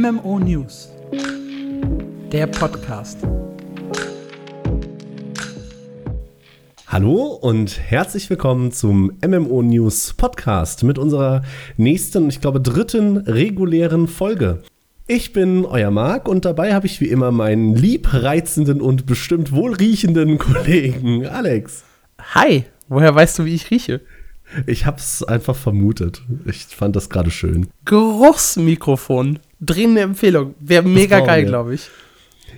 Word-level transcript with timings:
MMO 0.00 0.38
News, 0.38 0.90
der 2.30 2.46
Podcast. 2.46 3.18
Hallo 6.86 7.32
und 7.32 7.80
herzlich 7.80 8.30
willkommen 8.30 8.70
zum 8.70 9.18
MMO 9.26 9.60
News 9.62 10.14
Podcast 10.14 10.84
mit 10.84 10.98
unserer 10.98 11.42
nächsten, 11.76 12.28
ich 12.28 12.40
glaube, 12.40 12.60
dritten 12.60 13.16
regulären 13.16 14.06
Folge. 14.06 14.62
Ich 15.08 15.32
bin 15.32 15.64
euer 15.64 15.90
Marc 15.90 16.28
und 16.28 16.44
dabei 16.44 16.74
habe 16.74 16.86
ich 16.86 17.00
wie 17.00 17.08
immer 17.08 17.32
meinen 17.32 17.74
liebreizenden 17.74 18.80
und 18.80 19.04
bestimmt 19.04 19.50
wohlriechenden 19.50 20.38
Kollegen 20.38 21.26
Alex. 21.26 21.82
Hi, 22.34 22.66
woher 22.86 23.16
weißt 23.16 23.40
du, 23.40 23.46
wie 23.46 23.54
ich 23.56 23.72
rieche? 23.72 24.00
Ich 24.64 24.86
hab's 24.86 25.24
einfach 25.24 25.56
vermutet. 25.56 26.22
Ich 26.44 26.66
fand 26.66 26.94
das 26.94 27.10
gerade 27.10 27.32
schön. 27.32 27.66
Geruchsmikrofon. 27.84 29.40
Dringende 29.60 30.02
Empfehlung. 30.02 30.54
Wäre 30.60 30.82
mega 30.82 31.20
geil, 31.20 31.44
glaube 31.44 31.74
ich. 31.74 31.90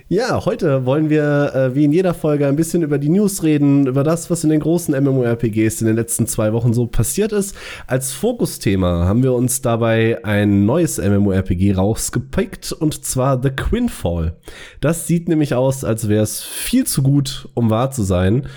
Ja, 0.07 0.43
heute 0.45 0.85
wollen 0.85 1.09
wir, 1.09 1.53
äh, 1.55 1.75
wie 1.75 1.85
in 1.85 1.93
jeder 1.93 2.13
Folge, 2.13 2.47
ein 2.47 2.55
bisschen 2.55 2.81
über 2.81 2.97
die 2.97 3.09
News 3.09 3.43
reden, 3.43 3.87
über 3.87 4.03
das, 4.03 4.29
was 4.29 4.43
in 4.43 4.49
den 4.49 4.59
großen 4.59 4.93
MMORPGs 4.93 5.81
in 5.81 5.87
den 5.87 5.95
letzten 5.95 6.27
zwei 6.27 6.53
Wochen 6.53 6.73
so 6.73 6.85
passiert 6.87 7.31
ist. 7.31 7.55
Als 7.87 8.11
Fokusthema 8.11 9.05
haben 9.05 9.23
wir 9.23 9.33
uns 9.33 9.61
dabei 9.61 10.23
ein 10.23 10.65
neues 10.65 10.97
MMORPG 10.97 11.73
rausgepickt, 11.73 12.73
und 12.73 13.05
zwar 13.05 13.41
The 13.41 13.51
Quinfall. 13.51 14.35
Das 14.81 15.07
sieht 15.07 15.29
nämlich 15.29 15.55
aus, 15.55 15.83
als 15.83 16.09
wäre 16.09 16.23
es 16.23 16.41
viel 16.41 16.85
zu 16.85 17.03
gut, 17.03 17.47
um 17.53 17.69
wahr 17.69 17.91
zu 17.91 18.03
sein. 18.03 18.47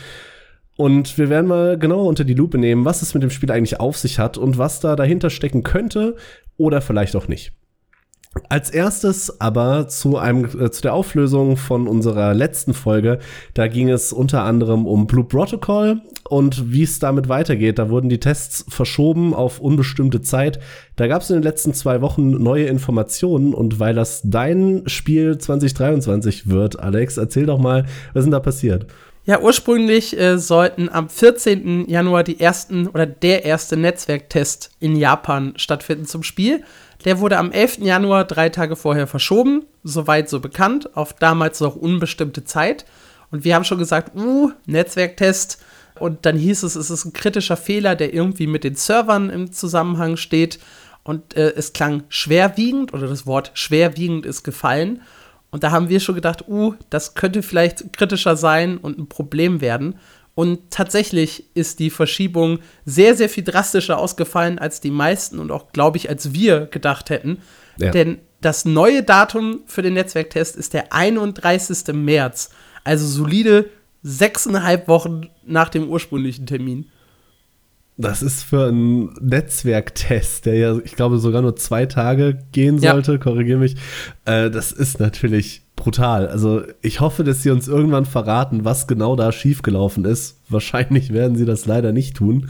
Und 0.77 1.19
wir 1.19 1.31
werden 1.31 1.47
mal 1.47 1.79
genauer 1.79 2.06
unter 2.06 2.25
die 2.25 2.34
Lupe 2.34 2.59
nehmen, 2.59 2.84
was 2.84 3.01
es 3.01 3.15
mit 3.15 3.23
dem 3.23 3.31
Spiel 3.31 3.53
eigentlich 3.53 3.79
auf 3.79 3.97
sich 3.97 4.19
hat 4.19 4.39
und 4.39 4.59
was 4.59 4.81
da 4.81 4.97
dahinter 4.97 5.31
stecken 5.31 5.62
könnte 5.62 6.17
oder 6.56 6.81
vielleicht 6.81 7.15
auch 7.15 7.29
nicht. 7.29 7.53
Als 8.48 8.70
erstes 8.70 9.41
aber 9.41 9.89
zu 9.89 10.19
einem 10.19 10.45
äh, 10.45 10.70
zu 10.70 10.83
der 10.83 10.95
Auflösung 10.95 11.56
von 11.56 11.86
unserer 11.86 12.34
letzten 12.34 12.75
Folge. 12.75 13.19
Da 13.55 13.69
ging 13.69 13.89
es 13.89 14.12
unter 14.12 14.42
anderem 14.42 14.86
um 14.86 15.06
Blue 15.06 15.25
Protocol 15.25 16.00
und 16.28 16.72
wie 16.72 16.83
es 16.83 16.98
damit 16.98 17.28
weitergeht. 17.28 17.78
Da 17.78 17.91
wurden 17.91 18.09
die 18.09 18.20
Tests 18.20 18.64
verschoben 18.69 19.34
auf 19.34 19.61
unbestimmte 19.61 20.20
Zeit. 20.20 20.59
Da 20.97 21.06
gab 21.06 21.22
es 21.22 21.31
in 21.31 21.36
den 21.36 21.42
letzten 21.42 21.75
zwei 21.75 22.00
Wochen 22.00 22.31
neue 22.31 22.67
Informationen 22.67 23.55
und 23.55 23.78
weil 23.78 23.94
das 23.94 24.22
dein 24.25 24.83
Spiel 24.87 25.39
2023 25.39 26.48
wird, 26.48 26.78
Alex, 26.78 27.16
erzähl 27.16 27.47
doch 27.47 27.59
mal, 27.59 27.84
was 28.12 28.20
ist 28.20 28.25
denn 28.25 28.33
da 28.33 28.41
passiert? 28.41 28.87
Ja, 29.27 29.41
ursprünglich 29.41 30.19
äh, 30.19 30.39
sollten 30.39 30.91
am 30.91 31.09
14. 31.09 31.89
Januar 31.89 32.25
die 32.25 32.41
ersten 32.41 32.89
oder 32.89 33.06
der 33.06 33.47
erste 33.47 33.77
Netzwerktest 33.77 34.70
in 34.81 34.97
Japan 34.97 35.55
stattfinden 35.56 36.05
zum 36.05 36.22
Spiel. 36.22 36.62
Der 37.05 37.20
wurde 37.20 37.38
am 37.38 37.52
11. 37.52 37.78
Januar, 37.78 38.24
drei 38.24 38.48
Tage 38.48 38.77
vorher, 38.77 39.06
verschoben, 39.06 39.66
soweit 39.83 40.28
so 40.28 40.41
bekannt, 40.41 40.97
auf 40.97 41.12
damals 41.12 41.60
noch 41.60 41.77
unbestimmte 41.77 42.44
Zeit. 42.44 42.86
Und 43.30 43.44
wir 43.44 43.55
haben 43.55 43.64
schon 43.64 43.78
gesagt, 43.78 44.16
uh, 44.16 44.52
Netzwerktest. 44.66 45.62
Und 46.00 46.27
dann 46.27 46.36
hieß 46.36 46.62
es, 46.62 46.77
es 46.77 46.91
ist 46.91 47.05
ein 47.05 47.12
kritischer 47.12 47.56
Fehler, 47.56 47.94
der 47.94 48.14
irgendwie 48.14 48.47
mit 48.47 48.64
den 48.64 48.75
Servern 48.75 49.30
im 49.30 49.52
Zusammenhang 49.52 50.16
steht. 50.16 50.58
Und 51.02 51.36
äh, 51.36 51.52
es 51.55 51.75
klang 51.75 52.05
schwerwiegend 52.08 52.94
oder 52.94 53.06
das 53.06 53.27
Wort 53.27 53.50
schwerwiegend 53.55 54.25
ist 54.25 54.42
gefallen. 54.42 55.02
Und 55.50 55.62
da 55.62 55.70
haben 55.70 55.88
wir 55.88 56.00
schon 56.00 56.14
gedacht, 56.14 56.48
uh, 56.48 56.75
das 56.91 57.14
könnte 57.14 57.42
vielleicht 57.42 57.92
kritischer 57.92 58.36
sein 58.36 58.78
und 58.78 58.98
ein 58.98 59.08
Problem 59.08 59.60
werden. 59.60 59.97
Und 60.35 60.71
tatsächlich 60.71 61.45
ist 61.55 61.79
die 61.79 61.91
Verschiebung 61.91 62.59
sehr, 62.85 63.15
sehr 63.15 63.29
viel 63.29 63.45
drastischer 63.45 63.99
ausgefallen, 63.99 64.59
als 64.59 64.81
die 64.81 64.91
meisten 64.91 65.39
und 65.39 65.53
auch, 65.53 65.73
glaube 65.73 65.97
ich, 65.97 66.09
als 66.09 66.33
wir 66.33 66.67
gedacht 66.67 67.11
hätten. 67.11 67.39
Ja. 67.79 67.91
Denn 67.91 68.19
das 68.41 68.65
neue 68.65 69.03
Datum 69.03 69.61
für 69.67 69.83
den 69.83 69.95
Netzwerktest 69.95 70.57
ist 70.57 70.75
der 70.75 70.93
31. 70.93 71.95
März. 71.95 72.51
Also 72.83 73.06
solide 73.06 73.71
sechseinhalb 74.03 74.89
Wochen 74.89 75.31
nach 75.47 75.69
dem 75.69 75.89
ursprünglichen 75.89 76.47
Termin. 76.47 76.91
Das 77.97 78.22
ist 78.22 78.43
für 78.43 78.66
einen 78.66 79.15
Netzwerktest, 79.21 80.47
der 80.47 80.55
ja, 80.56 80.78
ich 80.84 80.97
glaube, 80.97 81.19
sogar 81.19 81.43
nur 81.43 81.55
zwei 81.55 81.87
Tage 81.87 82.38
gehen 82.50 82.81
sollte, 82.81 83.12
ja. 83.12 83.19
korrigiere 83.19 83.59
mich. 83.59 83.77
Äh, 84.25 84.50
das 84.50 84.72
ist 84.72 84.99
natürlich 84.99 85.62
brutal. 85.77 86.27
Also 86.27 86.62
ich 86.82 87.00
hoffe, 87.00 87.22
dass 87.22 87.43
sie 87.43 87.50
uns 87.50 87.69
irgendwann 87.69 88.05
verraten, 88.05 88.65
was 88.65 88.88
genau 88.88 89.15
da 89.15 89.31
schiefgelaufen 89.31 90.05
ist. 90.05 90.41
Wahrscheinlich 90.49 91.12
werden 91.12 91.37
sie 91.37 91.44
das 91.44 91.66
leider 91.66 91.93
nicht 91.93 92.16
tun. 92.16 92.49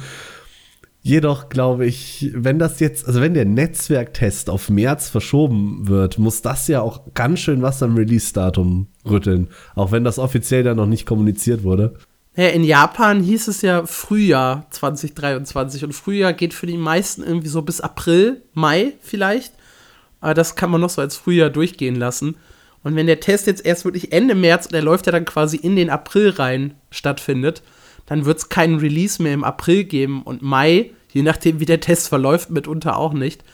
Jedoch 1.03 1.51
glaube 1.51 1.85
ich, 1.85 2.31
wenn 2.35 2.59
das 2.59 2.81
jetzt, 2.81 3.07
also 3.07 3.21
wenn 3.21 3.35
der 3.35 3.45
Netzwerktest 3.45 4.49
auf 4.49 4.71
März 4.71 5.11
verschoben 5.11 5.87
wird, 5.87 6.19
muss 6.19 6.41
das 6.41 6.67
ja 6.69 6.81
auch 6.81 7.13
ganz 7.13 7.41
schön 7.41 7.61
was 7.61 7.83
am 7.83 7.97
Release-Datum 7.97 8.87
rütteln. 9.05 9.49
Auch 9.75 9.93
wenn 9.93 10.05
das 10.05 10.19
offiziell 10.19 10.63
dann 10.63 10.79
noch 10.79 10.87
nicht 10.87 11.05
kommuniziert 11.05 11.63
wurde. 11.63 11.99
Ja, 12.37 12.49
in 12.49 12.65
Japan 12.65 13.23
hieß 13.23 13.47
es 13.47 13.63
ja 13.63 13.87
Frühjahr 13.87 14.67
2023 14.71 15.85
und 15.85 15.93
Frühjahr 15.93 16.33
geht 16.33 16.53
für 16.53 16.67
die 16.67 16.77
meisten 16.77 17.23
irgendwie 17.23 17.49
so 17.49 17.63
bis 17.63 17.81
April, 17.81 18.43
Mai 18.55 18.95
vielleicht. 19.03 19.55
Aber 20.21 20.35
das 20.35 20.57
kann 20.57 20.71
man 20.71 20.81
noch 20.81 20.91
so 20.91 21.01
als 21.01 21.17
Frühjahr 21.17 21.51
durchgehen 21.51 21.95
lassen. 21.95 22.37
Und 22.83 22.97
wenn 22.97 23.07
der 23.07 23.21
Test 23.21 23.47
jetzt 23.47 23.65
erst 23.65 23.85
wirklich 23.85 24.13
Ende 24.13 24.35
März, 24.35 24.67
und 24.67 24.73
der 24.73 24.83
läuft 24.83 25.07
ja 25.07 25.13
dann 25.13 25.25
quasi 25.25 25.57
in 25.57 25.77
den 25.77 25.91
April 25.91 26.31
rein, 26.31 26.75
stattfindet, 26.91 27.63
dann 28.07 28.25
wird 28.25 28.39
es 28.39 28.49
keinen 28.49 28.79
Release 28.79 29.23
mehr 29.23 29.33
im 29.33 29.45
April 29.45 29.85
geben 29.85 30.23
und 30.23 30.43
Mai, 30.43 30.91
je 31.13 31.23
nachdem 31.23 31.61
wie 31.61 31.67
der 31.67 31.81
Test 31.81 32.09
verläuft, 32.09 32.51
mitunter 32.51 32.97
auch 32.97 33.13
nicht. 33.13 33.45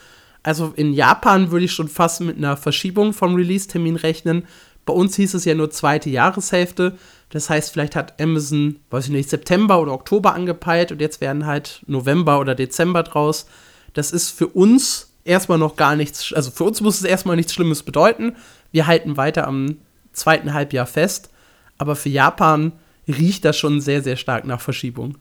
Also 0.43 0.73
in 0.75 0.91
Japan 0.91 1.51
würde 1.51 1.65
ich 1.65 1.71
schon 1.71 1.87
fast 1.87 2.21
mit 2.21 2.37
einer 2.37 2.57
Verschiebung 2.57 3.13
vom 3.13 3.35
Release-Termin 3.35 3.95
rechnen. 3.95 4.47
Bei 4.91 4.97
uns 4.97 5.15
hieß 5.15 5.35
es 5.35 5.45
ja 5.45 5.55
nur 5.55 5.71
zweite 5.71 6.09
Jahreshälfte. 6.09 6.97
Das 7.29 7.49
heißt, 7.49 7.71
vielleicht 7.71 7.95
hat 7.95 8.21
Amazon, 8.21 8.81
weiß 8.89 9.05
ich 9.05 9.11
nicht, 9.11 9.29
September 9.29 9.79
oder 9.79 9.93
Oktober 9.93 10.33
angepeilt 10.33 10.91
und 10.91 10.99
jetzt 10.99 11.21
werden 11.21 11.45
halt 11.45 11.81
November 11.87 12.41
oder 12.41 12.55
Dezember 12.55 13.03
draus. 13.03 13.45
Das 13.93 14.11
ist 14.11 14.31
für 14.31 14.47
uns 14.47 15.13
erstmal 15.23 15.59
noch 15.59 15.77
gar 15.77 15.95
nichts, 15.95 16.33
also 16.33 16.51
für 16.51 16.65
uns 16.65 16.81
muss 16.81 16.95
es 16.95 17.05
erstmal 17.05 17.37
nichts 17.37 17.53
Schlimmes 17.53 17.83
bedeuten. 17.83 18.35
Wir 18.73 18.85
halten 18.85 19.15
weiter 19.15 19.47
am 19.47 19.77
zweiten 20.11 20.53
Halbjahr 20.53 20.87
fest. 20.87 21.29
Aber 21.77 21.95
für 21.95 22.09
Japan 22.09 22.73
riecht 23.07 23.45
das 23.45 23.57
schon 23.57 23.79
sehr, 23.79 24.03
sehr 24.03 24.17
stark 24.17 24.43
nach 24.43 24.59
Verschiebung. 24.59 25.17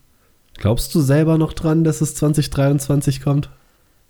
Glaubst 0.54 0.92
du 0.96 1.00
selber 1.00 1.38
noch 1.38 1.52
dran, 1.52 1.84
dass 1.84 2.00
es 2.00 2.16
2023 2.16 3.22
kommt? 3.22 3.50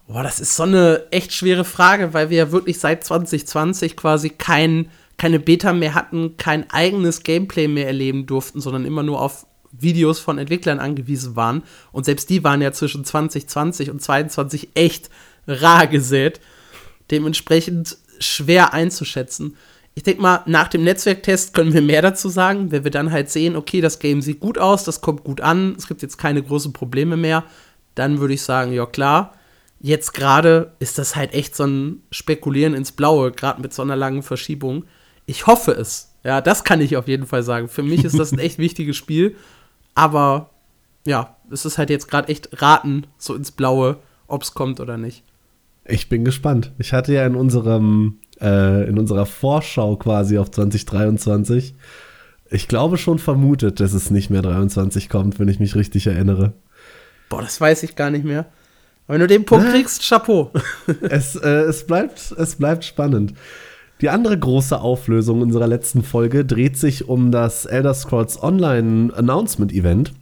Boah, 0.06 0.22
das 0.22 0.41
ist 0.41 0.56
so 0.56 0.62
eine 0.62 1.04
echt 1.10 1.34
schwere 1.34 1.65
Frage, 1.65 2.15
weil 2.15 2.31
wir 2.31 2.38
ja 2.38 2.50
wirklich 2.50 2.81
seit 2.81 3.04
2020 3.04 3.94
quasi 3.94 4.31
kein, 4.31 4.88
keine 5.20 5.38
Beta 5.38 5.75
mehr 5.75 5.94
hatten, 5.94 6.38
kein 6.38 6.70
eigenes 6.70 7.22
Gameplay 7.22 7.69
mehr 7.69 7.86
erleben 7.86 8.25
durften, 8.25 8.62
sondern 8.62 8.86
immer 8.86 9.03
nur 9.03 9.20
auf 9.20 9.47
Videos 9.70 10.19
von 10.19 10.38
Entwicklern 10.38 10.78
angewiesen 10.78 11.36
waren. 11.36 11.62
Und 11.92 12.06
selbst 12.06 12.31
die 12.31 12.42
waren 12.42 12.62
ja 12.62 12.72
zwischen 12.72 13.04
2020 13.04 13.91
und 13.91 14.00
2022 14.00 14.70
echt 14.72 15.10
rar 15.47 15.86
gesät. 15.88 16.41
Dementsprechend 17.10 17.98
schwer 18.19 18.72
einzuschätzen. 18.72 19.59
Ich 19.94 20.04
denke 20.04 20.22
mal, 20.22 20.41
nach 20.47 20.69
dem 20.69 20.84
Netzwerktest 20.84 21.53
können 21.53 21.75
wir 21.75 21.82
mehr 21.82 22.00
dazu 22.00 22.30
sagen, 22.30 22.70
wenn 22.72 22.84
wir 22.84 22.91
dann 22.91 23.12
halt 23.12 23.28
sehen, 23.28 23.56
okay, 23.56 23.82
das 23.82 23.98
Game 23.98 24.22
sieht 24.22 24.41
gut 24.41 24.56
aus, 24.56 24.84
das 24.84 25.03
kommt 25.03 25.22
gut 25.22 25.42
an, 25.42 25.75
es 25.76 25.86
gibt 25.86 26.00
jetzt 26.00 26.16
keine 26.16 26.42
großen 26.42 26.72
Probleme 26.72 27.19
mehr, 27.19 27.44
dann 27.94 28.20
würde 28.20 28.32
ich 28.32 28.42
sagen, 28.42 28.72
ja 28.72 28.86
klar. 28.86 29.34
Jetzt 29.80 30.14
gerade 30.14 30.72
ist 30.78 30.97
das 30.97 31.14
halt 31.14 31.34
echt 31.34 31.54
so 31.54 31.64
ein 31.64 32.04
Spekulieren 32.10 32.72
ins 32.72 32.92
Blaue, 32.92 33.32
gerade 33.32 33.60
mit 33.60 33.75
so 33.75 33.82
einer 33.82 33.97
langen 33.97 34.22
Verschiebung. 34.22 34.86
Ich 35.30 35.46
hoffe 35.46 35.72
es. 35.72 36.12
Ja, 36.24 36.41
das 36.41 36.64
kann 36.64 36.80
ich 36.80 36.96
auf 36.96 37.08
jeden 37.08 37.26
Fall 37.26 37.42
sagen. 37.42 37.68
Für 37.68 37.82
mich 37.82 38.04
ist 38.04 38.18
das 38.18 38.32
ein 38.32 38.38
echt 38.41 38.58
wichtiges 38.58 38.96
Spiel. 38.96 39.36
Aber 39.94 40.50
ja, 41.06 41.36
es 41.50 41.64
ist 41.64 41.78
halt 41.78 41.88
jetzt 41.88 42.08
gerade 42.08 42.28
echt 42.28 42.60
raten, 42.60 43.06
so 43.16 43.34
ins 43.34 43.52
Blaue, 43.52 43.98
ob 44.26 44.42
es 44.42 44.54
kommt 44.54 44.80
oder 44.80 44.98
nicht. 44.98 45.22
Ich 45.84 46.09
bin 46.09 46.24
gespannt. 46.24 46.72
Ich 46.78 46.92
hatte 46.92 47.15
ja 47.15 47.24
in 47.24 47.36
unserem 47.36 48.18
äh, 48.41 48.88
in 48.88 48.98
unserer 48.98 49.24
Vorschau 49.24 49.97
quasi 49.97 50.36
auf 50.36 50.50
2023 50.50 51.74
ich 52.50 52.66
glaube 52.66 52.98
schon 52.98 53.21
vermutet, 53.21 53.78
dass 53.78 53.92
es 53.92 54.10
nicht 54.10 54.28
mehr 54.28 54.42
23 54.42 55.09
kommt, 55.09 55.38
wenn 55.38 55.47
ich 55.47 55.60
mich 55.60 55.76
richtig 55.76 56.09
erinnere. 56.09 56.53
Boah, 57.28 57.42
das 57.42 57.60
weiß 57.60 57.84
ich 57.84 57.94
gar 57.94 58.10
nicht 58.10 58.24
mehr. 58.24 58.47
Aber 59.06 59.15
wenn 59.15 59.21
du 59.21 59.26
den 59.28 59.44
Punkt 59.44 59.71
kriegst, 59.71 60.03
Chapeau. 60.03 60.50
es, 61.03 61.36
äh, 61.36 61.48
es, 61.48 61.86
bleibt, 61.86 62.34
es 62.36 62.56
bleibt 62.56 62.84
spannend. 62.84 63.34
Die 64.00 64.08
andere 64.08 64.38
große 64.38 64.80
Auflösung 64.80 65.42
unserer 65.42 65.66
letzten 65.66 66.02
Folge 66.02 66.44
dreht 66.44 66.78
sich 66.78 67.08
um 67.08 67.30
das 67.30 67.66
Elder 67.66 67.92
Scrolls 67.92 68.42
Online 68.42 69.12
Announcement 69.14 69.72
Event. 69.72 70.12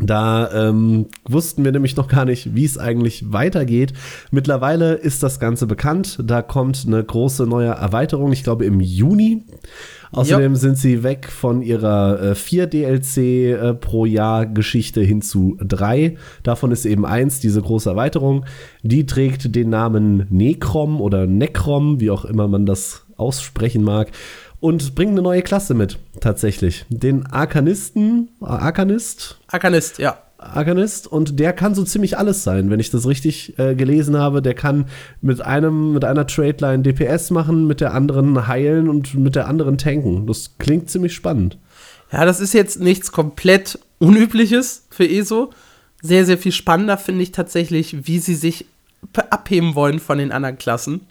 Da 0.00 0.50
ähm, 0.52 1.06
wussten 1.28 1.64
wir 1.64 1.72
nämlich 1.72 1.96
noch 1.96 2.08
gar 2.08 2.24
nicht, 2.24 2.54
wie 2.54 2.64
es 2.64 2.78
eigentlich 2.78 3.32
weitergeht. 3.32 3.92
Mittlerweile 4.30 4.94
ist 4.94 5.22
das 5.22 5.40
Ganze 5.40 5.66
bekannt. 5.66 6.20
Da 6.24 6.40
kommt 6.40 6.84
eine 6.86 7.02
große 7.02 7.46
neue 7.46 7.70
Erweiterung, 7.70 8.32
ich 8.32 8.44
glaube 8.44 8.64
im 8.64 8.80
Juni. 8.80 9.42
Außerdem 10.12 10.52
yep. 10.52 10.60
sind 10.60 10.78
sie 10.78 11.02
weg 11.02 11.28
von 11.30 11.62
ihrer 11.62 12.20
äh, 12.20 12.34
vier 12.34 12.66
DLC 12.66 13.16
äh, 13.18 13.74
pro 13.74 14.06
Jahr 14.06 14.46
Geschichte 14.46 15.00
hin 15.00 15.22
zu 15.22 15.56
drei. 15.60 16.16
Davon 16.42 16.72
ist 16.72 16.84
eben 16.84 17.06
eins, 17.06 17.40
diese 17.40 17.62
große 17.62 17.90
Erweiterung. 17.90 18.44
Die 18.82 19.06
trägt 19.06 19.54
den 19.54 19.70
Namen 19.70 20.26
Necrom 20.30 21.00
oder 21.00 21.26
Necrom, 21.26 22.00
wie 22.00 22.10
auch 22.10 22.24
immer 22.24 22.48
man 22.48 22.66
das 22.66 23.04
aussprechen 23.16 23.84
mag 23.84 24.10
und 24.60 24.94
bringt 24.94 25.12
eine 25.12 25.22
neue 25.22 25.42
Klasse 25.42 25.74
mit, 25.74 25.98
tatsächlich. 26.20 26.84
Den 26.88 27.26
Arkanisten, 27.26 28.28
Arkanist? 28.40 29.38
Arkanist, 29.48 29.98
ja. 29.98 30.18
Arkanist 30.40 31.06
und 31.06 31.38
der 31.38 31.52
kann 31.52 31.74
so 31.74 31.84
ziemlich 31.84 32.16
alles 32.16 32.42
sein, 32.44 32.70
wenn 32.70 32.80
ich 32.80 32.90
das 32.90 33.06
richtig 33.06 33.58
äh, 33.58 33.74
gelesen 33.74 34.16
habe. 34.16 34.42
Der 34.42 34.54
kann 34.54 34.86
mit 35.20 35.40
einem, 35.40 35.92
mit 35.92 36.04
einer 36.04 36.26
Trade-Line 36.26 36.82
DPS 36.82 37.30
machen, 37.30 37.66
mit 37.66 37.80
der 37.80 37.94
anderen 37.94 38.48
heilen 38.48 38.88
und 38.88 39.14
mit 39.14 39.36
der 39.36 39.48
anderen 39.48 39.78
tanken. 39.78 40.26
Das 40.26 40.56
klingt 40.58 40.90
ziemlich 40.90 41.14
spannend. 41.14 41.58
Ja, 42.10 42.24
das 42.24 42.40
ist 42.40 42.54
jetzt 42.54 42.80
nichts 42.80 43.12
komplett 43.12 43.78
Unübliches 43.98 44.86
für 44.90 45.08
ESO. 45.08 45.50
Sehr, 46.02 46.24
sehr 46.24 46.38
viel 46.38 46.52
spannender 46.52 46.96
finde 46.96 47.22
ich 47.22 47.32
tatsächlich, 47.32 48.06
wie 48.06 48.18
sie 48.18 48.34
sich 48.34 48.64
abheben 49.12 49.74
wollen 49.74 50.00
von 50.00 50.18
den 50.18 50.32
anderen 50.32 50.58
Klassen. 50.58 51.02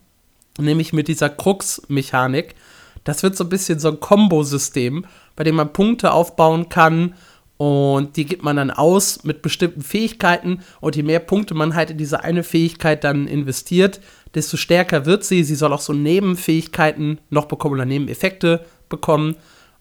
Nämlich 0.60 0.92
mit 0.92 1.08
dieser 1.08 1.30
Krux-Mechanik 1.30 2.56
das 3.04 3.24
wird 3.24 3.36
so 3.36 3.44
ein 3.44 3.50
bisschen 3.50 3.80
so 3.80 3.90
ein 3.90 4.00
Kombo-System, 4.00 5.06
bei 5.36 5.44
dem 5.44 5.56
man 5.56 5.74
Punkte 5.74 6.12
aufbauen 6.12 6.70
kann 6.70 7.16
und 7.60 8.16
die 8.16 8.24
gibt 8.24 8.42
man 8.42 8.56
dann 8.56 8.72
aus 8.72 9.26
mit 9.26 9.42
bestimmten 9.42 9.82
Fähigkeiten 9.82 10.62
und 10.80 10.96
je 10.96 11.04
mehr 11.04 11.20
Punkte 11.20 11.54
man 11.54 11.76
halt 11.76 11.92
in 11.92 11.98
diese 11.98 12.24
eine 12.24 12.44
Fähigkeit 12.44 13.04
dann 13.04 13.28
investiert, 13.28 14.00
desto 14.34 14.56
stärker 14.56 15.06
wird 15.06 15.26
sie. 15.26 15.44
Sie 15.44 15.56
soll 15.56 15.74
auch 15.74 15.82
so 15.82 15.92
Nebenfähigkeiten 15.92 17.20
noch 17.30 17.48
bekommen 17.48 17.74
oder 17.74 17.84
Nebeneffekte 17.84 18.66
bekommen. 18.88 19.36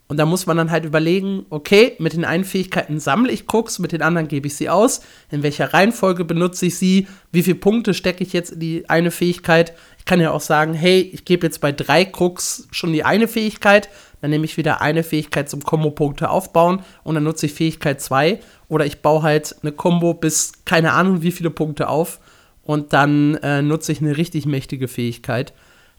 Und 0.09 0.17
da 0.17 0.27
muss 0.27 0.47
man 0.47 0.57
dann 0.57 0.73
halt 0.73 0.87
überlegen, 0.87 1.47
okay, 1.51 1.95
mit 2.01 2.15
den 2.15 2.25
einen 2.25 2.45
Fähigkeiten 2.45 2.99
sammle 2.99 3.31
ich 3.31 3.47
Krux, 3.47 3.79
mit 3.79 3.93
den 3.93 4.03
anderen 4.03 4.27
gebe 4.27 4.49
ich 4.49 4.57
sie 4.57 4.71
aus, 4.71 5.03
in 5.31 5.45
welcher 5.45 5.73
Reihenfolge 5.73 6.25
benutze 6.25 6.67
ich 6.67 6.79
sie, 6.79 7.07
wie 7.31 7.45
viele 7.45 7.59
Punkte 7.59 7.95
stecke 7.95 8.25
ich 8.25 8.33
jetzt 8.33 8.53
in 8.53 8.61
die 8.61 8.91
eine 8.91 9.13
Fähigkeit. 9.13 9.73
Ich 9.99 10.05
kann 10.05 10.21
ja 10.21 10.33
auch 10.33 10.41
sagen, 10.41 10.75
hey, 10.75 11.03
ich 11.13 11.25
gebe 11.25 11.47
jetzt 11.47 11.61
bei 11.61 11.71
drei 11.71 12.05
Krux 12.05 12.67
schon 12.73 12.93
die 12.93 13.05
eine 13.05 13.29
Fähigkeit, 13.29 13.89
dann 14.21 14.31
nehme 14.31 14.45
ich 14.45 14.57
wieder 14.57 14.81
eine 14.81 15.03
Fähigkeit 15.03 15.49
zum 15.49 15.63
Kombo-Punkte 15.63 16.31
aufbauen 16.31 16.83
und 17.05 17.15
dann 17.15 17.25
nutze 17.25 17.47
ich 17.47 17.55
Fähigkeit 17.55 18.01
2 18.01 18.41
oder 18.69 18.87
ich 18.87 19.01
baue 19.01 19.23
halt 19.23 19.57
eine 19.63 19.73
Kombo 19.73 20.15
bis 20.15 20.53
keine 20.65 20.93
Ahnung 20.93 21.23
wie 21.23 21.33
viele 21.33 21.51
Punkte 21.51 21.89
auf 21.89 22.21
und 22.63 22.93
dann 22.93 23.37
äh, 23.37 23.63
nutze 23.63 23.93
ich 23.93 24.01
eine 24.01 24.17
richtig 24.17 24.47
mächtige 24.47 24.89
Fähigkeit. 24.89 25.53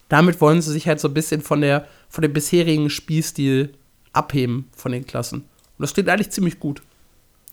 Damit 0.07 0.41
wollen 0.41 0.61
sie 0.61 0.71
sich 0.71 0.87
halt 0.87 0.99
so 0.99 1.07
ein 1.07 1.13
bisschen 1.13 1.41
von 1.41 1.61
der 1.61 1.87
von 2.09 2.21
dem 2.21 2.33
bisherigen 2.33 2.89
Spielstil 2.89 3.73
abheben 4.13 4.69
von 4.75 4.91
den 4.91 5.05
Klassen. 5.05 5.41
Und 5.41 5.83
das 5.83 5.93
klingt 5.93 6.09
eigentlich 6.09 6.31
ziemlich 6.31 6.59
gut. 6.59 6.81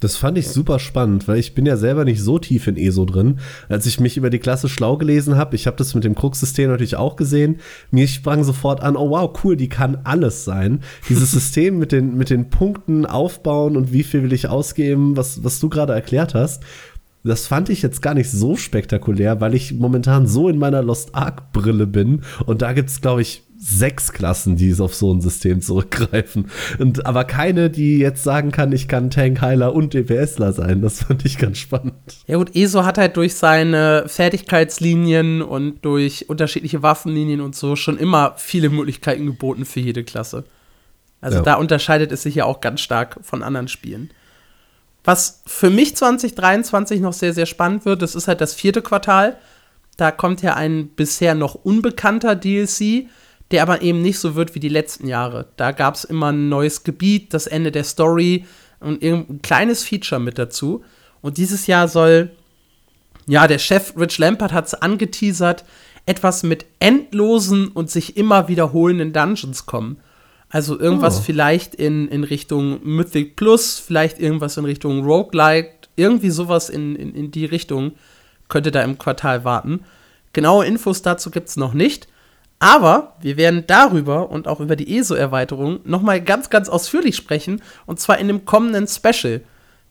Das 0.01 0.17
fand 0.17 0.37
ich 0.37 0.49
super 0.49 0.79
spannend, 0.79 1.27
weil 1.27 1.39
ich 1.39 1.55
bin 1.55 1.65
ja 1.65 1.79
selber 1.79 2.05
nicht 2.05 2.23
so 2.23 2.39
tief 2.39 2.67
in 2.67 2.77
ESO 2.77 3.07
drin. 3.07 3.39
Als 3.71 3.87
ich 3.87 3.99
mich 3.99 4.19
über 4.19 4.29
die 4.29 4.39
Klasse 4.39 4.69
schlau 4.69 4.99
gelesen 4.99 5.37
habe, 5.37 5.57
ich 5.57 5.67
habe 5.67 5.79
das 5.79 5.95
mit 5.95 6.05
dem 6.05 6.15
Krux-System 6.15 6.69
natürlich 6.69 6.97
auch 6.97 7.17
gesehen, 7.17 7.61
mir 7.91 8.07
sprang 8.07 8.45
sofort 8.45 8.83
an, 8.83 8.97
oh 8.97 9.09
wow, 9.09 9.33
cool, 9.43 9.57
die 9.57 9.71
kann 9.71 9.99
alles 10.05 10.45
sein. 10.45 10.81
Dieses 11.09 11.31
System 11.33 11.79
mit 11.79 11.93
den, 11.93 12.15
mit 12.15 12.29
den 12.29 12.51
Punkten 12.51 13.07
aufbauen 13.07 13.75
und 13.75 13.91
wie 13.91 14.03
viel 14.03 14.23
will 14.23 14.35
ich 14.35 14.49
ausgeben, 14.49 15.17
was, 15.17 15.43
was 15.45 15.61
du 15.61 15.71
gerade 15.71 15.95
erklärt 15.95 16.35
hast, 16.35 16.63
das 17.27 17.47
fand 17.47 17.69
ich 17.69 17.83
jetzt 17.83 18.03
gar 18.03 18.15
nicht 18.15 18.31
so 18.31 18.57
spektakulär, 18.57 19.41
weil 19.41 19.55
ich 19.55 19.75
momentan 19.75 20.27
so 20.27 20.49
in 20.49 20.59
meiner 20.59 20.83
Lost 20.83 21.15
Ark 21.15 21.53
Brille 21.53 21.87
bin 21.87 22.23
und 22.47 22.63
da 22.63 22.73
gibt 22.73 22.91
es, 22.91 23.01
glaube 23.01 23.23
ich, 23.23 23.43
sechs 23.59 24.13
Klassen, 24.13 24.57
die 24.57 24.75
auf 24.79 24.95
so 24.95 25.13
ein 25.13 25.21
System 25.21 25.61
zurückgreifen. 25.61 26.51
Und, 26.79 27.07
aber 27.07 27.25
keine, 27.25 27.71
die 27.71 27.99
jetzt 27.99 28.23
sagen 28.23 28.53
kann, 28.53 28.73
ich 28.73 28.87
kann 28.87 29.11
Tankheiler 29.11 29.75
und 29.75 29.95
DPSler 29.95 30.53
sein. 30.53 30.83
Das 30.83 31.03
fand 31.05 31.25
ich 31.25 31.39
ganz 31.39 31.59
spannend. 31.59 31.95
Ja 32.27 32.37
gut, 32.37 32.55
ESO 32.55 32.85
hat 32.85 32.99
halt 32.99 33.17
durch 33.17 33.35
seine 33.35 34.05
Fertigkeitslinien 34.07 35.43
und 35.43 35.85
durch 35.85 36.29
unterschiedliche 36.29 36.83
Waffenlinien 36.83 37.41
und 37.41 37.57
so 37.57 37.77
schon 37.77 37.99
immer 37.99 38.35
viele 38.37 38.69
Möglichkeiten 38.69 39.27
geboten 39.27 39.65
für 39.65 39.81
jede 39.81 40.05
Klasse. 40.05 40.45
Also 41.21 41.39
ja. 41.39 41.43
da 41.43 41.55
unterscheidet 41.55 42.13
es 42.13 42.23
sich 42.23 42.37
ja 42.37 42.45
auch 42.45 42.61
ganz 42.61 42.81
stark 42.81 43.19
von 43.23 43.43
anderen 43.43 43.69
Spielen. 43.69 44.11
Was 45.07 45.41
für 45.47 45.71
mich 45.71 45.95
2023 45.97 47.01
noch 47.01 47.13
sehr, 47.13 47.33
sehr 47.33 47.47
spannend 47.47 47.85
wird, 47.85 48.03
das 48.03 48.17
ist 48.17 48.27
halt 48.27 48.41
das 48.41 48.55
vierte 48.55 48.83
Quartal. 48.83 49.37
Da 49.97 50.11
kommt 50.11 50.43
ja 50.43 50.55
ein 50.55 50.89
bisher 50.89 51.37
noch 51.37 51.55
unbekannter 51.55 52.35
DLC, 52.35 53.07
der 53.53 53.63
aber 53.63 53.83
eben 53.83 54.03
nicht 54.03 54.19
so 54.19 54.35
wird 54.35 54.57
wie 54.57 54.61
die 54.61 54.69
letzten 54.69 55.07
Jahre. 55.07 55.47
Da 55.57 55.71
gab 55.71 55.95
es 55.95 56.03
immer 56.03 56.33
ein 56.33 56.49
neues 56.49 56.83
Gebiet, 56.83 57.33
das 57.33 57.47
Ende 57.47 57.71
der 57.71 57.85
Story 57.85 58.47
und 58.81 59.01
ein 59.01 59.41
kleines 59.43 59.85
Feature 59.85 60.21
mit 60.21 60.39
dazu. 60.39 60.83
Und 61.23 61.39
dieses 61.39 61.69
Jahr 61.69 61.87
soll, 61.87 62.33
ja, 63.29 63.47
der 63.47 63.61
Chef 63.61 63.95
Rich 63.97 64.19
Lampert 64.19 64.53
hat 64.53 64.67
es 64.67 64.75
angeteasert, 64.75 65.65
etwas 66.05 66.43
mit 66.43 66.67
endlosen 66.81 67.69
und 67.69 67.93
sich 67.93 68.17
immer 68.17 68.49
wiederholenden 68.49 69.13
Dungeons 69.13 69.67
kommen. 69.67 69.99
Also 70.57 70.81
irgendwas 70.81 71.19
oh. 71.19 71.23
vielleicht 71.23 71.75
in, 71.75 72.09
in 72.09 72.25
Richtung 72.25 72.81
Mythic 72.83 73.37
Plus, 73.37 73.79
vielleicht 73.79 74.19
irgendwas 74.19 74.57
in 74.57 74.65
Richtung 74.65 75.05
Roguelike, 75.05 75.69
irgendwie 75.97 76.31
sowas 76.31 76.71
in, 76.71 76.97
in, 76.97 77.15
in 77.15 77.31
die 77.31 77.45
Richtung 77.45 77.93
könnte 78.49 78.71
da 78.71 78.83
im 78.83 78.97
Quartal 78.97 79.45
warten. 79.45 79.85
Genaue 80.33 80.65
Infos 80.65 81.03
dazu 81.03 81.31
gibt 81.31 81.49
es 81.49 81.59
noch 81.59 81.75
nicht. 81.75 82.09
Aber 82.59 83.17
wir 83.21 83.37
werden 83.37 83.65
darüber 83.67 84.31
und 84.31 84.49
auch 84.49 84.61
über 84.61 84.77
die 84.77 84.97
ESO-Erweiterung 84.97 85.81
nochmal 85.85 86.23
ganz, 86.23 86.49
ganz 86.49 86.71
ausführlich 86.71 87.17
sprechen. 87.17 87.61
Und 87.85 88.01
zwar 88.01 88.17
in 88.17 88.29
dem 88.29 88.47
kommenden 88.47 88.87
Special. 88.87 89.43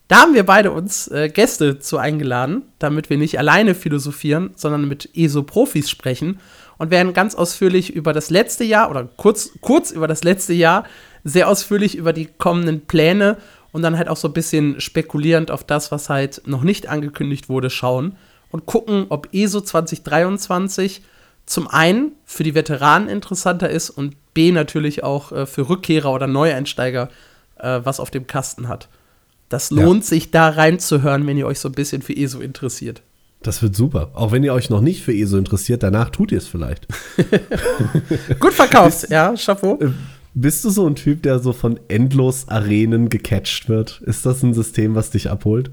Da 0.08 0.22
haben 0.22 0.34
wir 0.34 0.46
beide 0.46 0.72
uns 0.72 1.06
äh, 1.06 1.28
Gäste 1.28 1.78
zu 1.78 1.98
eingeladen, 1.98 2.62
damit 2.80 3.08
wir 3.08 3.18
nicht 3.18 3.38
alleine 3.38 3.76
philosophieren, 3.76 4.50
sondern 4.56 4.88
mit 4.88 5.10
ESO-Profis 5.14 5.88
sprechen 5.88 6.40
und 6.78 6.90
werden 6.90 7.12
ganz 7.14 7.34
ausführlich 7.34 7.94
über 7.94 8.12
das 8.12 8.30
letzte 8.30 8.64
Jahr 8.64 8.90
oder 8.90 9.08
kurz, 9.16 9.50
kurz 9.60 9.90
über 9.90 10.06
das 10.06 10.24
letzte 10.24 10.52
Jahr, 10.52 10.84
sehr 11.24 11.48
ausführlich 11.48 11.96
über 11.96 12.12
die 12.12 12.26
kommenden 12.26 12.86
Pläne 12.86 13.38
und 13.72 13.82
dann 13.82 13.98
halt 13.98 14.08
auch 14.08 14.16
so 14.16 14.28
ein 14.28 14.34
bisschen 14.34 14.80
spekulierend 14.80 15.50
auf 15.50 15.64
das, 15.64 15.90
was 15.90 16.08
halt 16.08 16.42
noch 16.46 16.62
nicht 16.62 16.88
angekündigt 16.88 17.48
wurde, 17.48 17.70
schauen 17.70 18.16
und 18.50 18.66
gucken, 18.66 19.06
ob 19.08 19.28
ESO 19.32 19.60
2023 19.60 21.02
zum 21.46 21.68
einen 21.68 22.12
für 22.24 22.42
die 22.42 22.54
Veteranen 22.54 23.08
interessanter 23.08 23.70
ist 23.70 23.90
und 23.90 24.16
B 24.34 24.52
natürlich 24.52 25.04
auch 25.04 25.32
äh, 25.32 25.46
für 25.46 25.68
Rückkehrer 25.68 26.12
oder 26.12 26.26
Neueinsteiger 26.26 27.08
äh, 27.58 27.80
was 27.82 28.00
auf 28.00 28.10
dem 28.10 28.26
Kasten 28.26 28.68
hat. 28.68 28.88
Das 29.48 29.70
lohnt 29.70 30.04
ja. 30.04 30.08
sich 30.08 30.30
da 30.30 30.48
reinzuhören, 30.48 31.26
wenn 31.26 31.36
ihr 31.36 31.46
euch 31.46 31.60
so 31.60 31.68
ein 31.68 31.74
bisschen 31.74 32.02
für 32.02 32.16
ESO 32.16 32.40
interessiert. 32.40 33.02
Das 33.46 33.62
wird 33.62 33.76
super. 33.76 34.10
Auch 34.14 34.32
wenn 34.32 34.42
ihr 34.42 34.52
euch 34.52 34.70
noch 34.70 34.80
nicht 34.80 35.04
für 35.04 35.14
ESO 35.14 35.38
interessiert, 35.38 35.84
danach 35.84 36.10
tut 36.10 36.32
ihr 36.32 36.38
es 36.38 36.48
vielleicht. 36.48 36.88
Gut 38.40 38.52
verkauft, 38.52 39.08
ja, 39.08 39.34
Chapeau. 39.36 39.78
Äh, 39.80 39.90
bist 40.34 40.64
du 40.64 40.70
so 40.70 40.86
ein 40.86 40.96
Typ, 40.96 41.22
der 41.22 41.38
so 41.38 41.52
von 41.52 41.78
endlos 41.86 42.48
Arenen 42.48 43.08
gecatcht 43.08 43.68
wird? 43.68 44.02
Ist 44.04 44.26
das 44.26 44.42
ein 44.42 44.52
System, 44.52 44.96
was 44.96 45.10
dich 45.10 45.30
abholt? 45.30 45.70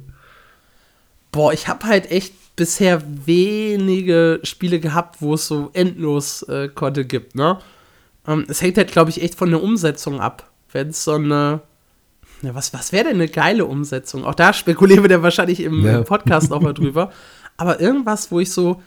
Boah, 1.32 1.52
ich 1.52 1.68
habe 1.68 1.88
halt 1.88 2.12
echt 2.12 2.34
bisher 2.56 3.02
wenige 3.26 4.40
Spiele 4.44 4.80
gehabt, 4.80 5.22
wo 5.22 5.34
es 5.34 5.48
so 5.48 5.72
endlos 5.74 6.44
äh, 6.44 6.70
Konte 6.70 7.06
gibt, 7.06 7.34
ne? 7.34 7.58
Ähm, 8.28 8.46
es 8.48 8.62
hängt 8.62 8.78
halt, 8.78 8.92
glaube 8.92 9.10
ich, 9.10 9.22
echt 9.24 9.34
von 9.34 9.50
der 9.50 9.64
Umsetzung 9.64 10.20
ab. 10.20 10.52
Wenn 10.72 10.90
es 10.90 11.04
so 11.04 11.14
eine. 11.14 11.62
Ja, 12.44 12.54
was, 12.54 12.74
was 12.74 12.92
wäre 12.92 13.06
denn 13.06 13.16
eine 13.16 13.30
geile 13.30 13.66
Umsetzung? 13.66 14.26
Auch 14.26 14.36
da 14.36 14.54
spekulieren 14.54 15.04
wir 15.04 15.10
dann 15.10 15.24
wahrscheinlich 15.24 15.62
im, 15.62 15.84
ja. 15.84 16.04
Podcast 16.04 16.52
auch 16.52 16.62
mal 16.62 16.74
drüber. 16.74 17.12
Aber 17.58 17.80
irgendwas, 17.80 18.32
wo 18.32 18.40
ich 18.40 18.52
so. 18.52 18.82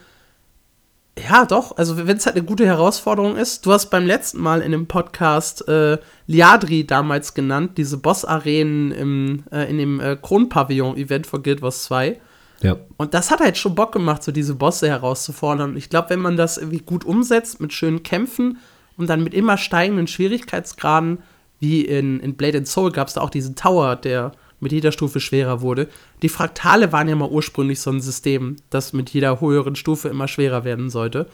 Ja, 1.18 1.46
doch, 1.46 1.78
also 1.78 1.96
wenn 1.96 2.18
es 2.18 2.26
halt 2.26 2.36
eine 2.36 2.44
gute 2.44 2.66
Herausforderung 2.66 3.36
ist. 3.36 3.64
Du 3.64 3.72
hast 3.72 3.88
beim 3.88 4.04
letzten 4.04 4.38
Mal 4.38 4.60
in 4.60 4.72
dem 4.72 4.86
Podcast 4.86 5.66
äh, 5.66 5.96
Liadri 6.26 6.86
damals 6.86 7.32
genannt, 7.32 7.78
diese 7.78 7.96
Boss-Arenen 7.96 8.92
im, 8.92 9.44
äh, 9.50 9.70
in 9.70 9.78
dem 9.78 9.98
äh, 9.98 10.16
Kronpavillon-Event 10.20 11.26
von 11.26 11.42
Guild 11.42 11.62
Wars 11.62 11.84
2. 11.84 12.20
Ja. 12.60 12.76
Und 12.98 13.14
das 13.14 13.30
hat 13.30 13.40
halt 13.40 13.56
schon 13.56 13.74
Bock 13.74 13.92
gemacht, 13.92 14.22
so 14.22 14.32
diese 14.32 14.54
Bosse 14.54 14.88
herauszufordern. 14.88 15.76
Ich 15.76 15.88
glaube, 15.88 16.10
wenn 16.10 16.20
man 16.20 16.36
das 16.36 16.58
irgendwie 16.58 16.80
gut 16.80 17.04
umsetzt 17.04 17.60
mit 17.60 17.72
schönen 17.72 18.02
Kämpfen 18.02 18.58
und 18.96 19.08
dann 19.08 19.22
mit 19.22 19.34
immer 19.34 19.56
steigenden 19.56 20.06
Schwierigkeitsgraden, 20.06 21.18
wie 21.60 21.82
in, 21.82 22.20
in 22.20 22.34
Blade 22.34 22.58
and 22.58 22.68
Soul 22.68 22.92
gab 22.92 23.08
es 23.08 23.14
da 23.14 23.20
auch 23.22 23.30
diesen 23.30 23.56
Tower, 23.56 23.96
der 23.96 24.32
mit 24.60 24.72
jeder 24.72 24.92
Stufe 24.92 25.20
schwerer 25.20 25.60
wurde. 25.60 25.88
Die 26.22 26.28
Fraktale 26.28 26.92
waren 26.92 27.08
ja 27.08 27.16
mal 27.16 27.28
ursprünglich 27.28 27.80
so 27.80 27.90
ein 27.90 28.00
System, 28.00 28.56
das 28.70 28.92
mit 28.92 29.10
jeder 29.10 29.40
höheren 29.40 29.76
Stufe 29.76 30.08
immer 30.08 30.28
schwerer 30.28 30.64
werden 30.64 30.90
sollte. 30.90 31.26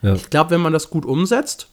Ja. 0.00 0.14
Ich 0.14 0.30
glaube, 0.30 0.50
wenn 0.50 0.60
man 0.60 0.72
das 0.72 0.90
gut 0.90 1.04
umsetzt, 1.04 1.68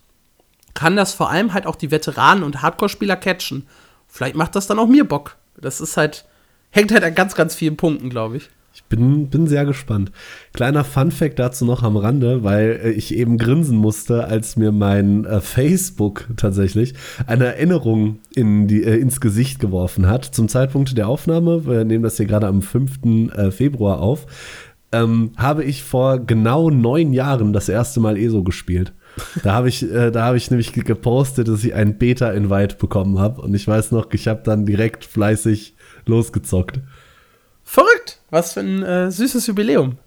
kann 0.73 0.95
das 0.95 1.13
vor 1.13 1.29
allem 1.29 1.53
halt 1.53 1.65
auch 1.65 1.75
die 1.75 1.91
Veteranen 1.91 2.43
und 2.43 2.61
Hardcore-Spieler 2.61 3.15
catchen. 3.15 3.67
Vielleicht 4.07 4.35
macht 4.35 4.55
das 4.55 4.67
dann 4.67 4.79
auch 4.79 4.87
mir 4.87 5.03
Bock. 5.03 5.37
Das 5.57 5.81
ist 5.81 5.97
halt 5.97 6.25
hängt 6.71 6.91
halt 6.91 7.03
an 7.03 7.15
ganz, 7.15 7.35
ganz 7.35 7.55
vielen 7.55 7.77
Punkten, 7.77 8.09
glaube 8.09 8.37
ich. 8.37 8.49
Ich 8.79 8.85
bin, 8.85 9.27
bin 9.27 9.45
sehr 9.45 9.65
gespannt. 9.65 10.09
Kleiner 10.53 10.85
Fun-Fact 10.85 11.37
dazu 11.37 11.65
noch 11.65 11.83
am 11.83 11.97
Rande, 11.97 12.43
weil 12.45 12.79
äh, 12.83 12.91
ich 12.91 13.13
eben 13.13 13.37
grinsen 13.37 13.77
musste, 13.77 14.23
als 14.23 14.55
mir 14.55 14.71
mein 14.71 15.25
äh, 15.25 15.41
Facebook 15.41 16.27
tatsächlich 16.37 16.93
eine 17.27 17.45
Erinnerung 17.45 18.19
in 18.33 18.67
die, 18.67 18.83
äh, 18.83 18.97
ins 18.97 19.19
Gesicht 19.19 19.59
geworfen 19.59 20.07
hat. 20.07 20.23
Zum 20.23 20.47
Zeitpunkt 20.47 20.97
der 20.97 21.09
Aufnahme, 21.09 21.65
wir 21.65 21.83
nehmen 21.83 22.03
das 22.03 22.17
hier 22.17 22.25
gerade 22.25 22.47
am 22.47 22.61
5. 22.61 23.31
Äh, 23.35 23.51
Februar 23.51 23.99
auf, 23.99 24.25
ähm, 24.93 25.33
habe 25.35 25.65
ich 25.65 25.83
vor 25.83 26.19
genau 26.19 26.69
neun 26.69 27.11
Jahren 27.11 27.51
das 27.51 27.67
erste 27.67 27.99
Mal 27.99 28.17
ESO 28.17 28.43
gespielt. 28.43 28.93
Da 29.43 29.53
habe 29.53 29.67
ich, 29.67 29.83
äh, 29.83 30.09
da 30.09 30.33
ich 30.33 30.49
nämlich 30.49 30.71
gepostet, 30.71 31.49
dass 31.49 31.63
ich 31.65 31.73
ein 31.73 31.97
Beta-Invite 31.97 32.77
bekommen 32.77 33.19
habe. 33.19 33.41
Und 33.41 33.53
ich 33.53 33.67
weiß 33.67 33.91
noch, 33.91 34.11
ich 34.13 34.27
habe 34.29 34.41
dann 34.43 34.65
direkt 34.65 35.03
fleißig 35.03 35.75
losgezockt. 36.05 36.79
Verrückt! 37.71 38.17
Was 38.31 38.53
für 38.53 38.61
ein 38.61 38.81
äh, 38.81 39.11
süßes 39.11 39.45
Jubiläum. 39.45 39.99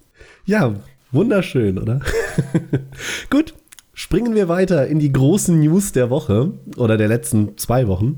Ja, 0.45 0.75
wunderschön, 1.13 1.79
oder? 1.79 2.01
Gut, 3.31 3.55
springen 3.95 4.35
wir 4.35 4.49
weiter 4.49 4.89
in 4.89 4.99
die 4.99 5.13
großen 5.13 5.61
News 5.61 5.93
der 5.93 6.11
Woche 6.11 6.55
oder 6.77 6.97
der 6.97 7.07
letzten 7.07 7.57
zwei 7.59 7.87
Wochen. 7.87 8.17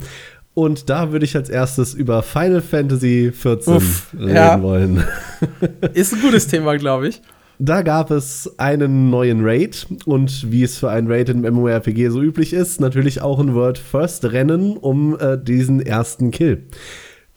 Und 0.54 0.88
da 0.88 1.12
würde 1.12 1.26
ich 1.26 1.36
als 1.36 1.50
erstes 1.50 1.92
über 1.92 2.22
Final 2.22 2.62
Fantasy 2.62 3.30
XIV 3.38 3.68
Uff, 3.68 4.14
reden 4.14 4.34
ja. 4.34 4.62
wollen. 4.62 5.04
Ist 5.92 6.14
ein 6.14 6.22
gutes 6.22 6.46
Thema, 6.46 6.78
glaube 6.78 7.08
ich. 7.08 7.20
Da 7.58 7.82
gab 7.82 8.10
es 8.10 8.58
einen 8.58 9.10
neuen 9.10 9.44
Raid 9.44 9.86
und 10.06 10.50
wie 10.50 10.62
es 10.62 10.78
für 10.78 10.88
einen 10.88 11.12
Raid 11.12 11.28
im 11.28 11.42
MMORPG 11.42 12.08
so 12.08 12.22
üblich 12.22 12.54
ist, 12.54 12.80
natürlich 12.80 13.20
auch 13.20 13.38
ein 13.38 13.54
World 13.54 13.76
First 13.76 14.24
Rennen 14.24 14.78
um 14.78 15.18
äh, 15.20 15.36
diesen 15.36 15.80
ersten 15.80 16.30
Kill. 16.30 16.66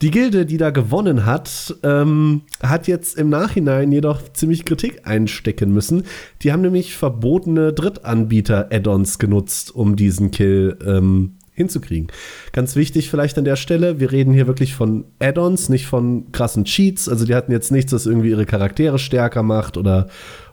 Die 0.04 0.12
Gilde, 0.12 0.46
die 0.46 0.58
da 0.58 0.70
gewonnen 0.70 1.25
hat, 1.25 1.75
ähm, 1.82 2.44
hat 2.62 2.88
jetzt 2.88 3.18
im 3.18 3.30
Nachhinein 3.30 3.92
jedoch 3.92 4.22
ziemlich 4.32 4.63
Kritik 4.63 5.08
einstecken 5.08 5.74
müssen. 5.74 6.04
Die 6.44 6.51
haben 6.51 6.62
nämlich 6.62 6.96
verbotene 6.96 7.74
Drittanbieter-Add-ons 7.74 9.18
genutzt, 9.18 9.74
um 9.74 9.96
diesen 9.96 10.30
Kill 10.30 10.77
ähm, 10.86 11.38
hinzukriegen. 11.58 12.12
Ganz 12.51 12.75
wichtig 12.75 13.10
vielleicht 13.10 13.39
an 13.39 13.46
der 13.46 13.56
Stelle, 13.56 14.00
wir 14.00 14.12
reden 14.12 14.34
hier 14.34 14.46
wirklich 14.46 14.75
von 14.75 15.06
Add-ons, 15.18 15.70
nicht 15.70 15.88
von 15.88 16.32
krassen 16.32 16.66
Cheats. 16.66 17.10
Also 17.10 17.25
die 17.25 17.34
hatten 17.34 17.51
jetzt 17.51 17.72
nichts, 17.72 17.89
das 17.89 18.06
irgendwie 18.06 18.30
ihre 18.30 18.46
Charaktere 18.46 19.00
stärker 19.00 19.42
macht 19.42 19.77
oder 19.77 20.06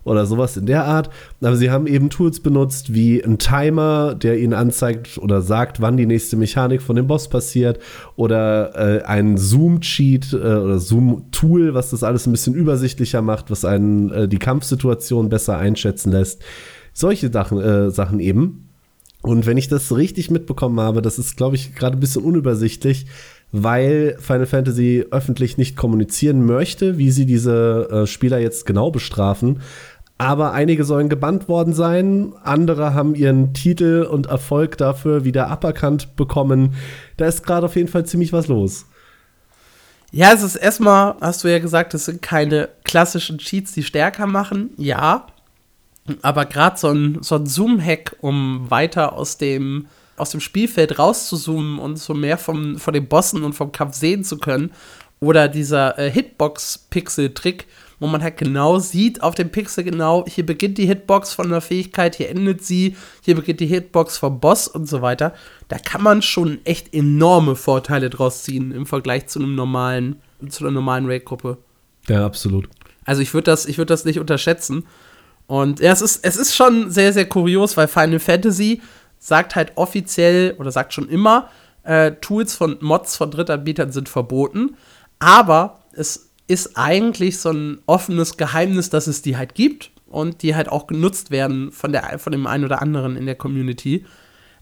oder 0.04 0.26
sowas 0.26 0.56
in 0.56 0.66
der 0.66 0.84
Art. 0.84 1.10
Aber 1.40 1.56
sie 1.56 1.70
haben 1.70 1.86
eben 1.86 2.10
Tools 2.10 2.40
benutzt 2.40 2.92
wie 2.94 3.22
ein 3.22 3.38
Timer, 3.38 4.14
der 4.14 4.38
ihnen 4.38 4.52
anzeigt 4.52 5.18
oder 5.18 5.42
sagt, 5.42 5.80
wann 5.80 5.96
die 5.96 6.06
nächste 6.06 6.36
Mechanik 6.36 6.82
von 6.82 6.96
dem 6.96 7.06
Boss 7.06 7.28
passiert 7.28 7.78
oder 8.16 8.74
äh, 8.74 9.04
ein 9.04 9.36
Zoom-Cheat 9.36 10.32
äh, 10.32 10.36
oder 10.36 10.78
Zoom-Tool, 10.78 11.74
was 11.74 11.90
das 11.90 12.02
alles 12.02 12.26
ein 12.26 12.32
bisschen 12.32 12.54
übersichtlicher 12.54 13.22
macht, 13.22 13.50
was 13.50 13.64
einen 13.64 14.10
äh, 14.10 14.28
die 14.28 14.38
Kampfsituation 14.38 15.28
besser 15.28 15.58
einschätzen 15.58 16.12
lässt. 16.12 16.42
Solche 16.92 17.30
Sachen, 17.32 17.60
äh, 17.60 17.90
Sachen 17.90 18.20
eben. 18.20 18.68
Und 19.22 19.46
wenn 19.46 19.56
ich 19.56 19.68
das 19.68 19.96
richtig 19.96 20.30
mitbekommen 20.30 20.78
habe, 20.80 21.00
das 21.00 21.18
ist, 21.18 21.38
glaube 21.38 21.56
ich, 21.56 21.74
gerade 21.74 21.96
ein 21.96 22.00
bisschen 22.00 22.22
unübersichtlich, 22.22 23.06
weil 23.52 24.16
Final 24.18 24.46
Fantasy 24.46 25.06
öffentlich 25.10 25.56
nicht 25.56 25.76
kommunizieren 25.76 26.44
möchte, 26.44 26.98
wie 26.98 27.10
sie 27.10 27.24
diese 27.24 27.88
äh, 27.90 28.06
Spieler 28.06 28.38
jetzt 28.38 28.66
genau 28.66 28.90
bestrafen. 28.90 29.60
Aber 30.16 30.52
einige 30.52 30.84
sollen 30.84 31.08
gebannt 31.08 31.48
worden 31.48 31.74
sein, 31.74 32.34
andere 32.42 32.94
haben 32.94 33.14
ihren 33.14 33.52
Titel 33.52 34.06
und 34.08 34.26
Erfolg 34.26 34.78
dafür 34.78 35.24
wieder 35.24 35.48
aberkannt 35.48 36.14
bekommen. 36.14 36.74
Da 37.16 37.26
ist 37.26 37.44
gerade 37.44 37.66
auf 37.66 37.74
jeden 37.74 37.88
Fall 37.88 38.06
ziemlich 38.06 38.32
was 38.32 38.46
los. 38.46 38.86
Ja, 40.12 40.32
es 40.32 40.44
ist 40.44 40.54
erstmal, 40.54 41.16
hast 41.20 41.42
du 41.42 41.48
ja 41.48 41.58
gesagt, 41.58 41.92
es 41.94 42.04
sind 42.04 42.22
keine 42.22 42.68
klassischen 42.84 43.38
Cheats, 43.38 43.72
die 43.72 43.82
stärker 43.82 44.28
machen. 44.28 44.70
Ja. 44.76 45.26
Aber 46.22 46.44
gerade 46.44 46.78
so 46.78 46.90
ein, 46.90 47.18
so 47.22 47.34
ein 47.34 47.46
Zoom-Hack, 47.46 48.16
um 48.20 48.70
weiter 48.70 49.14
aus 49.14 49.38
dem, 49.38 49.88
aus 50.16 50.30
dem 50.30 50.38
Spielfeld 50.38 51.00
rauszuzoomen 51.00 51.80
und 51.80 51.96
so 51.96 52.14
mehr 52.14 52.38
vom, 52.38 52.78
von 52.78 52.94
den 52.94 53.08
Bossen 53.08 53.42
und 53.42 53.54
vom 53.54 53.72
Kampf 53.72 53.96
sehen 53.96 54.22
zu 54.22 54.38
können. 54.38 54.70
Oder 55.18 55.48
dieser 55.48 55.98
äh, 55.98 56.08
Hitbox-Pixel-Trick, 56.12 57.66
wo 58.04 58.08
man 58.08 58.22
halt 58.22 58.36
genau 58.36 58.78
sieht 58.78 59.22
auf 59.22 59.34
dem 59.34 59.48
Pixel 59.48 59.82
genau, 59.82 60.26
hier 60.28 60.44
beginnt 60.44 60.76
die 60.76 60.84
Hitbox 60.84 61.32
von 61.32 61.48
der 61.48 61.62
Fähigkeit, 61.62 62.14
hier 62.14 62.28
endet 62.28 62.62
sie, 62.62 62.98
hier 63.22 63.34
beginnt 63.34 63.60
die 63.60 63.66
Hitbox 63.66 64.18
vom 64.18 64.40
Boss 64.40 64.68
und 64.68 64.86
so 64.86 65.00
weiter. 65.00 65.32
Da 65.68 65.78
kann 65.78 66.02
man 66.02 66.20
schon 66.20 66.58
echt 66.66 66.92
enorme 66.92 67.56
Vorteile 67.56 68.10
draus 68.10 68.42
ziehen 68.42 68.72
im 68.72 68.84
Vergleich 68.84 69.28
zu 69.28 69.38
einem 69.38 69.54
normalen, 69.54 70.16
zu 70.50 70.64
einer 70.64 70.72
normalen 70.72 71.06
Raid-Gruppe. 71.06 71.56
Ja, 72.06 72.26
absolut. 72.26 72.68
Also 73.06 73.22
ich 73.22 73.32
würde 73.32 73.50
das, 73.50 73.64
ich 73.64 73.76
das 73.76 74.04
nicht 74.04 74.18
unterschätzen. 74.18 74.84
Und 75.46 75.80
ja, 75.80 75.90
es 75.90 76.02
ist, 76.02 76.26
es 76.26 76.36
ist 76.36 76.54
schon 76.54 76.90
sehr, 76.90 77.14
sehr 77.14 77.26
kurios, 77.26 77.74
weil 77.78 77.88
Final 77.88 78.18
Fantasy 78.18 78.82
sagt 79.18 79.56
halt 79.56 79.72
offiziell 79.76 80.56
oder 80.58 80.70
sagt 80.70 80.92
schon 80.92 81.08
immer, 81.08 81.48
äh, 81.84 82.12
Tools 82.20 82.54
von 82.54 82.76
Mods 82.82 83.16
von 83.16 83.30
Drittanbietern 83.30 83.92
sind 83.92 84.10
verboten. 84.10 84.76
Aber 85.20 85.80
es 85.92 86.28
ist 86.46 86.76
eigentlich 86.76 87.38
so 87.38 87.50
ein 87.50 87.80
offenes 87.86 88.36
Geheimnis, 88.36 88.90
dass 88.90 89.06
es 89.06 89.22
die 89.22 89.36
halt 89.36 89.54
gibt 89.54 89.90
und 90.06 90.42
die 90.42 90.54
halt 90.54 90.68
auch 90.68 90.86
genutzt 90.86 91.30
werden 91.30 91.72
von, 91.72 91.92
der, 91.92 92.18
von 92.18 92.32
dem 92.32 92.46
einen 92.46 92.64
oder 92.64 92.82
anderen 92.82 93.16
in 93.16 93.26
der 93.26 93.34
Community. 93.34 94.04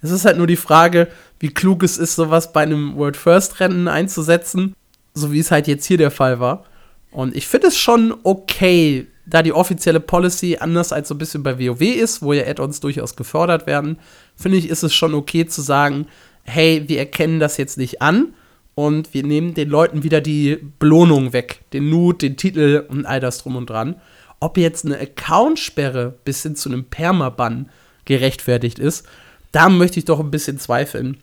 Es 0.01 0.11
ist 0.11 0.25
halt 0.25 0.39
nur 0.39 0.47
die 0.47 0.57
Frage, 0.57 1.09
wie 1.39 1.49
klug 1.49 1.83
es 1.83 1.99
ist, 1.99 2.17
sowas 2.17 2.53
bei 2.53 2.63
einem 2.63 2.97
World 2.97 3.17
First 3.17 3.61
Rennen 3.61 3.89
einzusetzen, 3.89 4.75
so 5.15 5.33
wie 5.33 5.41
es 5.41 5.51
halt 5.51 5.67
jetzt 5.67 5.85
hier 5.85 5.99
der 5.99 6.11
Fall 6.11 6.41
war. 6.41 6.65
Und 7.11 7.37
ich 7.37 7.47
finde 7.47 7.69
es 7.69 7.77
schon 7.77 8.15
okay, 8.23 9.07
da 9.27 9.43
die 9.43 9.53
offizielle 9.53 10.01
Policy 10.01 10.59
anders 10.59 10.93
als 10.93 11.09
so 11.09 11.15
ein 11.15 11.19
bisschen 11.19 11.43
bei 11.43 11.59
WoW 11.59 11.81
ist, 11.81 12.23
wo 12.23 12.33
ja 12.33 12.47
Add-ons 12.47 12.81
durchaus 12.81 13.15
gefördert 13.15 13.67
werden, 13.67 13.99
finde 14.35 14.59
ich, 14.59 14.69
ist 14.69 14.83
es 14.83 14.95
schon 14.95 15.15
okay 15.15 15.47
zu 15.47 15.61
sagen, 15.61 16.07
hey, 16.45 16.85
wir 16.89 16.99
erkennen 16.99 17.39
das 17.39 17.57
jetzt 17.57 17.79
nicht 17.79 18.03
an 18.03 18.35
und 18.75 19.13
wir 19.13 19.23
nehmen 19.23 19.55
den 19.55 19.69
Leuten 19.69 20.03
wieder 20.03 20.21
die 20.21 20.59
Belohnung 20.79 21.33
weg, 21.33 21.61
den 21.73 21.91
Nut, 21.91 22.23
den 22.23 22.37
Titel 22.37 22.85
und 22.89 23.07
all 23.07 23.21
das 23.21 23.39
drum 23.39 23.57
und 23.57 23.69
dran. 23.69 23.97
Ob 24.41 24.57
jetzt 24.57 24.85
eine 24.85 24.99
Accountsperre 24.99 26.15
bis 26.25 26.43
hin 26.43 26.57
zu 26.57 26.69
einem 26.69 26.85
Permaban 26.85 27.71
gerechtfertigt 28.05 28.79
ist, 28.79 29.07
da 29.53 29.69
möchte 29.69 29.99
ich 29.99 30.05
doch 30.05 30.21
ein 30.21 30.31
bisschen 30.31 30.59
zweifeln. 30.59 31.19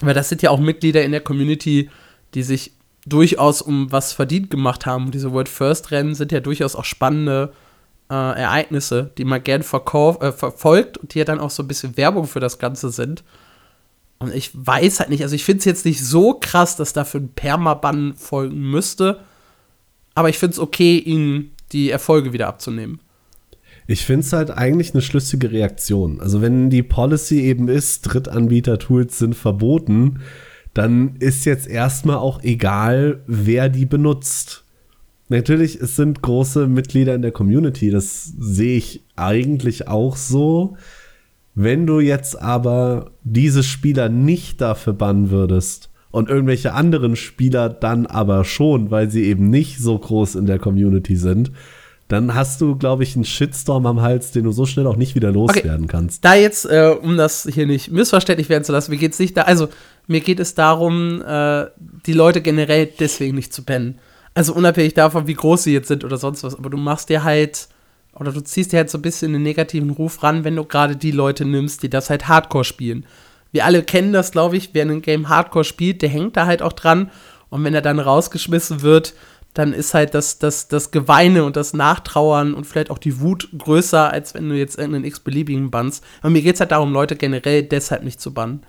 Weil 0.00 0.14
das 0.14 0.28
sind 0.28 0.42
ja 0.42 0.50
auch 0.50 0.60
Mitglieder 0.60 1.02
in 1.02 1.10
der 1.10 1.20
Community, 1.20 1.90
die 2.34 2.42
sich 2.42 2.72
durchaus 3.04 3.62
um 3.62 3.90
was 3.92 4.12
verdient 4.12 4.50
gemacht 4.50 4.86
haben. 4.86 5.10
Diese 5.10 5.32
World 5.32 5.48
First 5.48 5.90
Rennen 5.90 6.14
sind 6.14 6.32
ja 6.32 6.40
durchaus 6.40 6.76
auch 6.76 6.84
spannende 6.84 7.52
äh, 8.10 8.14
Ereignisse, 8.14 9.10
die 9.18 9.24
man 9.24 9.42
gern 9.42 9.62
äh, 9.62 10.32
verfolgt 10.32 10.98
und 10.98 11.14
die 11.14 11.18
ja 11.18 11.24
dann 11.24 11.40
auch 11.40 11.50
so 11.50 11.62
ein 11.62 11.68
bisschen 11.68 11.96
Werbung 11.96 12.26
für 12.26 12.40
das 12.40 12.58
Ganze 12.58 12.90
sind. 12.90 13.24
Und 14.18 14.34
ich 14.34 14.50
weiß 14.54 15.00
halt 15.00 15.10
nicht, 15.10 15.22
also 15.22 15.34
ich 15.34 15.44
finde 15.44 15.58
es 15.58 15.64
jetzt 15.66 15.84
nicht 15.84 16.02
so 16.04 16.34
krass, 16.34 16.76
dass 16.76 16.92
dafür 16.92 17.20
ein 17.20 17.32
Permaban 17.34 18.14
folgen 18.14 18.70
müsste. 18.70 19.20
Aber 20.14 20.28
ich 20.28 20.38
finde 20.38 20.54
es 20.54 20.58
okay, 20.58 20.98
ihnen 20.98 21.50
die 21.72 21.90
Erfolge 21.90 22.32
wieder 22.32 22.48
abzunehmen. 22.48 23.00
Ich 23.86 24.04
finde 24.04 24.20
es 24.26 24.32
halt 24.32 24.50
eigentlich 24.50 24.94
eine 24.94 25.02
schlüssige 25.02 25.52
Reaktion. 25.52 26.20
Also 26.20 26.40
wenn 26.42 26.70
die 26.70 26.82
Policy 26.82 27.40
eben 27.42 27.68
ist, 27.68 28.02
Drittanbieter-Tools 28.02 29.18
sind 29.18 29.34
verboten, 29.34 30.20
dann 30.74 31.16
ist 31.20 31.44
jetzt 31.44 31.68
erstmal 31.68 32.16
auch 32.16 32.42
egal, 32.42 33.22
wer 33.26 33.68
die 33.68 33.86
benutzt. 33.86 34.64
Natürlich, 35.28 35.80
es 35.80 35.96
sind 35.96 36.22
große 36.22 36.66
Mitglieder 36.66 37.14
in 37.14 37.22
der 37.22 37.32
Community, 37.32 37.90
das 37.90 38.32
sehe 38.38 38.76
ich 38.76 39.02
eigentlich 39.16 39.88
auch 39.88 40.16
so. 40.16 40.76
Wenn 41.58 41.86
du 41.86 42.00
jetzt 42.00 42.40
aber 42.40 43.12
diese 43.24 43.62
Spieler 43.62 44.10
nicht 44.10 44.60
dafür 44.60 44.92
bannen 44.92 45.30
würdest 45.30 45.88
und 46.10 46.28
irgendwelche 46.28 46.74
anderen 46.74 47.16
Spieler 47.16 47.70
dann 47.70 48.04
aber 48.04 48.44
schon, 48.44 48.90
weil 48.90 49.10
sie 49.10 49.24
eben 49.24 49.48
nicht 49.48 49.78
so 49.78 49.98
groß 49.98 50.34
in 50.34 50.44
der 50.44 50.58
Community 50.58 51.16
sind, 51.16 51.50
dann 52.08 52.34
hast 52.34 52.60
du, 52.60 52.76
glaube 52.76 53.04
ich, 53.04 53.16
einen 53.16 53.24
Shitstorm 53.24 53.86
am 53.86 54.02
Hals, 54.02 54.32
den 54.32 54.44
du 54.44 54.52
so 54.52 54.66
schnell 54.66 54.86
auch 54.86 54.96
nicht 54.96 55.14
wieder 55.14 55.32
loswerden 55.32 55.84
okay. 55.84 55.88
kannst. 55.88 56.26
Da 56.26 56.34
jetzt, 56.34 56.66
äh, 56.66 56.94
um 57.00 57.16
das 57.16 57.48
hier 57.50 57.66
nicht 57.66 57.90
missverständlich 57.90 58.50
werden 58.50 58.64
zu 58.64 58.72
lassen, 58.72 58.90
mir 58.90 58.98
geht 58.98 59.14
es 59.14 59.18
nicht 59.18 59.34
da, 59.34 59.42
also 59.42 59.68
mir 60.06 60.20
geht 60.20 60.38
es 60.38 60.54
darum, 60.54 61.22
äh, 61.22 61.64
die 62.06 62.12
Leute 62.12 62.42
generell 62.42 62.86
deswegen 63.00 63.34
nicht 63.34 63.54
zu 63.54 63.64
bannen. 63.64 63.98
Also 64.34 64.52
unabhängig 64.52 64.92
davon, 64.92 65.26
wie 65.26 65.34
groß 65.34 65.62
sie 65.62 65.72
jetzt 65.72 65.88
sind 65.88 66.04
oder 66.04 66.18
sonst 66.18 66.44
was, 66.44 66.54
aber 66.54 66.68
du 66.68 66.76
machst 66.76 67.08
dir 67.08 67.24
halt 67.24 67.68
oder 68.18 68.32
du 68.32 68.40
ziehst 68.42 68.72
dir 68.72 68.78
halt 68.78 68.90
so 68.90 68.98
ein 68.98 69.02
bisschen 69.02 69.34
einen 69.34 69.42
negativen 69.42 69.90
Ruf 69.90 70.22
ran, 70.22 70.44
wenn 70.44 70.56
du 70.56 70.64
gerade 70.64 70.96
die 70.96 71.10
Leute 71.10 71.44
nimmst, 71.44 71.82
die 71.82 71.90
das 71.90 72.10
halt 72.10 72.28
Hardcore 72.28 72.64
spielen. 72.64 73.04
Wir 73.52 73.64
alle 73.64 73.82
kennen 73.82 74.12
das, 74.12 74.32
glaube 74.32 74.56
ich, 74.56 74.70
wer 74.72 74.84
ein 74.84 75.02
Game 75.02 75.28
Hardcore 75.28 75.64
spielt, 75.64 76.02
der 76.02 76.08
hängt 76.08 76.36
da 76.36 76.46
halt 76.46 76.62
auch 76.62 76.72
dran. 76.72 77.10
Und 77.48 77.62
wenn 77.64 77.74
er 77.74 77.82
dann 77.82 78.00
rausgeschmissen 78.00 78.82
wird, 78.82 79.14
dann 79.54 79.72
ist 79.72 79.94
halt 79.94 80.14
das, 80.14 80.38
das, 80.38 80.68
das 80.68 80.90
Geweine 80.90 81.44
und 81.44 81.56
das 81.56 81.72
Nachtrauern 81.72 82.52
und 82.52 82.66
vielleicht 82.66 82.90
auch 82.90 82.98
die 82.98 83.20
Wut 83.20 83.48
größer, 83.56 84.10
als 84.12 84.34
wenn 84.34 84.48
du 84.48 84.56
jetzt 84.56 84.76
irgendeinen 84.76 85.06
x-beliebigen 85.06 85.70
bannst. 85.70 86.04
Und 86.22 86.32
mir 86.32 86.42
geht 86.42 86.54
es 86.54 86.60
halt 86.60 86.72
darum, 86.72 86.92
Leute 86.92 87.16
generell 87.16 87.62
deshalb 87.62 88.02
nicht 88.02 88.20
zu 88.20 88.34
bannen. 88.34 88.62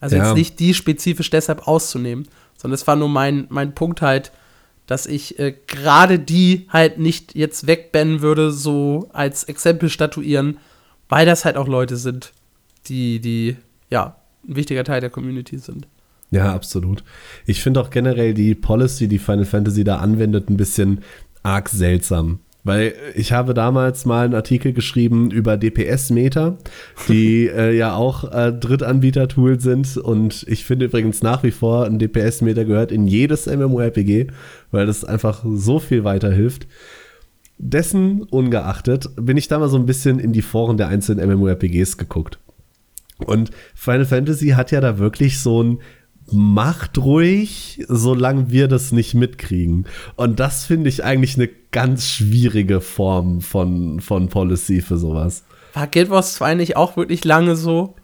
Also 0.00 0.16
ja. 0.16 0.26
jetzt 0.26 0.36
nicht 0.36 0.60
die 0.60 0.72
spezifisch 0.72 1.28
deshalb 1.28 1.66
auszunehmen, 1.66 2.28
sondern 2.56 2.74
es 2.76 2.86
war 2.86 2.96
nur 2.96 3.08
mein, 3.08 3.46
mein 3.50 3.74
Punkt 3.74 4.00
halt, 4.00 4.32
dass 4.88 5.06
ich 5.06 5.38
äh, 5.38 5.54
gerade 5.66 6.18
die 6.18 6.66
halt 6.70 6.98
nicht 6.98 7.36
jetzt 7.36 7.68
wegbannen 7.68 8.22
würde, 8.22 8.50
so 8.50 9.08
als 9.12 9.44
Exempel 9.44 9.90
statuieren, 9.90 10.56
weil 11.08 11.26
das 11.26 11.44
halt 11.44 11.56
auch 11.56 11.68
Leute 11.68 11.96
sind, 11.96 12.32
die, 12.86 13.20
die, 13.20 13.56
ja, 13.90 14.16
ein 14.48 14.56
wichtiger 14.56 14.84
Teil 14.84 15.00
der 15.00 15.10
Community 15.10 15.58
sind. 15.58 15.86
Ja, 16.30 16.54
absolut. 16.54 17.04
Ich 17.46 17.62
finde 17.62 17.80
auch 17.80 17.90
generell 17.90 18.32
die 18.32 18.54
Policy, 18.54 19.08
die 19.08 19.18
Final 19.18 19.44
Fantasy 19.44 19.84
da 19.84 19.98
anwendet, 19.98 20.48
ein 20.48 20.56
bisschen 20.56 21.02
arg 21.42 21.68
seltsam. 21.68 22.40
Weil 22.68 22.92
ich 23.14 23.32
habe 23.32 23.54
damals 23.54 24.04
mal 24.04 24.26
einen 24.26 24.34
Artikel 24.34 24.74
geschrieben 24.74 25.30
über 25.30 25.56
DPS-Meter, 25.56 26.58
die 27.08 27.46
äh, 27.56 27.74
ja 27.74 27.94
auch 27.94 28.30
äh, 28.30 28.52
Drittanbieter-Tool 28.52 29.58
sind. 29.58 29.96
Und 29.96 30.44
ich 30.46 30.66
finde 30.66 30.84
übrigens 30.84 31.22
nach 31.22 31.42
wie 31.44 31.50
vor, 31.50 31.86
ein 31.86 31.98
DPS-Meter 31.98 32.66
gehört 32.66 32.92
in 32.92 33.06
jedes 33.06 33.46
MMORPG, 33.46 34.26
weil 34.70 34.84
das 34.84 35.02
einfach 35.02 35.46
so 35.50 35.78
viel 35.78 36.04
weiterhilft. 36.04 36.66
Dessen 37.56 38.24
ungeachtet 38.24 39.08
bin 39.16 39.38
ich 39.38 39.48
da 39.48 39.58
mal 39.58 39.70
so 39.70 39.78
ein 39.78 39.86
bisschen 39.86 40.18
in 40.18 40.34
die 40.34 40.42
Foren 40.42 40.76
der 40.76 40.88
einzelnen 40.88 41.26
MMORPGs 41.26 41.96
geguckt. 41.96 42.38
Und 43.16 43.50
Final 43.74 44.04
Fantasy 44.04 44.48
hat 44.48 44.72
ja 44.72 44.82
da 44.82 44.98
wirklich 44.98 45.38
so 45.38 45.62
ein 45.62 45.78
macht 46.32 46.98
ruhig, 46.98 47.84
solange 47.88 48.50
wir 48.50 48.68
das 48.68 48.92
nicht 48.92 49.14
mitkriegen. 49.14 49.86
Und 50.16 50.40
das 50.40 50.64
finde 50.64 50.88
ich 50.88 51.04
eigentlich 51.04 51.36
eine 51.36 51.48
ganz 51.70 52.06
schwierige 52.06 52.80
Form 52.80 53.40
von, 53.40 54.00
von 54.00 54.28
Policy 54.28 54.80
für 54.80 54.98
sowas. 54.98 55.44
War 55.74 55.86
Guild 55.86 56.10
Wars 56.10 56.34
2 56.34 56.54
nicht 56.54 56.76
auch 56.76 56.96
wirklich 56.96 57.24
lange 57.24 57.56
so? 57.56 57.94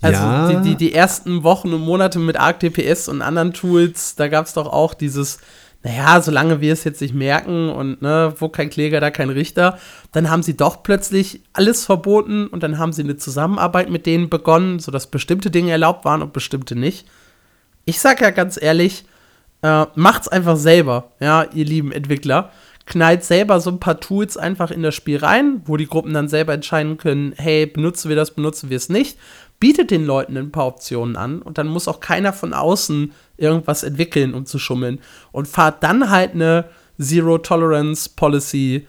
Also 0.00 0.22
ja. 0.22 0.48
die, 0.48 0.70
die, 0.70 0.76
die 0.76 0.92
ersten 0.92 1.42
Wochen 1.42 1.72
und 1.72 1.80
Monate 1.80 2.18
mit 2.18 2.38
Arc 2.38 2.60
DPS 2.60 3.08
und 3.08 3.22
anderen 3.22 3.52
Tools, 3.52 4.14
da 4.14 4.28
gab 4.28 4.46
es 4.46 4.52
doch 4.52 4.66
auch 4.66 4.92
dieses, 4.92 5.38
naja, 5.82 6.20
solange 6.20 6.60
wir 6.60 6.72
es 6.72 6.84
jetzt 6.84 7.00
nicht 7.00 7.14
merken 7.14 7.70
und 7.70 8.02
ne, 8.02 8.34
wo 8.38 8.48
kein 8.48 8.68
Kläger, 8.68 9.00
da 9.00 9.10
kein 9.10 9.30
Richter, 9.30 9.78
dann 10.12 10.28
haben 10.28 10.42
sie 10.42 10.56
doch 10.56 10.82
plötzlich 10.82 11.40
alles 11.54 11.84
verboten 11.86 12.46
und 12.46 12.62
dann 12.62 12.78
haben 12.78 12.92
sie 12.92 13.02
eine 13.02 13.16
Zusammenarbeit 13.16 13.88
mit 13.88 14.04
denen 14.04 14.28
begonnen, 14.28 14.80
sodass 14.80 15.06
bestimmte 15.06 15.50
Dinge 15.50 15.70
erlaubt 15.70 16.04
waren 16.04 16.22
und 16.22 16.34
bestimmte 16.34 16.76
nicht 16.76 17.06
ich 17.86 18.00
sag 18.00 18.20
ja 18.20 18.30
ganz 18.30 18.60
ehrlich, 18.60 19.04
äh, 19.62 19.86
macht's 19.94 20.28
einfach 20.28 20.56
selber, 20.56 21.12
ja, 21.20 21.44
ihr 21.54 21.64
lieben 21.64 21.92
Entwickler. 21.92 22.50
Knallt 22.84 23.24
selber 23.24 23.58
so 23.58 23.70
ein 23.70 23.80
paar 23.80 23.98
Tools 23.98 24.36
einfach 24.36 24.70
in 24.70 24.82
das 24.82 24.94
Spiel 24.94 25.18
rein, 25.18 25.62
wo 25.64 25.76
die 25.76 25.88
Gruppen 25.88 26.14
dann 26.14 26.28
selber 26.28 26.52
entscheiden 26.52 26.98
können, 26.98 27.32
hey, 27.36 27.66
benutzen 27.66 28.08
wir 28.08 28.16
das, 28.16 28.32
benutzen 28.32 28.70
wir 28.70 28.76
es 28.76 28.88
nicht. 28.88 29.18
Bietet 29.58 29.90
den 29.90 30.04
Leuten 30.04 30.36
ein 30.36 30.52
paar 30.52 30.66
Optionen 30.66 31.16
an 31.16 31.42
und 31.42 31.58
dann 31.58 31.66
muss 31.66 31.88
auch 31.88 31.98
keiner 31.98 32.32
von 32.32 32.52
außen 32.52 33.12
irgendwas 33.38 33.82
entwickeln, 33.82 34.34
um 34.34 34.46
zu 34.46 34.58
schummeln. 34.58 35.00
Und 35.32 35.48
fahrt 35.48 35.82
dann 35.82 36.10
halt 36.10 36.34
eine 36.34 36.66
Zero 37.00 37.38
Tolerance 37.38 38.10
Policy 38.14 38.86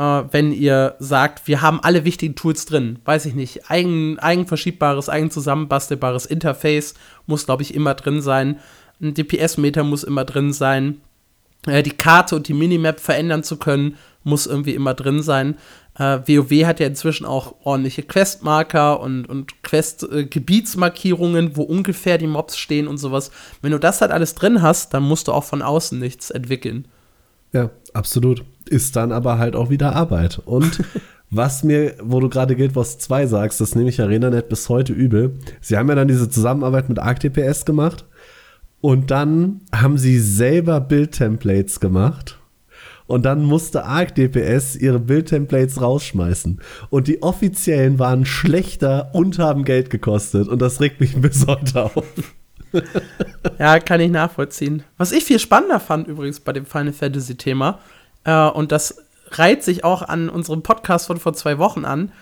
äh, 0.00 0.24
wenn 0.32 0.50
ihr 0.50 0.96
sagt, 0.98 1.46
wir 1.46 1.60
haben 1.60 1.78
alle 1.80 2.06
wichtigen 2.06 2.34
Tools 2.34 2.64
drin. 2.64 2.98
Weiß 3.04 3.26
ich 3.26 3.34
nicht, 3.34 3.70
eigen, 3.70 4.18
eigenverschiebbares, 4.18 5.10
eigenzusammenbastelbares 5.10 6.24
Interface 6.24 6.94
muss, 7.26 7.44
glaube 7.44 7.62
ich, 7.62 7.74
immer 7.74 7.92
drin 7.92 8.22
sein. 8.22 8.60
Ein 9.02 9.12
DPS-Meter 9.12 9.84
muss 9.84 10.02
immer 10.02 10.24
drin 10.24 10.54
sein. 10.54 11.02
Äh, 11.66 11.82
die 11.82 11.90
Karte 11.90 12.34
und 12.34 12.48
die 12.48 12.54
Minimap 12.54 12.98
verändern 12.98 13.42
zu 13.42 13.58
können, 13.58 13.98
muss 14.24 14.46
irgendwie 14.46 14.74
immer 14.74 14.94
drin 14.94 15.22
sein. 15.22 15.58
Äh, 15.98 16.20
WoW 16.26 16.64
hat 16.64 16.80
ja 16.80 16.86
inzwischen 16.86 17.26
auch 17.26 17.56
ordentliche 17.64 18.02
Questmarker 18.02 19.00
und, 19.00 19.26
und 19.26 19.62
Quest-Gebietsmarkierungen, 19.62 21.48
äh, 21.48 21.56
wo 21.56 21.62
ungefähr 21.62 22.16
die 22.16 22.26
Mobs 22.26 22.56
stehen 22.56 22.88
und 22.88 22.96
sowas. 22.96 23.30
Wenn 23.60 23.72
du 23.72 23.78
das 23.78 24.00
halt 24.00 24.12
alles 24.12 24.34
drin 24.34 24.62
hast, 24.62 24.94
dann 24.94 25.02
musst 25.02 25.28
du 25.28 25.32
auch 25.32 25.44
von 25.44 25.60
außen 25.60 25.98
nichts 25.98 26.30
entwickeln. 26.30 26.88
Ja, 27.52 27.68
absolut. 27.92 28.44
Ist 28.70 28.96
dann 28.96 29.12
aber 29.12 29.38
halt 29.38 29.56
auch 29.56 29.68
wieder 29.68 29.94
Arbeit. 29.94 30.40
Und 30.44 30.82
was 31.30 31.64
mir, 31.64 31.94
wo 32.02 32.20
du 32.20 32.28
gerade 32.28 32.56
Guild 32.56 32.76
Wars 32.76 32.98
2 32.98 33.26
sagst, 33.26 33.60
das 33.60 33.74
nehme 33.74 33.88
ich 33.90 34.00
ArenaNet 34.00 34.48
bis 34.48 34.68
heute 34.68 34.92
übel. 34.92 35.38
Sie 35.60 35.76
haben 35.76 35.88
ja 35.88 35.94
dann 35.94 36.08
diese 36.08 36.30
Zusammenarbeit 36.30 36.88
mit 36.88 36.98
ArcDPS 36.98 37.64
gemacht. 37.64 38.06
Und 38.80 39.10
dann 39.10 39.60
haben 39.74 39.98
sie 39.98 40.18
selber 40.18 40.80
Build-Templates 40.80 41.80
gemacht. 41.80 42.38
Und 43.06 43.26
dann 43.26 43.44
musste 43.44 43.84
ArcDPS 43.84 44.76
ihre 44.76 45.00
Build-Templates 45.00 45.82
rausschmeißen. 45.82 46.60
Und 46.90 47.08
die 47.08 47.22
offiziellen 47.22 47.98
waren 47.98 48.24
schlechter 48.24 49.10
und 49.12 49.38
haben 49.38 49.64
Geld 49.64 49.90
gekostet. 49.90 50.48
Und 50.48 50.62
das 50.62 50.80
regt 50.80 51.00
mich 51.00 51.16
bis 51.20 51.46
heute 51.46 51.82
auf 51.84 52.04
ja, 53.58 53.78
kann 53.80 54.00
ich 54.00 54.10
nachvollziehen. 54.10 54.82
Was 54.96 55.12
ich 55.12 55.24
viel 55.24 55.38
spannender 55.38 55.80
fand 55.80 56.06
übrigens 56.08 56.40
bei 56.40 56.52
dem 56.52 56.66
Final 56.66 56.92
Fantasy 56.92 57.36
Thema, 57.36 57.80
äh, 58.24 58.48
und 58.48 58.72
das 58.72 59.04
reiht 59.30 59.62
sich 59.62 59.84
auch 59.84 60.02
an 60.02 60.28
unserem 60.28 60.62
Podcast 60.62 61.06
von 61.06 61.18
vor 61.18 61.34
zwei 61.34 61.58
Wochen 61.58 61.84
an, 61.84 62.12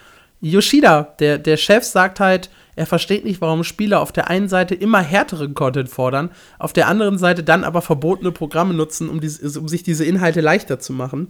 Yoshida, 0.40 1.14
der, 1.18 1.38
der 1.38 1.56
Chef, 1.56 1.84
sagt 1.84 2.20
halt, 2.20 2.48
er 2.76 2.86
versteht 2.86 3.24
nicht, 3.24 3.40
warum 3.40 3.64
Spieler 3.64 4.00
auf 4.00 4.12
der 4.12 4.30
einen 4.30 4.48
Seite 4.48 4.74
immer 4.74 5.00
härteren 5.00 5.54
Content 5.54 5.88
fordern, 5.88 6.30
auf 6.60 6.72
der 6.72 6.86
anderen 6.86 7.18
Seite 7.18 7.42
dann 7.42 7.64
aber 7.64 7.82
verbotene 7.82 8.30
Programme 8.30 8.72
nutzen, 8.72 9.08
um, 9.08 9.20
die, 9.20 9.30
um 9.58 9.66
sich 9.66 9.82
diese 9.82 10.04
Inhalte 10.04 10.40
leichter 10.40 10.78
zu 10.78 10.92
machen. 10.92 11.28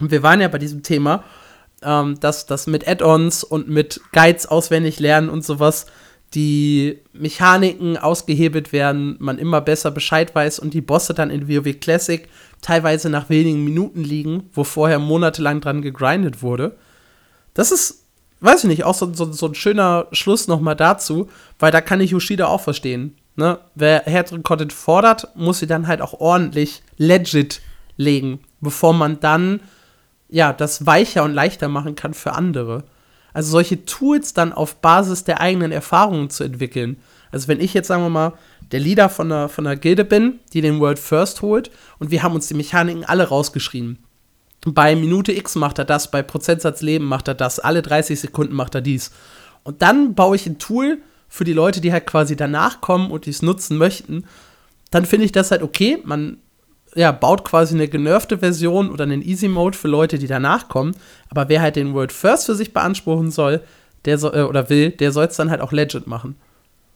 Und 0.00 0.10
wir 0.10 0.24
waren 0.24 0.40
ja 0.40 0.48
bei 0.48 0.58
diesem 0.58 0.82
Thema, 0.82 1.22
ähm, 1.82 2.18
dass 2.18 2.46
das 2.46 2.66
mit 2.66 2.88
Add-ons 2.88 3.44
und 3.44 3.68
mit 3.68 4.00
Guides 4.12 4.46
auswendig 4.46 4.98
lernen 4.98 5.28
und 5.28 5.44
sowas 5.44 5.86
die 6.34 6.98
Mechaniken 7.12 7.96
ausgehebelt 7.96 8.72
werden, 8.72 9.14
man 9.20 9.38
immer 9.38 9.60
besser 9.60 9.92
Bescheid 9.92 10.34
weiß 10.34 10.58
und 10.58 10.74
die 10.74 10.80
Bosse 10.80 11.14
dann 11.14 11.30
in 11.30 11.48
WoW 11.48 11.78
Classic 11.78 12.28
teilweise 12.64 13.10
nach 13.10 13.28
wenigen 13.28 13.62
Minuten 13.62 14.02
liegen, 14.02 14.48
wo 14.54 14.64
vorher 14.64 14.98
monatelang 14.98 15.60
dran 15.60 15.82
gegrindet 15.82 16.42
wurde. 16.42 16.76
Das 17.52 17.70
ist, 17.70 18.06
weiß 18.40 18.64
ich 18.64 18.68
nicht, 18.68 18.84
auch 18.84 18.94
so, 18.94 19.12
so, 19.12 19.30
so 19.30 19.48
ein 19.48 19.54
schöner 19.54 20.06
Schluss 20.12 20.48
nochmal 20.48 20.74
dazu, 20.74 21.28
weil 21.58 21.70
da 21.70 21.82
kann 21.82 22.00
ich 22.00 22.12
Yoshida 22.12 22.46
auch 22.46 22.62
verstehen. 22.62 23.16
Ne? 23.36 23.58
Wer 23.74 24.04
härteren 24.06 24.42
Content 24.42 24.72
fordert, 24.72 25.28
muss 25.34 25.58
sie 25.58 25.66
dann 25.66 25.86
halt 25.86 26.00
auch 26.00 26.14
ordentlich 26.14 26.82
legit 26.96 27.60
legen, 27.98 28.40
bevor 28.60 28.94
man 28.94 29.20
dann 29.20 29.60
ja 30.30 30.54
das 30.54 30.86
weicher 30.86 31.22
und 31.24 31.34
leichter 31.34 31.68
machen 31.68 31.96
kann 31.96 32.14
für 32.14 32.32
andere. 32.32 32.84
Also 33.34 33.50
solche 33.50 33.84
Tools 33.84 34.32
dann 34.32 34.54
auf 34.54 34.76
Basis 34.76 35.24
der 35.24 35.40
eigenen 35.40 35.70
Erfahrungen 35.70 36.30
zu 36.30 36.44
entwickeln. 36.44 36.96
Also 37.30 37.48
wenn 37.48 37.60
ich 37.60 37.74
jetzt, 37.74 37.88
sagen 37.88 38.04
wir 38.04 38.10
mal, 38.10 38.32
der 38.72 38.80
Leader 38.80 39.08
von 39.08 39.30
einer, 39.30 39.48
von 39.48 39.66
einer 39.66 39.76
Gilde 39.76 40.04
bin, 40.04 40.40
die 40.52 40.60
den 40.60 40.80
World 40.80 40.98
First 40.98 41.42
holt 41.42 41.70
und 41.98 42.10
wir 42.10 42.22
haben 42.22 42.34
uns 42.34 42.48
die 42.48 42.54
Mechaniken 42.54 43.04
alle 43.04 43.28
rausgeschrieben. 43.28 43.98
Bei 44.66 44.96
Minute 44.96 45.32
X 45.32 45.56
macht 45.56 45.78
er 45.78 45.84
das, 45.84 46.10
bei 46.10 46.22
Prozentsatz 46.22 46.80
Leben 46.80 47.04
macht 47.04 47.28
er 47.28 47.34
das, 47.34 47.58
alle 47.58 47.82
30 47.82 48.18
Sekunden 48.18 48.54
macht 48.54 48.74
er 48.74 48.80
dies. 48.80 49.10
Und 49.62 49.82
dann 49.82 50.14
baue 50.14 50.36
ich 50.36 50.46
ein 50.46 50.58
Tool 50.58 50.98
für 51.28 51.44
die 51.44 51.52
Leute, 51.52 51.80
die 51.80 51.92
halt 51.92 52.06
quasi 52.06 52.36
danach 52.36 52.80
kommen 52.80 53.10
und 53.10 53.26
dies 53.26 53.42
nutzen 53.42 53.76
möchten. 53.76 54.24
Dann 54.90 55.04
finde 55.04 55.26
ich 55.26 55.32
das 55.32 55.50
halt 55.50 55.62
okay. 55.62 55.98
Man 56.04 56.38
ja, 56.94 57.12
baut 57.12 57.44
quasi 57.44 57.74
eine 57.74 57.88
genervte 57.88 58.38
Version 58.38 58.90
oder 58.90 59.04
einen 59.04 59.22
Easy 59.22 59.48
Mode 59.48 59.76
für 59.76 59.88
Leute, 59.88 60.18
die 60.18 60.26
danach 60.26 60.68
kommen. 60.68 60.94
Aber 61.28 61.48
wer 61.48 61.60
halt 61.60 61.76
den 61.76 61.92
World 61.92 62.12
First 62.12 62.46
für 62.46 62.54
sich 62.54 62.72
beanspruchen 62.72 63.30
soll, 63.30 63.62
der 64.04 64.18
soll, 64.18 64.34
äh, 64.34 64.42
oder 64.42 64.70
will, 64.70 64.90
der 64.90 65.12
soll 65.12 65.26
es 65.26 65.36
dann 65.36 65.50
halt 65.50 65.60
auch 65.60 65.72
legit 65.72 66.06
machen. 66.06 66.36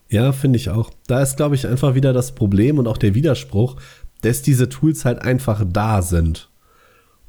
Ja, 0.09 0.31
finde 0.31 0.57
ich 0.57 0.69
auch. 0.69 0.89
Da 1.07 1.21
ist, 1.21 1.37
glaube 1.37 1.55
ich, 1.55 1.67
einfach 1.67 1.93
wieder 1.93 2.13
das 2.13 2.33
Problem 2.33 2.79
und 2.79 2.87
auch 2.87 2.97
der 2.97 3.13
Widerspruch, 3.13 3.75
dass 4.21 4.41
diese 4.41 4.67
Tools 4.67 5.05
halt 5.05 5.19
einfach 5.19 5.63
da 5.67 6.01
sind. 6.01 6.49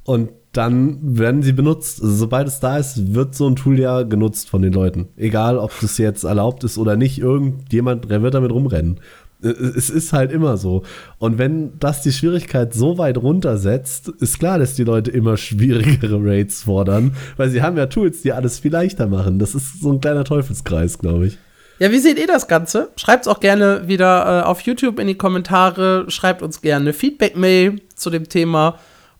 Und 0.04 0.30
dann 0.52 0.98
werden 1.18 1.42
sie 1.42 1.52
benutzt. 1.52 2.00
sobald 2.02 2.48
es 2.48 2.58
da 2.58 2.78
ist, 2.78 3.14
wird 3.14 3.34
so 3.34 3.46
ein 3.46 3.54
Tool 3.54 3.78
ja 3.78 4.02
genutzt 4.02 4.48
von 4.48 4.62
den 4.62 4.72
Leuten. 4.72 5.08
Egal, 5.16 5.58
ob 5.58 5.72
das 5.80 5.98
jetzt 5.98 6.24
erlaubt 6.24 6.64
ist 6.64 6.78
oder 6.78 6.96
nicht, 6.96 7.18
irgendjemand 7.18 8.08
wird 8.08 8.34
damit 8.34 8.50
rumrennen. 8.50 8.98
Es 9.42 9.88
ist 9.88 10.12
halt 10.12 10.32
immer 10.32 10.56
so. 10.56 10.82
Und 11.18 11.38
wenn 11.38 11.78
das 11.78 12.02
die 12.02 12.12
Schwierigkeit 12.12 12.74
so 12.74 12.98
weit 12.98 13.16
runtersetzt, 13.16 14.08
ist 14.08 14.38
klar, 14.38 14.58
dass 14.58 14.74
die 14.74 14.84
Leute 14.84 15.10
immer 15.10 15.36
schwierigere 15.36 16.18
Raids 16.22 16.64
fordern, 16.64 17.12
weil 17.36 17.50
sie 17.50 17.62
haben 17.62 17.76
ja 17.76 17.86
Tools, 17.86 18.22
die 18.22 18.32
alles 18.32 18.58
viel 18.58 18.72
leichter 18.72 19.06
machen. 19.06 19.38
Das 19.38 19.54
ist 19.54 19.80
so 19.80 19.92
ein 19.92 20.00
kleiner 20.00 20.24
Teufelskreis, 20.24 20.98
glaube 20.98 21.28
ich. 21.28 21.38
Ja, 21.80 21.90
wie 21.90 21.98
seht 21.98 22.18
ihr 22.18 22.28
das 22.28 22.46
Ganze? 22.46 22.90
Schreibt 22.94 23.24
es 23.24 23.28
auch 23.28 23.40
gerne 23.40 23.88
wieder 23.88 24.42
äh, 24.42 24.44
auf 24.44 24.60
YouTube 24.60 25.00
in 25.00 25.08
die 25.08 25.16
Kommentare. 25.16 26.08
Schreibt 26.08 26.42
uns 26.42 26.60
gerne 26.60 26.92
Feedback-Mail 26.92 27.80
zu 27.96 28.10
dem 28.10 28.28
Thema 28.28 28.78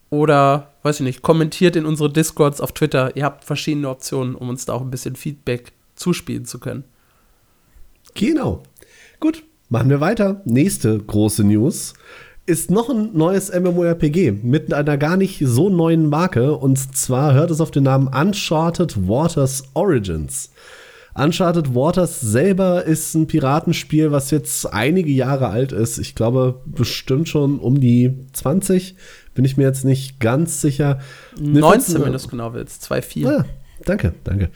oder, 0.09 0.71
weiß 0.83 1.01
ich 1.01 1.05
nicht, 1.05 1.21
kommentiert 1.21 1.75
in 1.75 1.85
unsere 1.85 2.09
Discords 2.09 2.61
auf 2.61 2.71
Twitter. 2.71 3.17
Ihr 3.17 3.25
habt 3.25 3.43
verschiedene 3.43 3.89
Optionen, 3.89 4.35
um 4.35 4.47
uns 4.47 4.63
da 4.63 4.73
auch 4.73 4.81
ein 4.81 4.91
bisschen 4.91 5.17
Feedback 5.17 5.73
zuspielen 5.95 6.45
zu 6.45 6.59
können. 6.59 6.85
Genau. 8.13 8.63
Gut, 9.19 9.43
Machen 9.71 9.89
wir 9.89 10.01
weiter. 10.01 10.41
Nächste 10.43 10.99
große 10.99 11.45
News 11.45 11.93
ist 12.45 12.71
noch 12.71 12.89
ein 12.89 13.11
neues 13.13 13.57
MMORPG 13.57 14.33
mit 14.43 14.73
einer 14.73 14.97
gar 14.97 15.15
nicht 15.15 15.41
so 15.45 15.69
neuen 15.69 16.09
Marke. 16.09 16.57
Und 16.57 16.77
zwar 16.93 17.33
hört 17.33 17.51
es 17.51 17.61
auf 17.61 17.71
den 17.71 17.83
Namen 17.83 18.09
Uncharted 18.09 19.07
Waters 19.07 19.63
Origins. 19.73 20.51
Uncharted 21.13 21.75
Waters 21.75 22.21
selber 22.21 22.85
ist 22.85 23.13
ein 23.15 23.27
Piratenspiel, 23.27 24.11
was 24.11 24.31
jetzt 24.31 24.71
einige 24.71 25.11
Jahre 25.11 25.49
alt 25.49 25.71
ist. 25.71 25.97
Ich 25.97 26.15
glaube, 26.15 26.61
bestimmt 26.65 27.27
schon 27.27 27.59
um 27.59 27.79
die 27.81 28.13
20. 28.33 28.95
Bin 29.33 29.45
ich 29.45 29.57
mir 29.57 29.63
jetzt 29.63 29.83
nicht 29.83 30.19
ganz 30.19 30.61
sicher. 30.61 30.99
19, 31.39 32.01
wenn 32.01 32.11
du 32.11 32.15
es 32.15 32.29
genau 32.29 32.53
willst. 32.53 32.89
2,4. 32.89 33.27
Ah, 33.27 33.45
danke, 33.85 34.13
danke. 34.23 34.49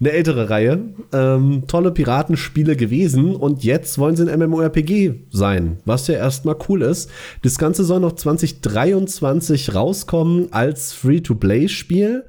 Eine 0.00 0.10
ältere 0.10 0.50
Reihe. 0.50 0.80
Ähm, 1.12 1.64
tolle 1.68 1.92
Piratenspiele 1.92 2.74
gewesen 2.74 3.36
und 3.36 3.62
jetzt 3.62 3.98
wollen 3.98 4.16
sie 4.16 4.28
ein 4.28 4.40
MMORPG 4.40 5.14
sein, 5.30 5.78
was 5.84 6.08
ja 6.08 6.14
erstmal 6.14 6.56
cool 6.68 6.82
ist. 6.82 7.08
Das 7.42 7.56
Ganze 7.56 7.84
soll 7.84 8.00
noch 8.00 8.12
2023 8.12 9.74
rauskommen 9.74 10.52
als 10.52 10.92
Free-to-Play-Spiel. 10.92 12.24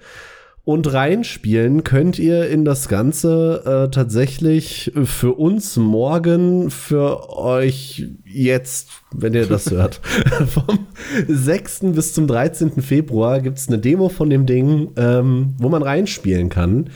Und 0.65 0.93
reinspielen 0.93 1.83
könnt 1.83 2.17
ihr 2.19 2.49
in 2.49 2.63
das 2.63 2.87
Ganze 2.87 3.63
äh, 3.65 3.91
tatsächlich 3.91 4.93
für 5.03 5.33
uns 5.33 5.75
morgen, 5.75 6.69
für 6.69 7.29
euch 7.35 8.07
jetzt, 8.23 8.87
wenn 9.11 9.33
ihr 9.33 9.45
das 9.45 9.69
hört. 9.71 9.99
Vom 10.47 10.87
6. 11.27 11.81
bis 11.93 12.13
zum 12.13 12.27
13. 12.27 12.81
Februar 12.81 13.41
gibt 13.41 13.57
es 13.57 13.67
eine 13.67 13.77
Demo 13.77 14.07
von 14.07 14.29
dem 14.29 14.45
Ding, 14.45 14.91
ähm, 14.95 15.53
wo 15.57 15.67
man 15.67 15.83
reinspielen 15.83 16.47
kann. 16.47 16.89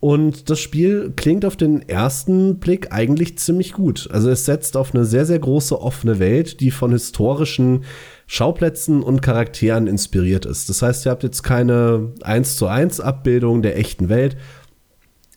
Und 0.00 0.50
das 0.50 0.60
Spiel 0.60 1.12
klingt 1.16 1.46
auf 1.46 1.56
den 1.56 1.88
ersten 1.88 2.58
Blick 2.58 2.92
eigentlich 2.92 3.38
ziemlich 3.38 3.72
gut. 3.72 4.08
Also 4.12 4.28
es 4.28 4.44
setzt 4.44 4.76
auf 4.76 4.94
eine 4.94 5.06
sehr, 5.06 5.24
sehr 5.24 5.38
große 5.38 5.80
offene 5.80 6.18
Welt, 6.18 6.60
die 6.60 6.70
von 6.70 6.92
historischen 6.92 7.84
Schauplätzen 8.30 9.02
und 9.02 9.22
Charakteren 9.22 9.86
inspiriert 9.86 10.44
ist. 10.44 10.68
Das 10.68 10.82
heißt, 10.82 11.06
ihr 11.06 11.10
habt 11.10 11.22
jetzt 11.22 11.42
keine 11.42 12.12
1 12.22 12.56
zu 12.56 12.66
1 12.66 13.00
Abbildung 13.00 13.62
der 13.62 13.78
echten 13.78 14.10
Welt, 14.10 14.36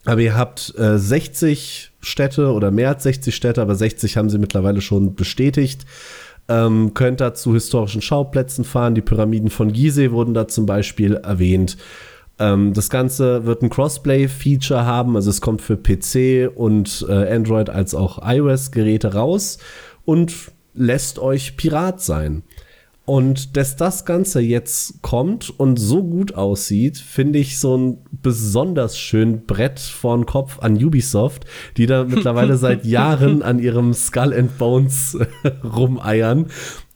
aber 0.04 0.20
ihr 0.20 0.36
habt 0.36 0.74
äh, 0.78 0.98
60 0.98 1.92
Städte 2.00 2.52
oder 2.52 2.70
mehr 2.70 2.90
als 2.90 3.04
60 3.04 3.34
Städte, 3.34 3.62
aber 3.62 3.74
60 3.74 4.18
haben 4.18 4.28
sie 4.28 4.38
mittlerweile 4.38 4.82
schon 4.82 5.14
bestätigt. 5.14 5.86
Ähm, 6.48 6.92
könnt 6.92 7.22
da 7.22 7.32
zu 7.32 7.54
historischen 7.54 8.02
Schauplätzen 8.02 8.64
fahren. 8.64 8.94
Die 8.94 9.00
Pyramiden 9.00 9.48
von 9.48 9.72
Gizeh 9.72 10.10
wurden 10.10 10.34
da 10.34 10.46
zum 10.46 10.66
Beispiel 10.66 11.14
erwähnt. 11.14 11.78
Ähm, 12.38 12.74
das 12.74 12.90
Ganze 12.90 13.46
wird 13.46 13.62
ein 13.62 13.70
Crossplay-Feature 13.70 14.84
haben, 14.84 15.16
also 15.16 15.30
es 15.30 15.40
kommt 15.40 15.62
für 15.62 15.78
PC 15.78 16.54
und 16.54 17.06
äh, 17.08 17.34
Android 17.34 17.70
als 17.70 17.94
auch 17.94 18.18
iOS-Geräte 18.22 19.14
raus 19.14 19.56
und 20.04 20.34
lässt 20.74 21.18
euch 21.18 21.56
Pirat 21.56 22.02
sein. 22.02 22.42
Und 23.04 23.56
dass 23.56 23.76
das 23.76 24.04
Ganze 24.04 24.40
jetzt 24.40 25.02
kommt 25.02 25.50
und 25.58 25.76
so 25.76 26.04
gut 26.04 26.34
aussieht, 26.34 26.98
finde 26.98 27.40
ich 27.40 27.58
so 27.58 27.76
ein 27.76 27.98
besonders 28.22 28.96
schön 28.96 29.44
Brett 29.44 29.80
vor 29.80 30.16
den 30.16 30.24
Kopf 30.24 30.60
an 30.60 30.76
Ubisoft, 30.82 31.44
die 31.76 31.86
da 31.86 32.04
mittlerweile 32.04 32.56
seit 32.58 32.84
Jahren 32.84 33.42
an 33.42 33.58
ihrem 33.58 33.92
Skull 33.92 34.32
and 34.32 34.56
Bones 34.56 35.18
rumeiern 35.64 36.46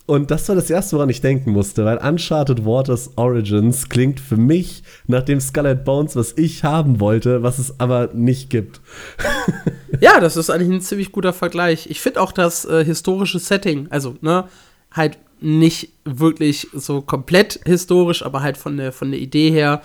und 0.07 0.31
das 0.31 0.49
war 0.49 0.55
das 0.55 0.71
erste, 0.71 0.97
woran 0.97 1.09
ich 1.09 1.21
denken 1.21 1.51
musste, 1.51 1.85
weil 1.85 1.99
Uncharted 1.99 2.65
Waters 2.65 3.11
Origins 3.17 3.89
klingt 3.89 4.21
für 4.21 4.37
mich 4.37 4.85
nach 5.09 5.23
dem 5.23 5.41
Scarlet 5.41 5.85
Bones, 5.85 6.15
was 6.15 6.35
ich 6.39 6.63
haben 6.63 7.01
wollte, 7.01 7.43
was 7.43 7.59
es 7.59 7.81
aber 7.81 8.11
nicht 8.15 8.49
gibt. 8.49 8.81
ja, 10.01 10.21
das 10.21 10.37
ist 10.37 10.49
eigentlich 10.49 10.71
ein 10.71 10.81
ziemlich 10.81 11.11
guter 11.11 11.33
Vergleich. 11.33 11.91
Ich 11.91 12.01
finde 12.01 12.21
auch 12.23 12.31
das 12.31 12.65
äh, 12.65 12.85
historische 12.85 13.41
Setting, 13.41 13.89
also, 13.91 14.15
ne, 14.21 14.45
halt 14.93 15.19
nicht 15.47 15.91
wirklich 16.05 16.69
so 16.73 17.03
komplett 17.03 17.61
historisch, 17.65 18.25
aber 18.25 18.43
halt 18.43 18.57
von 18.57 18.77
der, 18.77 18.93
von 18.93 19.11
der 19.11 19.21
Idee 19.21 19.51
her, 19.51 19.83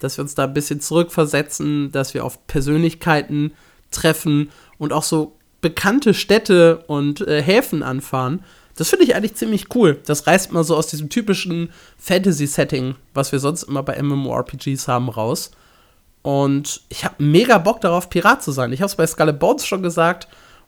dass 0.00 0.18
wir 0.18 0.22
uns 0.22 0.34
da 0.34 0.44
ein 0.44 0.54
bisschen 0.54 0.80
zurückversetzen, 0.80 1.92
dass 1.92 2.14
wir 2.14 2.24
auf 2.24 2.46
Persönlichkeiten 2.46 3.52
treffen 3.90 4.50
und 4.78 4.92
auch 4.92 5.04
so 5.04 5.36
bekannte 5.60 6.14
Städte 6.14 6.84
und 6.88 7.20
äh, 7.26 7.42
Häfen 7.42 7.82
anfahren 7.82 8.44
das 8.76 8.88
finde 8.90 9.04
ich 9.04 9.14
eigentlich 9.14 9.34
ziemlich 9.34 9.74
cool. 9.74 10.00
Das 10.04 10.26
reißt 10.26 10.52
mal 10.52 10.64
so 10.64 10.76
aus 10.76 10.88
diesem 10.88 11.08
typischen 11.08 11.70
Fantasy-Setting, 11.98 12.96
was 13.12 13.30
wir 13.32 13.38
sonst 13.38 13.64
immer 13.64 13.82
bei 13.82 14.00
MMORPGs 14.02 14.88
haben, 14.88 15.08
raus. 15.08 15.52
Und 16.22 16.82
ich 16.88 17.04
habe 17.04 17.22
mega 17.22 17.58
Bock 17.58 17.80
darauf, 17.80 18.10
Pirat 18.10 18.42
zu 18.42 18.50
sein. 18.50 18.72
Ich 18.72 18.80
habe 18.80 18.88
es 18.88 18.96
bei 18.96 19.06
Scarlet 19.06 19.38
Bones 19.38 19.66
schon 19.66 19.82
gesagt 19.82 20.26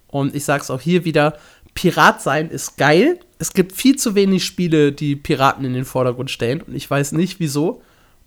und 0.09 0.35
ich 0.35 0.45
sage 0.45 0.63
es 0.63 0.71
auch 0.71 0.81
hier 0.81 1.05
wieder: 1.05 1.37
Pirat 1.77 2.23
sein 2.23 2.51
ist 2.51 2.77
geil. 2.79 3.21
Es 3.39 3.53
gibt 3.53 3.73
viel 3.73 3.97
zu 3.97 4.17
wenig 4.17 4.45
Spiele, 4.45 4.91
die 4.93 5.15
Piraten 5.15 5.65
in 5.65 5.75
den 5.75 5.85
Vordergrund 5.85 6.31
stellen 6.31 6.63
und 6.63 6.75
ich 6.75 6.91
weiß 6.91 7.13
nicht 7.13 7.39
wieso. 7.39 7.83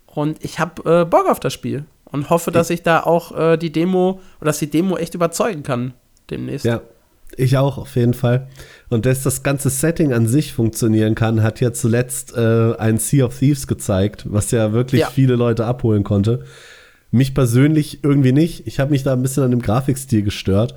Und 0.06 0.42
ich 0.42 0.58
habe 0.58 1.02
äh, 1.02 1.04
Bock 1.04 1.28
auf 1.28 1.40
das 1.40 1.52
Spiel 1.52 1.84
und 2.06 2.30
hoffe, 2.30 2.50
dass 2.52 2.70
ich 2.70 2.82
da 2.82 3.02
auch 3.02 3.36
äh, 3.36 3.56
die 3.56 3.70
Demo 3.70 4.20
oder 4.40 4.46
dass 4.46 4.60
die 4.60 4.70
Demo 4.70 4.96
echt 4.96 5.14
überzeugen 5.14 5.62
kann 5.62 5.94
demnächst. 6.30 6.64
Ja, 6.64 6.80
ich 7.36 7.58
auch, 7.58 7.76
auf 7.76 7.96
jeden 7.96 8.14
Fall. 8.14 8.48
Und 8.88 9.04
dass 9.04 9.22
das 9.24 9.42
ganze 9.42 9.68
Setting 9.68 10.12
an 10.12 10.26
sich 10.26 10.52
funktionieren 10.52 11.14
kann, 11.14 11.42
hat 11.42 11.60
ja 11.60 11.72
zuletzt 11.72 12.36
äh, 12.36 12.74
ein 12.76 12.98
Sea 12.98 13.26
of 13.26 13.38
Thieves 13.38 13.66
gezeigt, 13.66 14.24
was 14.28 14.52
ja 14.52 14.72
wirklich 14.72 15.02
ja. 15.02 15.10
viele 15.10 15.34
Leute 15.34 15.66
abholen 15.66 16.04
konnte. 16.04 16.44
Mich 17.10 17.34
persönlich 17.34 18.04
irgendwie 18.04 18.32
nicht. 18.32 18.66
Ich 18.68 18.78
habe 18.78 18.92
mich 18.92 19.02
da 19.02 19.12
ein 19.12 19.22
bisschen 19.22 19.42
an 19.42 19.50
dem 19.50 19.62
Grafikstil 19.62 20.22
gestört. 20.22 20.74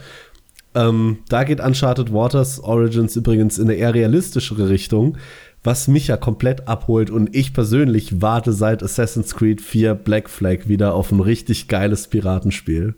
Ähm, 0.75 1.19
da 1.29 1.43
geht 1.43 1.59
Uncharted 1.59 2.11
Waters 2.11 2.59
Origins 2.59 3.15
übrigens 3.15 3.57
in 3.57 3.65
eine 3.65 3.75
eher 3.75 3.93
realistischere 3.93 4.69
Richtung, 4.69 5.17
was 5.63 5.87
mich 5.87 6.07
ja 6.07 6.17
komplett 6.17 6.67
abholt. 6.67 7.09
Und 7.09 7.35
ich 7.35 7.53
persönlich 7.53 8.21
warte 8.21 8.53
seit 8.53 8.81
Assassin's 8.83 9.35
Creed 9.35 9.61
4 9.61 9.93
Black 9.95 10.29
Flag 10.29 10.67
wieder 10.67 10.93
auf 10.93 11.11
ein 11.11 11.19
richtig 11.19 11.67
geiles 11.67 12.07
Piratenspiel. 12.07 12.95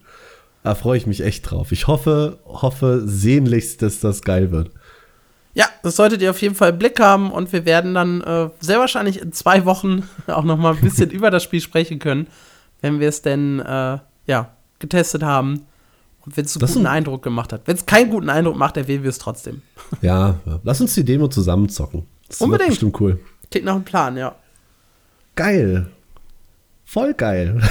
Da 0.63 0.73
freue 0.73 0.97
ich 0.97 1.05
mich 1.05 1.21
echt 1.21 1.49
drauf. 1.49 1.71
Ich 1.71 1.87
hoffe, 1.87 2.39
hoffe 2.45 3.03
sehnlichst, 3.05 3.81
dass 3.81 3.99
das 3.99 4.21
geil 4.21 4.51
wird. 4.51 4.71
Ja, 5.53 5.65
das 5.83 5.95
solltet 5.95 6.21
ihr 6.21 6.31
auf 6.31 6.41
jeden 6.41 6.55
Fall 6.55 6.71
im 6.71 6.79
Blick 6.79 6.99
haben 6.99 7.31
und 7.31 7.53
wir 7.53 7.65
werden 7.65 7.93
dann 7.93 8.21
äh, 8.21 8.49
sehr 8.59 8.79
wahrscheinlich 8.79 9.21
in 9.21 9.31
zwei 9.31 9.65
Wochen 9.65 10.09
auch 10.27 10.43
noch 10.43 10.57
mal 10.57 10.73
ein 10.73 10.81
bisschen 10.81 11.09
über 11.11 11.29
das 11.29 11.43
Spiel 11.43 11.61
sprechen 11.61 11.99
können, 11.99 12.27
wenn 12.81 12.99
wir 12.99 13.09
es 13.09 13.21
denn 13.21 13.59
äh, 13.59 13.99
ja 14.25 14.51
getestet 14.79 15.23
haben 15.23 15.65
wenn 16.25 16.45
es 16.45 16.57
einen 16.57 16.67
guten 16.67 16.87
Eindruck 16.87 17.23
gemacht 17.23 17.53
hat. 17.53 17.61
Wenn 17.65 17.75
es 17.75 17.85
keinen 17.85 18.09
guten 18.09 18.29
Eindruck 18.29 18.55
macht, 18.57 18.77
erwähnen 18.77 19.03
wir 19.03 19.09
es 19.09 19.19
trotzdem. 19.19 19.61
Ja, 20.01 20.39
ja, 20.45 20.59
lass 20.63 20.81
uns 20.81 20.93
die 20.93 21.05
Demo 21.05 21.27
zusammen 21.27 21.69
zocken. 21.69 22.05
Das 22.27 22.41
Unbedingt. 22.41 22.69
Wird 22.69 22.69
bestimmt 22.69 23.01
cool. 23.01 23.19
Klingt 23.51 23.65
nach 23.65 23.75
einem 23.75 23.83
Plan, 23.83 24.17
ja. 24.17 24.35
Geil. 25.35 25.87
Voll 26.85 27.13
geil. 27.13 27.61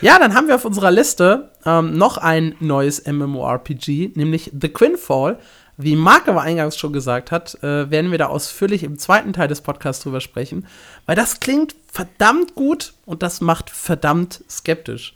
Ja, 0.00 0.18
dann 0.18 0.34
haben 0.34 0.48
wir 0.48 0.54
auf 0.54 0.66
unserer 0.66 0.90
Liste 0.90 1.50
ähm, 1.64 1.96
noch 1.96 2.18
ein 2.18 2.54
neues 2.60 3.06
MMORPG, 3.06 4.10
nämlich 4.14 4.50
The 4.60 4.68
Quinfall. 4.68 5.38
Wie 5.78 5.96
Marc 5.96 6.28
aber 6.28 6.42
eingangs 6.42 6.76
schon 6.76 6.92
gesagt 6.92 7.32
hat, 7.32 7.54
äh, 7.62 7.90
werden 7.90 8.10
wir 8.10 8.18
da 8.18 8.26
ausführlich 8.26 8.84
im 8.84 8.98
zweiten 8.98 9.32
Teil 9.32 9.48
des 9.48 9.62
Podcasts 9.62 10.02
drüber 10.02 10.20
sprechen, 10.20 10.66
weil 11.06 11.16
das 11.16 11.40
klingt 11.40 11.74
verdammt 11.90 12.54
gut 12.54 12.92
und 13.06 13.22
das 13.22 13.40
macht 13.40 13.70
verdammt 13.70 14.44
skeptisch. 14.48 15.14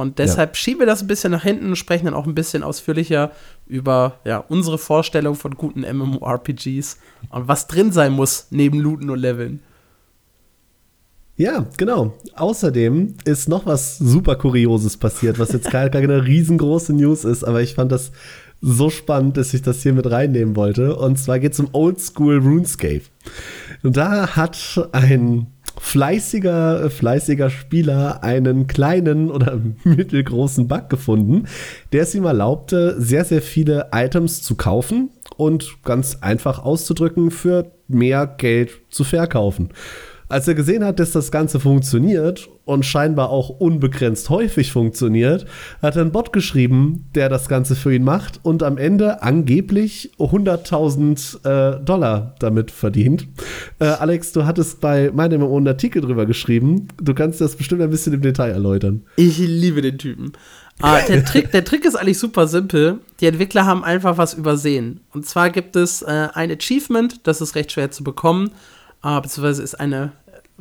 Und 0.00 0.18
deshalb 0.18 0.50
ja. 0.50 0.54
schieben 0.54 0.80
wir 0.80 0.86
das 0.86 1.02
ein 1.02 1.06
bisschen 1.06 1.32
nach 1.32 1.42
hinten 1.42 1.66
und 1.66 1.76
sprechen 1.76 2.06
dann 2.06 2.14
auch 2.14 2.26
ein 2.26 2.34
bisschen 2.34 2.62
ausführlicher 2.62 3.30
über 3.66 4.18
ja, 4.24 4.38
unsere 4.38 4.78
Vorstellung 4.78 5.34
von 5.34 5.54
guten 5.54 5.80
MMORPGs 5.80 6.98
und 7.30 7.48
was 7.48 7.66
drin 7.66 7.92
sein 7.92 8.12
muss 8.12 8.48
neben 8.50 8.80
Looten 8.80 9.10
und 9.10 9.18
Leveln. 9.18 9.60
Ja, 11.36 11.64
genau. 11.78 12.12
Außerdem 12.34 13.14
ist 13.24 13.48
noch 13.48 13.64
was 13.64 13.96
super 13.96 14.36
Kurioses 14.36 14.98
passiert, 14.98 15.38
was 15.38 15.52
jetzt 15.52 15.70
keine, 15.70 15.90
keine 15.90 16.26
riesengroße 16.26 16.92
News 16.92 17.24
ist, 17.24 17.44
aber 17.44 17.62
ich 17.62 17.74
fand 17.74 17.92
das 17.92 18.12
so 18.60 18.90
spannend, 18.90 19.36
dass 19.36 19.54
ich 19.54 19.62
das 19.62 19.82
hier 19.82 19.94
mit 19.94 20.10
reinnehmen 20.10 20.54
wollte. 20.54 20.96
Und 20.96 21.18
zwar 21.18 21.38
geht 21.38 21.52
es 21.54 21.60
um 21.60 21.68
Oldschool 21.72 22.38
RuneScape. 22.38 23.04
Und 23.82 23.96
da 23.96 24.36
hat 24.36 24.88
ein 24.92 25.46
fleißiger, 25.80 26.90
fleißiger 26.90 27.50
Spieler 27.50 28.22
einen 28.22 28.66
kleinen 28.66 29.30
oder 29.30 29.58
mittelgroßen 29.84 30.68
Bug 30.68 30.88
gefunden, 30.90 31.46
der 31.92 32.02
es 32.02 32.14
ihm 32.14 32.24
erlaubte, 32.24 33.00
sehr, 33.00 33.24
sehr 33.24 33.42
viele 33.42 33.88
Items 33.92 34.42
zu 34.42 34.54
kaufen 34.54 35.10
und 35.36 35.82
ganz 35.82 36.18
einfach 36.20 36.62
auszudrücken, 36.62 37.30
für 37.30 37.72
mehr 37.88 38.26
Geld 38.26 38.72
zu 38.90 39.04
verkaufen. 39.04 39.70
Als 40.30 40.46
er 40.46 40.54
gesehen 40.54 40.84
hat, 40.84 41.00
dass 41.00 41.10
das 41.10 41.32
Ganze 41.32 41.58
funktioniert 41.58 42.48
und 42.64 42.86
scheinbar 42.86 43.30
auch 43.30 43.48
unbegrenzt 43.48 44.30
häufig 44.30 44.70
funktioniert, 44.70 45.44
hat 45.82 45.96
er 45.96 46.02
einen 46.02 46.12
Bot 46.12 46.32
geschrieben, 46.32 47.06
der 47.16 47.28
das 47.28 47.48
Ganze 47.48 47.74
für 47.74 47.92
ihn 47.92 48.04
macht 48.04 48.38
und 48.44 48.62
am 48.62 48.78
Ende 48.78 49.24
angeblich 49.24 50.12
100.000 50.20 51.44
äh, 51.78 51.84
Dollar 51.84 52.36
damit 52.38 52.70
verdient. 52.70 53.26
Äh, 53.80 53.86
Alex, 53.86 54.30
du 54.30 54.46
hattest 54.46 54.80
bei 54.80 55.10
meinem 55.12 55.42
einen 55.42 55.66
Artikel 55.66 56.00
drüber 56.00 56.26
geschrieben. 56.26 56.86
Du 57.02 57.12
kannst 57.12 57.40
das 57.40 57.56
bestimmt 57.56 57.82
ein 57.82 57.90
bisschen 57.90 58.12
im 58.12 58.22
Detail 58.22 58.50
erläutern. 58.50 59.02
Ich 59.16 59.38
liebe 59.38 59.82
den 59.82 59.98
Typen. 59.98 60.30
Ah, 60.80 61.00
der, 61.08 61.24
Trick, 61.26 61.50
der 61.50 61.64
Trick 61.64 61.84
ist 61.84 61.96
eigentlich 61.96 62.20
super 62.20 62.46
simpel. 62.46 63.00
Die 63.18 63.26
Entwickler 63.26 63.66
haben 63.66 63.82
einfach 63.82 64.16
was 64.16 64.34
übersehen. 64.34 65.00
Und 65.12 65.26
zwar 65.26 65.50
gibt 65.50 65.74
es 65.74 66.02
äh, 66.02 66.28
ein 66.34 66.52
Achievement, 66.52 67.26
das 67.26 67.40
ist 67.40 67.56
recht 67.56 67.72
schwer 67.72 67.90
zu 67.90 68.04
bekommen, 68.04 68.52
äh, 69.02 69.20
beziehungsweise 69.20 69.62
ist 69.62 69.78
eine 69.78 70.12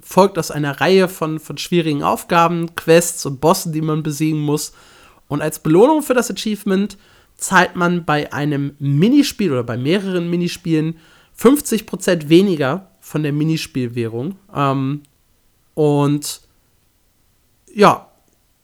folgt 0.01 0.37
aus 0.37 0.51
einer 0.51 0.79
Reihe 0.79 1.07
von, 1.07 1.39
von 1.39 1.57
schwierigen 1.57 2.03
Aufgaben, 2.03 2.75
Quests 2.75 3.25
und 3.25 3.41
Bossen, 3.41 3.73
die 3.73 3.81
man 3.81 4.03
besiegen 4.03 4.39
muss. 4.39 4.73
Und 5.27 5.41
als 5.41 5.59
Belohnung 5.59 6.01
für 6.01 6.13
das 6.13 6.31
Achievement 6.31 6.97
zahlt 7.37 7.75
man 7.75 8.05
bei 8.05 8.31
einem 8.33 8.75
Minispiel 8.79 9.51
oder 9.51 9.63
bei 9.63 9.77
mehreren 9.77 10.29
Minispielen 10.29 10.97
50% 11.39 12.29
weniger 12.29 12.91
von 12.99 13.23
der 13.23 13.33
Minispielwährung. 13.33 14.35
Ähm, 14.53 15.03
und 15.73 16.41
ja, 17.73 18.07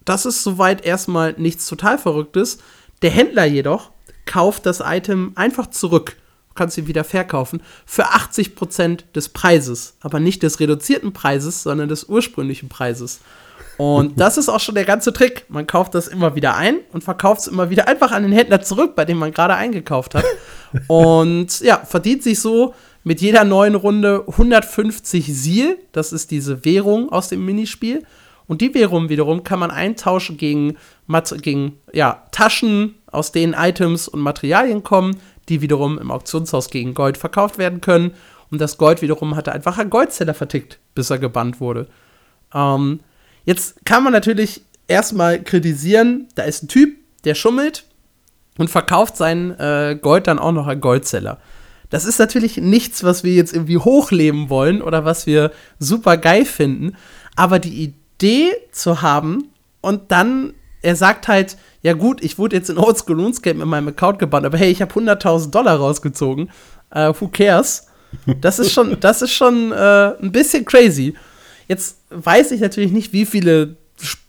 das 0.03 0.25
ist 0.25 0.43
soweit 0.43 0.85
erstmal 0.85 1.33
nichts 1.37 1.67
total 1.67 1.97
Verrücktes. 1.97 2.59
Der 3.01 3.11
Händler 3.11 3.45
jedoch 3.45 3.91
kauft 4.25 4.65
das 4.65 4.81
Item 4.83 5.31
einfach 5.35 5.67
zurück, 5.67 6.17
kann 6.55 6.69
sie 6.69 6.87
wieder 6.87 7.03
verkaufen, 7.03 7.61
für 7.85 8.07
80% 8.07 9.11
des 9.13 9.29
Preises. 9.29 9.95
Aber 10.01 10.19
nicht 10.19 10.41
des 10.43 10.59
reduzierten 10.59 11.13
Preises, 11.13 11.63
sondern 11.63 11.89
des 11.89 12.05
ursprünglichen 12.05 12.69
Preises. 12.69 13.19
Und 13.77 14.19
das 14.19 14.37
ist 14.37 14.49
auch 14.49 14.59
schon 14.59 14.75
der 14.75 14.85
ganze 14.85 15.13
Trick. 15.13 15.45
Man 15.49 15.67
kauft 15.67 15.95
das 15.95 16.07
immer 16.07 16.35
wieder 16.35 16.55
ein 16.55 16.77
und 16.91 17.03
verkauft 17.03 17.41
es 17.41 17.47
immer 17.47 17.69
wieder 17.69 17.87
einfach 17.87 18.11
an 18.11 18.23
den 18.23 18.31
Händler 18.31 18.61
zurück, 18.61 18.95
bei 18.95 19.05
dem 19.05 19.17
man 19.17 19.31
gerade 19.31 19.55
eingekauft 19.55 20.15
hat. 20.15 20.25
und 20.87 21.59
ja, 21.61 21.77
verdient 21.85 22.23
sich 22.23 22.39
so 22.39 22.73
mit 23.03 23.21
jeder 23.21 23.43
neuen 23.43 23.75
Runde 23.75 24.23
150 24.27 25.25
Siel. 25.27 25.77
Das 25.91 26.11
ist 26.11 26.31
diese 26.31 26.65
Währung 26.65 27.11
aus 27.11 27.29
dem 27.29 27.45
Minispiel. 27.45 28.03
Und 28.47 28.61
die 28.61 28.73
Währung 28.73 29.09
wiederum 29.09 29.43
kann 29.43 29.59
man 29.59 29.71
eintauschen 29.71 30.37
gegen, 30.37 30.77
gegen 31.41 31.79
ja, 31.93 32.23
Taschen, 32.31 32.95
aus 33.07 33.31
denen 33.31 33.53
Items 33.53 34.07
und 34.07 34.19
Materialien 34.19 34.83
kommen, 34.83 35.17
die 35.49 35.61
wiederum 35.61 35.97
im 35.97 36.11
Auktionshaus 36.11 36.69
gegen 36.69 36.93
Gold 36.93 37.17
verkauft 37.17 37.57
werden 37.57 37.81
können. 37.81 38.13
Und 38.51 38.61
das 38.61 38.77
Gold 38.77 39.01
wiederum 39.01 39.35
hatte 39.35 39.51
einfach 39.51 39.77
ein 39.77 39.89
Goldzeller 39.89 40.33
vertickt, 40.33 40.79
bis 40.93 41.09
er 41.09 41.17
gebannt 41.17 41.59
wurde. 41.59 41.87
Ähm, 42.53 42.99
Jetzt 43.45 43.85
kann 43.85 44.03
man 44.03 44.11
natürlich 44.11 44.63
erstmal 44.87 45.41
kritisieren, 45.41 46.27
da 46.35 46.43
ist 46.43 46.63
ein 46.63 46.67
Typ, 46.67 46.97
der 47.23 47.35
schummelt 47.35 47.85
und 48.57 48.69
verkauft 48.69 49.17
sein 49.17 49.57
äh, 49.59 49.97
Gold 50.01 50.27
dann 50.27 50.39
auch 50.39 50.51
noch 50.51 50.67
an 50.67 50.81
Goldseller. 50.81 51.39
Das 51.91 52.05
ist 52.05 52.19
natürlich 52.19 52.57
nichts, 52.57 53.03
was 53.03 53.23
wir 53.23 53.33
jetzt 53.33 53.53
irgendwie 53.53 53.77
hochleben 53.77 54.49
wollen 54.49 54.81
oder 54.81 55.05
was 55.05 55.27
wir 55.27 55.51
super 55.77 56.17
geil 56.17 56.45
finden. 56.45 56.95
Aber 57.35 57.59
die 57.59 57.83
Idee 57.83 58.51
zu 58.71 59.03
haben 59.03 59.49
und 59.81 60.11
dann, 60.11 60.53
er 60.85 60.95
sagt 60.95 61.27
halt, 61.27 61.57
ja 61.81 61.93
gut, 61.93 62.23
ich 62.23 62.37
wurde 62.37 62.55
jetzt 62.55 62.69
in 62.69 62.77
Oldschool 62.77 63.19
RuneScape 63.19 63.59
in 63.59 63.67
meinem 63.67 63.87
Account 63.87 64.19
gebannt, 64.19 64.45
aber 64.45 64.57
hey, 64.57 64.69
ich 64.69 64.81
habe 64.81 64.93
100.000 64.93 65.49
Dollar 65.49 65.77
rausgezogen. 65.77 66.51
Uh, 66.93 67.13
who 67.19 67.27
cares? 67.27 67.87
Das 68.39 68.59
ist 68.59 68.71
schon, 68.71 68.97
das 68.99 69.21
ist 69.21 69.33
schon 69.33 69.71
äh, 69.71 70.13
ein 70.21 70.31
bisschen 70.31 70.63
crazy. 70.63 71.15
Jetzt 71.67 71.97
weiß 72.11 72.51
ich 72.51 72.61
natürlich 72.61 72.91
nicht, 72.91 73.11
wie 73.11 73.25
viele 73.25 73.75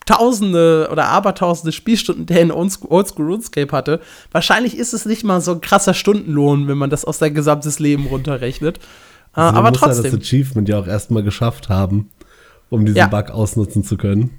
Tausende 0.05 0.89
oder 0.91 1.05
Abertausende 1.05 1.71
Spielstunden 1.71 2.25
der 2.25 2.41
in 2.41 2.51
Oldschool 2.51 3.25
RuneScape 3.25 3.71
hatte. 3.71 4.01
Wahrscheinlich 4.31 4.77
ist 4.77 4.93
es 4.93 5.05
nicht 5.05 5.23
mal 5.23 5.39
so 5.39 5.51
ein 5.51 5.61
krasser 5.61 5.93
Stundenlohn, 5.93 6.67
wenn 6.67 6.77
man 6.77 6.89
das 6.89 7.05
aus 7.05 7.19
sein 7.19 7.33
gesamtes 7.33 7.79
Leben 7.79 8.07
runterrechnet. 8.07 8.77
Äh, 8.77 9.41
also 9.41 9.57
aber 9.57 9.69
muss 9.69 9.79
trotzdem. 9.79 10.05
Ja 10.05 10.11
das 10.11 10.19
Achievement 10.19 10.69
ja 10.69 10.79
auch 10.79 10.87
erstmal 10.87 11.23
geschafft 11.23 11.69
haben, 11.69 12.09
um 12.69 12.85
diesen 12.85 12.97
ja. 12.97 13.07
Bug 13.07 13.29
ausnutzen 13.29 13.83
zu 13.83 13.95
können. 13.95 14.31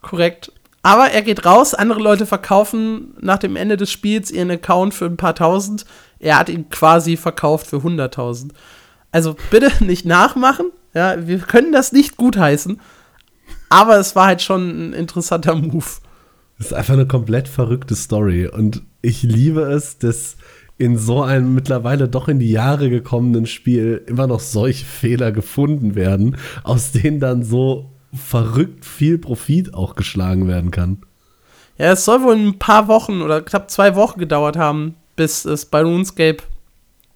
Korrekt. 0.00 0.52
Aber 0.82 1.10
er 1.10 1.22
geht 1.22 1.44
raus, 1.44 1.74
andere 1.74 2.00
Leute 2.00 2.24
verkaufen 2.24 3.14
nach 3.20 3.38
dem 3.38 3.56
Ende 3.56 3.76
des 3.76 3.90
Spiels 3.90 4.30
ihren 4.30 4.50
Account 4.50 4.94
für 4.94 5.04
ein 5.04 5.18
paar 5.18 5.34
tausend. 5.34 5.84
Er 6.18 6.38
hat 6.38 6.48
ihn 6.48 6.70
quasi 6.70 7.16
verkauft 7.16 7.66
für 7.66 7.78
100.000. 7.78 8.50
Also 9.12 9.36
bitte 9.50 9.72
nicht 9.84 10.06
nachmachen. 10.06 10.66
Ja, 10.94 11.26
wir 11.26 11.38
können 11.38 11.72
das 11.72 11.92
nicht 11.92 12.16
gutheißen, 12.16 12.80
aber 13.68 13.98
es 13.98 14.16
war 14.16 14.26
halt 14.26 14.42
schon 14.42 14.90
ein 14.90 14.92
interessanter 14.92 15.54
Move. 15.54 15.84
Das 16.58 16.68
ist 16.68 16.72
einfach 16.72 16.94
eine 16.94 17.06
komplett 17.06 17.46
verrückte 17.46 17.94
Story 17.94 18.48
und 18.48 18.82
ich 19.00 19.22
liebe 19.22 19.62
es, 19.62 19.98
dass 19.98 20.36
in 20.78 20.98
so 20.98 21.22
einem 21.22 21.54
mittlerweile 21.54 22.08
doch 22.08 22.26
in 22.26 22.38
die 22.38 22.50
Jahre 22.50 22.90
gekommenen 22.90 23.46
Spiel 23.46 24.02
immer 24.06 24.26
noch 24.26 24.40
solche 24.40 24.84
Fehler 24.84 25.30
gefunden 25.30 25.94
werden, 25.94 26.36
aus 26.64 26.92
denen 26.92 27.20
dann 27.20 27.44
so 27.44 27.89
verrückt 28.12 28.84
viel 28.84 29.18
Profit 29.18 29.74
auch 29.74 29.94
geschlagen 29.94 30.48
werden 30.48 30.70
kann. 30.70 31.02
Ja, 31.78 31.92
es 31.92 32.04
soll 32.04 32.22
wohl 32.22 32.34
ein 32.34 32.58
paar 32.58 32.88
Wochen 32.88 33.22
oder 33.22 33.40
knapp 33.40 33.70
zwei 33.70 33.94
Wochen 33.94 34.18
gedauert 34.18 34.56
haben, 34.56 34.96
bis 35.16 35.44
es 35.44 35.64
bei 35.64 35.82
RuneScape, 35.82 36.42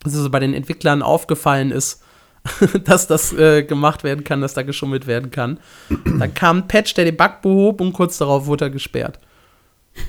also 0.05 0.31
bei 0.31 0.41
den 0.41 0.55
Entwicklern 0.55 1.03
aufgefallen 1.03 1.71
ist, 1.71 2.03
dass 2.85 3.07
das 3.07 3.33
äh, 3.33 3.63
gemacht 3.63 4.05
werden 4.05 4.25
kann, 4.25 4.41
dass 4.41 4.55
da 4.55 4.63
geschummelt 4.63 5.07
werden 5.07 5.31
kann. 5.31 5.59
Dann 6.05 6.35
kam 6.35 6.59
ein 6.59 6.69
Patch, 6.69 6.95
der 6.95 7.05
den 7.05 7.17
Bug 7.17 7.43
behob 7.43 7.81
und 7.81 7.93
kurz 7.93 8.19
darauf 8.19 8.47
wurde 8.47 8.67
er 8.67 8.71
gesperrt. 8.71 9.19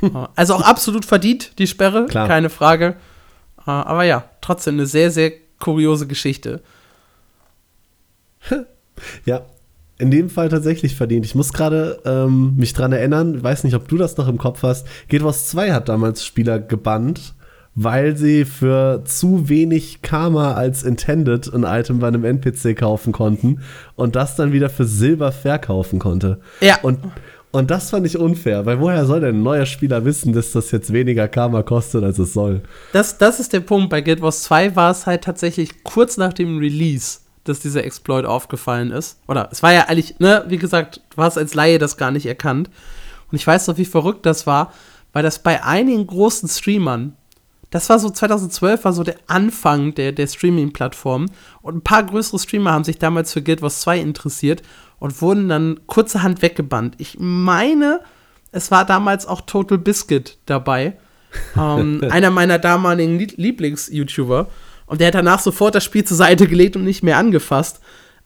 also 0.36 0.56
auch 0.56 0.62
absolut 0.62 1.06
verdient, 1.06 1.58
die 1.60 1.68
Sperre, 1.68 2.06
Klar. 2.08 2.28
keine 2.28 2.50
Frage. 2.50 2.96
Äh, 3.66 3.72
aber 3.72 4.04
ja, 4.04 4.30
trotzdem 4.42 4.76
eine 4.76 4.86
sehr, 4.86 5.12
sehr 5.12 5.32
kuriose 5.60 6.08
Geschichte. 6.08 6.62
ja, 9.26 9.42
in 9.98 10.12
dem 10.12 10.30
Fall 10.30 10.50
tatsächlich 10.50 10.96
verdient. 10.96 11.26
Ich 11.26 11.36
muss 11.36 11.54
gerade 11.54 12.00
ähm, 12.06 12.56
mich 12.58 12.74
dran 12.74 12.92
erinnern, 12.92 13.42
weiß 13.42 13.64
nicht, 13.64 13.76
ob 13.76 13.88
du 13.88 13.98
das 13.98 14.18
noch 14.18 14.28
im 14.28 14.38
Kopf 14.38 14.64
hast. 14.64 14.88
Guild 15.10 15.24
Wars 15.24 15.48
2 15.48 15.72
hat 15.72 15.90
damals 15.90 16.26
Spieler 16.26 16.60
gebannt 16.60 17.36
weil 17.76 18.16
sie 18.16 18.46
für 18.46 19.04
zu 19.04 19.50
wenig 19.50 20.02
Karma 20.02 20.54
als 20.54 20.84
intended 20.84 21.54
ein 21.54 21.64
Item 21.64 22.00
bei 22.00 22.08
einem 22.08 22.24
NPC 22.24 22.76
kaufen 22.76 23.12
konnten 23.12 23.62
und 23.96 24.16
das 24.16 24.36
dann 24.36 24.54
wieder 24.54 24.70
für 24.70 24.86
Silber 24.86 25.32
verkaufen 25.32 26.00
konnte. 26.00 26.40
Ja. 26.62 26.80
Und, 26.82 27.00
und 27.52 27.70
das 27.70 27.90
fand 27.90 28.06
ich 28.06 28.18
unfair, 28.18 28.66
weil 28.66 28.80
woher 28.80 29.06
soll 29.06 29.20
denn 29.20 29.36
ein 29.36 29.44
neuer 29.44 29.66
Spieler 29.66 30.06
wissen, 30.06 30.32
dass 30.32 30.54
das 30.54 30.72
jetzt 30.72 30.94
weniger 30.94 31.28
Karma 31.28 31.64
kostet, 31.64 32.04
als 32.04 32.18
es 32.18 32.34
soll? 32.34 32.62
Das, 32.94 33.18
das 33.18 33.42
ist 33.42 33.52
der 33.52 33.60
Punkt. 33.60 33.90
Bei 33.90 34.00
Guild 34.00 34.22
Wars 34.22 34.44
2 34.44 34.78
war 34.78 34.92
es 34.92 35.06
halt 35.06 35.26
tatsächlich 35.26 35.84
kurz 35.84 36.16
nach 36.16 36.32
dem 36.32 36.58
Release, 36.58 37.20
dass 37.46 37.60
dieser 37.60 37.84
Exploit 37.84 38.26
aufgefallen 38.26 38.92
ist. 38.92 39.20
Oder 39.28 39.50
es 39.52 39.64
war 39.64 39.74
ja 39.74 39.86
eigentlich, 39.86 40.20
ne, 40.20 40.44
wie 40.48 40.58
gesagt, 40.58 41.02
du 41.16 41.22
hast 41.22 41.38
als 41.38 41.54
Laie 41.54 41.80
das 41.80 41.98
gar 41.98 42.12
nicht 42.12 42.26
erkannt. 42.26 42.70
Und 43.32 43.36
ich 43.36 43.48
weiß 43.48 43.68
noch, 43.68 43.78
wie 43.78 43.86
verrückt 43.86 44.26
das 44.26 44.46
war, 44.46 44.74
weil 45.14 45.24
das 45.24 45.40
bei 45.40 45.64
einigen 45.64 46.06
großen 46.06 46.50
Streamern 46.50 47.16
das 47.76 47.90
war 47.90 48.00
so 48.00 48.10
2012 48.10 48.86
war 48.86 48.94
so 48.94 49.04
der 49.04 49.18
Anfang 49.28 49.94
der, 49.96 50.14
der 50.14 50.28
Streaming-Plattform 50.28 51.26
und 51.62 51.76
ein 51.76 51.82
paar 51.82 52.04
größere 52.04 52.40
Streamer 52.40 52.72
haben 52.72 52.86
sich 52.86 53.00
damals 53.00 53.34
für 53.34 53.42
Guild 53.42 53.62
Wars 53.62 53.82
2 53.82 54.00
interessiert 54.00 54.62
und 54.98 55.22
wurden 55.22 55.50
dann 55.50 55.82
kurzerhand 55.86 56.42
weggebannt. 56.42 56.96
Ich 57.00 57.18
meine, 57.20 58.00
es 58.54 58.72
war 58.72 58.86
damals 58.86 59.26
auch 59.26 59.42
Total 59.42 59.78
Biscuit 59.78 60.38
dabei, 60.46 60.96
ähm, 61.58 62.02
einer 62.10 62.32
meiner 62.32 62.60
damaligen 62.60 63.20
Lieblings-YouTuber 63.20 64.48
und 64.86 65.02
der 65.02 65.08
hat 65.08 65.16
danach 65.16 65.40
sofort 65.40 65.76
das 65.76 65.84
Spiel 65.84 66.04
zur 66.04 66.18
Seite 66.18 66.48
gelegt 66.48 66.76
und 66.76 66.84
nicht 66.84 67.04
mehr 67.04 67.18
angefasst. 67.18 67.80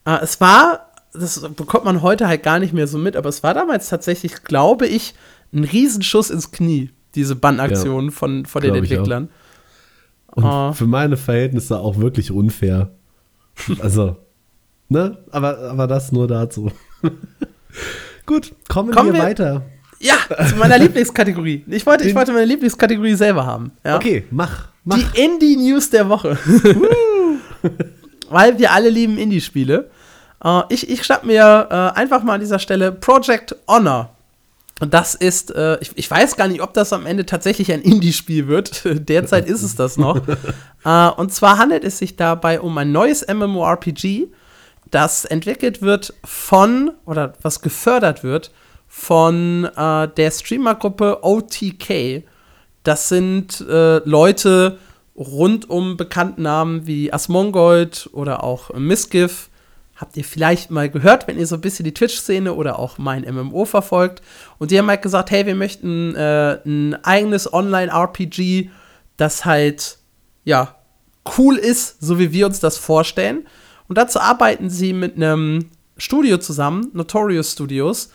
Äh, 0.05 0.19
es 0.21 0.39
war, 0.41 0.91
das 1.13 1.41
bekommt 1.55 1.85
man 1.85 2.01
heute 2.01 2.27
halt 2.27 2.43
gar 2.43 2.59
nicht 2.59 2.73
mehr 2.73 2.87
so 2.87 2.97
mit, 2.97 3.15
aber 3.15 3.29
es 3.29 3.43
war 3.43 3.53
damals 3.53 3.89
tatsächlich, 3.89 4.43
glaube 4.43 4.87
ich, 4.87 5.13
ein 5.53 5.63
Riesenschuss 5.63 6.29
ins 6.29 6.51
Knie 6.51 6.91
diese 7.15 7.35
Bannaktion 7.35 8.05
ja, 8.05 8.11
von, 8.11 8.45
von 8.45 8.61
den 8.61 8.75
Entwicklern. 8.75 9.29
Und 10.27 10.43
oh. 10.45 10.73
für 10.73 10.85
meine 10.85 11.17
Verhältnisse 11.17 11.79
auch 11.79 11.97
wirklich 11.97 12.31
unfair. 12.31 12.91
Also, 13.79 14.15
ne? 14.87 15.17
Aber, 15.31 15.59
aber 15.59 15.85
das 15.85 16.13
nur 16.13 16.29
dazu. 16.29 16.71
Gut, 18.25 18.53
kommen, 18.69 18.91
kommen 18.91 19.09
wir, 19.09 19.15
wir, 19.15 19.23
weiter. 19.23 19.65
Ja, 19.99 20.15
zu 20.47 20.55
meiner 20.55 20.77
Lieblingskategorie. 20.77 21.65
Ich 21.67 21.85
wollte, 21.85 22.07
ich 22.07 22.15
wollte 22.15 22.31
meine 22.31 22.45
Lieblingskategorie 22.45 23.15
selber 23.15 23.45
haben. 23.45 23.71
Ja? 23.83 23.97
Okay, 23.97 24.25
mach, 24.31 24.69
mach. 24.85 24.97
Die 24.97 25.23
Indie-News 25.23 25.89
der 25.89 26.07
Woche. 26.07 26.37
Weil 28.29 28.57
wir 28.57 28.71
alle 28.71 28.89
lieben 28.89 29.17
Indie-Spiele. 29.17 29.89
Uh, 30.43 30.63
ich, 30.69 30.89
ich 30.89 31.03
schnapp 31.03 31.25
mir 31.25 31.67
uh, 31.69 31.97
einfach 31.99 32.23
mal 32.23 32.35
an 32.35 32.39
dieser 32.39 32.59
Stelle 32.59 32.93
Project 32.93 33.57
Honor 33.67 34.15
und 34.79 34.93
das 34.93 35.13
ist, 35.13 35.51
äh, 35.51 35.77
ich, 35.81 35.91
ich, 35.95 36.09
weiß 36.09 36.35
gar 36.37 36.47
nicht, 36.47 36.61
ob 36.61 36.73
das 36.73 36.93
am 36.93 37.05
Ende 37.05 37.25
tatsächlich 37.25 37.71
ein 37.71 37.81
Indie-Spiel 37.81 38.47
wird. 38.47 38.81
Derzeit 38.85 39.47
ist 39.47 39.61
es 39.61 39.75
das 39.75 39.97
noch. 39.97 40.21
und 41.17 41.33
zwar 41.33 41.57
handelt 41.57 41.83
es 41.83 41.97
sich 41.97 42.15
dabei 42.15 42.61
um 42.61 42.77
ein 42.77 42.91
neues 42.91 43.25
MMORPG, 43.27 44.27
das 44.89 45.25
entwickelt 45.25 45.81
wird 45.81 46.13
von, 46.23 46.91
oder 47.05 47.33
was 47.41 47.61
gefördert 47.61 48.23
wird, 48.23 48.51
von 48.89 49.63
äh, 49.63 50.09
der 50.09 50.31
Streamer-Gruppe 50.31 51.23
OTK. 51.23 52.23
Das 52.83 53.07
sind 53.07 53.61
äh, 53.61 53.99
Leute 53.99 54.77
rund 55.15 55.69
um 55.69 55.95
bekannten 55.95 56.41
Namen 56.41 56.85
wie 56.85 57.13
Asmongold 57.13 58.09
oder 58.11 58.43
auch 58.43 58.73
Misgiv 58.73 59.49
habt 59.99 60.15
ihr 60.15 60.23
vielleicht 60.23 60.71
mal 60.71 60.89
gehört, 60.89 61.27
wenn 61.27 61.37
ihr 61.37 61.45
so 61.45 61.55
ein 61.55 61.61
bisschen 61.61 61.83
die 61.83 61.93
Twitch-Szene 61.93 62.53
oder 62.53 62.79
auch 62.79 62.97
mein 62.97 63.23
MMO 63.23 63.65
verfolgt. 63.65 64.21
Und 64.57 64.71
die 64.71 64.79
haben 64.79 64.87
halt 64.87 65.01
gesagt, 65.01 65.29
hey, 65.29 65.45
wir 65.45 65.55
möchten 65.55 66.15
äh, 66.15 66.59
ein 66.65 66.95
eigenes 67.03 67.51
Online-RPG, 67.51 68.69
das 69.17 69.43
halt, 69.43 69.97
ja, 70.45 70.75
cool 71.37 71.57
ist, 71.57 71.97
so 71.99 72.17
wie 72.17 72.31
wir 72.31 72.45
uns 72.45 72.61
das 72.61 72.77
vorstellen. 72.77 73.45
Und 73.89 73.97
dazu 73.97 74.21
arbeiten 74.21 74.69
sie 74.69 74.93
mit 74.93 75.17
einem 75.17 75.69
Studio 75.97 76.37
zusammen, 76.37 76.89
Notorious 76.93 77.51
Studios, 77.51 78.09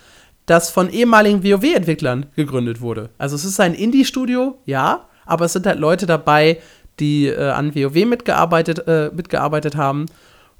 das 0.46 0.70
von 0.70 0.90
ehemaligen 0.90 1.42
WoW-Entwicklern 1.42 2.26
gegründet 2.36 2.80
wurde. 2.80 3.10
Also 3.18 3.36
es 3.36 3.44
ist 3.44 3.60
ein 3.60 3.74
Indie-Studio, 3.74 4.58
ja, 4.66 5.08
aber 5.24 5.46
es 5.46 5.54
sind 5.54 5.66
halt 5.66 5.78
Leute 5.78 6.06
dabei, 6.06 6.60
die 7.00 7.26
äh, 7.26 7.50
an 7.50 7.74
WoW 7.74 8.04
mitgearbeitet, 8.04 8.86
äh, 8.86 9.10
mitgearbeitet 9.14 9.76
haben. 9.76 10.06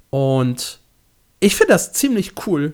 Und 0.09 0.79
ich 1.39 1.55
finde 1.55 1.73
das 1.73 1.93
ziemlich 1.93 2.33
cool. 2.47 2.73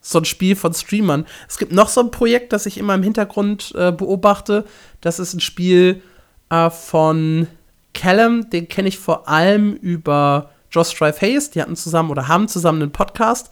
So 0.00 0.18
ein 0.18 0.24
Spiel 0.24 0.54
von 0.54 0.72
Streamern. 0.72 1.26
Es 1.48 1.58
gibt 1.58 1.72
noch 1.72 1.88
so 1.88 2.00
ein 2.00 2.10
Projekt, 2.10 2.52
das 2.52 2.66
ich 2.66 2.78
immer 2.78 2.94
im 2.94 3.02
Hintergrund 3.02 3.72
äh, 3.74 3.90
beobachte. 3.90 4.64
Das 5.00 5.18
ist 5.18 5.34
ein 5.34 5.40
Spiel 5.40 6.02
äh, 6.50 6.70
von 6.70 7.48
Callum, 7.92 8.50
den 8.50 8.68
kenne 8.68 8.88
ich 8.88 8.98
vor 8.98 9.28
allem 9.28 9.74
über 9.74 10.50
Josh 10.70 10.90
Strive 10.90 11.20
Hayes. 11.20 11.50
Die 11.50 11.62
hatten 11.62 11.76
zusammen 11.76 12.10
oder 12.10 12.28
haben 12.28 12.46
zusammen 12.46 12.82
einen 12.82 12.92
Podcast. 12.92 13.50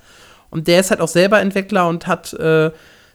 Und 0.55 0.69
der 0.69 0.79
ist 0.79 0.93
halt 0.93 1.01
auch 1.01 1.09
selber 1.09 1.41
Entwickler 1.41 1.89
und 1.89 2.07
hat 2.07 2.33
äh, 2.35 2.71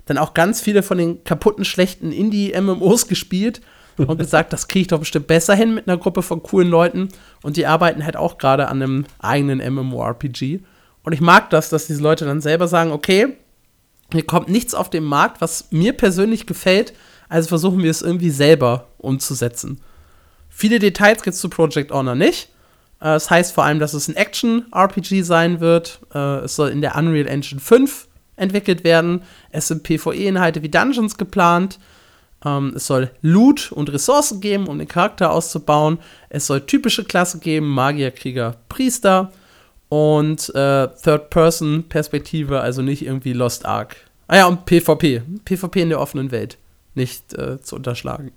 dann 0.06 0.18
auch 0.18 0.34
ganz 0.34 0.60
viele 0.60 0.84
von 0.84 0.98
den 0.98 1.24
kaputten, 1.24 1.64
schlechten 1.64 2.12
Indie-MMOs 2.12 3.08
gespielt 3.08 3.62
und 3.96 4.18
gesagt, 4.18 4.52
das 4.52 4.68
kriege 4.68 4.82
ich 4.82 4.88
doch 4.88 5.00
bestimmt 5.00 5.28
besser 5.28 5.56
hin 5.56 5.74
mit 5.74 5.88
einer 5.88 5.98
Gruppe 5.98 6.22
von 6.22 6.44
coolen 6.44 6.68
Leuten. 6.68 7.08
Und 7.42 7.56
die 7.56 7.66
arbeiten 7.66 8.04
halt 8.04 8.18
auch 8.18 8.40
gerade 8.40 8.68
an 8.68 8.82
einem 8.82 9.06
eigenen 9.20 9.60
MMORPG. 9.74 10.60
Und 11.04 11.14
ich 11.14 11.22
mag 11.22 11.50
das, 11.50 11.70
dass 11.70 11.88
diese 11.88 12.04
Leute 12.04 12.26
dann 12.26 12.42
selber 12.42 12.68
sagen, 12.68 12.92
okay, 12.92 13.38
hier 14.12 14.26
kommt 14.26 14.50
nichts 14.50 14.74
auf 14.74 14.90
den 14.90 15.06
Markt, 15.06 15.40
was 15.40 15.72
mir 15.72 15.94
persönlich 15.94 16.46
gefällt, 16.46 16.92
also 17.30 17.48
versuchen 17.48 17.84
wir 17.84 17.92
es 17.92 18.02
irgendwie 18.02 18.32
selber 18.32 18.88
umzusetzen. 18.98 19.80
Viele 20.50 20.80
Details 20.80 21.24
gibt 21.24 21.36
es 21.36 21.40
zu 21.40 21.48
Project 21.48 21.92
Honor 21.94 22.16
nicht. 22.16 22.50
Äh, 23.02 23.16
es 23.16 23.30
heißt 23.30 23.54
vor 23.54 23.64
allem, 23.64 23.80
dass 23.80 23.94
es 23.94 24.08
ein 24.08 24.16
Action-RPG 24.16 25.22
sein 25.24 25.60
wird. 25.60 26.00
Äh, 26.14 26.40
es 26.46 26.56
soll 26.56 26.70
in 26.70 26.82
der 26.82 26.96
Unreal 26.96 27.28
Engine 27.28 27.62
5 27.62 28.08
entwickelt 28.36 28.84
werden. 28.84 29.24
Es 29.52 29.68
sind 29.68 29.84
PvE-Inhalte 29.84 30.62
wie 30.62 30.70
Dungeons 30.70 31.18
geplant. 31.18 31.80
Ähm, 32.46 32.74
es 32.76 32.88
soll 32.88 33.12
Loot 33.22 33.72
und 33.72 33.92
Ressourcen 33.92 34.40
geben, 34.40 34.68
um 34.68 34.78
den 34.78 34.88
Charakter 34.88 35.32
auszubauen. 35.32 36.00
Es 36.30 36.48
soll 36.48 36.62
typische 36.62 37.04
Klasse 37.04 37.40
geben: 37.40 37.68
Magier, 37.68 38.12
Krieger, 38.12 38.56
Priester. 38.70 39.32
Und 39.90 40.54
äh, 40.54 40.88
Third-Person-Perspektive, 40.88 42.62
also 42.62 42.84
nicht 42.84 43.04
irgendwie 43.04 43.34
Lost 43.34 43.66
Ark. 43.66 43.96
Ah 44.28 44.38
ja, 44.38 44.46
und 44.46 44.66
PvP. 44.66 45.24
PvP 45.44 45.82
in 45.82 45.90
der 45.90 46.00
offenen 46.00 46.30
Welt. 46.30 46.60
Nicht 46.94 47.34
äh, 47.34 47.60
zu 47.60 47.76
unterschlagen. 47.76 48.32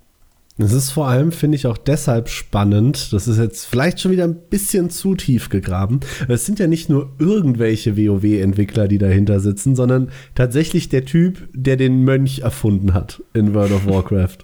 Es 0.57 0.71
ist 0.71 0.91
vor 0.91 1.07
allem, 1.07 1.31
finde 1.31 1.55
ich, 1.55 1.65
auch 1.65 1.77
deshalb 1.77 2.29
spannend. 2.29 3.11
Das 3.11 3.27
ist 3.27 3.39
jetzt 3.39 3.65
vielleicht 3.65 3.99
schon 3.99 4.11
wieder 4.11 4.25
ein 4.25 4.37
bisschen 4.49 4.91
zu 4.91 5.15
tief 5.15 5.49
gegraben. 5.49 6.01
Es 6.27 6.45
sind 6.45 6.59
ja 6.59 6.67
nicht 6.67 6.89
nur 6.89 7.11
irgendwelche 7.17 7.97
WoW-Entwickler, 7.97 8.87
die 8.87 8.99
dahinter 8.99 9.39
sitzen, 9.39 9.75
sondern 9.75 10.11
tatsächlich 10.35 10.89
der 10.89 11.05
Typ, 11.05 11.47
der 11.53 11.75
den 11.75 12.03
Mönch 12.03 12.39
erfunden 12.39 12.93
hat 12.93 13.23
in 13.33 13.55
World 13.55 13.71
of 13.71 13.87
Warcraft. 13.87 14.37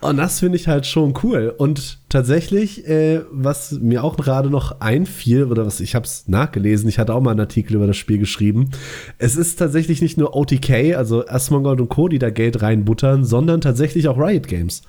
Und 0.00 0.18
das 0.18 0.38
finde 0.38 0.56
ich 0.56 0.68
halt 0.68 0.86
schon 0.86 1.14
cool. 1.24 1.52
Und 1.56 1.98
tatsächlich, 2.08 2.86
äh, 2.86 3.22
was 3.32 3.72
mir 3.72 4.04
auch 4.04 4.16
gerade 4.16 4.50
noch 4.50 4.80
einfiel, 4.80 5.44
oder 5.44 5.66
was 5.66 5.80
ich 5.80 5.96
habe 5.96 6.04
es 6.04 6.28
nachgelesen, 6.28 6.88
ich 6.88 7.00
hatte 7.00 7.12
auch 7.12 7.20
mal 7.20 7.32
einen 7.32 7.40
Artikel 7.40 7.74
über 7.74 7.88
das 7.88 7.96
Spiel 7.96 8.18
geschrieben. 8.18 8.70
Es 9.18 9.34
ist 9.34 9.58
tatsächlich 9.58 10.02
nicht 10.02 10.18
nur 10.18 10.36
OTK, 10.36 10.94
also 10.94 11.26
Asmongold 11.26 11.80
und 11.80 11.88
Co., 11.88 12.06
die 12.06 12.20
da 12.20 12.30
Geld 12.30 12.62
reinbuttern, 12.62 13.24
sondern 13.24 13.60
tatsächlich 13.60 14.06
auch 14.06 14.18
Riot 14.18 14.46
Games. 14.46 14.82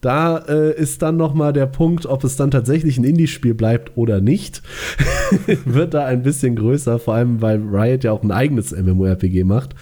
Da 0.00 0.38
äh, 0.38 0.80
ist 0.80 1.02
dann 1.02 1.16
noch 1.16 1.34
mal 1.34 1.52
der 1.52 1.66
Punkt, 1.66 2.06
ob 2.06 2.22
es 2.22 2.36
dann 2.36 2.52
tatsächlich 2.52 2.98
ein 2.98 3.04
Indie-Spiel 3.04 3.54
bleibt 3.54 3.96
oder 3.96 4.20
nicht, 4.20 4.62
wird 5.64 5.94
da 5.94 6.04
ein 6.04 6.22
bisschen 6.22 6.54
größer, 6.54 6.98
vor 7.00 7.14
allem 7.14 7.42
weil 7.42 7.60
Riot 7.60 8.04
ja 8.04 8.12
auch 8.12 8.22
ein 8.22 8.30
eigenes 8.30 8.70
MMORPG 8.70 9.44
macht. 9.44 9.74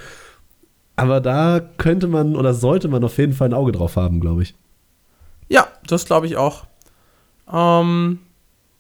Aber 0.97 1.21
da 1.21 1.61
könnte 1.77 2.07
man 2.09 2.35
oder 2.35 2.55
sollte 2.55 2.89
man 2.89 3.05
auf 3.05 3.19
jeden 3.19 3.35
Fall 3.35 3.51
ein 3.51 3.55
Auge 3.55 3.73
drauf 3.73 3.97
haben, 3.97 4.21
glaube 4.21 4.43
ich. 4.43 4.55
Ja, 5.49 5.69
das 5.87 6.07
glaube 6.07 6.27
ich 6.27 6.37
auch. 6.37 6.67
Ähm, 7.53 8.21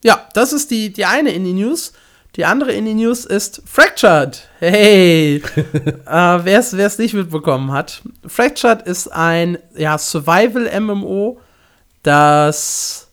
ja, 0.03 0.27
das 0.33 0.55
ist 0.55 0.70
die, 0.70 0.92
die 0.92 1.05
eine 1.05 1.31
Indie-News. 1.31 1.92
Die 2.37 2.44
andere 2.44 2.72
Indie-News 2.72 3.25
ist 3.25 3.62
Fractured. 3.64 4.46
Hey! 4.59 5.37
äh, 5.57 6.01
Wer 6.05 6.59
es 6.59 6.99
nicht 6.99 7.14
mitbekommen 7.14 7.72
hat. 7.72 8.03
Fractured 8.27 8.83
ist 8.83 9.09
ein 9.09 9.57
ja, 9.75 9.96
Survival-MMO, 9.96 11.40
das 12.03 13.09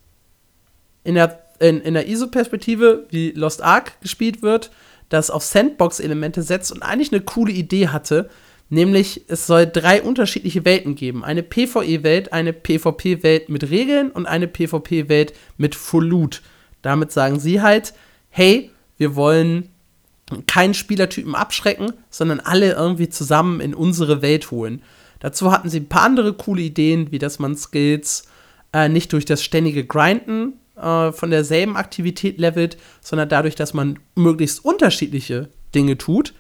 in 1.06 1.16
der, 1.16 1.42
in, 1.60 1.80
in 1.80 1.94
der 1.94 2.10
ISO-Perspektive 2.10 3.06
wie 3.12 3.32
Lost 3.32 3.64
Ark 3.64 3.94
gespielt 4.02 4.42
wird, 4.42 4.72
das 5.08 5.30
auf 5.30 5.44
Sandbox-Elemente 5.44 6.42
setzt 6.42 6.74
und 6.74 6.84
eigentlich 6.84 7.14
eine 7.14 7.22
coole 7.22 7.54
Idee 7.54 7.88
hatte. 7.88 8.30
Nämlich, 8.68 9.22
es 9.30 9.48
soll 9.48 9.68
drei 9.68 10.02
unterschiedliche 10.02 10.66
Welten 10.66 10.96
geben. 10.96 11.24
Eine 11.24 11.44
PvE-Welt, 11.44 12.34
eine 12.34 12.52
PvP-Welt 12.52 13.48
mit 13.48 13.70
Regeln 13.70 14.12
und 14.12 14.26
eine 14.26 14.50
PvP-Welt 14.50 15.34
mit 15.56 15.76
Full 15.76 16.08
Loot. 16.08 16.42
Damit 16.82 17.14
sagen 17.14 17.40
sie 17.40 17.62
halt, 17.62 17.94
hey, 18.30 18.73
wir 18.98 19.16
wollen 19.16 19.70
keinen 20.48 20.74
Spielertypen 20.74 21.36
abschrecken, 21.36 21.94
sondern 22.10 22.40
alle 22.40 22.74
irgendwie 22.74 23.10
zusammen 23.10 23.60
in 23.60 23.74
unsere 23.74 24.22
Welt 24.22 24.52
holen. 24.52 24.82
Dazu 25.20 25.52
hatten 25.52 25.70
sie 25.70 25.80
ein 25.80 25.90
paar 25.90 26.04
andere 26.04 26.34
coole 26.34 26.62
Ideen, 26.62 27.12
wie 27.12 27.20
dass 27.20 27.40
man 27.40 27.56
Skills 27.56 28.28
äh, 28.74 28.90
nicht 28.90 29.14
durch 29.14 29.26
das 29.26 29.44
ständige 29.44 29.86
Grinden 29.86 30.54
äh, 30.76 31.12
von 31.12 31.30
derselben 31.30 31.78
Aktivität 31.78 32.40
levelt, 32.40 32.78
sondern 33.02 33.30
dadurch, 33.30 33.56
dass 33.56 33.74
man 33.74 34.00
möglichst 34.16 34.64
unterschiedliche 34.66 35.50
Dinge 35.74 35.98
tut. 35.98 36.34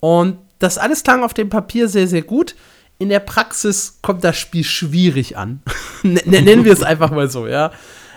Und 0.00 0.38
das 0.58 0.78
alles 0.78 1.02
klang 1.02 1.22
auf 1.22 1.34
dem 1.34 1.48
Papier 1.48 1.88
sehr, 1.88 2.06
sehr 2.06 2.22
gut. 2.22 2.54
In 2.98 3.08
der 3.08 3.20
Praxis 3.20 3.98
kommt 4.02 4.22
das 4.22 4.38
Spiel 4.38 4.62
schwierig 4.62 5.36
an. 5.36 5.62
Nennen 6.02 6.64
wir 6.64 6.72
es 6.72 6.82
einfach 6.82 7.10
mal 7.10 7.28
so, 7.28 7.46
ja. 7.46 7.72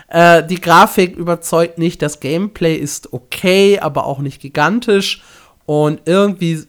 Äh, 0.08 0.44
die 0.44 0.60
Grafik 0.60 1.16
überzeugt 1.16 1.78
nicht, 1.78 2.02
das 2.02 2.20
Gameplay 2.20 2.76
ist 2.76 3.12
okay, 3.12 3.78
aber 3.80 4.06
auch 4.06 4.20
nicht 4.20 4.40
gigantisch. 4.40 5.22
Und 5.64 6.02
irgendwie, 6.04 6.64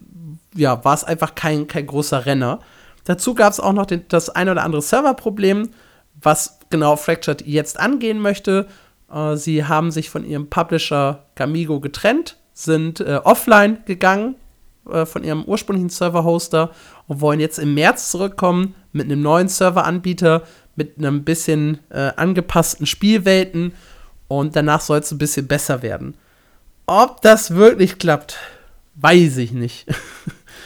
ja, 0.56 0.84
war 0.84 0.96
es 0.96 1.04
einfach 1.04 1.36
kein, 1.36 1.68
kein 1.68 1.88
großer 1.88 2.26
Renner. 2.26 2.60
Dazu 3.04 3.36
gab 3.36 3.54
es 3.54 3.60
auch 3.60 3.74
noch 3.74 3.86
den, 3.86 4.06
das 4.10 4.30
ein 4.30 4.50
oder 4.50 4.64
andere 4.64 4.82
Serverproblem, 4.82 5.70
was 6.22 6.60
genau 6.70 6.96
Fractured 6.96 7.46
jetzt 7.46 7.80
angehen 7.80 8.20
möchte. 8.20 8.68
Äh, 9.12 9.36
sie 9.36 9.66
haben 9.66 9.92
sich 9.92 10.10
von 10.10 10.26
ihrem 10.26 10.50
Publisher 10.50 11.26
Gamigo 11.36 11.80
getrennt, 11.80 12.38
sind 12.54 13.00
äh, 13.00 13.22
offline 13.24 13.80
gegangen 13.86 14.36
äh, 14.90 15.06
von 15.06 15.24
ihrem 15.24 15.44
ursprünglichen 15.46 15.90
Server-Hoster 15.90 16.72
und 17.08 17.22
wollen 17.22 17.40
jetzt 17.40 17.60
im 17.60 17.76
März 17.76 18.12
zurückkommen 18.12 18.76
mit 18.92 19.06
einem 19.06 19.22
neuen 19.22 19.48
Serveranbieter, 19.48 20.44
mit 20.78 20.98
einem 20.98 21.24
bisschen 21.24 21.80
äh, 21.90 22.12
angepassten 22.16 22.86
Spielwelten 22.86 23.74
und 24.30 24.56
danach 24.56 24.80
soll 24.80 25.00
es 25.00 25.12
ein 25.12 25.18
bisschen 25.18 25.48
besser 25.48 25.82
werden. 25.82 26.16
Ob 26.86 27.22
das 27.22 27.52
wirklich 27.52 28.00
klappt, 28.00 28.38
weiß 28.96 29.38
ich 29.38 29.52
nicht. 29.52 29.86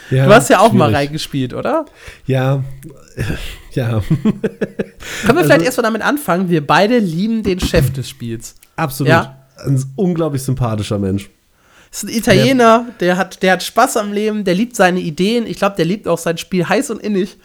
Ja, 0.10 0.26
du 0.26 0.34
hast 0.34 0.50
ja 0.50 0.60
auch 0.60 0.72
schwierig. 0.72 0.78
mal 0.78 0.94
reingespielt, 0.94 1.54
oder? 1.54 1.86
Ja, 2.26 2.66
ja. 3.72 4.02
Können 4.02 4.42
wir 4.44 5.30
also, 5.30 5.44
vielleicht 5.44 5.62
erstmal 5.62 5.84
damit 5.84 6.02
anfangen? 6.02 6.50
Wir 6.50 6.68
beide 6.68 6.98
lieben 6.98 7.44
den 7.44 7.62
Chef 7.62 7.94
des 7.94 8.10
Spiels. 8.10 8.56
Absolut. 8.76 9.10
Ja? 9.10 9.38
Ein 9.66 9.82
unglaublich 9.96 10.44
sympathischer 10.44 11.00
Mensch. 11.00 11.30
Ist 11.92 12.04
ein 12.04 12.10
Italiener, 12.10 12.88
der 13.00 13.16
hat, 13.16 13.42
der 13.42 13.54
hat 13.54 13.64
Spaß 13.64 13.96
am 13.98 14.12
Leben, 14.12 14.44
der 14.44 14.54
liebt 14.54 14.76
seine 14.76 15.00
Ideen. 15.00 15.48
Ich 15.48 15.58
glaube, 15.58 15.78
der 15.78 15.86
liebt 15.86 16.10
auch 16.10 16.18
sein 16.18 16.38
Spiel 16.38 16.68
heiß 16.68 16.90
und 16.92 17.02
innig. 17.02 17.38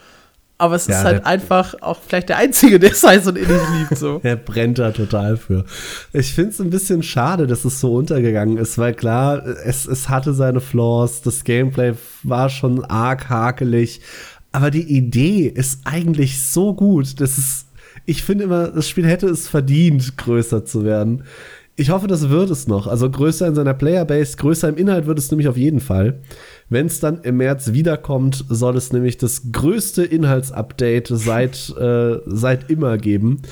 Aber 0.59 0.75
es 0.75 0.87
ja, 0.87 0.99
ist 0.99 1.05
halt 1.05 1.27
einfach 1.27 1.75
auch 1.83 2.01
vielleicht 2.01 2.31
der 2.31 2.39
Einzige, 2.39 2.79
der 2.79 2.93
es 2.93 3.03
heiß 3.03 3.27
und 3.27 3.37
innig 3.37 3.61
liebt. 3.79 3.99
So. 3.99 4.21
er 4.23 4.37
brennt 4.37 4.79
da 4.79 4.91
total 4.91 5.37
für. 5.37 5.67
Ich 6.15 6.33
finde 6.33 6.51
es 6.51 6.61
ein 6.61 6.71
bisschen 6.71 7.03
schade, 7.03 7.47
dass 7.47 7.67
es 7.67 7.79
so 7.79 7.95
untergegangen 7.95 8.57
ist, 8.57 8.79
weil 8.79 8.95
klar, 8.95 9.45
es, 9.45 9.87
es 9.87 10.09
hatte 10.09 10.33
seine 10.33 10.61
Flaws, 10.61 11.21
das 11.21 11.45
Gameplay 11.45 11.93
war 12.23 12.49
schon 12.49 12.85
arg 12.87 13.29
hakelig, 13.29 14.01
aber 14.51 14.71
die 14.71 14.97
Idee 14.97 15.47
ist 15.47 15.81
eigentlich 15.85 16.43
so 16.43 16.73
gut, 16.73 17.21
dass 17.21 17.37
es, 17.37 17.67
ich 18.07 18.23
finde 18.23 18.45
immer, 18.45 18.69
das 18.69 18.89
Spiel 18.89 19.07
hätte 19.07 19.29
es 19.29 19.49
verdient, 19.49 20.17
größer 20.17 20.65
zu 20.65 20.85
werden. 20.85 21.25
Ich 21.79 21.91
hoffe, 21.91 22.07
das 22.07 22.31
wird 22.31 22.49
es 22.49 22.67
noch. 22.67 22.87
Also 22.87 23.11
größer 23.11 23.47
in 23.47 23.55
seiner 23.55 23.75
Playerbase, 23.75 24.39
größer 24.39 24.71
im 24.71 24.79
Inhalt 24.79 25.07
wird 25.07 25.19
es 25.19 25.31
nämlich 25.31 25.47
auf 25.47 25.59
jeden 25.59 25.81
Fall. 25.81 26.21
Wenn 26.71 26.87
es 26.87 27.01
dann 27.01 27.21
im 27.21 27.37
März 27.37 27.73
wiederkommt, 27.73 28.47
soll 28.49 28.79
es 28.79 28.95
nämlich 28.95 29.19
das 29.19 29.53
größte 29.53 30.03
Inhaltsupdate 30.03 31.09
seit, 31.09 31.69
äh, 31.79 32.19
seit 32.25 32.71
immer 32.71 32.97
geben. 32.97 33.43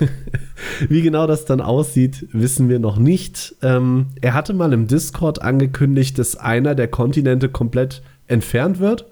Wie 0.88 1.02
genau 1.02 1.26
das 1.26 1.44
dann 1.44 1.60
aussieht, 1.60 2.26
wissen 2.32 2.70
wir 2.70 2.78
noch 2.78 2.96
nicht. 2.96 3.54
Ähm, 3.60 4.06
er 4.22 4.32
hatte 4.32 4.54
mal 4.54 4.72
im 4.72 4.86
Discord 4.86 5.42
angekündigt, 5.42 6.18
dass 6.18 6.36
einer 6.36 6.74
der 6.74 6.88
Kontinente 6.88 7.50
komplett 7.50 8.02
entfernt 8.28 8.78
wird. 8.78 9.04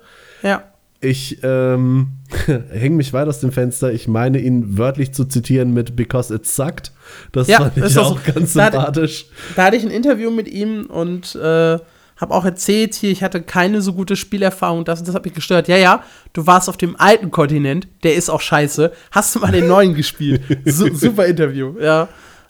Ja. 0.43 0.64
Ich 1.01 1.38
ähm, 1.42 2.09
hänge 2.70 2.97
mich 2.97 3.12
weit 3.12 3.28
aus 3.28 3.40
dem 3.40 3.53
Fenster. 3.53 3.92
Ich 3.92 4.09
meine 4.09 4.38
ihn 4.38 4.78
wörtlich 4.78 5.12
zu 5.12 5.24
zitieren 5.24 5.74
mit 5.74 5.97
Because 5.97 6.34
it 6.34 6.47
sucked. 6.47 6.92
Das 7.32 7.49
ja, 7.49 7.59
fand 7.59 7.76
ich 7.76 7.99
auch 7.99 8.18
so. 8.18 8.32
ganz 8.32 8.55
sympathisch. 8.55 9.26
Da, 9.28 9.55
da, 9.57 9.64
hatte 9.66 9.76
ich 9.76 9.84
ein 9.84 9.90
Interview 9.90 10.30
mit 10.30 10.49
ihm 10.49 10.86
und 10.86 11.34
äh, 11.34 11.78
habe 12.16 12.34
auch 12.34 12.44
erzählt 12.44 12.94
hier, 12.94 13.11
ich 13.11 13.22
hatte 13.22 13.42
keine 13.42 13.82
so 13.82 13.92
gute 13.92 14.16
Spielerfahrung, 14.16 14.84
das 14.84 15.03
das 15.05 15.14
hat 15.14 15.24
mich 15.24 15.34
gestört. 15.34 15.68
Ja, 15.68 15.76
ja, 15.76 16.03
du 16.32 16.47
warst 16.47 16.68
auf 16.68 16.76
dem 16.76 16.99
alten 16.99 17.30
Kontinent, 17.30 17.88
der 18.03 18.14
ist 18.14 18.30
auch 18.30 18.40
scheiße. 18.40 18.92
Hast 19.12 19.34
du 19.34 19.40
mal 19.40 19.53
den 19.53 19.66
neuen 19.68 19.94
gespielt? 19.94 20.40
Su 20.64 20.94
super 20.94 21.26
Interview, 21.26 21.74
ja. 21.78 22.09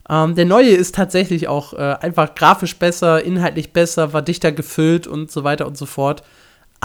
Ähm, 0.09 0.36
der 0.36 0.44
neue 0.44 0.70
ist 0.70 0.94
tatsächlich 0.94 1.49
auch 1.49 1.72
äh, 1.72 1.97
einfach 2.01 2.36
grafisch 2.36 2.76
besser, 2.76 3.24
inhaltlich 3.24 3.72
besser, 3.72 4.12
war 4.12 4.22
dichter 4.22 4.53
gefüllt 4.53 5.09
und 5.09 5.32
so 5.32 5.42
weiter 5.42 5.66
und 5.66 5.76
so 5.76 5.86
fort. 5.86 6.22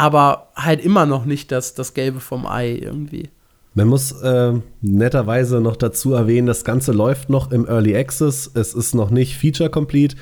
Aber 0.01 0.47
halt 0.55 0.83
immer 0.83 1.05
noch 1.05 1.25
nicht 1.25 1.51
das, 1.51 1.75
das 1.75 1.93
Gelbe 1.93 2.19
vom 2.19 2.47
Ei 2.47 2.71
irgendwie. 2.81 3.29
Man 3.73 3.87
muss 3.87 4.11
äh, 4.11 4.53
netterweise 4.81 5.61
noch 5.61 5.75
dazu 5.75 6.13
erwähnen, 6.13 6.47
das 6.47 6.63
Ganze 6.63 6.91
läuft 6.91 7.29
noch 7.29 7.51
im 7.51 7.67
Early 7.67 7.95
Access. 7.95 8.49
Es 8.53 8.73
ist 8.73 8.95
noch 8.95 9.11
nicht 9.11 9.37
Feature 9.37 9.69
Complete 9.69 10.15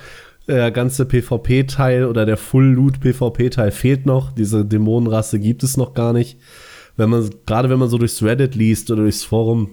der 0.50 0.72
ganze 0.72 1.06
PvP-Teil 1.06 2.06
oder 2.06 2.26
der 2.26 2.36
Full-Loot-PvP-Teil 2.36 3.72
fehlt 3.72 4.08
noch. 4.08 4.32
Diese 4.32 4.66
Dämonenrasse 4.66 5.40
gibt 5.40 5.62
es 5.62 5.78
noch 5.78 5.94
gar 5.94 6.12
nicht. 6.12 6.40
Wenn 6.98 7.12
man, 7.12 7.30
gerade 7.46 7.70
wenn 7.70 7.78
man 7.78 7.88
so 7.88 8.00
durchs 8.00 8.24
Reddit 8.24 8.56
liest 8.56 8.90
oder 8.90 9.04
durchs 9.04 9.24
Forum, 9.24 9.70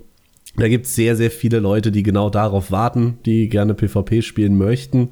da 0.57 0.69
gibt 0.69 0.85
es 0.85 0.95
sehr, 0.95 1.17
sehr 1.17 1.31
viele 1.31 1.61
Leute, 1.61 1.91
die 1.91 2.03
genau 2.03 2.29
darauf 2.29 2.71
warten, 2.71 3.19
die 3.25 3.49
gerne 3.49 3.73
PvP 3.73 4.21
spielen 4.21 4.59
möchten. 4.59 5.09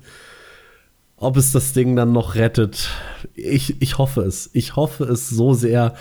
Ob 1.25 1.39
es 1.39 1.53
das 1.53 1.72
Ding 1.72 1.97
dann 1.97 2.12
noch 2.12 2.35
rettet, 2.35 2.91
ich, 3.35 3.81
ich 3.81 3.97
hoffe 3.97 4.20
es. 4.20 4.51
Ich 4.53 4.77
hoffe 4.77 5.05
es 5.05 5.31
so 5.31 5.55
sehr 5.55 5.95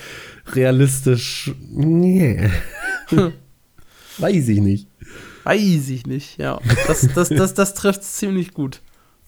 realistisch. 0.52 1.54
Nee. 1.72 2.50
Weiß 4.18 4.50
ich 4.50 4.60
nicht. 4.60 4.88
Weiß 5.46 5.90
ich 5.90 6.06
nicht, 6.08 6.38
ja. 6.40 6.60
Das, 6.88 7.08
das, 7.16 7.30
das, 7.30 7.54
das 7.54 7.74
trifft 7.74 8.04
ziemlich 8.04 8.54
gut. 8.54 8.82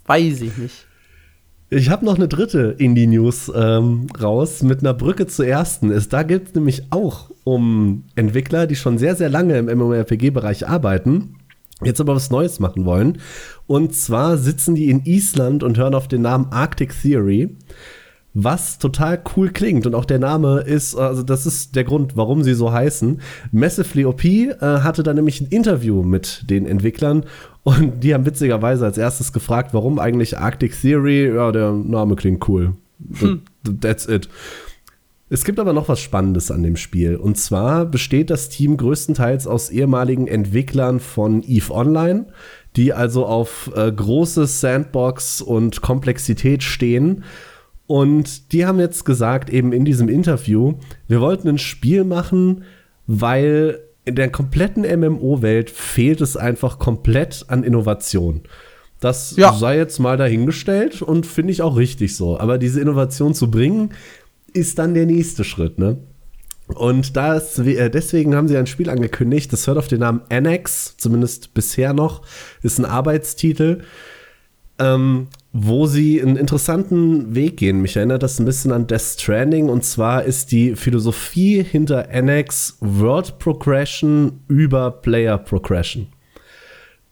Weiß 0.05 0.41
ich 0.41 0.57
nicht. 0.57 0.85
Ich 1.69 1.89
habe 1.89 2.03
noch 2.03 2.15
eine 2.15 2.27
dritte 2.27 2.75
Indie-News 2.77 3.53
ähm, 3.55 4.07
raus 4.21 4.63
mit 4.63 4.81
einer 4.81 4.93
Brücke 4.93 5.27
zur 5.27 5.47
ersten. 5.47 5.91
Es, 5.91 6.09
da 6.09 6.23
geht 6.23 6.47
es 6.47 6.55
nämlich 6.55 6.83
auch 6.89 7.31
um 7.45 8.03
Entwickler, 8.15 8.67
die 8.67 8.75
schon 8.75 8.97
sehr, 8.97 9.15
sehr 9.15 9.29
lange 9.29 9.57
im 9.57 9.67
MMORPG-Bereich 9.67 10.67
arbeiten, 10.67 11.37
jetzt 11.83 11.99
aber 11.99 12.15
was 12.15 12.31
Neues 12.31 12.59
machen 12.59 12.85
wollen. 12.85 13.19
Und 13.67 13.93
zwar 13.93 14.37
sitzen 14.37 14.75
die 14.75 14.89
in 14.89 15.05
Island 15.05 15.63
und 15.63 15.77
hören 15.77 15.95
auf 15.95 16.07
den 16.07 16.21
Namen 16.21 16.47
Arctic 16.51 16.93
Theory 17.01 17.55
was 18.35 18.77
total 18.77 19.19
cool 19.35 19.49
klingt. 19.49 19.87
Und 19.87 19.95
auch 19.95 20.05
der 20.05 20.19
Name 20.19 20.59
ist, 20.59 20.93
also 20.95 21.23
das 21.23 21.47
ist 21.47 21.75
der 21.75 21.85
Grund, 21.85 22.15
warum 22.15 22.43
sie 22.43 22.53
so 22.53 22.71
heißen. 22.71 23.21
Massively 23.51 24.05
OP 24.05 24.23
äh, 24.25 24.57
hatte 24.59 25.01
da 25.01 25.13
nämlich 25.13 25.41
ein 25.41 25.47
Interview 25.47 26.03
mit 26.03 26.43
den 26.49 26.67
Entwicklern 26.67 27.23
und 27.63 28.03
die 28.03 28.13
haben 28.13 28.25
witzigerweise 28.25 28.85
als 28.85 28.97
erstes 28.97 29.33
gefragt, 29.33 29.73
warum 29.73 29.97
eigentlich 29.97 30.37
Arctic 30.37 30.79
Theory? 30.79 31.33
Ja, 31.33 31.51
der 31.51 31.71
Name 31.71 32.15
klingt 32.15 32.47
cool. 32.47 32.73
Hm. 33.19 33.41
That's 33.81 34.07
it. 34.07 34.29
Es 35.29 35.43
gibt 35.43 35.59
aber 35.59 35.73
noch 35.73 35.89
was 35.89 35.99
Spannendes 35.99 36.51
an 36.51 36.61
dem 36.61 36.75
Spiel. 36.75 37.15
Und 37.15 37.37
zwar 37.37 37.85
besteht 37.85 38.29
das 38.29 38.49
Team 38.49 38.77
größtenteils 38.77 39.47
aus 39.47 39.69
ehemaligen 39.69 40.27
Entwicklern 40.27 40.99
von 40.99 41.43
EVE 41.43 41.71
Online, 41.71 42.27
die 42.75 42.93
also 42.93 43.25
auf 43.25 43.71
äh, 43.75 43.91
große 43.91 44.45
Sandbox 44.45 45.41
und 45.41 45.81
Komplexität 45.81 46.61
stehen 46.61 47.23
und 47.87 48.51
die 48.51 48.65
haben 48.65 48.79
jetzt 48.79 49.05
gesagt, 49.05 49.49
eben 49.49 49.71
in 49.71 49.85
diesem 49.85 50.09
Interview, 50.09 50.73
wir 51.07 51.21
wollten 51.21 51.47
ein 51.47 51.57
Spiel 51.57 52.03
machen, 52.03 52.63
weil 53.05 53.79
in 54.05 54.15
der 54.15 54.31
kompletten 54.31 54.83
MMO-Welt 54.83 55.69
fehlt 55.69 56.21
es 56.21 56.37
einfach 56.37 56.79
komplett 56.79 57.45
an 57.47 57.63
Innovation. 57.63 58.41
Das 58.99 59.35
ja. 59.35 59.53
sei 59.53 59.77
jetzt 59.77 59.99
mal 59.99 60.17
dahingestellt 60.17 61.01
und 61.01 61.27
finde 61.27 61.51
ich 61.51 61.61
auch 61.61 61.77
richtig 61.77 62.15
so. 62.15 62.39
Aber 62.39 62.57
diese 62.57 62.81
Innovation 62.81 63.33
zu 63.33 63.51
bringen, 63.51 63.91
ist 64.55 64.79
dann 64.79 64.93
der 64.93 65.05
nächste 65.05 65.43
Schritt, 65.43 65.77
ne? 65.77 65.97
Und 66.67 67.15
da 67.15 67.35
ist, 67.35 67.59
äh, 67.59 67.89
deswegen 67.89 68.35
haben 68.35 68.47
sie 68.47 68.57
ein 68.57 68.65
Spiel 68.65 68.89
angekündigt, 68.89 69.53
das 69.53 69.67
hört 69.67 69.77
auf 69.77 69.87
den 69.87 69.99
Namen 69.99 70.21
Annex, 70.29 70.97
zumindest 70.97 71.53
bisher 71.53 71.93
noch, 71.93 72.23
ist 72.63 72.79
ein 72.79 72.85
Arbeitstitel. 72.85 73.83
Ähm, 74.77 75.27
wo 75.57 75.87
sie 75.87 76.21
einen 76.21 76.35
interessanten 76.35 77.33
Weg 77.33 77.55
gehen. 77.55 77.81
Mich 77.81 77.95
erinnert 77.95 78.23
das 78.23 78.39
ein 78.39 78.45
bisschen 78.45 78.73
an 78.73 78.87
Death 78.87 79.15
Stranding 79.17 79.69
und 79.69 79.85
zwar 79.85 80.25
ist 80.25 80.51
die 80.51 80.75
Philosophie 80.75 81.63
hinter 81.63 82.09
Annex 82.11 82.77
Word 82.81 83.39
Progression 83.39 84.41
über 84.49 84.91
Player 84.91 85.37
Progression. 85.37 86.07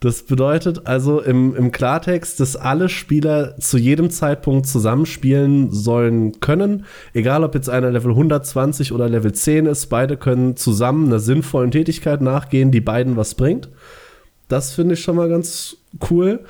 Das 0.04 0.24
bedeutet 0.24 0.86
also 0.86 1.22
im, 1.22 1.56
im 1.56 1.72
Klartext, 1.72 2.38
dass 2.42 2.58
alle 2.58 2.90
Spieler 2.90 3.58
zu 3.58 3.78
jedem 3.78 4.10
Zeitpunkt 4.10 4.68
zusammenspielen 4.68 5.72
sollen 5.72 6.42
können. 6.42 6.84
Egal 7.14 7.46
ob 7.46 7.56
jetzt 7.56 7.70
einer 7.70 7.90
Level 7.90 8.12
120 8.12 8.92
oder 8.92 9.08
Level 9.08 9.32
10 9.32 9.66
ist, 9.66 9.86
beide 9.86 10.18
können 10.18 10.58
zusammen 10.58 11.08
einer 11.08 11.20
sinnvollen 11.20 11.72
Tätigkeit 11.72 12.20
nachgehen, 12.20 12.70
die 12.70 12.82
beiden 12.82 13.16
was 13.16 13.36
bringt. 13.36 13.70
Das 14.50 14.74
finde 14.74 14.96
ich 14.96 15.00
schon 15.02 15.16
mal 15.16 15.30
ganz 15.30 15.78
cool 16.12 16.42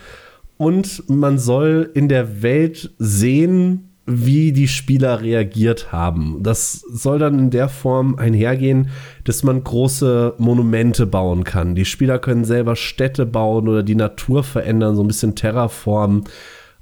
und 0.58 1.08
man 1.08 1.38
soll 1.38 1.92
in 1.94 2.10
der 2.10 2.42
Welt 2.42 2.90
sehen, 2.98 3.93
wie 4.06 4.52
die 4.52 4.68
Spieler 4.68 5.22
reagiert 5.22 5.94
haben. 5.94 6.40
Das 6.42 6.74
soll 6.74 7.20
dann 7.20 7.40
in 7.40 7.50
der 7.52 7.70
Form 7.70 8.16
einhergehen, 8.16 8.90
dass 9.24 9.44
man 9.44 9.64
große 9.64 10.34
Monumente 10.38 11.06
bauen 11.06 11.46
kann. 11.46 11.74
Die 11.74 11.86
Spieler 11.86 12.20
können 12.20 12.44
selber 12.44 12.76
Städte 12.76 13.26
bauen 13.26 13.70
oder 13.70 13.82
die 13.82 13.96
Natur 13.96 14.44
verändern, 14.44 14.96
so 14.96 15.04
ein 15.04 15.08
bisschen 15.08 15.36
terraformen. 15.36 16.26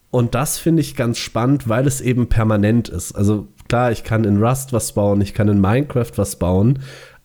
Und 0.10 0.36
das 0.36 0.58
finde 0.58 0.82
ich 0.82 0.96
ganz 0.96 1.20
spannend, 1.20 1.70
weil 1.70 1.86
es 1.86 2.02
eben 2.02 2.28
permanent 2.28 2.90
ist. 2.90 3.14
Also 3.14 3.48
klar, 3.70 3.92
ich 3.92 4.04
kann 4.04 4.24
in 4.24 4.44
Rust 4.44 4.74
was 4.74 4.92
bauen, 4.94 5.22
ich 5.22 5.34
kann 5.34 5.48
in 5.48 5.62
Minecraft 5.62 6.12
was 6.16 6.38
bauen, 6.38 6.80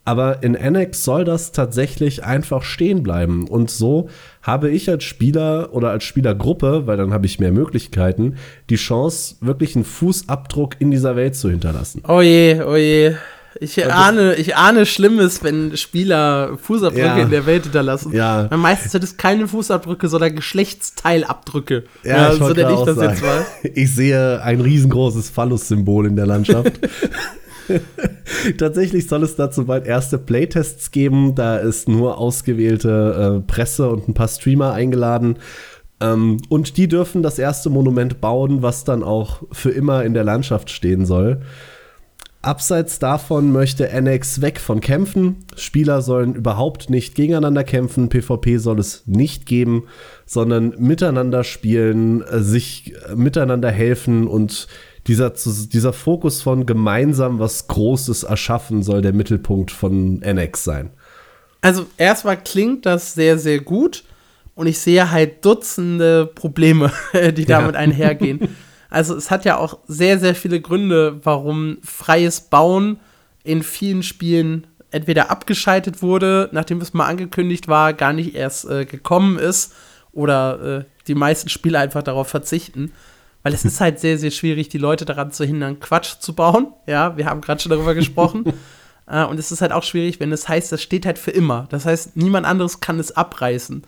aber 0.06 0.44
in 0.44 0.56
Annex 0.56 1.02
soll 1.02 1.24
das 1.24 1.50
tatsächlich 1.50 2.22
einfach 2.22 2.62
stehen 2.62 3.02
bleiben. 3.02 3.48
Und 3.48 3.70
so 3.70 4.08
habe 4.40 4.70
ich 4.70 4.88
als 4.88 5.02
Spieler 5.02 5.70
oder 5.72 5.90
als 5.90 6.04
Spielergruppe, 6.04 6.86
weil 6.86 6.96
dann 6.96 7.12
habe 7.12 7.26
ich 7.26 7.40
mehr 7.40 7.50
Möglichkeiten, 7.50 8.36
die 8.70 8.76
Chance, 8.76 9.34
wirklich 9.40 9.74
einen 9.74 9.84
Fußabdruck 9.84 10.76
in 10.78 10.92
dieser 10.92 11.16
Welt 11.16 11.34
zu 11.34 11.50
hinterlassen. 11.50 12.02
Oh 12.06 12.20
je, 12.20 12.62
oh 12.62 12.76
je. 12.76 13.14
Ich 13.58 13.84
ahne, 13.84 14.34
ich 14.34 14.54
ahne 14.54 14.86
Schlimmes, 14.86 15.42
wenn 15.42 15.76
Spieler 15.76 16.56
Fußabdrücke 16.58 17.06
ja. 17.06 17.18
in 17.18 17.30
der 17.30 17.46
Welt 17.46 17.64
hinterlassen. 17.64 18.12
Ja. 18.12 18.48
meistens 18.56 18.92
sind 18.92 19.02
es 19.02 19.16
keine 19.16 19.48
Fußabdrücke, 19.48 20.08
sondern 20.08 20.36
Geschlechtsteilabdrücke. 20.36 21.82
Ja, 22.04 22.16
ja 22.16 22.32
so 22.34 22.52
nenne 22.52 22.74
ich 22.74 22.80
das 22.80 22.96
sagen. 22.96 23.10
jetzt 23.10 23.22
mal. 23.22 23.46
Ich 23.74 23.92
sehe 23.92 24.40
ein 24.42 24.60
riesengroßes 24.60 25.30
Phallus-Symbol 25.30 26.06
in 26.06 26.14
der 26.14 26.26
Landschaft. 26.26 26.78
Tatsächlich 28.58 29.08
soll 29.08 29.22
es 29.22 29.36
dazu 29.36 29.66
bald 29.66 29.86
erste 29.86 30.18
Playtests 30.18 30.90
geben. 30.90 31.34
Da 31.34 31.56
ist 31.56 31.88
nur 31.88 32.18
ausgewählte 32.18 33.42
äh, 33.42 33.46
Presse 33.46 33.88
und 33.88 34.08
ein 34.08 34.14
paar 34.14 34.28
Streamer 34.28 34.72
eingeladen. 34.72 35.38
Ähm, 36.00 36.38
und 36.48 36.76
die 36.76 36.88
dürfen 36.88 37.22
das 37.22 37.38
erste 37.38 37.70
Monument 37.70 38.20
bauen, 38.20 38.62
was 38.62 38.84
dann 38.84 39.02
auch 39.02 39.42
für 39.52 39.70
immer 39.70 40.04
in 40.04 40.14
der 40.14 40.24
Landschaft 40.24 40.70
stehen 40.70 41.06
soll. 41.06 41.40
Abseits 42.46 43.00
davon 43.00 43.50
möchte 43.50 43.88
NX 43.88 44.40
weg 44.40 44.60
von 44.60 44.80
Kämpfen. 44.80 45.44
Spieler 45.56 46.00
sollen 46.00 46.36
überhaupt 46.36 46.90
nicht 46.90 47.16
gegeneinander 47.16 47.64
kämpfen. 47.64 48.08
PvP 48.08 48.58
soll 48.58 48.78
es 48.78 49.02
nicht 49.06 49.46
geben, 49.46 49.88
sondern 50.26 50.74
miteinander 50.78 51.42
spielen, 51.42 52.22
äh, 52.22 52.38
sich 52.40 52.94
äh, 53.08 53.16
miteinander 53.16 53.72
helfen 53.72 54.28
und 54.28 54.68
dieser, 55.06 55.30
dieser 55.30 55.92
Fokus 55.92 56.42
von 56.42 56.66
gemeinsam 56.66 57.38
was 57.38 57.68
Großes 57.68 58.24
erschaffen 58.24 58.82
soll 58.82 59.02
der 59.02 59.12
Mittelpunkt 59.12 59.70
von 59.70 60.22
NX 60.22 60.64
sein. 60.64 60.90
Also 61.60 61.86
erstmal 61.96 62.36
klingt 62.36 62.86
das 62.86 63.14
sehr, 63.14 63.38
sehr 63.38 63.60
gut 63.60 64.04
und 64.54 64.66
ich 64.66 64.78
sehe 64.78 65.10
halt 65.10 65.44
Dutzende 65.44 66.26
Probleme, 66.26 66.92
die 67.36 67.44
damit 67.44 67.74
ja. 67.74 67.80
einhergehen. 67.80 68.56
Also 68.90 69.14
es 69.16 69.30
hat 69.30 69.44
ja 69.44 69.56
auch 69.58 69.78
sehr, 69.86 70.18
sehr 70.18 70.34
viele 70.34 70.60
Gründe, 70.60 71.20
warum 71.24 71.78
freies 71.82 72.40
Bauen 72.40 72.98
in 73.44 73.62
vielen 73.62 74.02
Spielen 74.02 74.66
entweder 74.90 75.30
abgeschaltet 75.30 76.02
wurde, 76.02 76.48
nachdem 76.52 76.80
es 76.80 76.94
mal 76.94 77.06
angekündigt 77.06 77.68
war, 77.68 77.92
gar 77.92 78.12
nicht 78.12 78.34
erst 78.34 78.68
äh, 78.68 78.84
gekommen 78.84 79.38
ist 79.38 79.72
oder 80.12 80.78
äh, 80.78 80.84
die 81.06 81.14
meisten 81.14 81.48
Spiele 81.48 81.78
einfach 81.78 82.02
darauf 82.02 82.28
verzichten. 82.28 82.92
Weil 83.46 83.54
es 83.54 83.64
ist 83.64 83.80
halt 83.80 84.00
sehr, 84.00 84.18
sehr 84.18 84.32
schwierig, 84.32 84.70
die 84.70 84.78
Leute 84.78 85.04
daran 85.04 85.30
zu 85.30 85.44
hindern, 85.44 85.78
Quatsch 85.78 86.18
zu 86.18 86.34
bauen. 86.34 86.72
Ja, 86.88 87.16
wir 87.16 87.26
haben 87.26 87.40
gerade 87.40 87.62
schon 87.62 87.70
darüber 87.70 87.94
gesprochen. 87.94 88.44
äh, 89.06 89.24
und 89.24 89.38
es 89.38 89.52
ist 89.52 89.60
halt 89.60 89.70
auch 89.70 89.84
schwierig, 89.84 90.18
wenn 90.18 90.32
es 90.32 90.48
heißt, 90.48 90.72
das 90.72 90.82
steht 90.82 91.06
halt 91.06 91.16
für 91.16 91.30
immer. 91.30 91.68
Das 91.70 91.86
heißt, 91.86 92.16
niemand 92.16 92.44
anderes 92.44 92.80
kann 92.80 92.98
es 92.98 93.12
abreißen. 93.12 93.84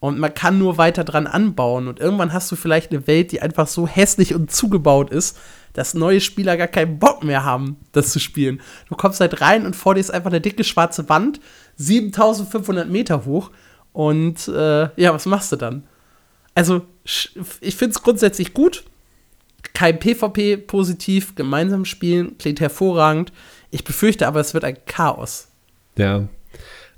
Und 0.00 0.18
man 0.18 0.34
kann 0.34 0.58
nur 0.58 0.76
weiter 0.76 1.04
dran 1.04 1.28
anbauen. 1.28 1.86
Und 1.86 2.00
irgendwann 2.00 2.32
hast 2.32 2.50
du 2.50 2.56
vielleicht 2.56 2.90
eine 2.90 3.06
Welt, 3.06 3.30
die 3.30 3.40
einfach 3.40 3.68
so 3.68 3.86
hässlich 3.86 4.34
und 4.34 4.50
zugebaut 4.50 5.10
ist, 5.10 5.38
dass 5.72 5.94
neue 5.94 6.20
Spieler 6.20 6.56
gar 6.56 6.66
keinen 6.66 6.98
Bock 6.98 7.22
mehr 7.22 7.44
haben, 7.44 7.76
das 7.92 8.10
zu 8.10 8.18
spielen. 8.18 8.60
Du 8.88 8.96
kommst 8.96 9.20
halt 9.20 9.40
rein 9.40 9.66
und 9.66 9.76
vor 9.76 9.94
dir 9.94 10.00
ist 10.00 10.10
einfach 10.10 10.30
eine 10.30 10.40
dicke 10.40 10.64
schwarze 10.64 11.08
Wand, 11.08 11.38
7500 11.76 12.88
Meter 12.88 13.24
hoch. 13.24 13.52
Und 13.92 14.48
äh, 14.48 14.88
ja, 15.00 15.14
was 15.14 15.26
machst 15.26 15.52
du 15.52 15.56
dann? 15.56 15.84
Also, 16.60 16.82
ich 17.62 17.74
finde 17.74 17.94
es 17.94 18.02
grundsätzlich 18.02 18.52
gut. 18.52 18.84
kein 19.72 19.98
PvP 19.98 20.58
positiv, 20.58 21.34
gemeinsam 21.34 21.86
spielen, 21.86 22.36
klingt 22.36 22.60
hervorragend. 22.60 23.32
Ich 23.70 23.82
befürchte 23.82 24.26
aber, 24.26 24.40
es 24.40 24.52
wird 24.52 24.64
ein 24.64 24.76
Chaos. 24.84 25.48
Ja. 25.96 26.28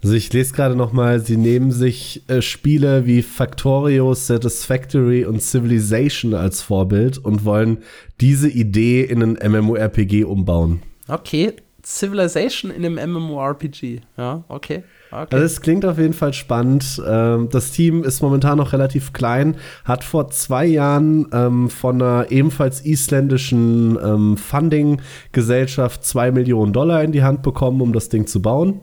Also 0.03 0.17
ich 0.17 0.33
lese 0.33 0.53
gerade 0.53 0.75
noch 0.75 0.93
mal, 0.93 1.21
sie 1.21 1.37
nehmen 1.37 1.71
sich 1.71 2.25
äh, 2.27 2.43
Spiele 2.43 3.07
wie 3.07 3.23
Factorio, 3.23 4.15
Satisfactory 4.15 5.27
und 5.27 5.41
Civilization 5.41 6.35
als 6.35 6.61
Vorbild 6.61 7.19
und 7.19 7.45
wollen 7.45 7.85
diese 8.21 8.49
Idee 8.49 9.05
in 9.05 9.23
ein 9.23 9.53
MMORPG 9.53 10.25
umbauen. 10.25 10.83
Okay, 11.07 11.53
Civilization 11.85 12.73
in 12.73 12.85
einem 12.85 13.13
MMORPG. 13.13 14.01
Ja, 14.17 14.43
okay. 14.49 14.83
Okay. 15.13 15.35
Also 15.35 15.45
es 15.45 15.61
klingt 15.61 15.85
auf 15.85 15.99
jeden 15.99 16.15
Fall 16.15 16.33
spannend. 16.33 17.01
Ähm, 17.07 17.49
das 17.51 17.71
Team 17.71 18.03
ist 18.03 18.23
momentan 18.23 18.59
noch 18.59 18.73
relativ 18.73 19.13
klein, 19.13 19.57
hat 19.85 20.05
vor 20.05 20.31
zwei 20.31 20.67
Jahren 20.67 21.29
ähm, 21.33 21.71
von 21.71 22.01
einer 22.01 22.31
ebenfalls 22.31 22.85
isländischen 22.85 23.99
ähm, 24.03 24.37
Funding-Gesellschaft 24.37 26.05
zwei 26.05 26.31
Millionen 26.31 26.73
Dollar 26.73 27.03
in 27.05 27.13
die 27.13 27.23
Hand 27.23 27.43
bekommen, 27.43 27.81
um 27.81 27.93
das 27.93 28.09
Ding 28.09 28.27
zu 28.27 28.43
bauen. 28.43 28.81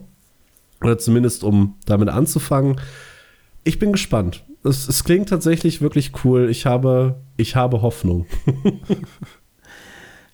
Oder 0.82 0.98
zumindest, 0.98 1.44
um 1.44 1.74
damit 1.84 2.08
anzufangen. 2.08 2.80
Ich 3.64 3.78
bin 3.78 3.92
gespannt. 3.92 4.44
Es, 4.64 4.88
es 4.88 5.04
klingt 5.04 5.28
tatsächlich 5.28 5.80
wirklich 5.80 6.12
cool. 6.24 6.48
Ich 6.50 6.66
habe, 6.66 7.20
ich 7.36 7.56
habe 7.56 7.82
Hoffnung. 7.82 8.26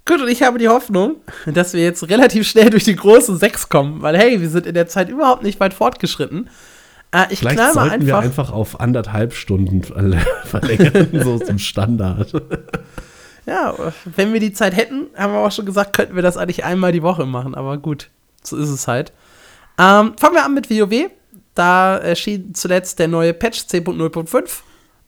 Gut, 0.07 0.23
und 0.23 0.29
ich 0.29 0.43
habe 0.43 0.59
die 0.59 0.69
Hoffnung, 0.69 1.17
dass 1.47 1.75
wir 1.75 1.83
jetzt 1.83 2.09
relativ 2.09 2.49
schnell 2.49 2.71
durch 2.71 2.85
die 2.85 2.95
großen 2.95 3.37
sechs 3.39 3.69
kommen, 3.69 4.03
weil 4.03 4.17
hey, 4.17 4.41
wir 4.41 4.49
sind 4.49 4.65
in 4.65 4.75
der 4.75 4.87
Zeit 4.87 5.09
überhaupt 5.09 5.43
nicht 5.43 5.59
weit 5.59 5.75
fortgeschritten. 5.75 6.49
Äh, 7.11 7.27
ich 7.31 7.41
Vielleicht 7.41 7.59
sollten 7.59 7.79
einfach, 7.79 8.07
wir 8.07 8.19
einfach 8.19 8.53
auf 8.53 8.81
anderthalb 8.81 9.35
Stunden 9.35 9.83
verlängern, 10.45 11.09
so 11.23 11.39
zum 11.39 11.59
Standard. 11.59 12.33
Ja, 13.49 13.77
wenn 14.05 14.33
wir 14.33 14.41
die 14.41 14.53
Zeit 14.53 14.77
hätten, 14.77 15.07
haben 15.17 15.33
wir 15.33 15.39
auch 15.39 15.53
schon 15.53 15.67
gesagt, 15.67 15.93
könnten 15.95 16.17
wir 16.17 16.23
das 16.23 16.37
eigentlich 16.37 16.65
einmal 16.65 16.91
die 16.91 17.05
Woche 17.05 17.27
machen, 17.27 17.55
aber 17.55 17.79
gut, 17.79 18.11
so 18.43 18.57
ist 18.57 18.71
es 18.71 18.89
halt. 18.89 19.13
Ähm, 19.79 20.15
fangen 20.19 20.35
wir 20.35 20.45
an 20.45 20.53
mit 20.53 20.69
WoW. 20.69 21.11
Da 21.55 21.97
erschien 21.97 22.57
zuletzt 22.57 22.99
der 22.99 23.07
neue 23.07 23.33
Patch 23.33 23.61
10.0.5. 23.61 24.49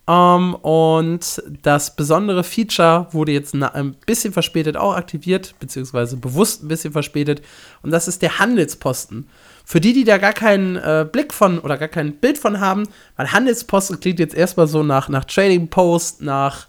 Um, 0.08 0.14
ähm, 0.14 0.54
und 0.54 1.42
das 1.62 1.94
besondere 1.94 2.42
Feature 2.42 3.08
wurde 3.10 3.32
jetzt 3.32 3.54
ein 3.54 3.94
bisschen 4.06 4.32
verspätet 4.32 4.74
auch 4.74 4.94
aktiviert, 4.94 5.54
beziehungsweise 5.60 6.16
bewusst 6.16 6.62
ein 6.62 6.68
bisschen 6.68 6.94
verspätet. 6.94 7.42
Und 7.82 7.90
das 7.90 8.08
ist 8.08 8.22
der 8.22 8.38
Handelsposten. 8.38 9.28
Für 9.66 9.82
die, 9.82 9.92
die 9.92 10.04
da 10.04 10.16
gar 10.16 10.32
keinen 10.32 10.76
äh, 10.76 11.06
Blick 11.12 11.34
von 11.34 11.58
oder 11.58 11.76
gar 11.76 11.88
kein 11.88 12.14
Bild 12.14 12.38
von 12.38 12.58
haben, 12.58 12.88
weil 13.18 13.32
Handelsposten 13.32 14.00
klingt 14.00 14.18
jetzt 14.18 14.34
erstmal 14.34 14.66
so 14.66 14.82
nach, 14.82 15.10
nach 15.10 15.26
Trading 15.26 15.68
Post, 15.68 16.22
nach 16.22 16.68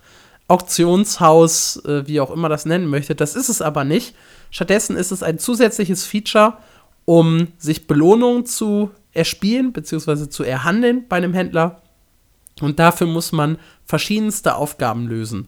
Auktionshaus, 0.50 1.78
äh, 1.86 2.06
wie 2.06 2.20
auch 2.20 2.32
immer 2.32 2.50
das 2.50 2.66
nennen 2.66 2.88
möchte. 2.88 3.16
Das 3.16 3.38
ist 3.38 3.48
es 3.48 3.62
aber 3.62 3.86
nicht. 3.86 4.16
Stattdessen 4.52 4.98
ist 4.98 5.12
es 5.12 5.24
ein 5.24 5.40
zusätzliches 5.40 6.04
Feature, 6.04 6.58
um 7.06 7.48
sich 7.58 7.88
Belohnungen 7.88 8.46
zu 8.46 8.92
erspielen 9.14 9.72
bzw. 9.72 10.28
zu 10.28 10.44
erhandeln 10.44 11.06
bei 11.08 11.16
einem 11.16 11.34
Händler. 11.34 11.82
Und 12.62 12.80
dafür 12.80 13.08
muss 13.08 13.32
man 13.32 13.58
verschiedenste 13.86 14.56
Aufgaben 14.56 15.08
lösen. 15.08 15.48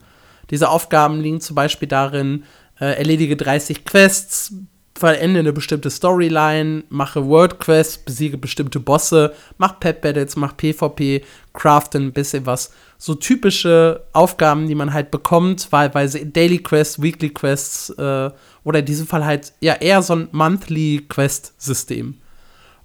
Diese 0.50 0.68
Aufgaben 0.68 1.20
liegen 1.20 1.40
zum 1.40 1.56
Beispiel 1.56 1.88
darin, 1.88 2.44
äh, 2.80 2.98
erledige 2.98 3.36
30 3.36 3.84
Quests, 3.84 4.52
verende 4.94 5.40
eine 5.40 5.52
bestimmte 5.52 5.90
Storyline, 5.90 6.84
mache 6.88 7.26
World 7.26 7.58
Quests, 7.58 7.98
besiege 7.98 8.36
bestimmte 8.36 8.78
Bosse, 8.78 9.34
mach 9.58 9.80
Pet 9.80 10.00
Battles, 10.00 10.36
mach 10.36 10.56
PvP, 10.56 11.24
crafte 11.54 11.98
ein 11.98 12.12
bisschen 12.12 12.46
was. 12.46 12.72
So 12.98 13.14
typische 13.14 14.04
Aufgaben, 14.12 14.68
die 14.68 14.74
man 14.74 14.92
halt 14.92 15.10
bekommt, 15.10 15.72
wahlweise 15.72 16.24
Daily 16.26 16.58
Quests, 16.58 17.00
Weekly 17.00 17.30
Quests 17.30 17.90
äh, 17.90 18.30
oder 18.64 18.78
in 18.80 18.84
diesem 18.84 19.06
Fall 19.06 19.24
halt 19.24 19.52
ja 19.60 19.74
eher 19.74 20.02
so 20.02 20.14
ein 20.14 20.28
Monthly 20.30 21.06
Quest 21.08 21.54
System. 21.58 22.18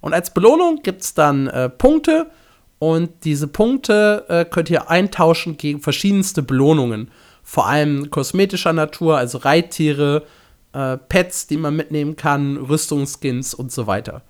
Und 0.00 0.14
als 0.14 0.32
Belohnung 0.32 0.80
gibt 0.82 1.02
es 1.02 1.14
dann 1.14 1.48
äh, 1.48 1.68
Punkte 1.68 2.30
und 2.78 3.24
diese 3.24 3.48
Punkte 3.48 4.24
äh, 4.28 4.44
könnt 4.44 4.70
ihr 4.70 4.90
eintauschen 4.90 5.56
gegen 5.56 5.80
verschiedenste 5.80 6.42
Belohnungen. 6.42 7.10
Vor 7.42 7.66
allem 7.66 8.10
kosmetischer 8.10 8.72
Natur, 8.72 9.16
also 9.16 9.38
Reittiere, 9.38 10.24
äh, 10.72 10.96
Pets, 10.96 11.46
die 11.46 11.56
man 11.56 11.74
mitnehmen 11.74 12.16
kann, 12.16 12.56
Rüstungsskins 12.56 13.54
und 13.54 13.72
so 13.72 13.86
weiter. 13.86 14.22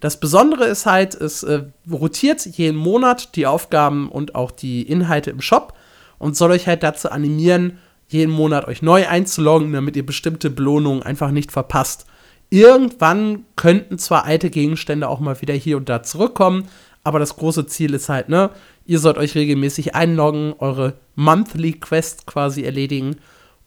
Das 0.00 0.20
Besondere 0.20 0.66
ist 0.66 0.86
halt, 0.86 1.14
es 1.14 1.42
äh, 1.42 1.64
rotiert 1.90 2.44
jeden 2.44 2.76
Monat 2.76 3.34
die 3.34 3.46
Aufgaben 3.46 4.10
und 4.10 4.34
auch 4.34 4.50
die 4.50 4.82
Inhalte 4.82 5.30
im 5.30 5.40
Shop 5.40 5.72
und 6.18 6.36
soll 6.36 6.50
euch 6.50 6.66
halt 6.66 6.82
dazu 6.82 7.10
animieren, 7.10 7.78
jeden 8.08 8.32
Monat 8.32 8.68
euch 8.68 8.82
neu 8.82 9.08
einzuloggen, 9.08 9.72
damit 9.72 9.96
ihr 9.96 10.06
bestimmte 10.06 10.50
Belohnungen 10.50 11.02
einfach 11.02 11.30
nicht 11.30 11.50
verpasst. 11.50 12.06
Irgendwann 12.50 13.44
könnten 13.56 13.98
zwar 13.98 14.24
alte 14.24 14.50
Gegenstände 14.50 15.08
auch 15.08 15.18
mal 15.18 15.40
wieder 15.40 15.54
hier 15.54 15.76
und 15.76 15.88
da 15.88 16.02
zurückkommen, 16.02 16.68
aber 17.06 17.20
das 17.20 17.36
große 17.36 17.68
Ziel 17.68 17.94
ist 17.94 18.08
halt, 18.08 18.28
ne, 18.28 18.50
ihr 18.84 18.98
sollt 18.98 19.16
euch 19.16 19.36
regelmäßig 19.36 19.94
einloggen, 19.94 20.54
eure 20.58 20.94
Monthly 21.14 21.74
Quest 21.74 22.26
quasi 22.26 22.64
erledigen 22.64 23.18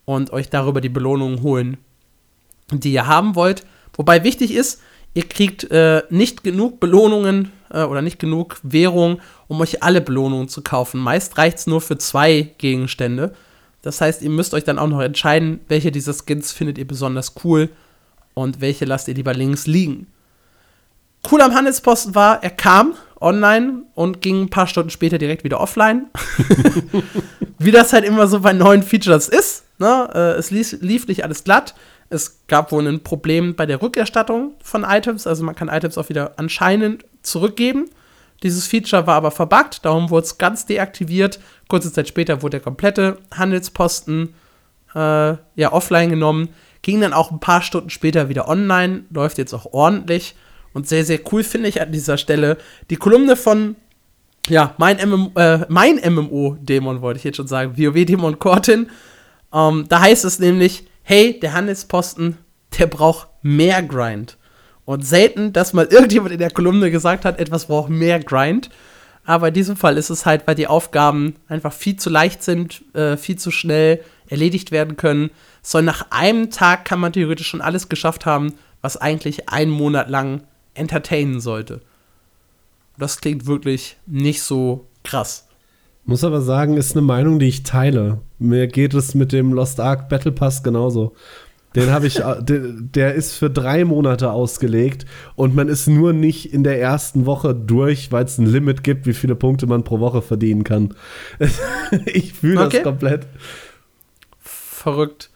und 0.04 0.34
euch 0.34 0.50
darüber 0.50 0.82
die 0.82 0.90
Belohnungen 0.90 1.42
holen, 1.42 1.78
die 2.70 2.92
ihr 2.92 3.08
haben 3.08 3.36
wollt. 3.36 3.66
Wobei 3.94 4.26
wichtig 4.26 4.54
ist, 4.54 4.82
ihr 5.14 5.24
kriegt 5.24 5.72
äh, 5.72 6.04
nicht 6.10 6.44
genug 6.44 6.82
Belohnungen 6.82 7.54
äh, 7.70 7.84
oder 7.84 8.02
nicht 8.02 8.20
genug 8.20 8.60
Währung, 8.62 9.22
um 9.48 9.62
euch 9.62 9.84
alle 9.84 10.02
Belohnungen 10.02 10.50
zu 10.50 10.62
kaufen. 10.62 11.00
Meist 11.00 11.38
reicht 11.38 11.60
es 11.60 11.68
nur 11.68 11.80
für 11.80 11.98
zwei 11.98 12.54
Gegenstände. 12.58 13.34
Das 13.84 14.02
heißt, 14.02 14.22
ihr 14.22 14.32
müsst 14.32 14.54
euch 14.54 14.66
dann 14.66 14.80
auch 14.80 14.90
noch 14.90 15.00
entscheiden, 15.00 15.62
welche 15.70 15.94
dieser 15.94 16.14
Skins 16.14 16.52
findet 16.52 16.78
ihr 16.78 16.86
besonders 16.86 17.36
cool 17.46 17.70
und 18.34 18.60
welche 18.60 18.84
lasst 18.84 19.08
ihr 19.08 19.14
lieber 19.14 19.34
links 19.34 19.66
liegen. 19.66 20.08
Cool 21.30 21.42
am 21.42 21.54
Handelsposten 21.54 22.16
war, 22.16 22.44
er 22.44 22.52
kam 22.52 22.96
online 23.20 23.84
und 23.96 24.22
ging 24.22 24.44
ein 24.44 24.50
paar 24.50 24.68
Stunden 24.68 24.90
später 24.90 25.18
direkt 25.18 25.44
wieder 25.44 25.60
offline. 25.60 26.08
Wie 27.58 27.72
das 27.72 27.92
halt 27.92 28.06
immer 28.06 28.28
so 28.28 28.40
bei 28.40 28.54
neuen 28.54 28.84
Features 28.84 29.28
ist. 29.28 29.64
Ne? 29.80 30.10
Äh, 30.14 30.38
es 30.38 30.52
lief, 30.52 30.78
lief 30.82 31.08
nicht 31.08 31.24
alles 31.24 31.44
glatt. 31.44 31.76
Es 32.10 32.40
gab 32.48 32.72
wohl 32.72 32.88
ein 32.88 33.04
Problem 33.04 33.56
bei 33.56 33.66
der 33.66 33.82
Rückerstattung 33.82 34.54
von 34.64 34.84
Items. 34.84 35.28
Also 35.28 35.44
man 35.44 35.56
kann 35.56 35.68
Items 35.68 35.98
auch 35.98 36.10
wieder 36.10 36.34
anscheinend 36.38 37.06
zurückgeben. 37.22 37.90
Dieses 38.42 38.68
Feature 38.68 39.06
war 39.06 39.16
aber 39.16 39.32
verbuggt, 39.32 39.84
darum 39.84 40.10
wurde 40.10 40.26
es 40.26 40.38
ganz 40.38 40.66
deaktiviert. 40.66 41.40
Kurze 41.68 41.92
Zeit 41.92 42.08
später 42.08 42.42
wurde 42.42 42.52
der 42.52 42.60
komplette 42.62 43.18
Handelsposten 43.36 44.34
äh, 44.96 45.36
ja, 45.56 45.72
offline 45.72 46.10
genommen. 46.10 46.50
Ging 46.82 47.02
dann 47.02 47.12
auch 47.12 47.32
ein 47.32 47.42
paar 47.42 47.62
Stunden 47.62 47.90
später 47.90 48.30
wieder 48.30 48.48
online, 48.48 49.04
läuft 49.10 49.38
jetzt 49.38 49.54
auch 49.54 49.74
ordentlich. 49.74 50.36
Und 50.74 50.88
sehr, 50.88 51.06
sehr 51.06 51.20
cool 51.32 51.44
finde 51.44 51.70
ich 51.70 51.82
an 51.82 51.92
dieser 51.92 52.18
Stelle 52.18 52.58
die 52.90 52.96
Kolumne 52.96 53.36
von, 53.36 53.76
ja, 54.48 54.76
mein, 54.78 54.98
MMO, 54.98 55.32
äh, 55.36 55.66
mein 55.68 55.96
MMO-Dämon, 55.98 57.02
wollte 57.02 57.18
ich 57.18 57.24
jetzt 57.24 57.38
schon 57.38 57.48
sagen, 57.48 57.78
WoW-Dämon 57.78 58.40
Cortin. 58.40 58.90
Ähm, 59.54 59.86
da 59.90 60.02
heißt 60.02 60.26
es 60.26 60.40
nämlich, 60.40 60.86
hey, 61.04 61.40
der 61.40 61.54
Handelsposten, 61.54 62.38
der 62.78 62.88
braucht 62.88 63.28
mehr 63.42 63.82
Grind. 63.82 64.38
Und 64.86 65.06
selten, 65.06 65.54
dass 65.54 65.74
mal 65.74 65.86
irgendjemand 65.86 66.34
in 66.34 66.40
der 66.40 66.52
Kolumne 66.52 66.90
gesagt 66.90 67.26
hat, 67.26 67.40
etwas 67.40 67.68
braucht 67.68 67.90
mehr 67.90 68.20
Grind. 68.20 68.70
Aber 69.24 69.50
in 69.50 69.54
diesem 69.54 69.76
Fall 69.76 69.98
ist 69.98 70.10
es 70.10 70.26
halt, 70.26 70.48
weil 70.48 70.56
die 70.56 70.66
Aufgaben 70.66 71.36
einfach 71.48 71.74
viel 71.74 71.98
zu 71.98 72.10
leicht 72.10 72.42
sind, 72.42 72.82
äh, 72.96 73.16
viel 73.16 73.38
zu 73.38 73.52
schnell 73.52 74.04
erledigt 74.28 74.72
werden 74.72 74.98
können. 74.98 75.30
So 75.62 75.82
nach 75.82 76.08
einem 76.10 76.50
Tag 76.50 76.86
kann 76.86 77.00
man 77.00 77.14
theoretisch 77.14 77.48
schon 77.48 77.62
alles 77.62 77.90
geschafft 77.90 78.26
haben, 78.26 78.54
was 78.82 78.98
eigentlich 78.98 79.50
einen 79.50 79.72
Monat 79.72 80.10
lang 80.10 80.42
entertainen 80.80 81.40
sollte. 81.40 81.82
Das 82.98 83.22
klingt 83.22 83.46
wirklich 83.46 83.98
nicht 84.06 84.42
so 84.42 84.88
krass. 85.04 85.48
Muss 86.06 86.24
aber 86.24 86.42
sagen, 86.42 86.78
ist 86.78 86.94
eine 86.94 87.06
Meinung, 87.06 87.40
die 87.40 87.48
ich 87.48 87.64
teile. 87.64 88.20
Mir 88.40 88.68
geht 88.68 88.94
es 88.94 89.14
mit 89.14 89.32
dem 89.32 89.54
Lost 89.54 89.80
Ark 89.80 90.10
Battle 90.10 90.32
Pass 90.32 90.64
genauso. 90.64 91.14
Den 91.76 91.92
habe 91.92 92.08
ich, 92.08 92.16
der, 92.40 92.40
der, 92.40 93.14
ist 93.14 93.36
für 93.36 93.50
drei 93.50 93.86
Monate 93.86 94.32
ausgelegt 94.32 95.06
und 95.36 95.56
man 95.56 95.68
ist 95.68 95.88
nur 95.88 96.14
nicht 96.14 96.52
in 96.52 96.64
der 96.64 96.82
ersten 96.82 97.26
Woche 97.26 97.54
durch, 97.54 98.12
weil 98.12 98.26
es 98.26 98.38
ein 98.38 98.48
Limit 98.48 98.84
gibt, 98.84 99.06
wie 99.06 99.14
viele 99.14 99.36
Punkte 99.36 99.68
man 99.68 99.84
pro 99.84 100.00
Woche 100.00 100.22
verdienen 100.22 100.64
kann. 100.64 100.96
ich 102.06 102.34
fühle 102.34 102.66
okay. 102.66 102.78
das 102.78 102.84
komplett. 102.84 103.28
Verrückt. 104.40 105.30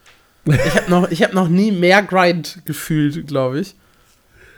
Ich 0.46 0.76
habe 0.76 0.90
noch, 0.90 1.10
hab 1.10 1.34
noch 1.34 1.50
nie 1.50 1.72
mehr 1.72 2.02
Grind 2.02 2.64
gefühlt, 2.66 3.28
glaube 3.28 3.60
ich. 3.60 3.76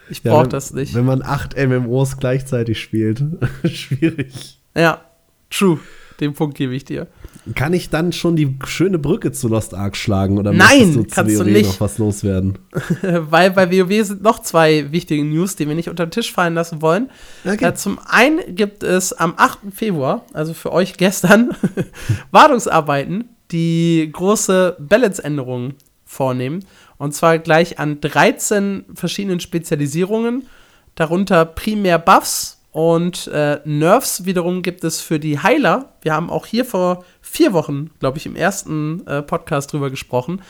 Ich 0.10 0.24
brauche 0.24 0.44
ja, 0.44 0.48
das 0.48 0.74
nicht. 0.74 0.94
Wenn 0.94 1.06
man 1.06 1.22
acht 1.22 1.56
MMOs 1.58 2.18
gleichzeitig 2.18 2.80
spielt, 2.80 3.24
schwierig. 3.66 4.60
Ja, 4.76 5.02
true. 5.50 5.80
Den 6.20 6.34
Punkt 6.34 6.58
gebe 6.58 6.74
ich 6.74 6.86
dir. 6.86 7.08
Kann 7.56 7.74
ich 7.74 7.90
dann 7.90 8.14
schon 8.14 8.36
die 8.36 8.58
schöne 8.66 8.98
Brücke 8.98 9.32
zu 9.32 9.48
Lost 9.48 9.74
Ark 9.74 9.98
schlagen 9.98 10.38
oder 10.38 10.54
Nein, 10.54 10.94
du 10.94 11.04
kannst 11.04 11.38
WoW 11.38 11.44
du 11.44 11.52
nicht. 11.52 11.68
noch 11.68 11.82
was 11.82 11.98
loswerden? 11.98 12.58
Weil 13.02 13.52
bei 13.52 13.70
WoW 13.70 14.06
sind 14.06 14.24
noch 14.24 14.42
zwei 14.42 14.92
wichtige 14.92 15.24
News, 15.24 15.56
die 15.56 15.68
wir 15.68 15.76
nicht 15.76 15.90
unter 15.90 16.06
den 16.06 16.12
Tisch 16.12 16.32
fallen 16.32 16.54
lassen 16.54 16.82
wollen. 16.82 17.10
Okay. 17.44 17.66
Äh, 17.66 17.74
zum 17.76 18.00
einen 18.08 18.56
gibt 18.56 18.82
es 18.84 19.14
am 19.14 19.34
8. 19.36 19.60
Februar, 19.74 20.26
also 20.34 20.54
für 20.54 20.72
euch 20.72 20.96
gestern, 20.96 21.52
Wartungsarbeiten, 22.32 23.30
die 23.52 24.10
große 24.12 24.78
Balance-Änderung 24.80 25.74
vornehmen. 26.06 26.64
Und 26.98 27.14
zwar 27.14 27.40
gleich 27.40 27.80
an 27.80 28.02
13 28.02 28.86
verschiedenen 28.94 29.40
Spezialisierungen, 29.40 30.48
darunter 30.96 31.46
primär 31.46 32.00
Buffs 32.00 32.62
und 32.76 33.28
äh, 33.28 33.60
Nerfs 33.64 34.26
wiederum 34.26 34.62
gibt 34.62 34.84
es 34.84 35.00
für 35.00 35.18
die 35.18 35.40
Heiler. 35.40 35.94
Wir 36.02 36.14
haben 36.14 36.30
auch 36.30 36.46
hier 36.46 36.66
vor 36.66 37.06
vier 37.22 37.54
Wochen, 37.54 37.90
glaube 38.00 38.18
ich, 38.18 38.26
im 38.26 38.36
ersten 38.36 39.08
äh, 39.08 39.22
Podcast 39.22 39.72
drüber 39.72 39.90
gesprochen, 39.90 40.42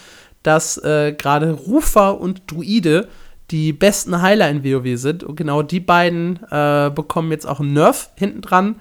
dass 0.41 0.77
äh, 0.77 1.13
gerade 1.15 1.51
Rufer 1.51 2.19
und 2.19 2.51
Druide 2.51 3.09
die 3.51 3.73
besten 3.73 4.23
Heiler 4.23 4.49
in 4.49 4.63
WoW 4.63 4.97
sind. 4.99 5.23
Und 5.23 5.35
genau 5.35 5.61
die 5.61 5.79
beiden 5.79 6.39
äh, 6.49 6.89
bekommen 6.89 7.29
jetzt 7.31 7.45
auch 7.45 7.59
einen 7.59 7.73
Nerf 7.73 8.09
hinten 8.15 8.41
dran. 8.41 8.77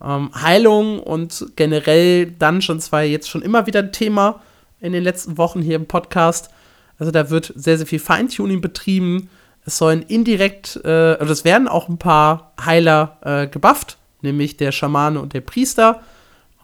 Ähm, 0.00 0.30
Heilung 0.40 1.00
und 1.00 1.46
generell 1.56 2.26
Dungeons 2.26 2.92
war 2.92 3.02
jetzt 3.02 3.28
schon 3.28 3.42
immer 3.42 3.66
wieder 3.66 3.80
ein 3.80 3.90
Thema 3.90 4.40
in 4.80 4.92
den 4.92 5.02
letzten 5.02 5.38
Wochen 5.38 5.60
hier 5.60 5.74
im 5.74 5.86
Podcast. 5.86 6.50
Also 6.98 7.12
da 7.12 7.30
wird 7.30 7.52
sehr, 7.56 7.76
sehr 7.76 7.86
viel 7.86 7.98
Feintuning 7.98 8.60
betrieben. 8.60 9.28
Es 9.64 9.78
sollen 9.78 10.02
indirekt, 10.02 10.80
äh, 10.84 11.16
also 11.18 11.32
es 11.32 11.44
werden 11.44 11.68
auch 11.68 11.88
ein 11.88 11.98
paar 11.98 12.52
Heiler 12.64 13.18
äh, 13.22 13.46
gebufft, 13.48 13.98
nämlich 14.22 14.56
der 14.56 14.72
Schamane 14.72 15.20
und 15.20 15.32
der 15.32 15.40
Priester. 15.40 16.02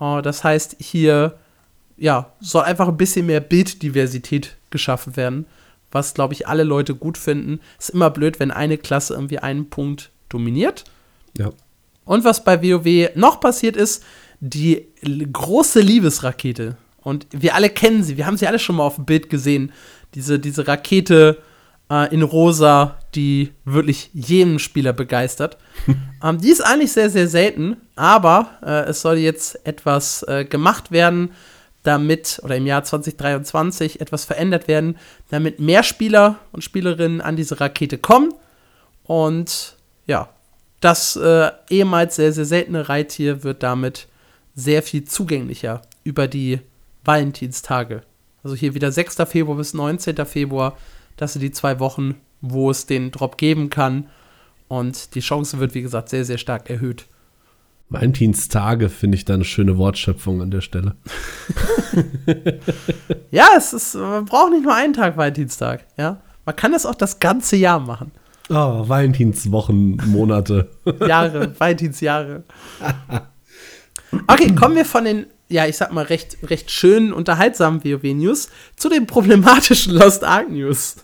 Äh, 0.00 0.22
das 0.22 0.44
heißt, 0.44 0.76
hier 0.78 1.38
ja, 1.96 2.32
soll 2.40 2.62
einfach 2.62 2.88
ein 2.88 2.96
bisschen 2.96 3.26
mehr 3.26 3.40
Bilddiversität 3.40 4.56
geschaffen 4.70 5.16
werden, 5.16 5.46
was, 5.90 6.14
glaube 6.14 6.34
ich, 6.34 6.48
alle 6.48 6.64
Leute 6.64 6.94
gut 6.94 7.18
finden. 7.18 7.60
Ist 7.78 7.90
immer 7.90 8.10
blöd, 8.10 8.40
wenn 8.40 8.50
eine 8.50 8.78
Klasse 8.78 9.14
irgendwie 9.14 9.38
einen 9.38 9.68
Punkt 9.68 10.10
dominiert. 10.28 10.84
Ja. 11.36 11.50
Und 12.04 12.24
was 12.24 12.44
bei 12.44 12.62
WoW 12.62 13.14
noch 13.14 13.40
passiert 13.40 13.76
ist, 13.76 14.02
die 14.40 14.86
große 15.32 15.80
Liebesrakete. 15.80 16.76
Und 17.02 17.26
wir 17.30 17.54
alle 17.54 17.68
kennen 17.68 18.02
sie, 18.02 18.16
wir 18.16 18.26
haben 18.26 18.36
sie 18.36 18.46
alle 18.46 18.58
schon 18.58 18.76
mal 18.76 18.84
auf 18.84 18.96
dem 18.96 19.04
Bild 19.04 19.30
gesehen. 19.30 19.72
Diese, 20.14 20.38
diese 20.38 20.66
Rakete 20.68 21.38
äh, 21.90 22.12
in 22.12 22.22
rosa, 22.22 22.98
die 23.14 23.52
wirklich 23.64 24.10
jeden 24.12 24.58
Spieler 24.58 24.92
begeistert. 24.92 25.58
ähm, 26.24 26.40
die 26.40 26.50
ist 26.50 26.60
eigentlich 26.60 26.92
sehr, 26.92 27.10
sehr 27.10 27.28
selten, 27.28 27.76
aber 27.96 28.50
äh, 28.62 28.88
es 28.90 29.02
soll 29.02 29.18
jetzt 29.18 29.66
etwas 29.66 30.22
äh, 30.24 30.44
gemacht 30.44 30.90
werden, 30.90 31.32
damit, 31.82 32.40
oder 32.44 32.56
im 32.56 32.66
Jahr 32.66 32.84
2023 32.84 34.00
etwas 34.00 34.24
verändert 34.24 34.68
werden, 34.68 34.96
damit 35.30 35.58
mehr 35.58 35.82
Spieler 35.82 36.38
und 36.52 36.62
Spielerinnen 36.62 37.20
an 37.20 37.36
diese 37.36 37.60
Rakete 37.60 37.98
kommen. 37.98 38.32
Und 39.04 39.76
ja, 40.06 40.28
das 40.80 41.16
äh, 41.16 41.50
ehemals 41.70 42.16
sehr, 42.16 42.32
sehr 42.32 42.44
seltene 42.44 42.88
Reittier 42.88 43.42
wird 43.42 43.62
damit 43.62 44.06
sehr 44.54 44.82
viel 44.82 45.04
zugänglicher 45.04 45.82
über 46.04 46.28
die 46.28 46.60
Valentinstage. 47.04 48.02
Also 48.42 48.56
hier 48.56 48.74
wieder 48.74 48.90
6. 48.90 49.16
Februar 49.26 49.56
bis 49.56 49.74
19. 49.74 50.24
Februar. 50.26 50.76
Das 51.16 51.34
sind 51.34 51.42
die 51.42 51.52
zwei 51.52 51.78
Wochen, 51.78 52.16
wo 52.40 52.70
es 52.70 52.86
den 52.86 53.10
Drop 53.10 53.38
geben 53.38 53.70
kann. 53.70 54.08
Und 54.68 55.14
die 55.14 55.20
Chance 55.20 55.58
wird, 55.58 55.74
wie 55.74 55.82
gesagt, 55.82 56.08
sehr, 56.08 56.24
sehr 56.24 56.38
stark 56.38 56.70
erhöht. 56.70 57.06
Valentinstage 57.90 58.88
finde 58.88 59.16
ich 59.16 59.24
da 59.24 59.34
eine 59.34 59.44
schöne 59.44 59.76
Wortschöpfung 59.76 60.40
an 60.40 60.50
der 60.50 60.62
Stelle. 60.62 60.96
ja, 63.30 63.48
es 63.56 63.72
ist, 63.74 63.94
man 63.94 64.24
braucht 64.24 64.50
nicht 64.50 64.62
nur 64.62 64.74
einen 64.74 64.94
Tag 64.94 65.16
Valentinstag. 65.16 65.84
Ja? 65.98 66.22
Man 66.46 66.56
kann 66.56 66.72
das 66.72 66.86
auch 66.86 66.94
das 66.94 67.20
ganze 67.20 67.56
Jahr 67.56 67.80
machen. 67.80 68.12
Oh, 68.48 68.88
Valentinswochen, 68.88 70.00
Monate. 70.06 70.68
Jahre, 71.06 71.58
Valentinsjahre. 71.58 72.44
Okay, 74.26 74.54
kommen 74.54 74.76
wir 74.76 74.84
von 74.84 75.06
den 75.06 75.24
ja, 75.52 75.66
ich 75.66 75.76
sag 75.76 75.92
mal, 75.92 76.04
recht, 76.04 76.38
recht 76.42 76.70
schönen, 76.70 77.12
unterhaltsamen 77.12 77.84
WoW-News 77.84 78.48
zu 78.76 78.88
den 78.88 79.06
problematischen 79.06 79.94
Lost 79.94 80.24
Ark 80.24 80.50
News. 80.50 80.96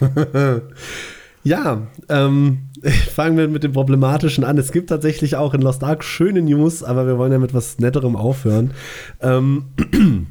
ja, 1.44 1.82
ähm, 2.08 2.58
fangen 3.14 3.36
wir 3.36 3.48
mit 3.48 3.64
dem 3.64 3.72
Problematischen 3.72 4.44
an. 4.44 4.58
Es 4.58 4.72
gibt 4.72 4.90
tatsächlich 4.90 5.36
auch 5.36 5.54
in 5.54 5.62
Lost 5.62 5.82
Ark 5.82 6.04
schöne 6.04 6.42
News, 6.42 6.82
aber 6.82 7.06
wir 7.06 7.18
wollen 7.18 7.32
ja 7.32 7.38
mit 7.38 7.54
was 7.54 7.78
Netterem 7.78 8.16
aufhören. 8.16 8.72
Ähm, 9.20 9.66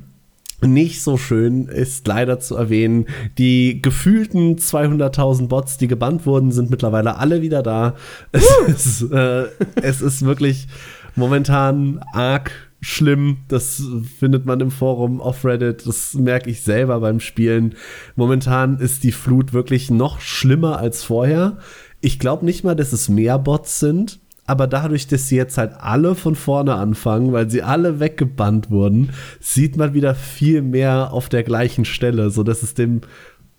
nicht 0.62 1.02
so 1.02 1.18
schön 1.18 1.68
ist 1.68 2.08
leider 2.08 2.40
zu 2.40 2.56
erwähnen, 2.56 3.08
die 3.38 3.82
gefühlten 3.82 4.58
200.000 4.58 5.48
Bots, 5.48 5.78
die 5.78 5.88
gebannt 5.88 6.26
wurden, 6.26 6.52
sind 6.52 6.70
mittlerweile 6.70 7.18
alle 7.18 7.42
wieder 7.42 7.64
da. 7.64 7.96
Es, 8.32 9.02
ist, 9.02 9.12
äh, 9.12 9.46
es 9.82 10.02
ist 10.02 10.24
wirklich 10.24 10.68
momentan 11.16 12.02
arg 12.14 12.52
schlimm. 12.84 13.38
Das 13.48 13.82
findet 14.20 14.46
man 14.46 14.60
im 14.60 14.72
Forum 14.72 15.22
auf 15.22 15.46
Reddit. 15.46 15.88
Das 15.88 16.14
merke 16.14 16.50
ich 16.50 16.62
selber 16.62 17.00
beim 17.00 17.20
Spielen. 17.20 17.76
Momentan 18.16 18.78
ist 18.78 19.04
die 19.04 19.12
Flut 19.12 19.54
wirklich 19.54 19.90
noch 19.90 20.20
schlimmer 20.20 20.78
als 20.78 21.04
vorher. 21.04 21.58
Ich 22.02 22.20
glaube 22.20 22.46
nicht 22.46 22.64
mal, 22.64 22.76
dass 22.76 22.94
es 22.94 23.10
mehr 23.10 23.40
Bots 23.40 23.80
sind. 23.80 24.20
Aber 24.46 24.68
dadurch, 24.68 25.08
dass 25.08 25.30
sie 25.30 25.38
jetzt 25.38 25.58
halt 25.58 25.72
alle 25.80 26.16
von 26.16 26.36
vorne 26.36 26.76
anfangen, 26.76 27.32
weil 27.32 27.50
sie 27.50 27.64
alle 27.64 28.02
weggebannt 28.02 28.70
wurden, 28.70 29.12
sieht 29.40 29.78
man 29.78 29.94
wieder 29.94 30.16
viel 30.16 30.62
mehr 30.62 31.14
auf 31.14 31.30
der 31.30 31.44
gleichen 31.44 31.86
Stelle, 31.86 32.30
so 32.30 32.44
dass 32.44 32.62
es 32.62 32.74
dem 32.74 33.02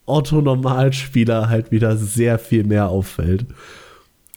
Otto-Normalspieler 0.05 1.49
halt 1.49 1.71
wieder 1.71 1.97
sehr 1.97 2.39
viel 2.39 2.65
mehr 2.65 2.91
auffällt. 2.91 3.47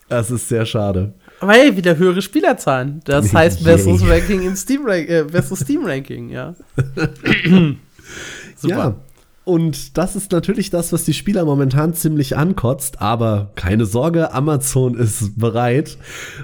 Das 0.08 0.32
ist 0.32 0.48
sehr 0.48 0.66
schade. 0.66 1.16
Aber 1.40 1.54
hey, 1.54 1.78
wieder 1.78 1.98
höhere 1.98 2.22
Spielerzahlen. 2.22 3.02
Das 3.06 3.34
heißt 3.34 3.64
besseres 3.64 4.08
Ranking 4.08 4.42
im 4.42 4.56
Steam 4.56 4.88
äh, 4.88 5.24
besseres 5.24 5.60
Steam 5.60 5.86
Ranking, 5.86 6.30
ja. 6.30 6.56
Super. 8.56 8.76
Ja. 8.76 8.96
Und 9.44 9.98
das 9.98 10.18
ist 10.18 10.34
natürlich 10.34 10.72
das, 10.72 10.92
was 10.92 11.06
die 11.06 11.14
Spieler 11.14 11.46
momentan 11.46 11.94
ziemlich 11.94 12.36
ankotzt. 12.36 13.02
Aber 13.02 13.52
keine 13.56 13.86
Sorge, 13.86 14.34
Amazon 14.34 14.96
ist 14.96 15.40
bereit 15.40 15.98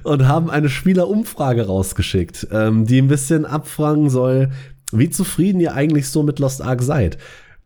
und 0.04 0.26
haben 0.26 0.50
eine 0.50 0.70
Spielerumfrage 0.70 1.66
rausgeschickt, 1.66 2.48
ähm, 2.52 2.86
die 2.86 3.02
ein 3.02 3.10
bisschen 3.10 3.46
abfragen 3.46 4.10
soll, 4.10 4.52
wie 4.94 5.10
zufrieden 5.10 5.60
ihr 5.60 5.74
eigentlich 5.74 6.08
so 6.08 6.24
mit 6.24 6.40
Lost 6.40 6.62
Ark 6.62 6.82
seid. 6.82 7.18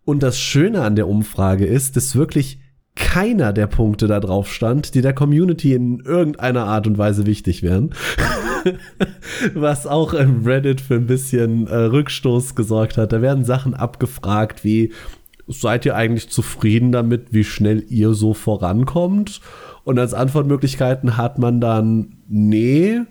Und 0.06 0.24
das 0.24 0.40
Schöne 0.40 0.82
an 0.82 0.96
der 0.96 1.08
Umfrage 1.08 1.68
ist, 1.68 1.98
dass 1.98 2.16
wirklich 2.16 2.60
keiner 2.98 3.54
der 3.54 3.68
Punkte 3.68 4.08
da 4.08 4.20
drauf 4.20 4.52
stand, 4.52 4.96
die 4.96 5.02
der 5.02 5.14
Community 5.14 5.74
in 5.74 6.00
irgendeiner 6.00 6.66
Art 6.66 6.88
und 6.88 6.98
Weise 6.98 7.26
wichtig 7.26 7.64
wären. 7.64 7.92
Was 9.54 9.88
auch 9.88 10.14
im 10.14 10.46
Reddit 10.46 10.82
für 10.82 10.96
ein 10.96 11.08
bisschen 11.08 11.68
äh, 11.68 11.76
Rückstoß 11.76 12.56
gesorgt 12.56 12.98
hat. 12.98 13.14
Da 13.14 13.22
werden 13.22 13.46
Sachen 13.46 13.74
abgefragt 13.74 14.64
wie, 14.64 14.92
seid 15.48 15.86
ihr 15.86 15.96
eigentlich 15.96 16.30
zufrieden 16.30 16.92
damit, 16.92 17.28
wie 17.32 17.44
schnell 17.44 17.84
ihr 17.88 18.14
so 18.14 18.34
vorankommt? 18.34 19.42
Und 19.84 20.00
als 20.00 20.14
Antwortmöglichkeiten 20.14 21.16
hat 21.18 21.40
man 21.40 21.62
dann 21.62 22.18
nee 22.28 23.02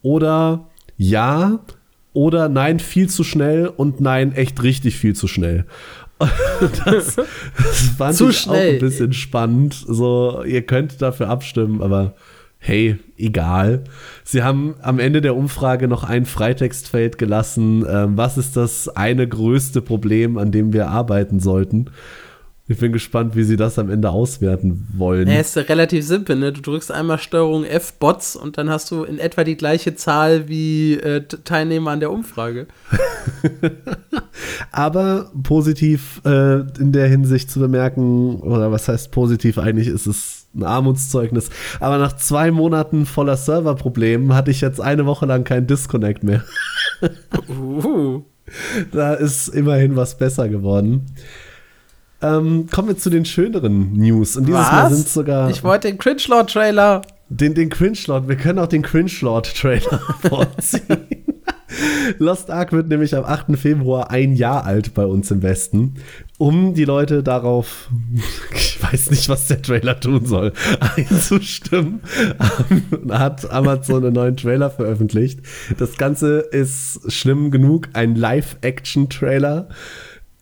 oder 0.00 0.68
ja 0.96 1.58
oder 2.14 2.48
nein, 2.48 2.78
viel 2.78 3.08
zu 3.08 3.24
schnell 3.24 3.66
und 3.66 4.00
nein, 4.00 4.32
echt 4.32 4.62
richtig 4.62 4.96
viel 4.96 5.14
zu 5.14 5.26
schnell. 5.26 5.66
das, 6.84 7.16
das 7.16 7.80
fand 7.98 8.16
Zu 8.16 8.30
ich 8.30 8.38
schnell. 8.38 8.70
auch 8.70 8.72
ein 8.74 8.78
bisschen 8.78 9.12
spannend. 9.12 9.74
So, 9.74 10.42
ihr 10.44 10.62
könnt 10.62 11.02
dafür 11.02 11.28
abstimmen, 11.28 11.82
aber 11.82 12.14
hey, 12.58 12.96
egal. 13.18 13.84
Sie 14.24 14.42
haben 14.42 14.74
am 14.80 14.98
Ende 14.98 15.20
der 15.20 15.36
Umfrage 15.36 15.86
noch 15.86 16.02
ein 16.04 16.24
Freitextfeld 16.24 17.18
gelassen. 17.18 17.84
Ähm, 17.88 18.16
was 18.16 18.38
ist 18.38 18.56
das 18.56 18.88
eine 18.88 19.28
größte 19.28 19.82
Problem, 19.82 20.38
an 20.38 20.50
dem 20.50 20.72
wir 20.72 20.88
arbeiten 20.88 21.40
sollten? 21.40 21.90
Ich 22.66 22.78
bin 22.78 22.92
gespannt, 22.92 23.36
wie 23.36 23.44
sie 23.44 23.58
das 23.58 23.78
am 23.78 23.90
Ende 23.90 24.08
auswerten 24.08 24.88
wollen. 24.96 25.28
Ja, 25.28 25.38
ist 25.38 25.54
relativ 25.56 26.02
simpel, 26.06 26.36
ne? 26.36 26.50
Du 26.50 26.62
drückst 26.62 26.90
einmal 26.90 27.18
Steuerung 27.18 27.64
F 27.64 27.92
Bots 27.94 28.36
und 28.36 28.56
dann 28.56 28.70
hast 28.70 28.90
du 28.90 29.04
in 29.04 29.18
etwa 29.18 29.44
die 29.44 29.58
gleiche 29.58 29.96
Zahl 29.96 30.48
wie 30.48 30.94
äh, 30.94 31.22
Teilnehmer 31.26 31.90
an 31.90 32.00
der 32.00 32.10
Umfrage. 32.10 32.66
Aber 34.72 35.30
positiv 35.42 36.22
äh, 36.24 36.60
in 36.80 36.92
der 36.92 37.06
Hinsicht 37.08 37.50
zu 37.50 37.60
bemerken, 37.60 38.40
oder 38.40 38.72
was 38.72 38.88
heißt 38.88 39.10
positiv 39.10 39.58
eigentlich, 39.58 39.88
ist 39.88 40.06
es 40.06 40.46
ein 40.54 40.62
Armutszeugnis. 40.62 41.50
Aber 41.80 41.98
nach 41.98 42.16
zwei 42.16 42.50
Monaten 42.50 43.04
voller 43.04 43.36
Serverproblemen 43.36 44.34
hatte 44.34 44.50
ich 44.50 44.62
jetzt 44.62 44.80
eine 44.80 45.04
Woche 45.04 45.26
lang 45.26 45.44
keinen 45.44 45.66
Disconnect 45.66 46.24
mehr. 46.24 46.42
uh. 47.50 48.22
Da 48.92 49.14
ist 49.14 49.48
immerhin 49.48 49.96
was 49.96 50.16
besser 50.16 50.48
geworden. 50.48 51.06
Ähm, 52.24 52.68
kommen 52.72 52.88
wir 52.88 52.96
zu 52.96 53.10
den 53.10 53.24
schöneren 53.24 53.92
News. 53.92 54.36
Und 54.36 54.46
dieses 54.46 54.60
Was? 54.60 54.72
Mal 54.72 54.94
sind 54.94 55.08
sogar. 55.08 55.50
Ich 55.50 55.62
wollte 55.62 55.88
den 55.88 55.98
Cringe-Lord-Trailer. 55.98 57.02
Den, 57.28 57.54
den 57.54 57.68
Cringe-Lord. 57.68 58.28
Wir 58.28 58.36
können 58.36 58.58
auch 58.58 58.66
den 58.66 58.82
Cringe-Lord-Trailer 58.82 60.00
vorziehen. 60.28 61.06
Lost 62.18 62.50
Ark 62.50 62.72
wird 62.72 62.88
nämlich 62.88 63.16
am 63.16 63.24
8. 63.24 63.58
Februar 63.58 64.10
ein 64.10 64.36
Jahr 64.36 64.64
alt 64.64 64.94
bei 64.94 65.04
uns 65.04 65.30
im 65.30 65.42
Westen. 65.42 65.94
um 66.38 66.74
die 66.74 66.84
Leute 66.84 67.22
darauf, 67.22 67.90
ich 68.54 68.80
weiß 68.82 69.10
nicht, 69.10 69.28
was 69.28 69.48
der 69.48 69.60
Trailer 69.60 69.98
tun 69.98 70.24
soll, 70.24 70.52
einzustimmen, 70.96 72.00
hat 73.10 73.50
Amazon 73.50 74.04
einen 74.04 74.14
neuen 74.14 74.36
Trailer 74.36 74.70
veröffentlicht. 74.70 75.40
Das 75.78 75.96
Ganze 75.96 76.38
ist 76.38 77.00
schlimm 77.12 77.50
genug, 77.50 77.88
ein 77.94 78.14
Live-Action-Trailer, 78.14 79.68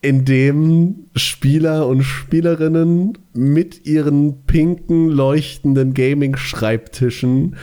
in 0.03 0.25
dem 0.25 1.07
Spieler 1.15 1.87
und 1.87 2.03
Spielerinnen 2.03 3.17
mit 3.33 3.87
ihren 3.87 4.45
pinken, 4.45 5.09
leuchtenden 5.09 5.95
Gaming-Schreibtischen 5.95 7.57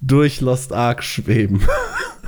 durch 0.00 0.40
Lost 0.40 0.72
Ark 0.72 1.04
schweben. 1.04 1.62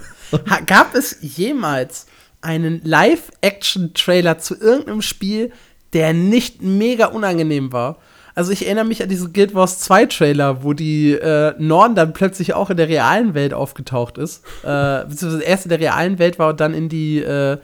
Gab 0.67 0.95
es 0.95 1.17
jemals 1.23 2.07
einen 2.43 2.83
Live-Action-Trailer 2.85 4.39
zu 4.39 4.55
irgendeinem 4.61 5.01
Spiel, 5.01 5.51
der 5.95 6.13
nicht 6.13 6.61
mega 6.61 7.07
unangenehm 7.07 7.73
war. 7.73 7.99
Also 8.35 8.53
ich 8.53 8.67
erinnere 8.67 8.85
mich 8.85 9.03
an 9.03 9.09
diesen 9.09 9.33
Guild 9.33 9.55
Wars 9.55 9.79
2 9.79 10.07
Trailer, 10.07 10.63
wo 10.63 10.75
die 10.75 11.13
äh, 11.13 11.55
Norn 11.59 11.95
dann 11.95 12.13
plötzlich 12.13 12.53
auch 12.53 12.69
in 12.69 12.77
der 12.77 12.89
realen 12.89 13.33
Welt 13.33 13.55
aufgetaucht 13.55 14.19
ist. 14.19 14.45
Äh, 14.63 15.05
beziehungsweise 15.07 15.45
erst 15.45 15.65
in 15.67 15.69
der 15.71 15.81
realen 15.81 16.19
Welt 16.19 16.39
war 16.39 16.51
und 16.51 16.61
dann 16.61 16.75
in 16.75 16.89
die 16.89 17.21
äh, 17.21 17.59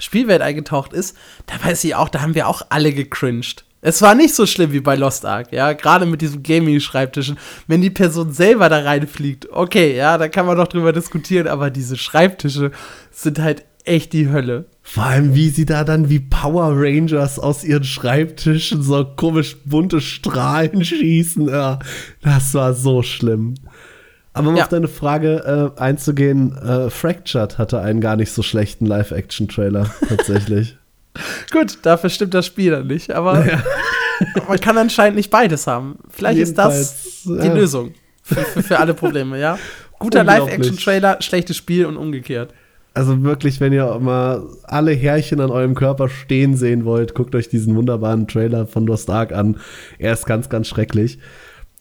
Spielwelt 0.00 0.42
eingetaucht 0.42 0.92
ist. 0.92 1.16
Da 1.46 1.54
weiß 1.62 1.84
ich 1.84 1.94
auch, 1.94 2.08
da 2.08 2.20
haben 2.20 2.34
wir 2.34 2.48
auch 2.48 2.62
alle 2.70 2.92
gecringed. 2.92 3.64
Es 3.80 4.02
war 4.02 4.14
nicht 4.14 4.34
so 4.34 4.44
schlimm 4.44 4.72
wie 4.72 4.80
bei 4.80 4.96
Lost 4.96 5.24
Ark, 5.24 5.52
ja, 5.52 5.72
gerade 5.72 6.04
mit 6.04 6.20
diesem 6.20 6.42
Gaming-Schreibtischen. 6.42 7.38
Wenn 7.68 7.80
die 7.80 7.90
Person 7.90 8.32
selber 8.32 8.68
da 8.68 8.80
reinfliegt, 8.80 9.50
okay, 9.52 9.96
ja, 9.96 10.18
da 10.18 10.28
kann 10.28 10.46
man 10.46 10.56
doch 10.56 10.66
drüber 10.66 10.92
diskutieren, 10.92 11.46
aber 11.46 11.70
diese 11.70 11.96
Schreibtische 11.96 12.72
sind 13.12 13.38
halt 13.38 13.64
echt 13.84 14.12
die 14.12 14.28
Hölle. 14.30 14.66
Vor 14.82 15.04
allem, 15.04 15.34
wie 15.34 15.48
sie 15.48 15.64
da 15.64 15.84
dann 15.84 16.08
wie 16.08 16.18
Power 16.18 16.72
Rangers 16.74 17.38
aus 17.38 17.62
ihren 17.62 17.84
Schreibtischen 17.84 18.82
so 18.82 19.04
komisch 19.04 19.56
bunte 19.64 20.00
Strahlen 20.00 20.84
schießen. 20.84 21.48
Ja, 21.48 21.78
das 22.22 22.54
war 22.54 22.74
so 22.74 23.02
schlimm. 23.02 23.54
Aber 24.38 24.48
um 24.48 24.56
ja. 24.56 24.64
auf 24.64 24.68
deine 24.68 24.88
Frage 24.88 25.72
äh, 25.76 25.80
einzugehen, 25.80 26.56
äh, 26.56 26.90
Fractured 26.90 27.58
hatte 27.58 27.80
einen 27.80 28.00
gar 28.00 28.16
nicht 28.16 28.32
so 28.32 28.42
schlechten 28.42 28.86
Live-Action-Trailer, 28.86 29.90
tatsächlich. 30.08 30.76
Gut, 31.50 31.78
dafür 31.82 32.10
stimmt 32.10 32.34
das 32.34 32.46
Spiel 32.46 32.70
dann 32.70 32.86
nicht, 32.86 33.10
aber 33.12 33.44
ja. 33.44 33.62
man 34.48 34.60
kann 34.60 34.78
anscheinend 34.78 35.16
nicht 35.16 35.30
beides 35.30 35.66
haben. 35.66 35.98
Vielleicht 36.10 36.38
Jedenfalls, 36.38 36.78
ist 36.80 37.26
das 37.26 37.40
die 37.40 37.46
ja. 37.46 37.54
Lösung 37.54 37.94
für, 38.22 38.40
für, 38.42 38.62
für 38.62 38.78
alle 38.78 38.94
Probleme, 38.94 39.38
ja? 39.38 39.58
Guter 39.98 40.22
Live-Action-Trailer, 40.22 41.18
schlechtes 41.20 41.56
Spiel 41.56 41.86
und 41.86 41.96
umgekehrt. 41.96 42.54
Also 42.94 43.22
wirklich, 43.22 43.60
wenn 43.60 43.72
ihr 43.72 43.98
mal 44.00 44.42
alle 44.64 44.92
Härchen 44.92 45.40
an 45.40 45.50
eurem 45.50 45.74
Körper 45.74 46.08
stehen 46.08 46.56
sehen 46.56 46.84
wollt, 46.84 47.14
guckt 47.14 47.34
euch 47.34 47.48
diesen 47.48 47.76
wunderbaren 47.76 48.26
Trailer 48.26 48.66
von 48.66 48.86
Lost 48.86 49.10
Ark 49.10 49.32
an. 49.32 49.58
Er 49.98 50.12
ist 50.12 50.26
ganz, 50.26 50.48
ganz 50.48 50.68
schrecklich. 50.68 51.18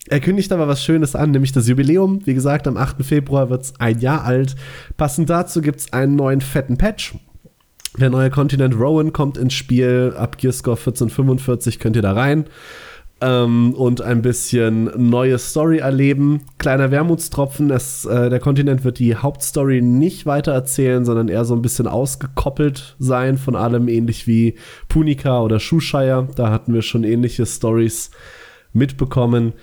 Er 0.10 0.20
kündigt 0.20 0.51
aber 0.51 0.68
was 0.68 0.84
Schönes 0.84 1.16
an, 1.16 1.32
nämlich 1.32 1.51
das 1.51 1.68
Jubiläum. 1.68 2.26
Wie 2.26 2.34
gesagt, 2.34 2.68
am 2.68 2.78
8. 2.78 3.03
Februar 3.05 3.49
wird 3.49 3.64
es 3.64 3.74
ein 3.80 3.99
Jahr 3.99 4.24
alt. 4.24 4.55
Passend 4.95 5.30
dazu 5.30 5.62
gibt 5.62 5.80
es 5.80 5.93
einen 5.93 6.16
neuen 6.16 6.41
fetten 6.41 6.78
Patch. 6.78 7.16
Der 7.99 8.10
neue 8.10 8.30
Kontinent 8.30 8.76
Rowan 8.80 9.12
kommt 9.12 9.38
ins 9.38 9.53
Spiel. 9.53 10.14
Ab 10.16 10.38
Gearscore 10.38 10.78
1445 10.78 11.80
könnt 11.80 11.95
ihr 11.95 12.01
da 12.01 12.14
rein 12.14 12.45
ähm, 13.22 13.74
und 13.74 14.01
ein 14.01 14.22
bisschen 14.22 14.91
neue 15.10 15.39
Story 15.39 15.80
erleben. 15.80 16.41
Kleiner 16.58 16.91
Wermutstropfen, 16.91 17.72
es, 17.72 18.05
äh, 18.05 18.30
der 18.30 18.39
Kontinent 18.39 18.84
wird 18.84 18.99
die 18.99 19.16
Hauptstory 19.16 19.82
nicht 19.82 20.26
weiter 20.26 20.51
erzählen, 20.51 21.05
sondern 21.05 21.28
eher 21.28 21.45
so 21.45 21.55
ein 21.55 21.62
bisschen 21.62 21.88
ausgekoppelt 21.88 22.95
sein 22.99 23.38
von 23.38 23.55
allem, 23.55 23.88
ähnlich 23.88 24.28
wie 24.28 24.55
Punica 24.88 25.41
oder 25.41 25.60
Shushire. 25.60 26.28
Da 26.36 26.51
hatten 26.51 26.74
wir 26.74 26.82
schon 26.82 27.03
ähnliche 27.03 27.45
Stories 27.45 28.12
mitbekommen. 28.74 29.53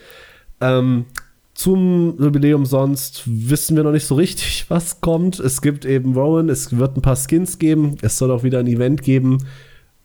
Ähm, 0.60 1.06
zum 1.54 2.16
Jubiläum 2.20 2.66
sonst 2.66 3.22
wissen 3.26 3.76
wir 3.76 3.84
noch 3.84 3.92
nicht 3.92 4.06
so 4.06 4.16
richtig, 4.16 4.66
was 4.68 5.00
kommt. 5.00 5.38
Es 5.38 5.62
gibt 5.62 5.84
eben 5.84 6.14
Rowan, 6.14 6.48
es 6.48 6.76
wird 6.76 6.96
ein 6.96 7.02
paar 7.02 7.16
Skins 7.16 7.58
geben, 7.58 7.96
es 8.02 8.18
soll 8.18 8.30
auch 8.30 8.42
wieder 8.42 8.58
ein 8.58 8.66
Event 8.66 9.02
geben. 9.02 9.38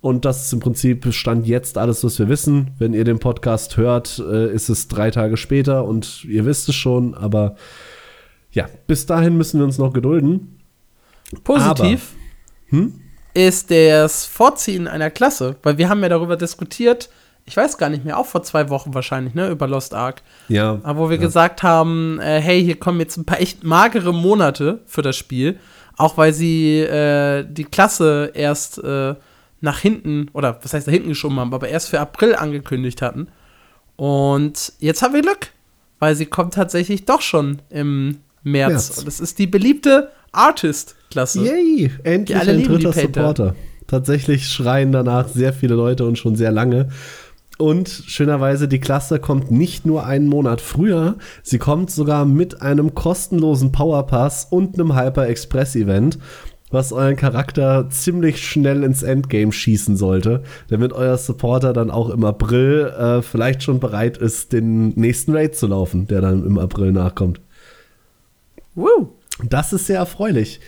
Und 0.01 0.23
das 0.23 0.45
ist 0.45 0.53
im 0.53 0.61
Prinzip 0.61 1.13
Stand 1.13 1.45
jetzt 1.45 1.77
alles, 1.77 2.03
was 2.05 2.19
wir 2.19 2.29
wissen. 2.29 2.71
Wenn 2.77 2.93
ihr 2.93 3.03
den 3.03 3.19
Podcast 3.19 3.75
hört, 3.75 4.19
äh, 4.19 4.53
ist 4.53 4.69
es 4.69 4.87
drei 4.87 5.11
Tage 5.11 5.35
später 5.35 5.83
und 5.83 6.23
ihr 6.23 6.45
wisst 6.45 6.69
es 6.69 6.75
schon. 6.75 7.15
Aber 7.15 7.55
ja, 8.51 8.69
bis 8.87 9.05
dahin 9.05 9.37
müssen 9.37 9.59
wir 9.59 9.65
uns 9.65 9.77
noch 9.77 9.91
gedulden. 9.91 10.59
Positiv 11.43 12.15
aber, 12.71 12.77
hm? 12.77 13.01
ist 13.33 13.71
das 13.71 14.25
Vorziehen 14.25 14.87
einer 14.87 15.09
Klasse, 15.09 15.57
weil 15.63 15.77
wir 15.77 15.89
haben 15.89 16.01
ja 16.01 16.09
darüber 16.09 16.37
diskutiert, 16.37 17.09
ich 17.49 17.57
weiß 17.57 17.79
gar 17.79 17.89
nicht 17.89 18.05
mehr, 18.05 18.19
auch 18.19 18.27
vor 18.27 18.43
zwei 18.43 18.69
Wochen 18.69 18.93
wahrscheinlich, 18.93 19.33
ne, 19.33 19.49
über 19.49 19.67
Lost 19.67 19.95
Ark. 19.95 20.21
Ja. 20.49 20.79
Aber 20.83 20.99
wo 20.99 21.09
wir 21.09 21.17
ja. 21.17 21.21
gesagt 21.23 21.63
haben, 21.63 22.19
äh, 22.19 22.39
hey, 22.39 22.63
hier 22.63 22.79
kommen 22.79 22.99
jetzt 22.99 23.17
ein 23.17 23.25
paar 23.25 23.41
echt 23.41 23.63
magere 23.63 24.13
Monate 24.13 24.81
für 24.85 25.01
das 25.01 25.17
Spiel, 25.17 25.57
auch 25.97 26.15
weil 26.15 26.31
sie 26.31 26.79
äh, 26.81 27.43
die 27.49 27.63
Klasse 27.63 28.31
erst 28.35 28.83
äh, 28.83 29.15
nach 29.61 29.79
hinten, 29.79 30.29
oder 30.33 30.59
was 30.61 30.73
heißt 30.73 30.85
nach 30.85 30.93
hinten 30.93 31.09
geschoben 31.09 31.39
haben, 31.39 31.53
aber 31.53 31.67
erst 31.67 31.89
für 31.89 31.99
April 31.99 32.35
angekündigt 32.35 33.01
hatten. 33.01 33.29
Und 33.95 34.71
jetzt 34.77 35.01
haben 35.01 35.15
wir 35.15 35.23
Glück, 35.23 35.47
weil 35.97 36.15
sie 36.15 36.27
kommt 36.27 36.53
tatsächlich 36.53 37.05
doch 37.05 37.21
schon 37.21 37.63
im 37.71 38.19
März. 38.43 38.71
März. 38.71 38.97
Und 38.99 39.07
das 39.07 39.19
ist 39.19 39.39
die 39.39 39.47
beliebte 39.47 40.11
Artist-Klasse. 40.31 41.41
Yay! 41.41 41.91
Endlich 42.03 42.37
ein 42.37 42.63
dritter 42.63 42.93
Supporter. 42.93 43.55
Tatsächlich 43.87 44.47
schreien 44.47 44.91
danach 44.91 45.27
sehr 45.27 45.51
viele 45.51 45.73
Leute 45.73 46.05
und 46.05 46.19
schon 46.19 46.35
sehr 46.35 46.51
lange. 46.51 46.89
Und 47.61 47.89
schönerweise, 47.89 48.69
die 48.69 48.79
Klasse 48.79 49.19
kommt 49.19 49.51
nicht 49.51 49.85
nur 49.85 50.05
einen 50.05 50.27
Monat 50.27 50.61
früher, 50.61 51.17
sie 51.43 51.57
kommt 51.57 51.91
sogar 51.91 52.23
mit 52.23 52.61
einem 52.61 52.95
kostenlosen 52.95 53.73
Powerpass 53.73 54.47
und 54.49 54.79
einem 54.79 54.95
Hyper 54.95 55.27
Express 55.27 55.75
Event 55.75 56.17
was 56.71 56.93
euren 56.93 57.15
Charakter 57.15 57.89
ziemlich 57.89 58.47
schnell 58.47 58.83
ins 58.83 59.01
Endgame 59.01 59.51
schießen 59.51 59.97
sollte, 59.97 60.43
damit 60.69 60.93
euer 60.93 61.17
Supporter 61.17 61.73
dann 61.73 61.89
auch 61.89 62.09
im 62.09 62.23
April 62.23 62.93
äh, 62.97 63.21
vielleicht 63.21 63.63
schon 63.63 63.79
bereit 63.79 64.17
ist, 64.17 64.53
den 64.53 64.89
nächsten 64.89 65.35
Raid 65.35 65.55
zu 65.55 65.67
laufen, 65.67 66.07
der 66.07 66.21
dann 66.21 66.45
im 66.45 66.59
April 66.59 66.91
nachkommt. 66.91 67.41
Woo. 68.75 69.09
Das 69.43 69.73
ist 69.73 69.87
sehr 69.87 69.99
erfreulich. 69.99 70.59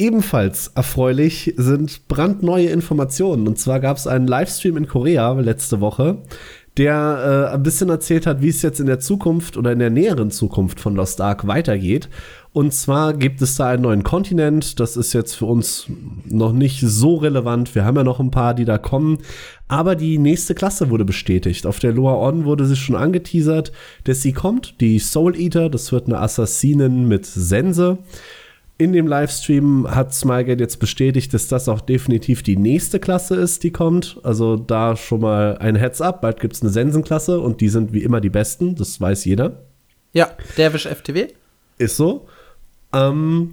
Ebenfalls 0.00 0.68
erfreulich 0.68 1.52
sind 1.58 2.08
brandneue 2.08 2.68
Informationen. 2.68 3.46
Und 3.46 3.58
zwar 3.58 3.80
gab 3.80 3.98
es 3.98 4.06
einen 4.06 4.26
Livestream 4.26 4.78
in 4.78 4.88
Korea 4.88 5.32
letzte 5.32 5.82
Woche, 5.82 6.22
der 6.78 7.50
äh, 7.50 7.54
ein 7.54 7.62
bisschen 7.62 7.90
erzählt 7.90 8.26
hat, 8.26 8.40
wie 8.40 8.48
es 8.48 8.62
jetzt 8.62 8.80
in 8.80 8.86
der 8.86 9.00
Zukunft 9.00 9.58
oder 9.58 9.72
in 9.72 9.78
der 9.78 9.90
näheren 9.90 10.30
Zukunft 10.30 10.80
von 10.80 10.96
Lost 10.96 11.20
Ark 11.20 11.46
weitergeht. 11.46 12.08
Und 12.54 12.72
zwar 12.72 13.12
gibt 13.12 13.42
es 13.42 13.56
da 13.56 13.68
einen 13.68 13.82
neuen 13.82 14.02
Kontinent. 14.02 14.80
Das 14.80 14.96
ist 14.96 15.12
jetzt 15.12 15.34
für 15.34 15.44
uns 15.44 15.84
noch 16.24 16.54
nicht 16.54 16.80
so 16.80 17.16
relevant. 17.16 17.74
Wir 17.74 17.84
haben 17.84 17.98
ja 17.98 18.02
noch 18.02 18.20
ein 18.20 18.30
paar, 18.30 18.54
die 18.54 18.64
da 18.64 18.78
kommen. 18.78 19.18
Aber 19.68 19.96
die 19.96 20.16
nächste 20.16 20.54
Klasse 20.54 20.88
wurde 20.88 21.04
bestätigt. 21.04 21.66
Auf 21.66 21.78
der 21.78 21.92
Loa 21.92 22.26
On 22.26 22.46
wurde 22.46 22.64
sie 22.64 22.76
schon 22.76 22.96
angeteasert, 22.96 23.70
dass 24.04 24.22
sie 24.22 24.32
kommt. 24.32 24.80
Die 24.80 24.98
Soul 24.98 25.38
Eater, 25.38 25.68
das 25.68 25.92
wird 25.92 26.06
eine 26.06 26.20
Assassinin 26.20 27.06
mit 27.06 27.26
Sense. 27.26 27.98
In 28.80 28.94
dem 28.94 29.06
Livestream 29.06 29.86
hat 29.90 30.14
Smilegate 30.14 30.62
jetzt 30.62 30.78
bestätigt, 30.78 31.34
dass 31.34 31.48
das 31.48 31.68
auch 31.68 31.82
definitiv 31.82 32.42
die 32.42 32.56
nächste 32.56 32.98
Klasse 32.98 33.36
ist, 33.36 33.62
die 33.62 33.72
kommt. 33.72 34.18
Also 34.22 34.56
da 34.56 34.96
schon 34.96 35.20
mal 35.20 35.58
ein 35.58 35.76
Heads 35.76 36.00
up. 36.00 36.22
Bald 36.22 36.40
gibt 36.40 36.54
es 36.54 36.62
eine 36.62 36.70
Sensenklasse 36.70 37.40
und 37.40 37.60
die 37.60 37.68
sind 37.68 37.92
wie 37.92 38.02
immer 38.02 38.22
die 38.22 38.30
besten. 38.30 38.76
Das 38.76 38.98
weiß 38.98 39.26
jeder. 39.26 39.64
Ja, 40.14 40.30
Derwisch 40.56 40.86
FTW. 40.86 41.26
Ist 41.76 41.98
so. 41.98 42.26
Ähm, 42.94 43.52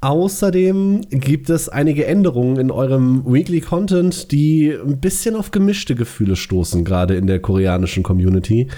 außerdem 0.00 1.00
gibt 1.10 1.50
es 1.50 1.68
einige 1.68 2.06
Änderungen 2.06 2.58
in 2.58 2.70
eurem 2.70 3.24
Weekly 3.26 3.60
Content, 3.60 4.30
die 4.30 4.70
ein 4.70 5.00
bisschen 5.00 5.34
auf 5.34 5.50
gemischte 5.50 5.96
Gefühle 5.96 6.36
stoßen, 6.36 6.84
gerade 6.84 7.16
in 7.16 7.26
der 7.26 7.40
koreanischen 7.40 8.04
Community. 8.04 8.68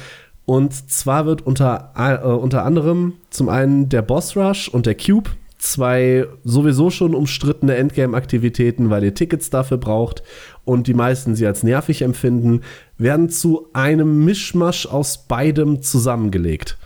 Und 0.47 0.73
zwar 0.91 1.27
wird 1.27 1.43
unter, 1.43 1.93
äh, 1.95 2.27
unter 2.27 2.65
anderem 2.65 3.19
zum 3.29 3.51
einen 3.51 3.91
der 3.91 4.01
Boss 4.01 4.35
Rush 4.35 4.67
und 4.71 4.87
der 4.87 4.95
Cube, 4.95 5.29
zwei 5.61 6.27
sowieso 6.43 6.91
schon 6.91 7.15
umstrittene 7.15 7.77
Endgame-Aktivitäten, 7.77 8.91
weil 8.91 9.05
ihr 9.05 9.15
Tickets 9.15 9.51
dafür 9.51 9.77
braucht 9.79 10.23
und 10.65 10.87
die 10.87 10.95
meisten 10.95 11.35
sie 11.35 11.47
als 11.47 11.63
nervig 11.63 12.03
empfinden, 12.03 12.63
werden 12.99 13.29
zu 13.29 13.69
einem 13.73 14.25
Mischmasch 14.25 14.87
aus 14.87 15.27
beidem 15.27 15.83
zusammengelegt. 15.83 16.79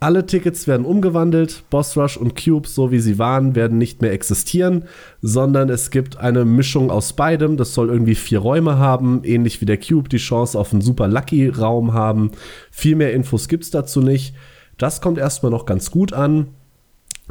Alle 0.00 0.26
Tickets 0.26 0.68
werden 0.68 0.86
umgewandelt. 0.86 1.64
Boss 1.70 1.96
Rush 1.96 2.16
und 2.16 2.40
Cube, 2.42 2.68
so 2.68 2.92
wie 2.92 3.00
sie 3.00 3.18
waren, 3.18 3.56
werden 3.56 3.78
nicht 3.78 4.00
mehr 4.00 4.12
existieren, 4.12 4.84
sondern 5.22 5.68
es 5.68 5.90
gibt 5.90 6.18
eine 6.18 6.44
Mischung 6.44 6.92
aus 6.92 7.14
beidem. 7.14 7.56
Das 7.56 7.74
soll 7.74 7.88
irgendwie 7.88 8.14
vier 8.14 8.38
Räume 8.38 8.78
haben, 8.78 9.22
ähnlich 9.24 9.60
wie 9.60 9.66
der 9.66 9.78
Cube 9.78 10.08
die 10.08 10.18
Chance 10.18 10.56
auf 10.56 10.72
einen 10.72 10.82
super 10.82 11.08
Lucky 11.08 11.48
Raum 11.48 11.94
haben. 11.94 12.30
Viel 12.70 12.94
mehr 12.94 13.12
Infos 13.12 13.48
gibt 13.48 13.64
es 13.64 13.70
dazu 13.70 14.00
nicht. 14.00 14.34
Das 14.76 15.00
kommt 15.00 15.18
erstmal 15.18 15.50
noch 15.50 15.66
ganz 15.66 15.90
gut 15.90 16.12
an. 16.12 16.54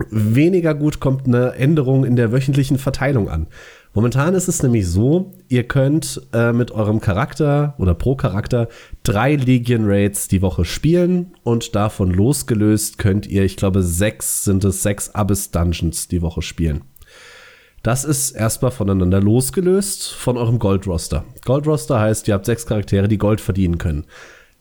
Weniger 0.10 0.76
gut 0.76 1.00
kommt 1.00 1.28
eine 1.28 1.54
Änderung 1.54 2.06
in 2.06 2.16
der 2.16 2.32
wöchentlichen 2.32 2.78
Verteilung 2.78 3.30
an. 3.30 3.48
Momentan 3.94 4.36
ist 4.36 4.48
es 4.48 4.62
nämlich 4.62 4.88
so, 4.88 5.34
ihr 5.48 5.64
könnt 5.64 6.22
äh, 6.32 6.54
mit 6.54 6.70
eurem 6.70 7.02
Charakter 7.02 7.74
oder 7.80 7.96
pro 7.96 8.16
Charakter 8.16 8.68
drei 9.02 9.36
Legion 9.36 9.86
Raids 9.86 10.28
die 10.28 10.44
Woche 10.44 10.66
spielen 10.66 11.34
und 11.42 11.76
davon 11.76 12.12
losgelöst 12.12 13.00
könnt 13.00 13.26
ihr, 13.26 13.44
ich 13.44 13.58
glaube, 13.58 13.82
sechs 13.82 14.44
sind 14.44 14.64
es, 14.66 14.84
sechs 14.84 15.10
Abyss 15.16 15.50
Dungeons 15.50 16.08
die 16.08 16.22
Woche 16.22 16.44
spielen. 16.44 16.84
Das 17.82 18.04
ist 18.06 18.32
erstmal 18.32 18.72
voneinander 18.72 19.22
losgelöst 19.22 20.12
von 20.12 20.38
eurem 20.38 20.60
Gold-Roster. 20.60 21.24
Gold-Roster 21.46 22.00
heißt, 22.00 22.28
ihr 22.28 22.34
habt 22.34 22.46
sechs 22.46 22.66
Charaktere, 22.66 23.08
die 23.08 23.18
Gold 23.18 23.42
verdienen 23.42 23.78
können. 23.78 24.06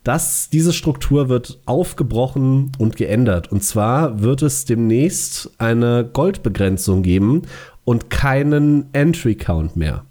Das, 0.06 0.50
diese 0.50 0.72
Struktur 0.72 1.28
wird 1.28 1.58
aufgebrochen 1.66 2.70
und 2.78 2.96
geändert. 2.96 3.50
Und 3.50 3.64
zwar 3.64 4.22
wird 4.22 4.40
es 4.42 4.64
demnächst 4.64 5.50
eine 5.58 6.08
Goldbegrenzung 6.12 7.02
geben 7.02 7.42
und 7.84 8.08
keinen 8.08 8.86
Entry-Count 8.92 9.74
mehr. 9.74 10.04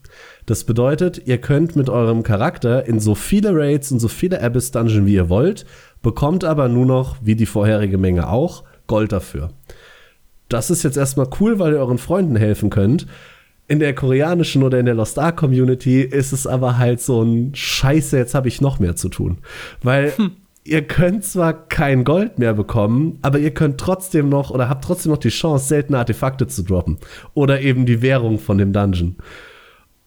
Das 0.47 0.65
bedeutet, 0.65 1.21
ihr 1.25 1.37
könnt 1.37 1.77
mit 1.77 1.89
eurem 1.89 2.23
Charakter 2.23 2.85
in 2.85 2.99
so 2.99 3.15
viele 3.15 3.55
Raids 3.55 3.89
und 3.93 4.01
so 4.01 4.09
viele 4.09 4.43
Abyss 4.43 4.71
Dungeon 4.71 5.05
wie 5.05 5.13
ihr 5.13 5.29
wollt, 5.29 5.65
bekommt 6.01 6.43
aber 6.43 6.67
nur 6.67 6.85
noch, 6.85 7.15
wie 7.21 7.35
die 7.35 7.45
vorherige 7.45 7.97
Menge 7.97 8.27
auch, 8.27 8.65
Gold 8.87 9.13
dafür 9.13 9.51
das 10.49 10.69
ist 10.69 10.83
jetzt 10.83 10.97
erstmal 10.97 11.27
cool, 11.39 11.59
weil 11.59 11.73
ihr 11.73 11.79
euren 11.79 11.97
Freunden 11.97 12.35
helfen 12.35 12.69
könnt. 12.69 13.07
In 13.67 13.79
der 13.79 13.95
koreanischen 13.95 14.61
oder 14.61 14.79
in 14.79 14.85
der 14.85 14.93
Lost 14.93 15.17
Ark 15.17 15.37
Community 15.37 16.01
ist 16.01 16.33
es 16.33 16.45
aber 16.45 16.77
halt 16.77 17.01
so 17.01 17.23
ein 17.23 17.55
Scheiße, 17.55 18.17
jetzt 18.17 18.35
habe 18.35 18.47
ich 18.47 18.61
noch 18.61 18.79
mehr 18.79 18.95
zu 18.95 19.09
tun. 19.09 19.39
Weil 19.81 20.15
hm. 20.15 20.31
ihr 20.63 20.83
könnt 20.83 21.23
zwar 21.23 21.67
kein 21.67 22.03
Gold 22.03 22.37
mehr 22.37 22.53
bekommen, 22.53 23.17
aber 23.23 23.39
ihr 23.39 23.51
könnt 23.51 23.79
trotzdem 23.79 24.29
noch 24.29 24.51
oder 24.51 24.69
habt 24.69 24.83
trotzdem 24.83 25.11
noch 25.11 25.17
die 25.17 25.29
Chance, 25.29 25.67
seltene 25.67 25.97
Artefakte 25.97 26.45
zu 26.45 26.61
droppen. 26.61 26.99
Oder 27.33 27.61
eben 27.61 27.87
die 27.87 28.03
Währung 28.03 28.37
von 28.37 28.59
dem 28.59 28.71
Dungeon. 28.71 29.15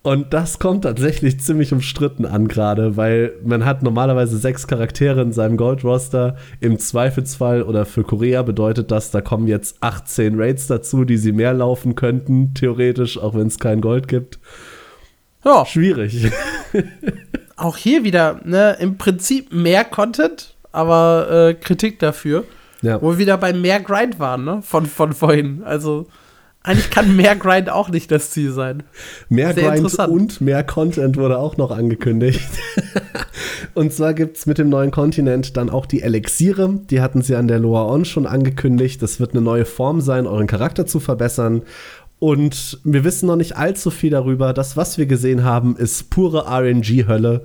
Und 0.09 0.32
das 0.32 0.59
kommt 0.59 0.84
tatsächlich 0.84 1.38
ziemlich 1.38 1.70
umstritten 1.70 2.24
an 2.24 2.48
gerade, 2.48 2.96
weil 2.96 3.34
man 3.44 3.66
hat 3.66 3.82
normalerweise 3.82 4.38
sechs 4.38 4.66
Charaktere 4.66 5.20
in 5.20 5.32
seinem 5.34 5.59
Gold-Roster. 5.59 6.36
Im 6.61 6.78
Zweifelsfall 6.78 7.62
oder 7.62 7.84
für 7.84 8.04
Korea 8.04 8.42
bedeutet 8.42 8.90
das, 8.90 9.11
da 9.11 9.20
kommen 9.20 9.48
jetzt 9.48 9.76
18 9.82 10.40
Raids 10.40 10.66
dazu, 10.66 11.04
die 11.04 11.18
sie 11.18 11.32
mehr 11.32 11.52
laufen 11.52 11.94
könnten, 11.94 12.54
theoretisch, 12.54 13.18
auch 13.18 13.34
wenn 13.34 13.48
es 13.48 13.59
kein 13.59 13.82
Gold 13.82 14.09
gibt. 14.09 14.38
Ja. 15.44 15.66
Schwierig. 15.66 16.32
Auch 17.59 17.76
hier 17.76 18.02
wieder, 18.02 18.40
ne, 18.44 18.78
im 18.80 18.96
Prinzip 18.96 19.52
mehr 19.52 19.84
Content, 19.84 20.54
aber 20.72 21.50
äh, 21.50 21.52
Kritik 21.54 21.98
dafür. 21.98 22.44
Ja. 22.80 23.02
Wo 23.02 23.11
wir 23.11 23.18
wieder 23.18 23.36
bei 23.36 23.52
mehr 23.52 23.80
Grind 23.80 24.18
waren, 24.18 24.46
ne, 24.46 24.62
von, 24.62 24.86
von 24.86 25.12
vorhin. 25.12 25.62
Also 25.64 26.06
eigentlich 26.68 26.90
kann 26.90 27.16
mehr 27.16 27.34
Grind 27.34 27.70
auch 27.70 27.88
nicht 27.88 28.10
das 28.10 28.30
Ziel 28.30 28.52
sein. 28.52 28.82
Mehr 29.30 29.54
Sehr 29.54 29.70
Grind 29.72 29.98
und 29.98 30.40
mehr 30.42 30.62
Content 30.62 31.16
wurde 31.16 31.38
auch 31.38 31.56
noch 31.56 31.70
angekündigt. 31.70 32.46
und 33.74 33.92
zwar 33.92 34.12
gibt 34.12 34.36
es 34.36 34.44
mit 34.44 34.58
dem 34.58 34.68
neuen 34.68 34.90
Kontinent 34.90 35.56
dann 35.56 35.70
auch 35.70 35.86
die 35.86 36.02
Elixiere. 36.02 36.78
Die 36.90 37.00
hatten 37.00 37.22
sie 37.22 37.36
an 37.36 37.48
der 37.48 37.58
Loa 37.58 37.86
On 37.86 38.04
schon 38.04 38.26
angekündigt. 38.26 39.00
Das 39.00 39.18
wird 39.18 39.32
eine 39.32 39.40
neue 39.40 39.64
Form 39.64 40.02
sein, 40.02 40.26
euren 40.26 40.46
Charakter 40.46 40.84
zu 40.84 41.00
verbessern. 41.00 41.62
Und 42.18 42.80
wir 42.84 43.02
wissen 43.02 43.28
noch 43.28 43.36
nicht 43.36 43.56
allzu 43.56 43.90
viel 43.90 44.10
darüber. 44.10 44.52
Das, 44.52 44.76
was 44.76 44.98
wir 44.98 45.06
gesehen 45.06 45.44
haben, 45.44 45.74
ist 45.74 46.10
pure 46.10 46.44
RNG-Hölle. 46.46 47.44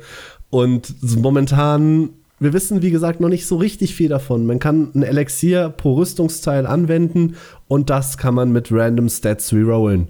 Und 0.50 0.96
momentan 1.02 2.10
wir 2.44 2.54
wissen, 2.54 2.82
wie 2.82 2.92
gesagt, 2.92 3.22
noch 3.22 3.30
nicht 3.30 3.48
so 3.48 3.56
richtig 3.56 3.96
viel 3.96 4.10
davon. 4.10 4.46
Man 4.46 4.60
kann 4.60 4.92
ein 4.94 5.04
Elixier 5.04 5.70
pro 5.70 5.94
Rüstungsteil 5.94 6.68
anwenden 6.68 7.36
und 7.68 7.90
das 7.90 8.18
kann 8.18 8.36
man 8.36 8.52
mit 8.52 8.72
Random 8.72 9.10
Stats 9.10 9.54
rerollen. 9.54 10.10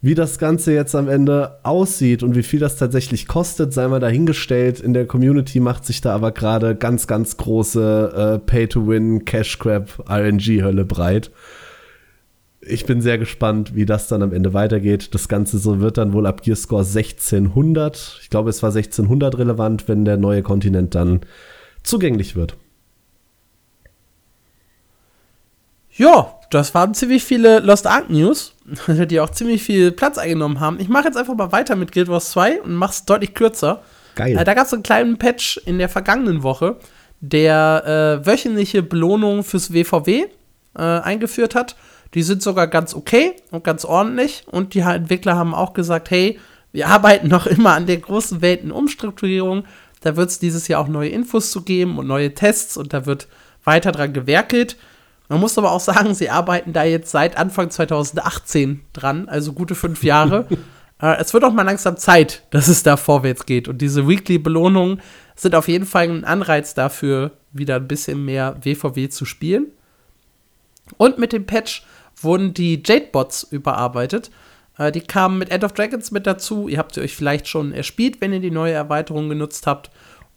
Wie 0.00 0.14
das 0.14 0.38
Ganze 0.38 0.72
jetzt 0.72 0.94
am 0.94 1.08
Ende 1.08 1.58
aussieht 1.64 2.22
und 2.22 2.36
wie 2.36 2.44
viel 2.44 2.60
das 2.60 2.76
tatsächlich 2.76 3.26
kostet, 3.26 3.72
sei 3.72 3.88
mal 3.88 3.98
dahingestellt. 3.98 4.78
In 4.78 4.94
der 4.94 5.06
Community 5.06 5.58
macht 5.58 5.84
sich 5.84 6.00
da 6.00 6.14
aber 6.14 6.30
gerade 6.30 6.76
ganz, 6.76 7.08
ganz 7.08 7.36
große 7.36 8.36
äh, 8.36 8.38
Pay-to-Win, 8.38 9.24
Cash-Grab, 9.24 10.08
RNG-Hölle 10.08 10.84
breit. 10.84 11.32
Ich 12.60 12.84
bin 12.86 13.00
sehr 13.00 13.18
gespannt, 13.18 13.74
wie 13.74 13.86
das 13.86 14.06
dann 14.06 14.22
am 14.22 14.32
Ende 14.32 14.54
weitergeht. 14.54 15.14
Das 15.14 15.28
Ganze 15.28 15.58
so 15.58 15.80
wird 15.80 15.98
dann 15.98 16.12
wohl 16.12 16.26
ab 16.26 16.42
Gearscore 16.42 16.82
1600. 16.82 18.18
Ich 18.22 18.30
glaube, 18.30 18.50
es 18.50 18.62
war 18.62 18.70
1600 18.70 19.38
relevant, 19.38 19.88
wenn 19.88 20.04
der 20.04 20.16
neue 20.16 20.42
Kontinent 20.42 20.94
dann 20.94 21.20
zugänglich 21.86 22.36
wird. 22.36 22.56
Ja, 25.96 26.34
das 26.50 26.74
waren 26.74 26.94
ziemlich 26.94 27.24
viele 27.24 27.60
Lost 27.60 27.86
Ark 27.86 28.10
News, 28.10 28.54
die 28.86 29.20
auch 29.20 29.30
ziemlich 29.30 29.62
viel 29.62 29.92
Platz 29.92 30.18
eingenommen 30.18 30.60
haben. 30.60 30.78
Ich 30.78 30.88
mache 30.88 31.04
jetzt 31.04 31.16
einfach 31.16 31.34
mal 31.34 31.52
weiter 31.52 31.74
mit 31.74 31.92
Guild 31.92 32.08
Wars 32.08 32.30
2 32.32 32.62
und 32.62 32.74
mache 32.74 32.92
es 32.92 33.04
deutlich 33.06 33.34
kürzer. 33.34 33.82
Geil. 34.14 34.36
Äh, 34.36 34.44
da 34.44 34.54
gab 34.54 34.66
es 34.66 34.74
einen 34.74 34.82
kleinen 34.82 35.18
Patch 35.18 35.58
in 35.64 35.78
der 35.78 35.88
vergangenen 35.88 36.42
Woche, 36.42 36.76
der 37.20 38.20
äh, 38.22 38.26
wöchentliche 38.26 38.82
Belohnungen 38.82 39.42
fürs 39.42 39.72
WVW 39.72 40.26
äh, 40.76 40.82
eingeführt 40.82 41.54
hat. 41.54 41.76
Die 42.14 42.22
sind 42.22 42.42
sogar 42.42 42.66
ganz 42.66 42.94
okay 42.94 43.34
und 43.50 43.64
ganz 43.64 43.84
ordentlich. 43.84 44.44
Und 44.50 44.74
die 44.74 44.80
Entwickler 44.80 45.36
haben 45.36 45.54
auch 45.54 45.72
gesagt, 45.72 46.10
hey, 46.10 46.38
wir 46.72 46.88
arbeiten 46.88 47.28
noch 47.28 47.46
immer 47.46 47.72
an 47.72 47.86
der 47.86 47.98
großen 47.98 48.42
Weltenumstrukturierung. 48.42 49.64
Da 50.06 50.14
wird 50.14 50.30
es 50.30 50.38
dieses 50.38 50.68
Jahr 50.68 50.80
auch 50.80 50.86
neue 50.86 51.08
Infos 51.08 51.50
zu 51.50 51.62
geben 51.62 51.98
und 51.98 52.06
neue 52.06 52.32
Tests 52.32 52.76
und 52.76 52.92
da 52.92 53.06
wird 53.06 53.26
weiter 53.64 53.90
dran 53.90 54.12
gewerkelt. 54.12 54.76
Man 55.28 55.40
muss 55.40 55.58
aber 55.58 55.72
auch 55.72 55.80
sagen, 55.80 56.14
sie 56.14 56.30
arbeiten 56.30 56.72
da 56.72 56.84
jetzt 56.84 57.10
seit 57.10 57.36
Anfang 57.36 57.70
2018 57.70 58.82
dran, 58.92 59.28
also 59.28 59.52
gute 59.52 59.74
fünf 59.74 60.04
Jahre. 60.04 60.46
äh, 61.02 61.16
es 61.18 61.34
wird 61.34 61.42
auch 61.42 61.52
mal 61.52 61.64
langsam 61.64 61.96
Zeit, 61.96 62.44
dass 62.50 62.68
es 62.68 62.84
da 62.84 62.96
vorwärts 62.96 63.46
geht. 63.46 63.66
Und 63.66 63.78
diese 63.78 64.06
Weekly-Belohnungen 64.06 65.02
sind 65.34 65.56
auf 65.56 65.66
jeden 65.66 65.86
Fall 65.86 66.08
ein 66.08 66.24
Anreiz 66.24 66.74
dafür, 66.74 67.32
wieder 67.52 67.74
ein 67.74 67.88
bisschen 67.88 68.24
mehr 68.24 68.56
WVW 68.62 69.08
zu 69.08 69.24
spielen. 69.24 69.72
Und 70.98 71.18
mit 71.18 71.32
dem 71.32 71.46
Patch 71.46 71.84
wurden 72.14 72.54
die 72.54 72.80
Jade-Bots 72.86 73.42
überarbeitet. 73.50 74.30
Äh, 74.78 74.92
die 74.92 75.00
kamen 75.00 75.38
mit 75.38 75.50
End 75.50 75.64
of 75.64 75.72
Dragons 75.72 76.10
mit 76.10 76.26
dazu. 76.26 76.68
Ihr 76.68 76.78
habt 76.78 76.94
sie 76.94 77.00
euch 77.00 77.14
vielleicht 77.14 77.48
schon 77.48 77.72
erspielt, 77.72 78.20
wenn 78.20 78.32
ihr 78.32 78.40
die 78.40 78.50
neue 78.50 78.72
Erweiterung 78.72 79.28
genutzt 79.28 79.66
habt. 79.66 79.90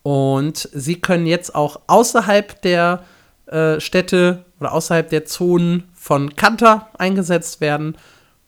Und 0.04 0.70
sie 0.74 0.96
können 0.96 1.26
jetzt 1.28 1.56
auch 1.56 1.82
außerhalb 1.88 2.62
der 2.62 3.04
äh, 3.48 3.80
Städte 3.80 4.46
oder 4.60 4.74
außerhalb 4.74 5.10
der 5.10 5.26
Zonen 5.26 5.84
von 5.94 6.36
Kanter 6.36 6.90
eingesetzt 6.98 7.62
werden. 7.62 7.98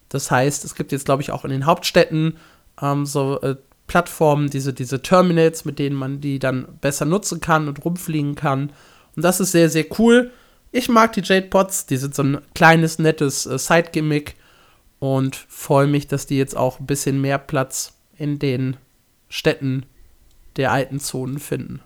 Das 0.09 0.31
heißt, 0.31 0.65
es 0.65 0.75
gibt 0.75 0.91
jetzt, 0.91 1.05
glaube 1.05 1.21
ich, 1.21 1.31
auch 1.31 1.45
in 1.45 1.51
den 1.51 1.65
Hauptstädten 1.65 2.37
ähm, 2.81 3.05
so 3.05 3.39
äh, 3.41 3.55
Plattformen, 3.87 4.49
diese, 4.49 4.73
diese 4.73 5.01
Terminals, 5.01 5.65
mit 5.65 5.77
denen 5.79 5.95
man 5.95 6.21
die 6.21 6.39
dann 6.39 6.65
besser 6.79 7.05
nutzen 7.05 7.41
kann 7.41 7.67
und 7.67 7.83
rumfliegen 7.83 8.35
kann. 8.35 8.71
Und 9.15 9.23
das 9.23 9.39
ist 9.39 9.51
sehr, 9.51 9.69
sehr 9.69 9.85
cool. 9.99 10.31
Ich 10.71 10.87
mag 10.87 11.11
die 11.13 11.21
Jade 11.21 11.47
Pots, 11.47 11.85
die 11.85 11.97
sind 11.97 12.15
so 12.15 12.23
ein 12.23 12.37
kleines, 12.55 12.99
nettes 12.99 13.45
äh, 13.45 13.59
Side-Gimmick 13.59 14.35
und 15.01 15.35
freue 15.35 15.87
mich, 15.87 16.07
dass 16.07 16.27
die 16.27 16.37
jetzt 16.37 16.55
auch 16.55 16.79
ein 16.79 16.85
bisschen 16.85 17.19
mehr 17.19 17.39
Platz 17.39 17.97
in 18.17 18.37
den 18.37 18.77
Städten 19.29 19.87
der 20.57 20.71
alten 20.71 20.99
Zonen 20.99 21.39
finden. 21.39 21.81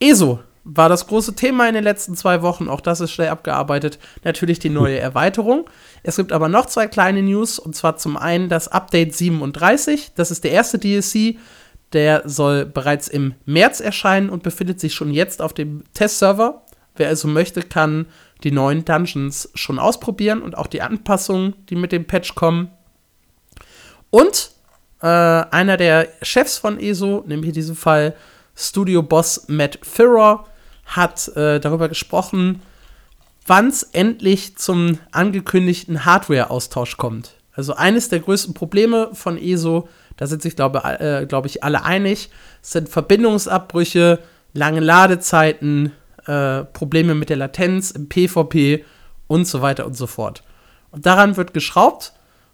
ESO 0.00 0.40
war 0.64 0.88
das 0.88 1.06
große 1.06 1.36
Thema 1.36 1.68
in 1.68 1.74
den 1.74 1.84
letzten 1.84 2.16
zwei 2.16 2.42
Wochen. 2.42 2.68
Auch 2.68 2.80
das 2.80 3.00
ist 3.00 3.12
schnell 3.12 3.28
abgearbeitet. 3.28 4.00
Natürlich 4.24 4.58
die 4.58 4.68
neue 4.68 4.98
Erweiterung. 4.98 5.70
Es 6.02 6.16
gibt 6.16 6.32
aber 6.32 6.48
noch 6.48 6.66
zwei 6.66 6.88
kleine 6.88 7.22
News. 7.22 7.60
Und 7.60 7.76
zwar 7.76 7.96
zum 7.98 8.16
einen 8.16 8.48
das 8.48 8.66
Update 8.66 9.14
37. 9.14 10.10
Das 10.16 10.32
ist 10.32 10.42
der 10.42 10.50
erste 10.50 10.80
DLC. 10.80 11.36
Der 11.92 12.28
soll 12.28 12.66
bereits 12.66 13.06
im 13.06 13.34
März 13.44 13.78
erscheinen 13.78 14.28
und 14.28 14.42
befindet 14.42 14.80
sich 14.80 14.92
schon 14.92 15.12
jetzt 15.12 15.40
auf 15.40 15.54
dem 15.54 15.84
Testserver. 15.94 16.64
Wer 16.96 17.08
also 17.08 17.28
möchte, 17.28 17.62
kann 17.62 18.06
die 18.44 18.52
neuen 18.52 18.84
Dungeons 18.84 19.50
schon 19.54 19.78
ausprobieren 19.78 20.42
und 20.42 20.56
auch 20.56 20.66
die 20.66 20.82
Anpassungen, 20.82 21.54
die 21.68 21.76
mit 21.76 21.92
dem 21.92 22.06
Patch 22.06 22.34
kommen. 22.34 22.70
Und 24.10 24.50
äh, 25.00 25.06
einer 25.06 25.76
der 25.76 26.08
Chefs 26.22 26.58
von 26.58 26.78
ESO, 26.78 27.24
nämlich 27.26 27.48
in 27.48 27.54
diesem 27.54 27.76
Fall 27.76 28.14
Studio-Boss 28.54 29.48
Matt 29.48 29.78
Firor, 29.82 30.46
hat 30.86 31.28
äh, 31.36 31.60
darüber 31.60 31.88
gesprochen, 31.88 32.62
wann 33.46 33.68
es 33.68 33.82
endlich 33.82 34.56
zum 34.56 34.98
angekündigten 35.10 36.04
Hardware-Austausch 36.04 36.96
kommt. 36.96 37.34
Also 37.52 37.74
eines 37.74 38.08
der 38.08 38.20
größten 38.20 38.54
Probleme 38.54 39.10
von 39.12 39.38
ESO, 39.38 39.88
da 40.16 40.26
sind 40.26 40.42
sich, 40.42 40.56
glaube 40.56 40.82
äh, 40.84 41.26
glaub 41.26 41.46
ich, 41.46 41.64
alle 41.64 41.84
einig, 41.84 42.30
sind 42.60 42.88
Verbindungsabbrüche, 42.88 44.20
lange 44.52 44.80
Ladezeiten, 44.80 45.92
äh, 46.26 46.64
Probleme 46.64 47.14
mit 47.14 47.30
der 47.30 47.36
Latenz 47.36 47.90
im 47.90 48.08
PvP 48.08 48.84
und 49.26 49.46
so 49.46 49.62
weiter 49.62 49.86
und 49.86 49.96
so 49.96 50.06
fort. 50.06 50.42
Und 50.90 51.06
daran 51.06 51.36
wird 51.36 51.54
geschraubt. 51.54 52.12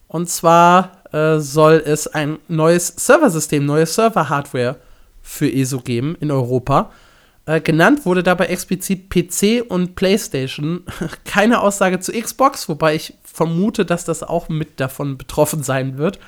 Und 0.09 0.29
zwar 0.29 1.03
äh, 1.13 1.39
soll 1.39 1.83
es 1.85 2.07
ein 2.07 2.39
neues 2.49 2.89
Serversystem, 2.89 3.65
neue 3.65 3.87
Server-Hardware 3.87 4.77
für 5.23 5.51
ESO 5.51 5.81
geben 5.81 6.17
in 6.21 6.31
Europa. 6.31 6.91
Äh, 7.47 7.61
genannt 7.61 8.07
wurde 8.07 8.23
dabei 8.23 8.47
explizit 8.47 9.09
PC 9.09 9.65
und 9.67 9.95
PlayStation. 9.95 10.85
Keine 11.25 11.61
Aussage 11.61 12.01
zu 12.01 12.13
Xbox, 12.13 12.69
wobei 12.69 12.95
ich 12.95 13.15
vermute, 13.23 13.85
dass 13.85 14.05
das 14.05 14.23
auch 14.23 14.49
mit 14.49 14.79
davon 14.81 15.19
betroffen 15.19 15.63
sein 15.63 15.99
wird. 15.99 16.19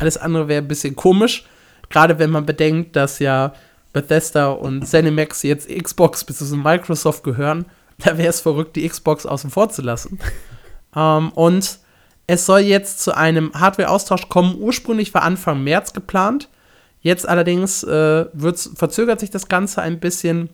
Alles 0.00 0.16
andere 0.16 0.48
wäre 0.48 0.62
ein 0.62 0.68
bisschen 0.68 0.96
komisch, 0.96 1.44
gerade 1.90 2.18
wenn 2.18 2.30
man 2.30 2.46
bedenkt, 2.46 2.96
dass 2.96 3.18
ja 3.20 3.52
Bethesda 3.94 4.50
und 4.50 4.86
ZeniMax 4.86 5.42
jetzt 5.44 5.68
Xbox 5.70 6.24
bzw. 6.24 6.56
Microsoft 6.56 7.24
gehören. 7.24 7.64
Da 7.96 8.18
wäre 8.18 8.28
es 8.28 8.40
verrückt, 8.40 8.76
die 8.76 8.86
Xbox 8.86 9.24
außen 9.24 9.50
vor 9.50 9.70
zu 9.70 9.80
lassen. 9.80 10.18
ähm, 10.96 11.30
und 11.32 11.78
es 12.26 12.44
soll 12.44 12.60
jetzt 12.60 13.00
zu 13.00 13.16
einem 13.16 13.52
Hardware-Austausch 13.54 14.28
kommen. 14.28 14.56
Ursprünglich 14.58 15.14
war 15.14 15.22
Anfang 15.22 15.62
März 15.62 15.92
geplant. 15.92 16.48
Jetzt 17.00 17.28
allerdings 17.28 17.84
äh, 17.84 18.26
verzögert 18.74 19.20
sich 19.20 19.30
das 19.30 19.48
Ganze 19.48 19.80
ein 19.80 20.00
bisschen, 20.00 20.48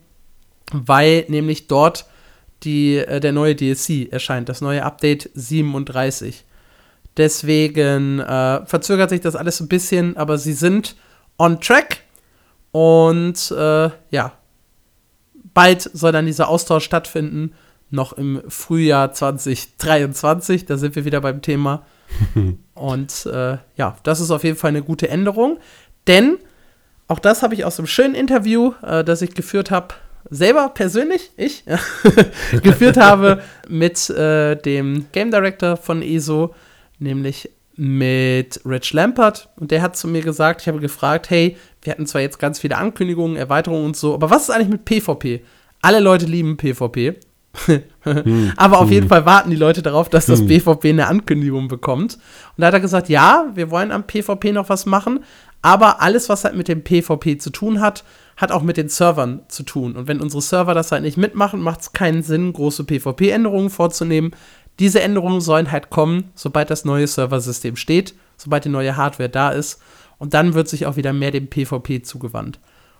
weil 0.71 1.25
nämlich 1.29 1.67
dort 1.67 2.05
die, 2.63 2.97
äh, 2.97 3.19
der 3.19 3.31
neue 3.31 3.55
DLC 3.55 4.11
erscheint, 4.11 4.49
das 4.49 4.61
neue 4.61 4.83
Update 4.83 5.29
37. 5.33 6.45
Deswegen 7.17 8.19
äh, 8.19 8.65
verzögert 8.65 9.09
sich 9.09 9.21
das 9.21 9.35
alles 9.35 9.59
ein 9.59 9.67
bisschen, 9.67 10.15
aber 10.17 10.37
sie 10.37 10.53
sind 10.53 10.95
on 11.37 11.59
track. 11.59 12.01
Und 12.71 13.51
äh, 13.51 13.89
ja, 14.09 14.33
bald 15.53 15.81
soll 15.81 16.11
dann 16.11 16.25
dieser 16.25 16.47
Austausch 16.47 16.85
stattfinden, 16.85 17.53
noch 17.89 18.13
im 18.13 18.41
Frühjahr 18.47 19.11
2023. 19.11 20.65
Da 20.65 20.77
sind 20.77 20.95
wir 20.95 21.05
wieder 21.05 21.21
beim 21.21 21.41
Thema. 21.41 21.85
Und 22.73 23.25
äh, 23.25 23.57
ja, 23.75 23.97
das 24.03 24.19
ist 24.19 24.31
auf 24.31 24.43
jeden 24.43 24.57
Fall 24.57 24.69
eine 24.69 24.83
gute 24.83 25.09
Änderung. 25.09 25.59
Denn, 26.07 26.37
auch 27.07 27.19
das 27.19 27.43
habe 27.43 27.53
ich 27.53 27.65
aus 27.65 27.77
einem 27.77 27.87
schönen 27.87 28.15
Interview, 28.15 28.73
äh, 28.81 29.03
das 29.03 29.21
ich 29.21 29.33
geführt 29.33 29.71
habe, 29.71 29.93
selber 30.29 30.69
persönlich, 30.69 31.31
ich, 31.35 31.63
geführt 32.63 32.97
habe 32.97 33.41
mit 33.67 34.09
äh, 34.09 34.55
dem 34.55 35.07
Game 35.11 35.31
Director 35.31 35.77
von 35.77 36.01
ESO, 36.01 36.55
nämlich 36.99 37.49
mit 37.75 38.61
Rich 38.65 38.93
Lampert. 38.93 39.49
Und 39.57 39.71
der 39.71 39.81
hat 39.81 39.97
zu 39.97 40.07
mir 40.07 40.21
gesagt, 40.21 40.61
ich 40.61 40.67
habe 40.67 40.79
gefragt, 40.79 41.29
hey, 41.29 41.57
wir 41.81 41.91
hatten 41.91 42.05
zwar 42.05 42.21
jetzt 42.21 42.39
ganz 42.39 42.59
viele 42.59 42.77
Ankündigungen, 42.77 43.37
Erweiterungen 43.37 43.85
und 43.85 43.97
so, 43.97 44.13
aber 44.13 44.29
was 44.29 44.43
ist 44.43 44.49
eigentlich 44.51 44.69
mit 44.69 44.85
PvP? 44.85 45.43
Alle 45.81 45.99
Leute 45.99 46.25
lieben 46.25 46.57
PvP. 46.57 47.15
hm, 48.03 48.53
aber 48.55 48.79
auf 48.79 48.85
hm. 48.85 48.93
jeden 48.93 49.07
Fall 49.09 49.25
warten 49.25 49.49
die 49.49 49.57
Leute 49.57 49.81
darauf, 49.81 50.07
dass 50.07 50.25
das 50.25 50.39
hm. 50.39 50.47
PvP 50.47 50.89
eine 50.89 51.07
Ankündigung 51.07 51.67
bekommt. 51.67 52.15
Und 52.15 52.61
da 52.61 52.67
hat 52.67 52.73
er 52.73 52.79
gesagt, 52.79 53.09
ja, 53.09 53.51
wir 53.55 53.71
wollen 53.71 53.91
am 53.91 54.07
PvP 54.07 54.53
noch 54.53 54.69
was 54.69 54.85
machen, 54.85 55.23
aber 55.61 56.01
alles, 56.01 56.29
was 56.29 56.43
halt 56.43 56.55
mit 56.55 56.67
dem 56.67 56.83
PvP 56.83 57.37
zu 57.37 57.49
tun 57.49 57.81
hat, 57.81 58.03
hat 58.37 58.51
auch 58.51 58.63
mit 58.63 58.77
den 58.77 58.89
Servern 58.89 59.41
zu 59.49 59.63
tun. 59.63 59.95
Und 59.95 60.07
wenn 60.07 60.21
unsere 60.21 60.41
Server 60.41 60.73
das 60.73 60.91
halt 60.91 61.03
nicht 61.03 61.17
mitmachen, 61.17 61.61
macht 61.61 61.81
es 61.81 61.93
keinen 61.93 62.23
Sinn, 62.23 62.53
große 62.53 62.85
PvP-Änderungen 62.85 63.69
vorzunehmen. 63.69 64.31
Diese 64.79 65.01
Änderungen 65.01 65.41
sollen 65.41 65.71
halt 65.71 65.89
kommen, 65.89 66.31
sobald 66.33 66.69
das 66.71 66.85
neue 66.85 67.05
Serversystem 67.05 67.75
steht, 67.75 68.15
sobald 68.37 68.65
die 68.65 68.69
neue 68.69 68.97
Hardware 68.97 69.29
da 69.29 69.49
ist. 69.49 69.81
Und 70.21 70.35
dann 70.35 70.53
wird 70.53 70.69
sich 70.69 70.85
auch 70.85 70.97
wieder 70.97 71.13
mehr 71.13 71.31
dem 71.31 71.47
PvP 71.47 72.03
zugewandt. 72.03 72.59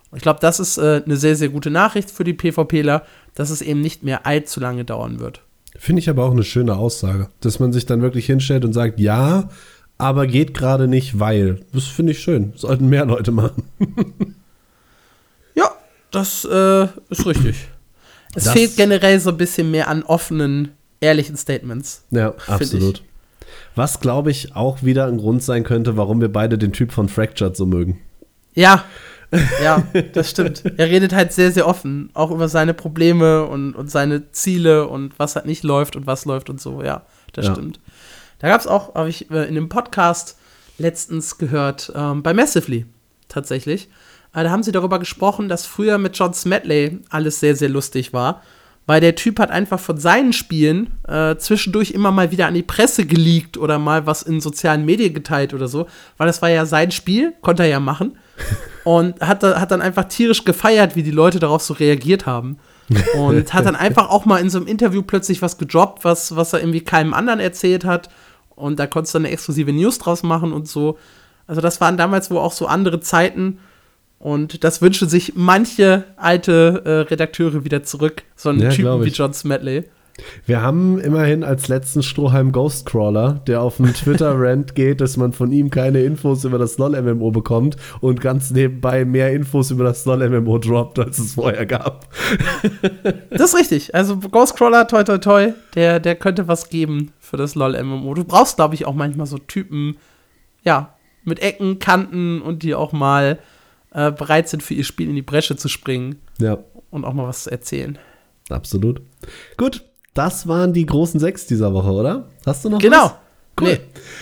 Und 0.10 0.18
ich 0.18 0.24
glaube, 0.24 0.40
das 0.42 0.60
ist 0.60 0.80
äh, 0.80 1.04
eine 1.06 1.18
sehr, 1.18 1.36
sehr 1.36 1.50
gute 1.50 1.70
Nachricht 1.70 2.10
für 2.10 2.24
die 2.24 2.34
PvPler, 2.34 3.06
dass 3.36 3.52
es 3.52 3.62
eben 3.62 3.80
nicht 3.80 4.02
mehr 4.02 4.26
allzu 4.26 4.60
lange 4.60 4.86
dauern 4.86 5.20
wird. 5.20 5.44
Finde 5.78 6.00
ich 6.00 6.10
aber 6.10 6.26
auch 6.26 6.32
eine 6.32 6.44
schöne 6.44 6.76
Aussage, 6.76 7.30
dass 7.40 7.60
man 7.60 7.74
sich 7.74 7.86
dann 7.86 8.02
wirklich 8.02 8.26
hinstellt 8.26 8.66
und 8.66 8.74
sagt, 8.74 9.00
ja, 9.00 9.50
aber 10.00 10.26
geht 10.26 10.56
gerade 10.56 10.88
nicht, 10.88 11.20
weil. 11.20 11.60
Das 11.74 11.86
finde 11.86 12.14
ich 12.14 12.22
schön. 12.22 12.54
Sollten 12.56 12.90
mehr 12.90 13.06
Leute 13.06 13.32
machen. 13.32 13.66
ja, 15.54 15.70
das 16.10 16.44
äh, 16.44 16.88
ist 17.12 17.28
richtig. 17.28 17.68
Es 18.34 18.46
das 18.46 18.54
fehlt 18.54 18.78
generell 18.78 19.20
so 19.20 19.30
ein 19.30 19.38
bisschen 19.38 19.70
mehr 19.70 19.90
an 19.90 20.02
offenen, 20.02 20.70
ehrlichen 21.02 21.38
Statements. 21.38 22.04
Ja, 22.10 22.34
absolut. 22.48 22.98
Ich. 22.98 23.11
Was, 23.76 24.00
glaube 24.00 24.32
ich, 24.32 24.56
auch 24.56 24.84
wieder 24.84 25.08
ein 25.08 25.18
Grund 25.18 25.44
sein 25.44 25.64
könnte, 25.64 25.98
warum 25.98 26.22
wir 26.22 26.32
beide 26.32 26.58
den 26.58 26.74
Typ 26.74 26.92
von 26.92 27.08
Fractured 27.08 27.56
so 27.56 27.66
mögen. 27.66 28.00
Ja, 28.54 28.84
ja, 29.64 29.84
das 30.14 30.30
stimmt. 30.30 30.64
Er 30.78 30.90
redet 30.90 31.14
halt 31.14 31.32
sehr, 31.32 31.52
sehr 31.52 31.68
offen, 31.68 32.10
auch 32.14 32.32
über 32.32 32.50
seine 32.50 32.74
Probleme 32.74 33.46
und, 33.46 33.74
und 33.76 33.90
seine 33.90 34.32
Ziele 34.32 34.88
und 34.88 35.18
was 35.20 35.36
halt 35.36 35.46
nicht 35.46 35.64
läuft 35.64 35.96
und 35.96 36.06
was 36.06 36.26
läuft 36.26 36.50
und 36.50 36.60
so. 36.60 36.84
Ja, 36.84 37.04
das 37.34 37.46
ja. 37.46 37.54
stimmt. 37.54 37.80
Da 38.40 38.50
gab 38.50 38.60
es 38.60 38.68
auch, 38.68 38.96
habe 38.96 39.10
ich 39.10 39.32
äh, 39.32 39.48
in 39.48 39.56
dem 39.56 39.70
Podcast 39.70 40.38
letztens 40.78 41.38
gehört, 41.38 41.92
ähm, 41.96 42.24
bei 42.24 42.34
Massively 42.34 42.86
tatsächlich. 43.30 43.90
Äh, 44.34 44.44
da 44.44 44.50
haben 44.50 44.64
sie 44.64 44.72
darüber 44.72 45.00
gesprochen, 45.00 45.48
dass 45.48 45.66
früher 45.66 45.98
mit 45.98 46.18
John 46.18 46.34
Smedley 46.34 47.00
alles 47.10 47.40
sehr, 47.40 47.56
sehr 47.56 47.70
lustig 47.70 48.14
war. 48.14 48.42
Weil 48.92 49.00
der 49.00 49.16
Typ 49.16 49.40
hat 49.40 49.52
einfach 49.52 49.80
von 49.80 49.98
seinen 49.98 50.34
Spielen 50.34 50.90
äh, 51.08 51.38
zwischendurch 51.38 51.92
immer 51.92 52.12
mal 52.12 52.32
wieder 52.32 52.48
an 52.48 52.56
die 52.56 52.62
Presse 52.62 53.06
geleakt 53.06 53.58
oder 53.58 53.80
mal 53.80 54.06
was 54.06 54.22
in 54.22 54.42
sozialen 54.42 54.84
Medien 54.84 55.14
geteilt 55.14 55.54
oder 55.54 55.70
so. 55.70 55.88
Weil 56.18 56.28
das 56.28 56.42
war 56.42 56.50
ja 56.50 56.66
sein 56.66 56.92
Spiel, 56.92 57.34
konnte 57.40 57.64
er 57.64 57.70
ja 57.70 57.80
machen. 57.80 58.18
Und 58.84 59.22
hat, 59.22 59.44
hat 59.44 59.72
dann 59.72 59.82
einfach 59.82 60.10
tierisch 60.10 60.44
gefeiert, 60.44 60.98
wie 60.98 61.04
die 61.04 61.12
Leute 61.12 61.40
darauf 61.40 61.62
so 61.62 61.74
reagiert 61.74 62.26
haben. 62.26 62.58
Und 63.16 63.54
hat 63.54 63.66
dann 63.66 63.78
einfach 63.78 64.10
auch 64.10 64.26
mal 64.26 64.42
in 64.42 64.50
so 64.50 64.58
einem 64.58 64.68
Interview 64.68 65.04
plötzlich 65.04 65.42
was 65.42 65.58
gedroppt, 65.58 66.04
was, 66.04 66.36
was 66.36 66.52
er 66.52 66.60
irgendwie 66.60 66.82
keinem 66.82 67.14
anderen 67.14 67.40
erzählt 67.40 67.86
hat. 67.86 68.10
Und 68.50 68.78
da 68.78 68.88
konntest 68.88 69.16
du 69.16 69.20
eine 69.20 69.32
exklusive 69.32 69.72
News 69.72 70.00
draus 70.00 70.22
machen 70.22 70.52
und 70.52 70.68
so. 70.68 70.98
Also 71.48 71.62
das 71.62 71.80
waren 71.80 71.96
damals 71.96 72.30
wohl 72.30 72.40
auch 72.40 72.52
so 72.52 72.68
andere 72.68 73.00
Zeiten. 73.00 73.60
Und 74.22 74.64
das 74.64 74.84
wünschen 74.84 75.10
sich 75.10 75.34
manche 75.36 76.06
alte 76.16 76.84
äh, 76.86 76.90
Redakteure 77.10 77.66
wieder 77.66 77.82
zurück. 77.82 78.22
So 78.36 78.50
einen 78.50 78.60
ja, 78.60 78.70
Typen 78.70 79.04
wie 79.04 79.10
John 79.10 79.34
Smedley. 79.34 79.86
Wir 80.46 80.62
haben 80.62 81.00
immerhin 81.00 81.44
als 81.44 81.68
letzten 81.68 82.04
Strohhalm 82.04 82.52
Ghostcrawler, 82.52 83.42
der 83.48 83.64
auf 83.64 83.80
einen 83.80 83.96
Twitter-Rant 83.96 84.76
geht, 84.76 85.02
dass 85.02 85.18
man 85.18 85.34
von 85.34 85.52
ihm 85.52 85.72
keine 85.72 86.02
Infos 86.02 86.44
über 86.44 86.60
das 86.60 86.78
LOL-MMO 86.78 87.32
bekommt 87.32 87.78
und 88.00 88.22
ganz 88.22 88.52
nebenbei 88.52 89.06
mehr 89.06 89.34
Infos 89.34 89.72
über 89.72 89.86
das 89.86 90.06
LOL-MMO 90.06 90.60
droppt, 90.60 91.00
als 91.00 91.18
es 91.18 91.34
vorher 91.34 91.66
gab. 91.66 92.08
das 93.32 93.54
ist 93.54 93.58
richtig. 93.58 93.96
Also 93.96 94.18
Ghostcrawler, 94.18 94.88
toi 94.88 95.04
toi 95.04 95.18
toi, 95.18 95.54
der, 95.74 96.00
der 96.00 96.16
könnte 96.16 96.48
was 96.48 96.70
geben 96.70 97.12
für 97.20 97.38
das 97.38 97.56
LOL-MMO. 97.56 98.14
Du 98.14 98.24
brauchst, 98.24 98.58
glaube 98.58 98.76
ich, 98.76 98.86
auch 98.86 98.94
manchmal 98.94 99.26
so 99.26 99.40
Typen, 99.40 99.98
ja, 100.64 100.94
mit 101.24 101.40
Ecken, 101.42 101.80
Kanten 101.80 102.42
und 102.42 102.62
die 102.62 102.76
auch 102.76 102.92
mal 102.92 103.40
äh, 103.92 104.12
bereit 104.12 104.50
sind, 104.50 104.64
für 104.64 104.74
ihr 104.74 104.84
Spiel 104.84 105.10
in 105.10 105.16
die 105.16 105.22
Bresche 105.22 105.56
zu 105.56 105.68
springen. 105.68 106.18
Ja. 106.40 106.60
Und 106.90 107.06
auch 107.06 107.14
mal 107.14 107.28
was 107.28 107.44
zu 107.44 107.52
erzählen. 107.52 107.98
Absolut. 108.50 109.02
Gut, 109.58 109.84
das 110.14 110.48
waren 110.48 110.74
die 110.74 110.86
großen 110.86 111.20
sechs 111.20 111.46
dieser 111.46 111.74
Woche, 111.74 111.92
oder? 111.92 112.28
Hast 112.46 112.66
du 112.66 112.70
noch 112.70 112.80
genau. 112.80 112.98
was? 112.98 113.12
Genau. 113.12 113.22
Cool. 113.60 113.68
Nee, 113.68 113.80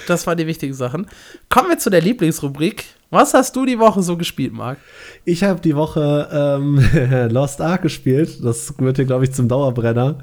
das 0.07 0.25
waren 0.27 0.37
die 0.37 0.47
wichtigen 0.47 0.73
Sachen. 0.73 1.07
Kommen 1.49 1.69
wir 1.69 1.77
zu 1.77 1.89
der 1.89 2.01
Lieblingsrubrik. 2.01 2.85
Was 3.09 3.33
hast 3.33 3.55
du 3.55 3.65
die 3.65 3.79
Woche 3.79 4.01
so 4.03 4.17
gespielt, 4.17 4.53
Marc? 4.53 4.77
Ich 5.23 5.43
habe 5.43 5.61
die 5.61 5.75
Woche 5.75 6.29
ähm, 6.31 7.29
Lost 7.31 7.61
Ark 7.61 7.83
gespielt. 7.83 8.43
Das 8.43 8.73
wird 8.77 8.97
hier, 8.97 9.05
glaube 9.05 9.23
ich, 9.23 9.31
zum 9.31 9.47
Dauerbrenner. 9.47 10.19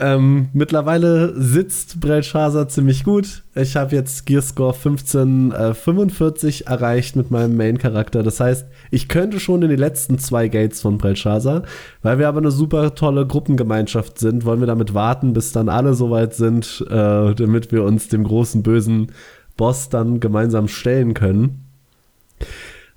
Ähm, 0.00 0.48
mittlerweile 0.52 1.40
sitzt 1.40 2.00
Belshazzar 2.00 2.68
ziemlich 2.68 3.04
gut. 3.04 3.44
Ich 3.54 3.76
habe 3.76 3.94
jetzt 3.94 4.26
Gearscore 4.26 4.74
1545 4.74 6.66
äh, 6.66 6.70
erreicht 6.70 7.14
mit 7.14 7.30
meinem 7.30 7.56
Main-Charakter. 7.56 8.24
Das 8.24 8.40
heißt, 8.40 8.66
ich 8.90 9.08
könnte 9.08 9.38
schon 9.38 9.62
in 9.62 9.70
die 9.70 9.76
letzten 9.76 10.18
zwei 10.18 10.48
Gates 10.48 10.80
von 10.80 10.98
Belshazzar. 10.98 11.62
Weil 12.02 12.18
wir 12.18 12.26
aber 12.26 12.38
eine 12.38 12.50
super 12.50 12.96
tolle 12.96 13.24
Gruppengemeinschaft 13.26 14.18
sind, 14.18 14.44
wollen 14.44 14.60
wir 14.60 14.66
damit 14.66 14.94
warten, 14.94 15.32
bis 15.32 15.52
dann 15.52 15.68
alle 15.68 15.94
soweit 15.94 16.34
sind, 16.34 16.84
äh, 16.88 17.34
damit 17.34 17.70
wir 17.70 17.84
uns 17.84 18.08
dem 18.08 18.24
großen 18.24 18.64
bösen 18.64 19.12
Boss 19.56 19.90
dann 19.90 20.18
gemeinsam 20.18 20.66
stellen 20.66 21.14
können. 21.14 21.66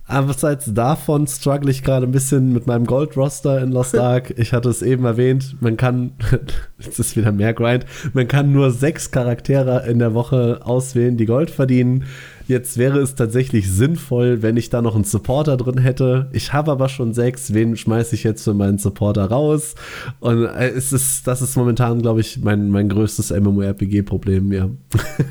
Abseits 0.07 0.73
davon 0.73 1.27
struggle 1.27 1.69
ich 1.69 1.83
gerade 1.83 2.05
ein 2.05 2.11
bisschen 2.11 2.53
mit 2.53 2.65
meinem 2.65 2.85
Gold-Roster 2.85 3.61
in 3.61 3.71
Lost 3.71 3.95
Ark. 3.99 4.33
Ich 4.37 4.53
hatte 4.53 4.69
es 4.69 4.81
eben 4.81 5.03
erwähnt, 5.03 5.57
man 5.59 5.75
kann, 5.75 6.11
jetzt 6.79 6.97
ist 6.99 7.17
wieder 7.17 7.33
mehr 7.33 7.53
Grind, 7.53 7.85
man 8.13 8.27
kann 8.27 8.53
nur 8.53 8.71
sechs 8.71 9.11
Charaktere 9.11 9.85
in 9.87 9.99
der 9.99 10.13
Woche 10.13 10.61
auswählen, 10.63 11.17
die 11.17 11.25
Gold 11.25 11.51
verdienen. 11.51 12.05
Jetzt 12.47 12.77
wäre 12.77 12.99
es 12.99 13.15
tatsächlich 13.15 13.69
sinnvoll, 13.69 14.41
wenn 14.41 14.55
ich 14.55 14.69
da 14.69 14.81
noch 14.81 14.95
einen 14.95 15.03
Supporter 15.03 15.57
drin 15.57 15.77
hätte. 15.77 16.29
Ich 16.31 16.53
habe 16.53 16.71
aber 16.71 16.87
schon 16.87 17.13
sechs. 17.13 17.53
Wen 17.53 17.75
schmeiße 17.75 18.15
ich 18.15 18.23
jetzt 18.23 18.45
für 18.45 18.53
meinen 18.53 18.77
Supporter 18.77 19.25
raus? 19.25 19.75
Und 20.21 20.45
äh, 20.45 20.69
es 20.69 20.93
ist, 20.93 21.27
das 21.27 21.41
ist 21.41 21.57
momentan, 21.57 22.01
glaube 22.01 22.21
ich, 22.21 22.39
mein, 22.41 22.69
mein 22.69 22.87
größtes 22.87 23.31
MMORPG-Problem, 23.31 24.53
ja. 24.53 24.69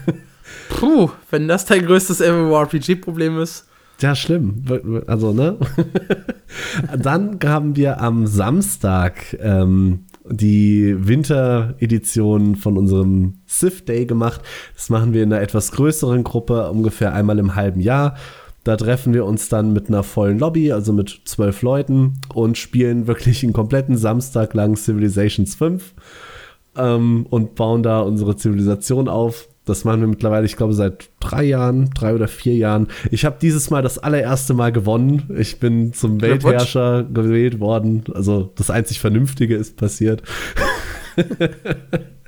Puh, 0.69 1.09
wenn 1.31 1.49
das 1.49 1.65
dein 1.65 1.87
größtes 1.87 2.21
MMORPG-Problem 2.21 3.41
ist. 3.41 3.67
Ja, 4.01 4.15
schlimm. 4.15 4.63
Also, 5.07 5.33
ne? 5.33 5.57
Dann 6.99 7.39
haben 7.45 7.77
wir 7.77 8.01
am 8.01 8.27
Samstag 8.27 9.37
ähm, 9.41 10.05
die 10.29 10.97
Winteredition 10.99 12.57
von 12.57 12.77
unserem 12.77 13.39
Sith 13.47 13.85
Day 13.87 14.05
gemacht. 14.05 14.43
Das 14.75 14.91
machen 14.91 15.13
wir 15.13 15.23
in 15.23 15.33
einer 15.33 15.43
etwas 15.43 15.73
größeren 15.73 16.25
Gruppe, 16.25 16.71
ungefähr 16.71 17.15
einmal 17.15 17.39
im 17.39 17.55
halben 17.55 17.81
Jahr. 17.81 18.17
Da 18.65 18.77
treffen 18.77 19.15
wir 19.15 19.25
uns 19.25 19.49
dann 19.49 19.73
mit 19.73 19.89
einer 19.89 20.03
vollen 20.03 20.41
Lobby, 20.41 20.73
also 20.73 20.93
mit 20.93 21.21
zwölf 21.25 21.63
Leuten 21.63 22.15
und 22.35 22.59
spielen 22.59 23.07
wirklich 23.07 23.45
einen 23.45 23.53
kompletten 23.53 23.97
Samstag 23.97 24.55
lang 24.55 24.77
Civilizations 24.77 25.55
5. 25.55 25.95
ähm, 26.77 27.27
und 27.31 27.55
bauen 27.55 27.83
da 27.83 28.01
unsere 28.01 28.37
Zivilisation 28.37 29.09
auf. 29.09 29.49
Das 29.67 29.85
machen 29.85 30.01
wir 30.01 30.07
mittlerweile, 30.07 30.47
ich 30.47 30.57
glaube, 30.57 30.75
seit 30.75 31.11
drei 31.19 31.43
Jahren, 31.43 31.91
drei 31.91 32.15
oder 32.15 32.29
vier 32.29 32.55
Jahren. 32.55 32.87
Ich 33.11 33.25
habe 33.25 33.37
dieses 33.43 33.69
Mal 33.69 33.83
das 33.83 33.99
allererste 33.99 34.55
Mal 34.55 34.71
gewonnen. 34.71 35.29
Ich 35.37 35.59
bin 35.59 35.93
zum 35.93 36.23
Weltherrscher 36.23 37.03
gewählt 37.03 37.59
worden. 37.59 38.05
Also 38.15 38.53
das 38.55 38.71
einzig 38.71 39.01
Vernünftige 39.01 39.57
ist 39.57 39.77
passiert. 39.77 40.23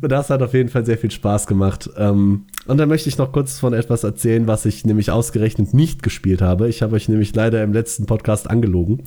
Das 0.00 0.30
hat 0.30 0.42
auf 0.42 0.54
jeden 0.54 0.68
Fall 0.68 0.86
sehr 0.86 0.98
viel 0.98 1.10
Spaß 1.10 1.46
gemacht. 1.46 1.90
Ähm, 1.96 2.46
und 2.66 2.78
dann 2.78 2.88
möchte 2.88 3.08
ich 3.08 3.18
noch 3.18 3.32
kurz 3.32 3.58
von 3.58 3.74
etwas 3.74 4.04
erzählen, 4.04 4.46
was 4.46 4.64
ich 4.64 4.86
nämlich 4.86 5.10
ausgerechnet 5.10 5.74
nicht 5.74 6.02
gespielt 6.02 6.40
habe. 6.40 6.68
Ich 6.68 6.82
habe 6.82 6.96
euch 6.96 7.08
nämlich 7.08 7.34
leider 7.34 7.62
im 7.62 7.72
letzten 7.72 8.06
Podcast 8.06 8.48
angelogen. 8.48 9.02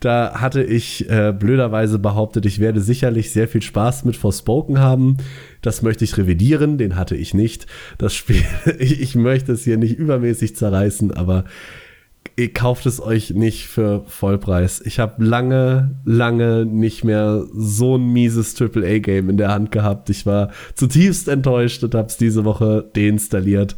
Da 0.00 0.40
hatte 0.40 0.62
ich 0.62 1.08
äh, 1.08 1.32
blöderweise 1.32 1.98
behauptet, 1.98 2.46
ich 2.46 2.58
werde 2.58 2.80
sicherlich 2.80 3.32
sehr 3.32 3.48
viel 3.48 3.62
Spaß 3.62 4.04
mit 4.04 4.16
Forspoken 4.16 4.80
haben. 4.80 5.16
Das 5.62 5.82
möchte 5.82 6.04
ich 6.04 6.16
revidieren, 6.16 6.78
den 6.78 6.96
hatte 6.96 7.16
ich 7.16 7.34
nicht. 7.34 7.66
Das 7.96 8.14
Spiel, 8.14 8.42
ich, 8.78 9.00
ich 9.00 9.14
möchte 9.14 9.52
es 9.52 9.64
hier 9.64 9.76
nicht 9.76 9.98
übermäßig 9.98 10.56
zerreißen, 10.56 11.12
aber 11.12 11.44
ihr 12.38 12.52
kauft 12.52 12.86
es 12.86 13.00
euch 13.00 13.30
nicht 13.30 13.66
für 13.66 14.04
Vollpreis. 14.06 14.80
Ich 14.80 15.00
habe 15.00 15.24
lange, 15.24 15.96
lange 16.04 16.64
nicht 16.64 17.02
mehr 17.02 17.44
so 17.52 17.96
ein 17.96 18.12
mieses 18.12 18.54
AAA-Game 18.60 19.28
in 19.28 19.36
der 19.36 19.48
Hand 19.48 19.72
gehabt. 19.72 20.08
Ich 20.08 20.24
war 20.24 20.52
zutiefst 20.74 21.26
enttäuscht 21.26 21.82
und 21.82 21.96
habe 21.96 22.06
es 22.06 22.16
diese 22.16 22.44
Woche 22.44 22.88
deinstalliert. 22.94 23.76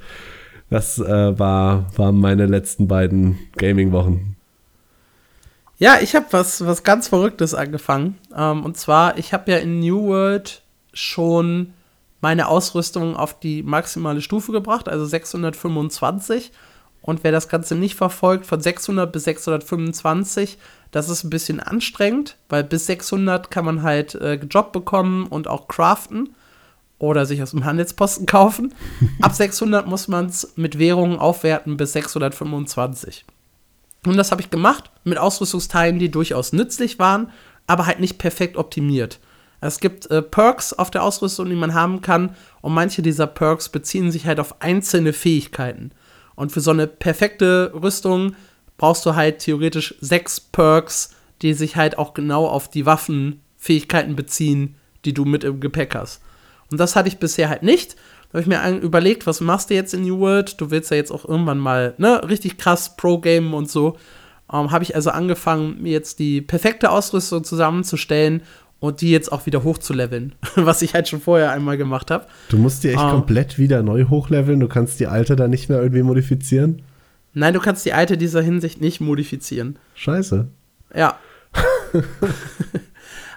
Das 0.68 0.98
äh, 0.98 1.38
war, 1.38 1.86
waren 1.96 2.18
meine 2.18 2.46
letzten 2.46 2.86
beiden 2.86 3.38
Gaming-Wochen. 3.56 4.36
Ja, 5.78 5.96
ich 6.02 6.14
habe 6.14 6.26
was, 6.30 6.64
was 6.66 6.82
ganz 6.82 7.08
Verrücktes 7.08 7.54
angefangen. 7.54 8.18
Ähm, 8.36 8.62
und 8.64 8.76
zwar, 8.76 9.16
ich 9.16 9.32
habe 9.32 9.50
ja 9.50 9.56
in 9.56 9.80
New 9.80 10.08
World 10.08 10.62
schon 10.92 11.72
meine 12.20 12.48
Ausrüstung 12.48 13.16
auf 13.16 13.40
die 13.40 13.62
maximale 13.62 14.20
Stufe 14.20 14.52
gebracht, 14.52 14.86
also 14.86 15.06
625 15.06 16.52
und 17.02 17.24
wer 17.24 17.32
das 17.32 17.48
Ganze 17.48 17.74
nicht 17.74 17.94
verfolgt, 17.94 18.46
von 18.46 18.60
600 18.60 19.10
bis 19.10 19.24
625, 19.24 20.58
das 20.90 21.08
ist 21.08 21.24
ein 21.24 21.30
bisschen 21.30 21.60
anstrengend, 21.60 22.36
weil 22.48 22.64
bis 22.64 22.86
600 22.86 23.50
kann 23.50 23.64
man 23.64 23.82
halt 23.82 24.14
äh, 24.16 24.34
Job 24.34 24.72
bekommen 24.72 25.26
und 25.26 25.48
auch 25.48 25.68
craften 25.68 26.34
oder 26.98 27.24
sich 27.24 27.42
aus 27.42 27.52
dem 27.52 27.64
Handelsposten 27.64 28.26
kaufen. 28.26 28.74
Ab 29.22 29.34
600 29.34 29.86
muss 29.86 30.08
man 30.08 30.26
es 30.26 30.52
mit 30.56 30.78
Währungen 30.78 31.18
aufwerten 31.18 31.76
bis 31.76 31.92
625. 31.92 33.24
Und 34.06 34.16
das 34.16 34.30
habe 34.30 34.42
ich 34.42 34.50
gemacht 34.50 34.90
mit 35.04 35.18
Ausrüstungsteilen, 35.18 35.98
die 35.98 36.10
durchaus 36.10 36.52
nützlich 36.52 36.98
waren, 36.98 37.30
aber 37.66 37.86
halt 37.86 38.00
nicht 38.00 38.18
perfekt 38.18 38.56
optimiert. 38.56 39.20
Es 39.60 39.78
gibt 39.80 40.10
äh, 40.10 40.22
Perks 40.22 40.72
auf 40.72 40.90
der 40.90 41.02
Ausrüstung, 41.02 41.48
die 41.48 41.56
man 41.56 41.74
haben 41.74 42.00
kann, 42.00 42.34
und 42.62 42.72
manche 42.72 43.02
dieser 43.02 43.26
Perks 43.26 43.68
beziehen 43.68 44.10
sich 44.10 44.26
halt 44.26 44.40
auf 44.40 44.60
einzelne 44.62 45.12
Fähigkeiten. 45.12 45.92
Und 46.40 46.52
für 46.52 46.62
so 46.62 46.70
eine 46.70 46.86
perfekte 46.86 47.70
Rüstung 47.74 48.34
brauchst 48.78 49.04
du 49.04 49.14
halt 49.14 49.40
theoretisch 49.40 49.94
sechs 50.00 50.40
Perks, 50.40 51.10
die 51.42 51.52
sich 51.52 51.76
halt 51.76 51.98
auch 51.98 52.14
genau 52.14 52.46
auf 52.46 52.70
die 52.70 52.86
Waffenfähigkeiten 52.86 54.16
beziehen, 54.16 54.76
die 55.04 55.12
du 55.12 55.26
mit 55.26 55.44
im 55.44 55.60
Gepäck 55.60 55.94
hast. 55.94 56.22
Und 56.70 56.80
das 56.80 56.96
hatte 56.96 57.08
ich 57.08 57.18
bisher 57.18 57.50
halt 57.50 57.62
nicht. 57.62 57.96
Da 58.32 58.38
habe 58.38 58.40
ich 58.40 58.46
mir 58.46 58.80
überlegt, 58.80 59.26
was 59.26 59.42
machst 59.42 59.68
du 59.68 59.74
jetzt 59.74 59.92
in 59.92 60.00
New 60.00 60.18
World? 60.18 60.58
Du 60.58 60.70
willst 60.70 60.90
ja 60.90 60.96
jetzt 60.96 61.12
auch 61.12 61.28
irgendwann 61.28 61.58
mal 61.58 61.92
ne, 61.98 62.26
richtig 62.26 62.56
krass 62.56 62.96
Pro-Game 62.96 63.52
und 63.52 63.68
so. 63.70 63.98
Ähm, 64.50 64.70
habe 64.70 64.82
ich 64.82 64.94
also 64.94 65.10
angefangen, 65.10 65.82
mir 65.82 65.92
jetzt 65.92 66.20
die 66.20 66.40
perfekte 66.40 66.90
Ausrüstung 66.90 67.44
zusammenzustellen 67.44 68.44
und 68.80 69.02
die 69.02 69.10
jetzt 69.10 69.30
auch 69.30 69.46
wieder 69.46 69.62
hochzuleveln, 69.62 70.34
was 70.56 70.82
ich 70.82 70.94
halt 70.94 71.08
schon 71.08 71.20
vorher 71.20 71.52
einmal 71.52 71.76
gemacht 71.76 72.10
habe. 72.10 72.26
Du 72.48 72.58
musst 72.58 72.82
die 72.82 72.88
echt 72.88 72.98
uh, 72.98 73.10
komplett 73.10 73.58
wieder 73.58 73.82
neu 73.82 74.06
hochleveln, 74.06 74.58
du 74.58 74.68
kannst 74.68 74.98
die 74.98 75.06
alte 75.06 75.36
dann 75.36 75.50
nicht 75.50 75.68
mehr 75.68 75.80
irgendwie 75.80 76.02
modifizieren? 76.02 76.82
Nein, 77.32 77.54
du 77.54 77.60
kannst 77.60 77.86
die 77.86 77.92
alte 77.92 78.16
dieser 78.16 78.42
Hinsicht 78.42 78.80
nicht 78.80 79.00
modifizieren. 79.00 79.78
Scheiße. 79.94 80.48
Ja. 80.94 81.18
uh, 81.94 82.00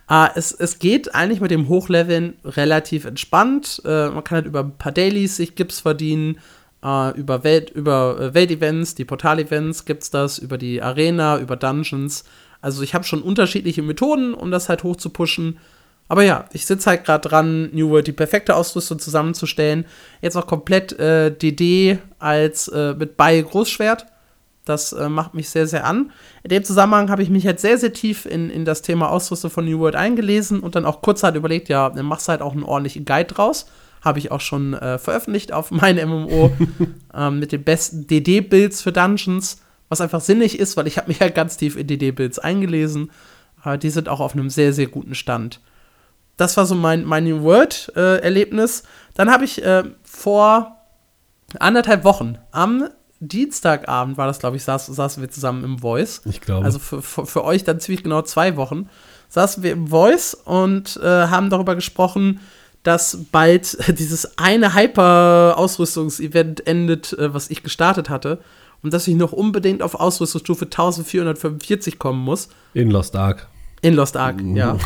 es, 0.36 0.52
es 0.52 0.80
geht 0.80 1.14
eigentlich 1.14 1.41
mit 1.41 1.52
dem 1.52 1.68
Hochleveln 1.70 2.34
relativ 2.44 3.06
entspannt. 3.06 3.82
Uh, 3.86 4.10
man 4.12 4.24
kann 4.24 4.38
halt 4.38 4.46
über 4.48 4.62
ein 4.62 4.78
paar 4.78 4.91
Dailies 4.91 5.36
sich 5.36 5.56
Gips 5.56 5.82
verdienen. 5.82 6.39
Uh, 6.86 7.12
über 7.16 7.46
Welt, 7.46 7.70
über 7.70 8.20
äh, 8.20 8.34
Weltevents, 8.34 8.94
die 8.94 9.06
Portal-Events 9.06 9.86
gibt 9.86 10.04
es 10.04 10.12
das, 10.12 10.38
über 10.38 10.58
die 10.58 10.82
Arena, 10.82 11.39
über 11.39 11.56
Dungeons. 11.56 12.26
Also 12.64 12.82
ich 12.82 12.93
habe 12.93 13.03
schon 13.03 13.22
unterschiedliche 13.22 13.82
Methoden, 13.82 14.34
um 14.34 14.49
das 14.49 14.70
halt 14.70 14.84
hoch 14.84 14.95
zu 14.95 15.09
pushen. 15.09 15.59
Aber 16.07 16.24
ja, 16.24 16.45
ich 16.53 16.66
sitze 16.66 16.89
halt 16.89 17.03
gerade 17.03 17.28
dran, 17.28 17.70
New 17.74 17.89
World 17.89 18.07
die 18.07 18.14
perfekte 18.14 18.55
Ausrüstung 18.55 18.99
zusammenzustellen. 18.99 19.86
Jetzt 20.22 20.38
auch 20.38 20.47
komplett 20.47 20.97
äh, 20.97 21.30
DD 21.30 21.99
als 22.20 22.70
äh, 22.70 22.93
mit 22.93 23.18
Bei 23.18 23.41
Großschwert. 23.41 24.05
Das 24.64 24.93
äh, 24.93 25.09
macht 25.09 25.34
mich 25.34 25.49
sehr, 25.49 25.68
sehr 25.68 25.86
an. 25.86 26.11
In 26.43 26.49
dem 26.49 26.64
Zusammenhang 26.64 27.09
habe 27.09 27.22
ich 27.22 27.30
mich 27.30 27.45
halt 27.45 27.59
sehr, 27.59 27.78
sehr 27.78 27.91
tief 27.91 28.26
in, 28.26 28.49
in 28.49 28.64
das 28.64 28.82
Thema 28.82 29.09
Ausrüstung 29.09 29.51
von 29.51 29.66
New 29.66 29.80
World 29.80 29.97
eingelesen 29.97 30.61
und 30.61 30.76
dann 30.76 30.86
auch 30.86 31.01
kurz 31.01 31.22
halt 31.22 31.36
überlegt, 31.36 31.68
ja, 31.68 31.89
dann 31.89 32.05
machst 32.05 32.30
du 32.30 32.32
halt 32.32 32.41
auch 32.41 32.53
einen 32.53 32.64
ordentlichen 32.64 33.03
Guide 33.03 33.34
draus. 33.34 33.66
Habe 34.01 34.20
ich 34.20 34.32
auch 34.32 34.39
schon 34.39 34.74
äh, 34.74 34.97
veröffentlicht 34.99 35.51
auf 35.51 35.70
meinem 35.72 36.09
MMO 36.09 36.53
ähm, 37.14 37.39
mit 37.39 37.51
den 37.51 37.66
besten 37.66 38.07
DD-Builds 38.07 38.82
für 38.82 38.93
Dungeons 38.93 39.57
was 39.94 40.02
einfach 40.02 40.22
sinnig 40.22 40.60
ist, 40.60 40.76
weil 40.76 40.88
ich 40.88 40.98
habe 40.98 41.08
mich 41.08 41.20
ja 41.20 41.30
ganz 41.30 41.56
tief 41.56 41.78
in 41.78 41.86
DD-Builds 41.86 42.39
eingelesen. 42.39 43.12
Aber 43.62 43.78
die 43.78 43.91
sind 43.91 44.10
auch 44.10 44.20
auf 44.20 44.34
einem 44.34 44.50
sehr, 44.50 44.74
sehr 44.74 44.88
guten 44.88 45.14
Stand. 45.16 45.62
Das 46.36 46.58
war 46.58 46.66
so 46.66 46.74
mein, 46.74 47.06
mein 47.06 47.26
New 47.26 47.44
World-Erlebnis. 47.44 48.82
Äh, 48.82 48.84
Dann 49.14 49.32
habe 49.32 49.46
ich 49.46 49.64
äh, 49.64 49.84
vor 50.04 50.78
anderthalb 51.60 52.04
Wochen 52.04 52.39
am 52.52 52.89
Dienstagabend 53.20 54.18
war 54.18 54.28
das, 54.28 54.39
glaube 54.39 54.58
ich, 54.58 54.64
saß, 54.64 54.88
saßen 54.88 55.22
wir 55.22 55.30
zusammen 55.30 55.64
im 55.64 55.80
Voice. 55.80 56.22
Ich 56.26 56.41
glaube. 56.41 56.66
Also 56.66 56.80
für, 56.80 57.02
für, 57.02 57.26
für, 57.26 57.46
euch 57.46 57.64
dann 57.64 57.80
ziemlich 57.80 58.04
genau 58.04 58.24
zwei 58.24 58.58
Wochen. 58.58 58.89
Saßen 59.30 59.64
wir 59.64 59.72
im 59.72 59.88
Voice 59.88 60.34
und 60.34 60.98
äh, 60.98 61.28
haben 61.28 61.50
darüber 61.50 61.76
gesprochen, 61.76 62.41
dass 62.82 63.20
bald 63.32 63.78
dieses 63.98 64.38
eine 64.38 64.74
Hyper-Ausrüstungsevent 64.74 66.68
endet, 66.68 67.14
äh, 67.14 67.34
was 67.34 67.50
ich 67.50 67.64
gestartet 67.64 68.10
hatte 68.10 68.39
und 68.84 68.94
dass 68.94 69.08
ich 69.08 69.16
noch 69.16 69.32
unbedingt 69.32 69.82
auf 69.82 69.96
Ausrüstungsstufe 69.96 70.66
1445 70.66 71.98
kommen 71.98 72.24
muss. 72.24 72.50
In 72.74 72.92
Lost 72.92 73.16
Ark. 73.16 73.48
In 73.82 73.96
Lost 73.96 74.18
Ark, 74.18 74.42
mhm. 74.42 74.56
ja. 74.56 74.78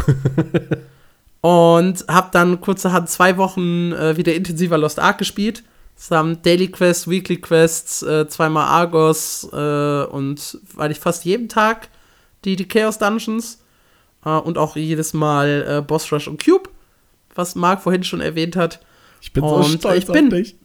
und 1.42 2.06
habe 2.08 2.30
dann 2.32 2.62
kurzerhand 2.62 3.10
zwei 3.10 3.38
Wochen 3.38 3.92
äh, 3.92 4.16
wieder 4.16 4.36
intensiver 4.36 4.78
Lost 4.78 5.00
Ark 5.00 5.18
gespielt. 5.18 5.64
Zusammen 5.96 6.44
Daily 6.44 6.68
Quests, 6.68 7.10
Weekly 7.10 7.38
Quests, 7.38 8.04
äh, 8.04 8.28
zweimal 8.28 8.68
Argos 8.68 9.50
äh, 9.52 10.04
und 10.06 10.60
weil 10.76 10.92
ich 10.92 11.00
fast 11.00 11.26
jeden 11.26 11.50
Tag 11.50 11.90
die, 12.46 12.56
die 12.56 12.68
Chaos 12.68 13.00
Dungeons 13.00 13.64
äh, 14.24 14.30
und 14.30 14.60
auch 14.60 14.76
jedes 14.76 15.16
Mal 15.16 15.66
äh, 15.68 15.82
Boss 15.82 16.12
Rush 16.12 16.28
und 16.28 16.44
Cube, 16.44 16.70
was 17.34 17.56
Marc 17.56 17.82
vorhin 17.82 18.04
schon 18.04 18.22
erwähnt 18.22 18.56
hat. 18.56 18.80
Ich 19.22 19.34
bin 19.34 19.44
und 19.44 19.64
so 19.64 19.70
stolz 19.78 20.04
ich 20.04 20.06
bin, 20.06 20.28
auf 20.28 20.34
dich. 20.34 20.56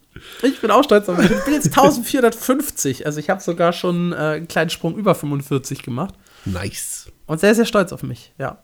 Ich 0.43 0.61
bin 0.61 0.71
auch 0.71 0.85
stolz 0.85 1.09
auf 1.09 1.19
mich. 1.19 1.31
Ich 1.31 1.45
bin 1.45 1.55
jetzt 1.55 1.67
1450. 1.67 3.07
Also 3.07 3.19
ich 3.19 3.31
habe 3.31 3.41
sogar 3.41 3.73
schon 3.73 4.13
äh, 4.13 4.17
einen 4.17 4.49
kleinen 4.49 4.71
Sprung 4.71 4.97
über 4.97 5.15
45 5.15 5.83
gemacht. 5.83 6.15
Nice. 6.45 7.11
Und 7.27 7.41
sehr, 7.41 7.55
sehr 7.55 7.65
stolz 7.65 7.93
auf 7.93 8.03
mich, 8.03 8.33
ja. 8.39 8.59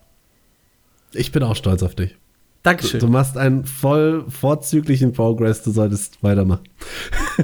Ich 1.12 1.32
bin 1.32 1.42
auch 1.42 1.56
stolz 1.56 1.82
auf 1.82 1.94
dich. 1.94 2.16
Dankeschön. 2.62 3.00
Du, 3.00 3.06
du 3.06 3.12
machst 3.12 3.36
einen 3.38 3.64
voll 3.64 4.24
vorzüglichen 4.28 5.12
Progress, 5.12 5.62
du 5.62 5.70
solltest 5.70 6.22
weitermachen. 6.22 6.64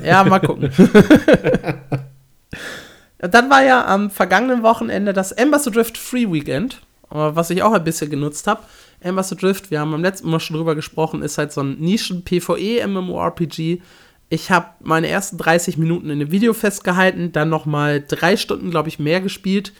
Ja, 0.04 0.24
mal 0.24 0.40
gucken. 0.40 0.70
Dann 3.18 3.48
war 3.48 3.62
ja 3.62 3.86
am 3.86 4.10
vergangenen 4.10 4.62
Wochenende 4.62 5.12
das 5.12 5.32
Embassy 5.32 5.70
Drift 5.70 5.96
Free 5.96 6.30
Weekend, 6.30 6.82
äh, 7.10 7.14
was 7.14 7.48
ich 7.50 7.62
auch 7.62 7.72
ein 7.72 7.84
bisschen 7.84 8.10
genutzt 8.10 8.46
habe. 8.46 8.62
Embassy 9.04 9.36
Drift, 9.36 9.70
wir 9.70 9.80
haben 9.80 9.90
beim 9.90 10.02
letzten 10.02 10.30
Mal 10.30 10.40
schon 10.40 10.56
drüber 10.56 10.74
gesprochen, 10.74 11.22
ist 11.22 11.38
halt 11.38 11.52
so 11.52 11.60
ein 11.60 11.78
Nischen-PvE-MMORPG. 11.78 13.80
Ich 14.30 14.50
habe 14.50 14.68
meine 14.82 15.08
ersten 15.08 15.38
30 15.38 15.78
Minuten 15.78 16.06
in 16.06 16.20
einem 16.20 16.30
Video 16.30 16.54
festgehalten, 16.54 17.32
dann 17.32 17.50
noch 17.50 17.66
mal 17.66 18.02
drei 18.06 18.36
Stunden, 18.36 18.70
glaube 18.70 18.88
ich, 18.88 18.98
mehr 18.98 19.20
gespielt. 19.20 19.72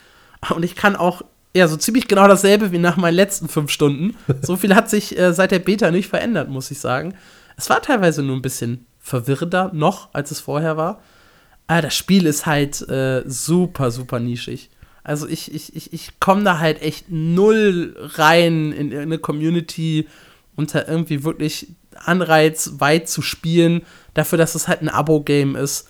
Und 0.55 0.63
ich 0.63 0.77
kann 0.77 0.95
auch 0.95 1.23
ja, 1.57 1.69
so 1.69 1.77
ziemlich 1.77 2.09
genau 2.09 2.27
dasselbe 2.27 2.73
wie 2.73 2.79
nach 2.79 2.97
meinen 2.97 3.15
letzten 3.15 3.49
fünf 3.49 3.71
Stunden. 3.71 4.17
So 4.43 4.57
viel 4.57 4.75
hat 4.75 4.91
sich 4.91 5.17
äh, 5.17 5.33
seit 5.33 5.53
der 5.53 5.61
Beta 5.61 5.91
nicht 5.91 6.09
verändert, 6.09 6.49
muss 6.49 6.71
ich 6.71 6.81
sagen. 6.81 7.15
Es 7.57 7.71
war 7.71 7.81
teilweise 7.81 8.23
nur 8.23 8.37
ein 8.37 8.43
bisschen 8.43 8.87
verwirrender 8.99 9.71
noch, 9.73 10.09
als 10.13 10.33
es 10.33 10.41
vorher 10.41 10.77
war. 10.77 11.01
Aber 11.67 11.83
das 11.83 11.97
Spiel 11.97 12.27
ist 12.27 12.45
halt 12.45 12.87
äh, 12.89 13.23
super, 13.27 13.91
super 13.91 14.19
nischig. 14.19 14.69
Also 15.05 15.29
ich, 15.29 15.55
ich, 15.55 15.77
ich, 15.77 15.93
ich 15.93 16.19
komme 16.19 16.43
da 16.45 16.59
halt 16.59 16.81
echt 16.81 17.11
null 17.11 17.95
rein 18.15 18.73
in 18.73 18.97
eine 18.97 19.19
Community 19.19 20.09
unter 20.57 20.89
irgendwie 20.89 21.25
wirklich 21.25 21.69
Anreiz, 21.95 22.75
weit 22.79 23.09
zu 23.09 23.21
spielen, 23.21 23.83
dafür, 24.15 24.39
dass 24.39 24.55
es 24.55 24.67
halt 24.67 24.81
ein 24.81 24.89
Abo-Game 24.89 25.57
ist. 25.57 25.89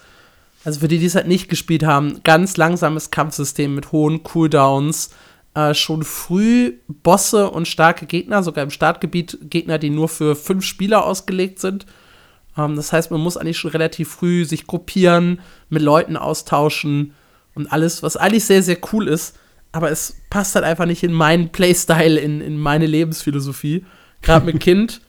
Also 0.65 0.81
für 0.81 0.89
die, 0.89 0.99
die 0.99 1.07
es 1.07 1.15
halt 1.15 1.29
nicht 1.29 1.49
gespielt 1.49 1.85
haben, 1.85 2.23
ganz 2.25 2.57
langsames 2.57 3.11
Kampfsystem 3.11 3.75
mit 3.75 3.93
hohen 3.93 4.25
Cooldowns, 4.25 5.11
äh, 5.55 5.75
schon 5.75 6.03
früh 6.03 6.75
Bosse 6.89 7.51
und 7.51 7.69
starke 7.69 8.07
Gegner, 8.07 8.43
sogar 8.43 8.65
im 8.65 8.71
Startgebiet 8.71 9.39
Gegner, 9.43 9.79
die 9.79 9.91
nur 9.91 10.09
für 10.09 10.35
fünf 10.35 10.65
Spieler 10.65 11.05
ausgelegt 11.05 11.61
sind. 11.61 11.87
Ähm, 12.59 12.75
das 12.75 12.93
heißt, 12.93 13.13
man 13.13 13.21
muss 13.21 13.37
eigentlich 13.37 13.59
schon 13.59 13.71
relativ 13.71 14.09
früh 14.09 14.45
sich 14.45 14.67
gruppieren, 14.67 15.41
mit 15.69 15.83
Leuten 15.83 16.17
austauschen 16.17 17.15
und 17.55 17.73
alles, 17.73 18.03
was 18.03 18.17
eigentlich 18.17 18.45
sehr, 18.45 18.63
sehr 18.63 18.79
cool 18.93 19.09
ist. 19.09 19.37
Aber 19.73 19.91
es 19.91 20.17
passt 20.31 20.55
halt 20.55 20.65
einfach 20.65 20.87
nicht 20.87 21.03
in 21.03 21.13
meinen 21.13 21.51
Playstyle, 21.51 22.21
in, 22.21 22.41
in 22.41 22.59
meine 22.59 22.87
Lebensphilosophie. 22.87 23.85
Gerade 24.23 24.47
mit 24.47 24.61
Kind, 24.63 25.01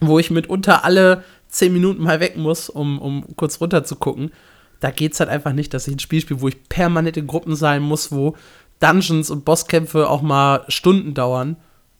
wo 0.00 0.18
ich 0.18 0.30
mitunter 0.30 0.84
alle 0.84 1.24
zehn 1.48 1.72
Minuten 1.72 2.02
mal 2.02 2.20
weg 2.20 2.36
muss, 2.36 2.68
um, 2.68 3.00
um 3.00 3.36
kurz 3.36 3.60
runter 3.60 3.84
zu 3.84 3.96
gucken. 3.96 4.30
Da 4.78 4.90
geht 4.90 5.12
es 5.12 5.20
halt 5.20 5.28
einfach 5.28 5.52
nicht, 5.52 5.74
dass 5.74 5.88
ich 5.88 5.94
ein 5.94 5.98
Spiel 5.98 6.20
spiele, 6.20 6.40
wo 6.40 6.48
ich 6.48 6.68
permanent 6.68 7.16
in 7.16 7.26
Gruppen 7.26 7.56
sein 7.56 7.82
muss, 7.82 8.12
wo 8.12 8.36
Dungeons 8.78 9.28
und 9.30 9.44
Bosskämpfe 9.44 10.08
auch 10.08 10.22
mal 10.22 10.64
Stunden 10.68 11.14
dauern. 11.14 11.56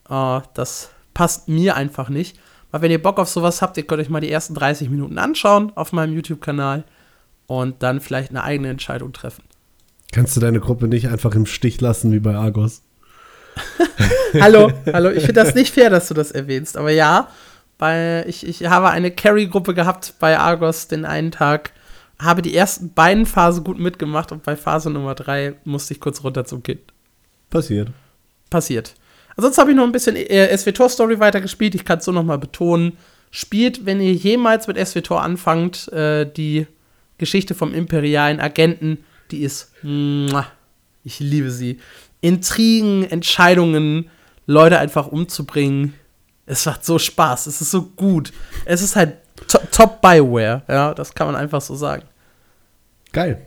Uh, 0.09 0.41
das 0.55 0.91
passt 1.13 1.49
mir 1.49 1.77
einfach 1.77 2.09
nicht. 2.09 2.39
Weil 2.71 2.83
wenn 2.83 2.91
ihr 2.91 3.03
Bock 3.03 3.19
auf 3.19 3.29
sowas 3.29 3.63
habt, 3.63 3.77
ihr 3.77 3.83
könnt 3.87 4.01
euch 4.01 4.09
mal 4.09 4.21
die 4.21 4.31
ersten 4.31 4.55
30 4.55 4.91
Minuten 4.91 5.19
anschauen 5.19 5.73
auf 5.75 5.93
meinem 5.93 6.15
YouTube-Kanal 6.15 6.85
und 7.47 7.83
dann 7.83 8.01
vielleicht 8.01 8.31
eine 8.31 8.45
eigene 8.45 8.71
Entscheidung 8.71 9.13
treffen. 9.13 9.43
Kannst 10.12 10.37
du 10.37 10.41
deine 10.41 10.61
Gruppe 10.61 10.89
nicht 10.89 11.09
einfach 11.09 11.35
im 11.35 11.47
Stich 11.47 11.81
lassen 11.81 12.12
wie 12.12 12.19
bei 12.19 12.35
Argos? 12.35 12.82
hallo, 14.41 14.73
hallo, 14.93 15.11
ich 15.11 15.24
finde 15.24 15.45
das 15.45 15.55
nicht 15.55 15.74
fair, 15.74 15.91
dass 15.91 16.09
du 16.09 16.15
das 16.15 16.31
erwähnst, 16.31 16.77
aber 16.77 16.91
ja, 16.91 17.28
bei, 17.78 18.24
ich, 18.27 18.47
ich 18.47 18.66
habe 18.66 18.91
eine 18.91 19.11
Carry-Gruppe 19.11 19.74
gehabt 19.74 20.15
bei 20.19 20.39
Argos 20.39 20.89
den 20.89 21.05
einen 21.05 21.31
Tag, 21.31 21.73
habe 22.19 22.43
die 22.43 22.55
ersten 22.55 22.93
beiden 22.93 23.27
Phasen 23.27 23.65
gut 23.65 23.78
mitgemacht 23.78 24.32
und 24.32 24.43
bei 24.43 24.57
Phase 24.57 24.91
Nummer 24.91 25.15
drei 25.15 25.55
musste 25.65 25.95
ich 25.95 26.01
kurz 26.01 26.23
runter 26.23 26.45
zum 26.45 26.62
Kind. 26.62 26.81
Passiert. 27.49 27.89
Passiert. 28.51 28.95
Ansonsten 29.37 29.61
habe 29.61 29.70
ich 29.70 29.77
noch 29.77 29.85
ein 29.85 29.93
bisschen 29.93 30.16
äh, 30.16 30.57
SWTOR 30.57 30.89
Story 30.89 31.19
weitergespielt. 31.19 31.74
Ich 31.74 31.85
kann 31.85 31.99
es 31.99 32.05
so 32.05 32.12
noch 32.12 32.24
mal 32.24 32.39
betonen. 32.39 32.99
Spielt, 33.31 33.87
wenn 33.87 34.01
ihr 34.01 34.12
jemals 34.12 34.66
mit 34.66 34.77
SWTOR 34.77 35.23
anfangt, 35.23 35.89
äh, 35.93 36.31
die 36.31 36.66
Geschichte 37.16 37.55
vom 37.55 37.73
imperialen 37.73 38.41
Agenten, 38.41 38.99
die 39.32 39.43
ist, 39.43 39.73
ich 41.05 41.20
liebe 41.20 41.51
sie. 41.51 41.81
Intrigen, 42.20 43.05
Entscheidungen, 43.05 44.11
Leute 44.47 44.78
einfach 44.78 45.07
umzubringen. 45.07 45.94
Es 46.47 46.66
macht 46.66 46.85
so 46.85 46.98
Spaß. 46.98 47.47
Es 47.47 47.61
ist 47.61 47.70
so 47.70 47.82
gut. 47.82 48.32
Es 48.65 48.82
ist 48.82 48.97
halt 48.97 49.16
Top 49.47 50.01
Bioware. 50.02 50.62
Ja, 50.69 50.94
das 50.94 51.15
kann 51.15 51.27
man 51.27 51.36
einfach 51.36 51.61
so 51.61 51.74
sagen. 51.74 52.02
Geil. 53.12 53.47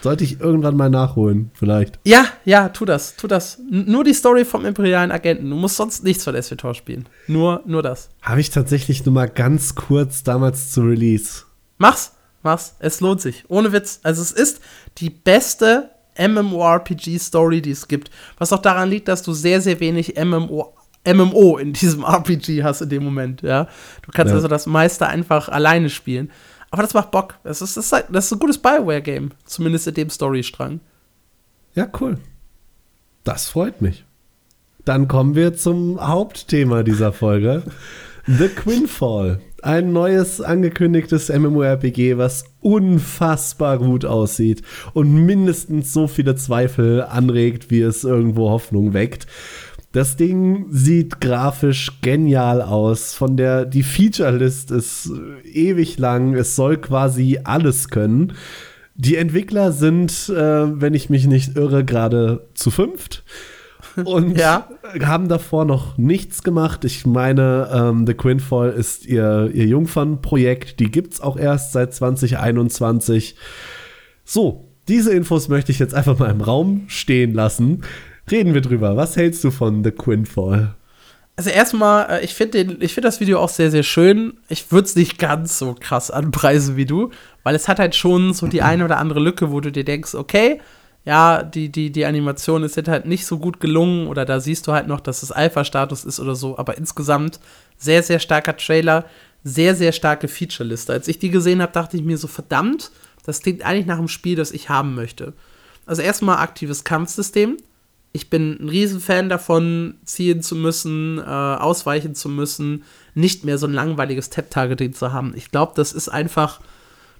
Sollte 0.00 0.22
ich 0.22 0.40
irgendwann 0.40 0.76
mal 0.76 0.90
nachholen, 0.90 1.50
vielleicht. 1.54 1.98
Ja, 2.04 2.26
ja, 2.44 2.68
tu 2.68 2.84
das, 2.84 3.16
tu 3.16 3.26
das. 3.26 3.58
N 3.58 3.90
nur 3.90 4.04
die 4.04 4.14
Story 4.14 4.44
vom 4.44 4.64
imperialen 4.64 5.10
Agenten. 5.10 5.50
Du 5.50 5.56
musst 5.56 5.76
sonst 5.76 6.04
nichts 6.04 6.22
von 6.22 6.40
SWTOR 6.40 6.74
spielen. 6.74 7.08
Nur, 7.26 7.62
nur 7.66 7.82
das. 7.82 8.10
Habe 8.22 8.40
ich 8.40 8.50
tatsächlich 8.50 9.04
nur 9.04 9.12
mal 9.12 9.28
ganz 9.28 9.74
kurz 9.74 10.22
damals 10.22 10.70
zu 10.70 10.82
Release. 10.82 11.42
Mach's, 11.78 12.12
mach's. 12.42 12.76
Es 12.78 13.00
lohnt 13.00 13.20
sich. 13.20 13.44
Ohne 13.48 13.72
Witz. 13.72 14.00
Also 14.02 14.22
es 14.22 14.32
ist 14.32 14.60
die 14.98 15.10
beste 15.10 15.90
MMORPG-Story, 16.18 17.62
die 17.62 17.70
es 17.70 17.88
gibt. 17.88 18.10
Was 18.38 18.52
auch 18.52 18.62
daran 18.62 18.90
liegt, 18.90 19.08
dass 19.08 19.22
du 19.22 19.32
sehr, 19.32 19.60
sehr 19.60 19.80
wenig 19.80 20.14
MMO, 20.16 20.74
MMO 21.06 21.58
in 21.58 21.72
diesem 21.72 22.02
RPG 22.04 22.64
hast 22.64 22.82
in 22.82 22.88
dem 22.88 23.04
Moment, 23.04 23.42
ja. 23.42 23.68
Du 24.02 24.10
kannst 24.12 24.30
ja. 24.30 24.36
also 24.36 24.48
das 24.48 24.66
meiste 24.66 25.06
einfach 25.06 25.48
alleine 25.48 25.90
spielen. 25.90 26.30
Aber 26.70 26.82
das 26.82 26.94
macht 26.94 27.10
Bock. 27.10 27.38
Das 27.44 27.62
ist, 27.62 27.76
das 27.76 27.92
ist, 27.92 28.04
das 28.10 28.26
ist 28.26 28.32
ein 28.32 28.38
gutes 28.38 28.58
Bioware-Game. 28.58 29.30
Zumindest 29.44 29.86
in 29.86 29.94
dem 29.94 30.10
Storystrang. 30.10 30.80
Ja, 31.74 31.88
cool. 32.00 32.18
Das 33.24 33.48
freut 33.48 33.80
mich. 33.80 34.04
Dann 34.84 35.08
kommen 35.08 35.34
wir 35.34 35.54
zum 35.54 36.00
Hauptthema 36.00 36.82
dieser 36.82 37.12
Folge. 37.12 37.62
The 38.26 38.48
Quinfall. 38.48 39.40
Ein 39.62 39.92
neues 39.92 40.40
angekündigtes 40.40 41.30
MMORPG, 41.30 42.16
was 42.16 42.44
unfassbar 42.60 43.78
gut 43.78 44.04
aussieht 44.04 44.62
und 44.92 45.12
mindestens 45.26 45.92
so 45.92 46.06
viele 46.06 46.36
Zweifel 46.36 47.02
anregt, 47.02 47.70
wie 47.70 47.80
es 47.80 48.04
irgendwo 48.04 48.50
Hoffnung 48.50 48.94
weckt. 48.94 49.26
Das 49.90 50.16
Ding 50.16 50.66
sieht 50.70 51.20
grafisch 51.20 52.00
genial 52.02 52.62
aus. 52.62 53.14
Von 53.14 53.36
der 53.36 53.64
die 53.64 53.82
Feature 53.82 54.36
List 54.36 54.70
ist 54.70 55.10
ewig 55.44 55.98
lang. 55.98 56.34
Es 56.34 56.54
soll 56.54 56.76
quasi 56.76 57.40
alles 57.42 57.88
können. 57.88 58.34
Die 58.94 59.16
Entwickler 59.16 59.72
sind, 59.72 60.28
äh, 60.28 60.80
wenn 60.80 60.94
ich 60.94 61.10
mich 61.10 61.26
nicht 61.26 61.56
irre, 61.56 61.84
gerade 61.84 62.48
zu 62.54 62.70
fünft 62.70 63.24
und 64.04 64.38
ja. 64.38 64.68
haben 65.02 65.28
davor 65.28 65.64
noch 65.64 65.98
nichts 65.98 66.42
gemacht. 66.42 66.84
Ich 66.84 67.06
meine, 67.06 67.68
ähm, 67.72 68.06
The 68.06 68.14
Quinfall 68.14 68.70
ist 68.70 69.06
ihr, 69.06 69.50
ihr 69.52 69.66
Jungfernprojekt. 69.66 70.80
Die 70.80 70.90
gibt 70.90 71.14
es 71.14 71.20
auch 71.20 71.36
erst 71.36 71.72
seit 71.72 71.94
2021. 71.94 73.36
So, 74.24 74.68
diese 74.88 75.12
Infos 75.12 75.48
möchte 75.48 75.72
ich 75.72 75.78
jetzt 75.78 75.94
einfach 75.94 76.18
mal 76.18 76.30
im 76.30 76.40
Raum 76.40 76.84
stehen 76.88 77.34
lassen. 77.34 77.82
Reden 78.30 78.54
wir 78.54 78.60
drüber. 78.60 78.96
Was 78.96 79.16
hältst 79.16 79.42
du 79.44 79.50
von 79.50 79.84
The 79.84 79.90
Quinfall? 79.90 80.74
Also 81.36 81.50
erstmal, 81.50 82.10
äh, 82.10 82.24
ich 82.24 82.34
finde 82.34 82.88
find 82.88 83.04
das 83.04 83.20
Video 83.20 83.38
auch 83.38 83.48
sehr, 83.48 83.70
sehr 83.70 83.84
schön. 83.84 84.34
Ich 84.48 84.72
würde 84.72 84.86
es 84.86 84.96
nicht 84.96 85.18
ganz 85.18 85.56
so 85.58 85.76
krass 85.78 86.10
anpreisen 86.10 86.76
wie 86.76 86.84
du, 86.84 87.10
weil 87.44 87.54
es 87.54 87.68
hat 87.68 87.78
halt 87.78 87.94
schon 87.94 88.34
so 88.34 88.48
die 88.48 88.62
eine 88.62 88.84
oder 88.84 88.98
andere 88.98 89.20
Lücke, 89.20 89.52
wo 89.52 89.60
du 89.60 89.70
dir 89.70 89.84
denkst, 89.84 90.14
okay, 90.14 90.60
ja, 91.08 91.42
die, 91.42 91.70
die, 91.70 91.90
die 91.90 92.04
Animation 92.04 92.62
ist 92.62 92.76
halt 92.86 93.06
nicht 93.06 93.26
so 93.26 93.38
gut 93.38 93.58
gelungen 93.58 94.06
oder 94.06 94.24
da 94.24 94.38
siehst 94.38 94.66
du 94.66 94.72
halt 94.72 94.86
noch, 94.86 95.00
dass 95.00 95.22
es 95.22 95.32
Alpha-Status 95.32 96.04
ist 96.04 96.20
oder 96.20 96.36
so, 96.36 96.56
aber 96.58 96.78
insgesamt 96.78 97.40
sehr, 97.76 98.02
sehr 98.02 98.18
starker 98.18 98.56
Trailer, 98.56 99.06
sehr, 99.42 99.74
sehr 99.74 99.92
starke 99.92 100.28
Feature-Liste. 100.28 100.92
Als 100.92 101.08
ich 101.08 101.18
die 101.18 101.30
gesehen 101.30 101.62
habe, 101.62 101.72
dachte 101.72 101.96
ich 101.96 102.04
mir 102.04 102.18
so, 102.18 102.28
verdammt, 102.28 102.90
das 103.24 103.40
klingt 103.40 103.64
eigentlich 103.64 103.86
nach 103.86 103.98
einem 103.98 104.08
Spiel, 104.08 104.36
das 104.36 104.52
ich 104.52 104.68
haben 104.68 104.94
möchte. 104.94 105.32
Also 105.86 106.02
erstmal 106.02 106.38
aktives 106.38 106.84
Kampfsystem 106.84 107.56
ich 108.12 108.30
bin 108.30 108.58
ein 108.60 108.68
Riesenfan 108.68 109.28
davon, 109.28 109.96
ziehen 110.04 110.42
zu 110.42 110.56
müssen, 110.56 111.18
äh, 111.18 111.22
ausweichen 111.22 112.14
zu 112.14 112.28
müssen, 112.28 112.84
nicht 113.14 113.44
mehr 113.44 113.58
so 113.58 113.66
ein 113.66 113.72
langweiliges 113.72 114.30
Tap-Targeting 114.30 114.94
zu 114.94 115.12
haben. 115.12 115.32
Ich 115.36 115.50
glaube, 115.50 115.72
das 115.76 115.92
ist 115.92 116.08
einfach, 116.08 116.60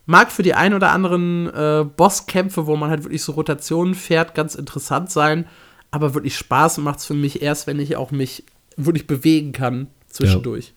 mag 0.09 0.33
für 0.33 0.43
die 0.43 0.55
ein 0.55 0.75
oder 0.75 0.91
anderen 0.91 1.49
äh, 1.49 1.85
Bosskämpfe, 1.85 2.67
wo 2.67 2.77
man 2.77 2.91
halt 2.91 3.05
wirklich 3.05 3.23
so 3.23 3.33
Rotationen 3.33 3.95
fährt, 3.95 4.35
ganz 4.35 4.55
interessant 4.55 5.11
sein, 5.11 5.47
aber 5.91 6.15
wirklich 6.15 6.37
Spaß 6.37 6.79
macht 6.79 6.99
es 6.99 7.07
für 7.07 7.15
mich 7.15 7.43
erst, 7.43 7.67
wenn 7.67 7.79
ich 7.79 7.97
auch 7.97 8.11
mich 8.11 8.45
wirklich 8.77 9.07
bewegen 9.07 9.53
kann 9.53 9.89
zwischendurch. 10.09 10.75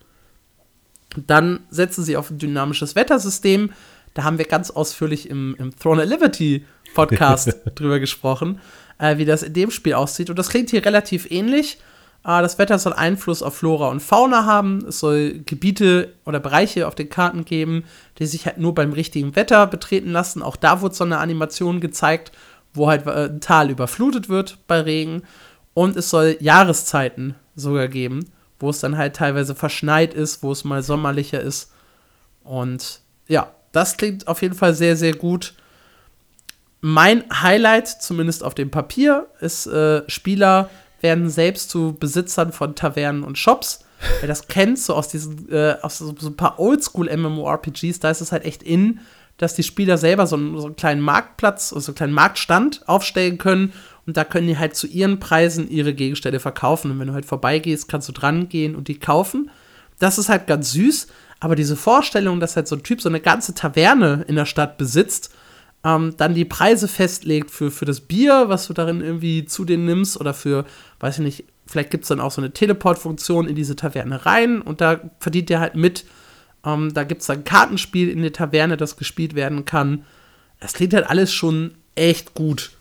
Ja. 1.16 1.24
Dann 1.28 1.62
setzen 1.70 2.04
sie 2.04 2.18
auf 2.18 2.30
ein 2.30 2.38
dynamisches 2.38 2.96
Wettersystem. 2.96 3.72
Da 4.14 4.24
haben 4.24 4.38
wir 4.38 4.46
ganz 4.46 4.72
ausführlich 4.72 5.30
im, 5.30 5.56
im 5.58 5.78
Throne 5.78 6.04
of 6.04 6.10
Liberty 6.10 6.66
Podcast 6.94 7.56
drüber 7.76 8.00
gesprochen 8.00 8.60
äh, 9.02 9.18
wie 9.18 9.26
das 9.26 9.44
in 9.44 9.54
dem 9.54 9.72
Spiel 9.72 9.96
aussieht. 9.96 10.30
Und 10.30 10.40
das 10.40 10.50
klingt 10.50 10.70
hier 10.70 10.86
relativ 10.86 11.30
ähnlich. 11.30 11.80
Äh, 12.24 12.42
das 12.42 12.58
Wetter 12.58 12.78
soll 12.80 12.94
Einfluss 12.94 13.44
auf 13.44 13.58
Flora 13.58 13.90
und 13.90 14.02
Fauna 14.02 14.46
haben. 14.46 14.86
Es 14.88 15.00
soll 15.00 15.42
Gebiete 15.46 16.14
oder 16.26 16.40
Bereiche 16.40 16.88
auf 16.88 16.96
den 16.96 17.10
Karten 17.10 17.46
geben, 17.46 17.84
die 18.20 18.26
sich 18.26 18.46
halt 18.46 18.58
nur 18.58 18.76
beim 18.76 18.94
richtigen 18.94 19.36
Wetter 19.36 19.68
betreten 19.68 20.12
lassen. 20.12 20.42
Auch 20.42 20.56
da 20.56 20.82
wurde 20.82 20.96
so 20.96 21.04
eine 21.04 21.20
Animation 21.20 21.82
gezeigt, 21.82 22.32
wo 22.74 22.88
halt 22.88 23.06
äh, 23.08 23.26
ein 23.26 23.42
Tal 23.42 23.70
überflutet 23.70 24.30
wird 24.30 24.60
bei 24.68 24.82
Regen. 24.82 25.24
Und 25.74 25.96
es 25.96 26.10
soll 26.10 26.38
Jahreszeiten 26.40 27.36
sogar 27.56 27.88
geben, 27.88 28.26
wo 28.60 28.70
es 28.70 28.80
dann 28.80 28.98
halt 28.98 29.16
teilweise 29.16 29.56
verschneit 29.56 30.14
ist, 30.14 30.44
wo 30.44 30.52
es 30.52 30.64
mal 30.64 30.84
sommerlicher 30.84 31.42
ist. 31.42 31.72
Und 32.44 33.02
ja, 33.28 33.52
das 33.72 33.98
klingt 33.98 34.28
auf 34.28 34.42
jeden 34.42 34.56
Fall 34.56 34.74
sehr, 34.74 34.98
sehr 34.98 35.14
gut. 35.14 35.54
Mein 36.82 37.24
Highlight, 37.32 37.88
zumindest 37.88 38.44
auf 38.44 38.56
dem 38.56 38.72
Papier, 38.72 39.28
ist, 39.40 39.68
äh, 39.68 40.02
Spieler 40.10 40.70
werden 41.02 41.30
selbst 41.30 41.70
zu 41.70 41.96
Besitzern 42.00 42.52
von 42.52 42.76
Tavernen 42.76 43.24
und 43.24 43.38
Shops. 43.38 43.86
Wer 44.20 44.28
das 44.28 44.48
kennt, 44.48 44.80
so 44.80 44.96
aus 44.96 45.10
diesen, 45.10 45.52
äh, 45.52 45.76
aus 45.82 46.00
so, 46.00 46.16
so 46.18 46.30
ein 46.30 46.38
paar 46.38 46.60
Oldschool-MMORPGs, 46.60 48.00
da 48.00 48.10
ist 48.10 48.22
es 48.22 48.32
halt 48.32 48.46
echt 48.46 48.64
in, 48.64 49.00
dass 49.38 49.56
die 49.56 49.64
Spieler 49.64 49.98
selber 49.98 50.28
so 50.28 50.36
einen, 50.36 50.60
so 50.60 50.66
einen 50.66 50.76
kleinen 50.76 51.02
Marktplatz, 51.02 51.70
so 51.70 51.76
einen 51.76 51.96
kleinen 51.96 52.14
Marktstand 52.14 52.88
aufstellen 52.88 53.38
können 53.38 53.74
und 54.06 54.18
da 54.18 54.24
können 54.24 54.48
die 54.48 54.58
halt 54.58 54.76
zu 54.76 54.88
ihren 54.88 55.20
Preisen 55.20 55.70
ihre 55.70 55.94
Gegenstände 55.94 56.40
verkaufen. 56.40 56.92
Und 56.92 57.00
wenn 57.00 57.08
du 57.08 57.14
halt 57.14 57.26
vorbeigehst, 57.26 57.88
kannst 57.88 58.08
du 58.08 58.14
dran 58.14 58.50
gehen 58.50 58.76
und 58.76 58.88
die 58.88 59.00
kaufen. 59.00 59.52
Das 60.00 60.18
ist 60.18 60.30
halt 60.30 60.48
ganz 60.48 60.72
süß, 60.72 61.08
aber 61.40 61.56
diese 61.56 61.76
Vorstellung, 61.76 62.40
dass 62.40 62.56
halt 62.56 62.68
so 62.68 62.76
ein 62.76 62.84
Typ 62.84 63.02
so 63.02 63.10
eine 63.10 63.20
ganze 63.20 63.54
Taverne 63.54 64.26
in 64.28 64.36
der 64.36 64.46
Stadt 64.46 64.78
besitzt 64.78 65.34
ähm, 65.84 66.16
dann 66.18 66.36
die 66.36 66.46
Preise 66.46 66.88
festlegt 66.88 67.52
für, 67.52 67.72
für 67.72 67.86
das 67.86 68.02
Bier, 68.02 68.46
was 68.48 68.68
du 68.68 68.74
darin 68.74 69.02
irgendwie 69.02 69.46
zu 69.46 69.66
dir 69.66 69.78
nimmst 69.78 70.20
oder 70.20 70.34
für, 70.34 70.66
weiß 71.00 71.20
ich 71.20 71.24
nicht, 71.24 71.46
vielleicht 71.66 71.90
gibt 71.90 72.04
es 72.04 72.10
dann 72.10 72.20
auch 72.20 72.32
so 72.32 72.42
eine 72.42 72.52
Teleport-Funktion 72.52 73.48
in 73.48 73.56
diese 73.56 73.76
Taverne 73.76 74.26
rein 74.26 74.62
und 74.62 74.82
da 74.82 75.00
verdient 75.20 75.50
ihr 75.50 75.60
halt 75.60 75.76
mit. 75.76 76.06
Ähm, 76.66 76.94
da 76.94 77.04
gibt 77.04 77.22
es 77.22 77.28
dann 77.28 77.40
ein 77.40 77.44
Kartenspiel 77.44 78.10
in 78.10 78.22
der 78.22 78.34
Taverne, 78.34 78.78
das 78.78 78.98
gespielt 78.98 79.34
werden 79.34 79.66
kann. 79.66 80.06
Es 80.60 80.74
klingt 80.74 80.94
halt 80.94 81.10
alles 81.10 81.34
schon 81.34 81.76
echt 81.96 82.36
gut. 82.36 82.72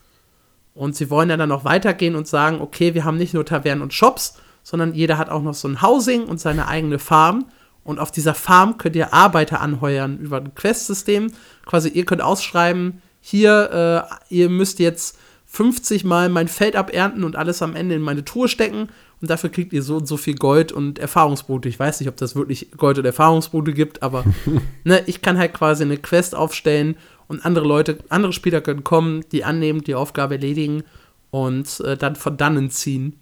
Und 0.74 0.94
sie 0.94 1.10
wollen 1.10 1.30
ja 1.30 1.36
dann 1.36 1.48
noch 1.48 1.64
weitergehen 1.64 2.14
und 2.14 2.28
sagen, 2.28 2.60
okay, 2.60 2.94
wir 2.94 3.04
haben 3.04 3.16
nicht 3.16 3.34
nur 3.34 3.44
Tavernen 3.44 3.82
und 3.82 3.94
Shops, 3.94 4.38
sondern 4.62 4.94
jeder 4.94 5.18
hat 5.18 5.30
auch 5.30 5.42
noch 5.42 5.54
so 5.54 5.68
ein 5.68 5.82
Housing 5.82 6.24
und 6.24 6.40
seine 6.40 6.68
eigene 6.68 6.98
Farm. 6.98 7.46
Und 7.84 7.98
auf 7.98 8.10
dieser 8.10 8.34
Farm 8.34 8.78
könnt 8.78 8.96
ihr 8.96 9.14
Arbeiter 9.14 9.60
anheuern 9.60 10.18
über 10.18 10.36
ein 10.36 10.54
Quest-System. 10.54 11.32
Quasi, 11.64 11.88
ihr 11.88 12.04
könnt 12.04 12.22
ausschreiben, 12.22 13.02
hier, 13.20 14.08
äh, 14.30 14.34
ihr 14.34 14.48
müsst 14.48 14.78
jetzt 14.78 15.18
50 15.46 16.04
Mal 16.04 16.28
mein 16.28 16.48
Feld 16.48 16.76
abernten 16.76 17.24
und 17.24 17.36
alles 17.36 17.60
am 17.62 17.74
Ende 17.74 17.96
in 17.96 18.02
meine 18.02 18.24
Truhe 18.24 18.48
stecken. 18.48 18.88
Und 19.20 19.28
dafür 19.28 19.50
kriegt 19.50 19.72
ihr 19.72 19.82
so 19.82 19.96
und 19.96 20.06
so 20.06 20.16
viel 20.16 20.34
Gold 20.34 20.72
und 20.72 20.98
Erfahrungspunkte. 20.98 21.68
Ich 21.68 21.78
weiß 21.78 22.00
nicht, 22.00 22.08
ob 22.08 22.16
das 22.16 22.34
wirklich 22.34 22.70
Gold 22.76 22.98
und 22.98 23.04
Erfahrungspunkte 23.04 23.74
gibt, 23.74 24.02
aber 24.02 24.24
ne, 24.84 25.02
ich 25.06 25.20
kann 25.20 25.38
halt 25.38 25.52
quasi 25.52 25.82
eine 25.82 25.98
Quest 25.98 26.34
aufstellen 26.34 26.96
und 27.26 27.44
andere 27.44 27.66
Leute, 27.66 27.98
andere 28.08 28.32
Spieler 28.32 28.60
können 28.60 28.84
kommen, 28.84 29.24
die 29.32 29.44
annehmen, 29.44 29.82
die 29.82 29.94
Aufgabe 29.94 30.34
erledigen 30.34 30.84
und 31.30 31.80
äh, 31.80 31.96
dann 31.96 32.16
von 32.16 32.36
dannen 32.36 32.70
ziehen. 32.70 33.19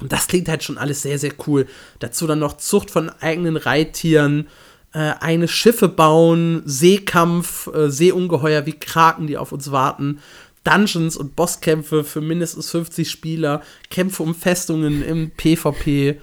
Und 0.00 0.12
das 0.12 0.26
klingt 0.26 0.48
halt 0.48 0.62
schon 0.62 0.78
alles 0.78 1.02
sehr, 1.02 1.18
sehr 1.18 1.32
cool. 1.46 1.66
Dazu 1.98 2.26
dann 2.26 2.38
noch 2.38 2.56
Zucht 2.56 2.90
von 2.90 3.10
eigenen 3.20 3.56
Reittieren, 3.56 4.48
äh, 4.92 5.12
eine 5.20 5.48
Schiffe 5.48 5.88
bauen, 5.88 6.62
Seekampf, 6.64 7.68
äh, 7.68 7.90
Seeungeheuer 7.90 8.66
wie 8.66 8.78
Kraken, 8.78 9.26
die 9.26 9.36
auf 9.36 9.52
uns 9.52 9.70
warten, 9.70 10.20
Dungeons 10.64 11.16
und 11.16 11.36
Bosskämpfe 11.36 12.04
für 12.04 12.20
mindestens 12.20 12.70
50 12.70 13.10
Spieler, 13.10 13.62
Kämpfe 13.90 14.22
um 14.22 14.34
Festungen 14.34 15.02
im 15.02 15.30
PvP 15.30 16.20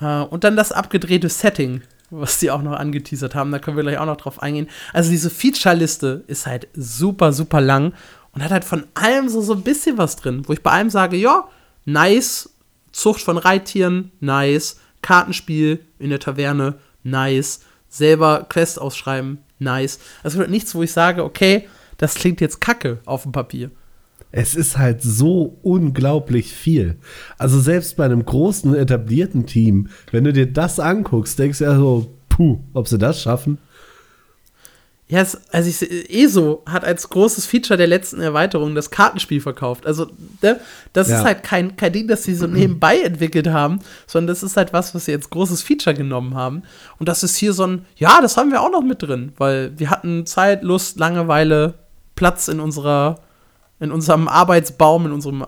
äh, 0.00 0.20
und 0.20 0.44
dann 0.44 0.56
das 0.56 0.72
abgedrehte 0.72 1.28
Setting, 1.28 1.82
was 2.10 2.38
die 2.38 2.50
auch 2.50 2.62
noch 2.62 2.72
angeteasert 2.72 3.34
haben. 3.34 3.52
Da 3.52 3.58
können 3.58 3.76
wir 3.76 3.84
gleich 3.84 3.98
auch 3.98 4.06
noch 4.06 4.16
drauf 4.16 4.42
eingehen. 4.42 4.68
Also 4.92 5.10
diese 5.10 5.30
Feature-Liste 5.30 6.24
ist 6.26 6.46
halt 6.46 6.68
super, 6.74 7.32
super 7.32 7.60
lang 7.60 7.92
und 8.32 8.42
hat 8.42 8.52
halt 8.52 8.64
von 8.64 8.84
allem 8.94 9.28
so, 9.28 9.40
so 9.42 9.54
ein 9.54 9.62
bisschen 9.62 9.98
was 9.98 10.16
drin, 10.16 10.42
wo 10.46 10.52
ich 10.52 10.62
bei 10.62 10.70
allem 10.70 10.90
sage, 10.90 11.16
ja, 11.16 11.48
nice, 11.84 12.53
Zucht 12.94 13.22
von 13.22 13.38
Reittieren, 13.38 14.12
nice, 14.20 14.78
Kartenspiel 15.02 15.80
in 15.98 16.10
der 16.10 16.20
Taverne, 16.20 16.76
nice, 17.02 17.60
selber 17.88 18.46
Quest 18.48 18.80
ausschreiben, 18.80 19.38
nice. 19.58 19.98
Also 20.22 20.40
nichts, 20.42 20.74
wo 20.76 20.82
ich 20.82 20.92
sage, 20.92 21.24
okay, 21.24 21.68
das 21.98 22.14
klingt 22.14 22.40
jetzt 22.40 22.60
kacke 22.60 23.00
auf 23.04 23.24
dem 23.24 23.32
Papier. 23.32 23.72
Es 24.30 24.54
ist 24.54 24.78
halt 24.78 25.02
so 25.02 25.58
unglaublich 25.62 26.52
viel. 26.52 26.96
Also 27.36 27.60
selbst 27.60 27.96
bei 27.96 28.04
einem 28.04 28.24
großen 28.24 28.74
etablierten 28.76 29.46
Team, 29.46 29.88
wenn 30.12 30.24
du 30.24 30.32
dir 30.32 30.46
das 30.46 30.78
anguckst, 30.78 31.38
denkst 31.38 31.58
du 31.58 31.64
ja 31.64 31.76
so, 31.76 32.14
puh, 32.28 32.60
ob 32.74 32.86
sie 32.86 32.98
das 32.98 33.20
schaffen. 33.20 33.58
Ja, 35.14 35.20
es, 35.20 35.40
also 35.52 35.70
ich, 35.70 36.10
ESO 36.12 36.64
hat 36.66 36.84
als 36.84 37.08
großes 37.08 37.46
Feature 37.46 37.76
der 37.76 37.86
letzten 37.86 38.20
Erweiterung 38.20 38.74
das 38.74 38.90
Kartenspiel 38.90 39.40
verkauft. 39.40 39.86
Also, 39.86 40.08
ne, 40.42 40.58
das 40.92 41.08
ja. 41.08 41.18
ist 41.18 41.24
halt 41.24 41.44
kein, 41.44 41.76
kein 41.76 41.92
Ding, 41.92 42.08
das 42.08 42.24
sie 42.24 42.34
so 42.34 42.48
nebenbei 42.48 42.98
entwickelt 42.98 43.46
haben, 43.46 43.78
sondern 44.08 44.34
das 44.34 44.42
ist 44.42 44.56
halt 44.56 44.72
was, 44.72 44.92
was 44.92 45.04
sie 45.04 45.12
als 45.12 45.30
großes 45.30 45.62
Feature 45.62 45.94
genommen 45.94 46.34
haben. 46.34 46.64
Und 46.98 47.08
das 47.08 47.22
ist 47.22 47.36
hier 47.36 47.52
so 47.52 47.64
ein, 47.64 47.84
ja, 47.94 48.20
das 48.20 48.36
haben 48.36 48.50
wir 48.50 48.60
auch 48.60 48.72
noch 48.72 48.82
mit 48.82 49.04
drin, 49.04 49.32
weil 49.36 49.78
wir 49.78 49.88
hatten 49.88 50.26
Zeit, 50.26 50.64
Lust, 50.64 50.98
Langeweile, 50.98 51.74
Platz 52.16 52.48
in 52.48 52.58
unserer, 52.58 53.20
in 53.78 53.92
unserem 53.92 54.26
Arbeitsbaum, 54.26 55.06
in 55.06 55.12
unserem 55.12 55.46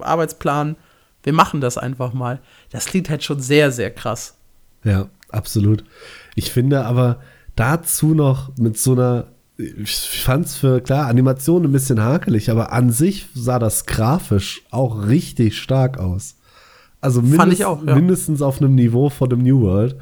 Arbeitsplan. 0.00 0.76
Wir 1.22 1.34
machen 1.34 1.60
das 1.60 1.76
einfach 1.76 2.14
mal. 2.14 2.40
Das 2.70 2.86
klingt 2.86 3.10
halt 3.10 3.22
schon 3.22 3.40
sehr, 3.40 3.72
sehr 3.72 3.90
krass. 3.90 4.36
Ja, 4.84 5.10
absolut. 5.28 5.84
Ich 6.34 6.50
finde 6.50 6.86
aber 6.86 7.20
dazu 7.56 8.14
noch 8.14 8.56
mit 8.56 8.78
so 8.78 8.92
einer, 8.92 9.26
ich 9.56 10.22
fand 10.24 10.46
es 10.46 10.56
für, 10.56 10.80
klar, 10.80 11.06
Animation 11.06 11.64
ein 11.64 11.72
bisschen 11.72 12.02
hakelig, 12.02 12.50
aber 12.50 12.72
an 12.72 12.90
sich 12.90 13.28
sah 13.34 13.58
das 13.58 13.86
grafisch 13.86 14.62
auch 14.70 15.06
richtig 15.06 15.58
stark 15.58 15.98
aus. 15.98 16.36
Also 17.00 17.20
mindest, 17.20 17.64
auch, 17.64 17.84
ja. 17.84 17.94
mindestens 17.94 18.42
auf 18.42 18.60
einem 18.60 18.74
Niveau 18.74 19.10
von 19.10 19.28
dem 19.28 19.42
New 19.42 19.60
World 19.60 19.96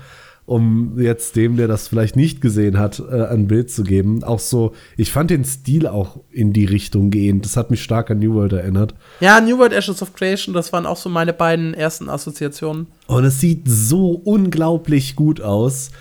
um 0.51 0.99
jetzt 0.99 1.37
dem, 1.37 1.57
der 1.57 1.69
das 1.69 1.87
vielleicht 1.87 2.17
nicht 2.17 2.41
gesehen 2.41 2.77
hat, 2.77 3.01
äh, 3.09 3.27
ein 3.27 3.47
Bild 3.47 3.71
zu 3.71 3.85
geben. 3.85 4.25
Auch 4.25 4.41
so, 4.41 4.73
ich 4.97 5.13
fand 5.13 5.31
den 5.31 5.45
Stil 5.45 5.87
auch 5.87 6.19
in 6.29 6.53
die 6.53 6.65
Richtung 6.65 7.11
gehend. 7.11 7.45
Das 7.45 7.57
hat 7.57 7.71
mich 7.71 7.85
stark 7.85 8.11
an 8.11 8.19
New 8.19 8.35
World 8.35 8.55
erinnert. 8.55 8.97
Ja, 9.21 9.41
New 9.41 9.59
World 9.59 9.73
Ashes 9.73 10.03
of 10.03 10.13
Creation, 10.13 10.53
das 10.53 10.73
waren 10.73 10.87
auch 10.87 10.97
so 10.97 11.09
meine 11.09 11.33
beiden 11.33 11.73
ersten 11.73 12.09
Assoziationen. 12.09 12.89
Und 13.07 13.23
es 13.23 13.39
sieht 13.39 13.63
so 13.69 14.11
unglaublich 14.11 15.15
gut 15.15 15.41
aus, 15.41 15.93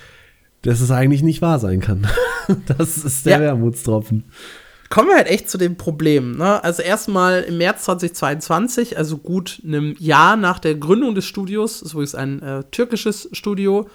dass 0.61 0.81
es 0.81 0.91
eigentlich 0.91 1.23
nicht 1.23 1.41
wahr 1.41 1.59
sein 1.59 1.79
kann. 1.79 2.07
das 2.77 2.97
ist 2.97 3.25
der 3.25 3.33
ja. 3.33 3.39
Wermutstropfen. 3.39 4.25
Kommen 4.89 5.09
wir 5.09 5.17
halt 5.17 5.27
echt 5.27 5.49
zu 5.49 5.59
dem 5.59 5.77
Problem. 5.77 6.37
Ne? 6.37 6.63
Also 6.63 6.81
erstmal 6.81 7.43
im 7.43 7.57
März 7.57 7.83
2022, 7.83 8.97
also 8.97 9.17
gut 9.17 9.61
einem 9.63 9.95
Jahr 9.99 10.35
nach 10.35 10.57
der 10.57 10.75
Gründung 10.75 11.13
des 11.13 11.25
Studios, 11.25 11.83
ist 11.83 11.91
übrigens 11.91 12.15
ein 12.15 12.41
äh, 12.41 12.63
türkisches 12.71 13.29
Studio, 13.31 13.87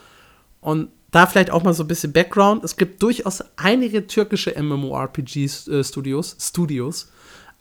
und 0.65 0.89
da 1.11 1.27
vielleicht 1.27 1.51
auch 1.51 1.63
mal 1.63 1.75
so 1.75 1.85
ein 1.85 1.89
bisschen 1.89 2.13
Background. 2.13 2.65
Es 2.65 2.77
gibt 2.77 3.03
durchaus 3.03 3.45
einige 3.57 4.07
türkische 4.07 4.55
MMORPG-Studios, 4.61 6.33
äh, 6.33 6.41
Studios, 6.41 7.13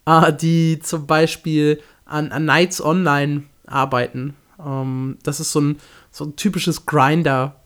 äh, 0.05 0.31
die 0.31 0.79
zum 0.79 1.05
Beispiel 1.05 1.81
an, 2.05 2.31
an 2.31 2.43
Knights 2.43 2.81
Online 2.81 3.43
arbeiten. 3.67 4.35
Ähm, 4.57 5.17
das 5.23 5.41
ist 5.41 5.51
so 5.51 5.59
ein, 5.59 5.79
so 6.11 6.23
ein 6.23 6.37
typisches 6.37 6.85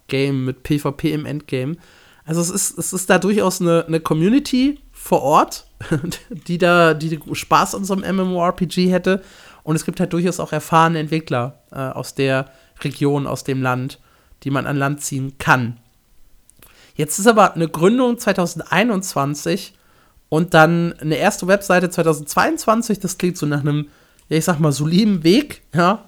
Grinder-Game 0.08 0.46
mit 0.46 0.64
PvP 0.64 1.14
im 1.14 1.26
Endgame. 1.26 1.78
Also 2.26 2.42
es 2.42 2.50
ist, 2.50 2.78
es 2.78 2.94
ist 2.94 3.10
da 3.10 3.20
durchaus 3.20 3.62
eine, 3.62 3.86
eine 3.88 4.00
Community 4.00 4.80
vor 4.92 5.22
Ort, 5.22 5.68
die 6.30 6.58
da 6.58 6.94
die 6.94 7.20
Spaß 7.32 7.76
an 7.76 7.86
so 7.86 7.94
einem 7.94 8.18
MMORPG 8.18 8.92
hätte. 8.92 9.22
Und 9.64 9.76
es 9.76 9.86
gibt 9.86 10.00
halt 10.00 10.14
durchaus 10.14 10.40
auch 10.40 10.52
erfahrene 10.52 11.00
Entwickler 11.00 11.62
äh, 11.72 11.78
aus 11.78 12.16
der 12.16 12.52
Region, 12.84 13.28
aus 13.28 13.44
dem 13.44 13.62
Land 13.62 14.00
die 14.44 14.52
man 14.52 14.66
an 14.66 14.78
Land 14.78 15.02
ziehen 15.02 15.38
kann. 15.38 15.78
Jetzt 16.96 17.20
ist 17.20 17.28
aber 17.28 17.54
eine 17.54 17.68
Gründung 17.68 18.18
2021 18.18 19.74
und 20.30 20.54
dann 20.54 20.94
eine 20.94 21.16
erste 21.16 21.48
Webseite 21.48 21.90
2022. 21.90 23.00
Das 23.00 23.18
klingt 23.18 23.38
so 23.38 23.46
nach 23.46 23.62
einem, 23.62 23.88
ja, 24.30 24.38
ich 24.38 24.46
sag 24.46 24.60
mal, 24.60 24.72
soliden 24.72 25.24
Weg, 25.24 25.62
ja. 25.74 26.07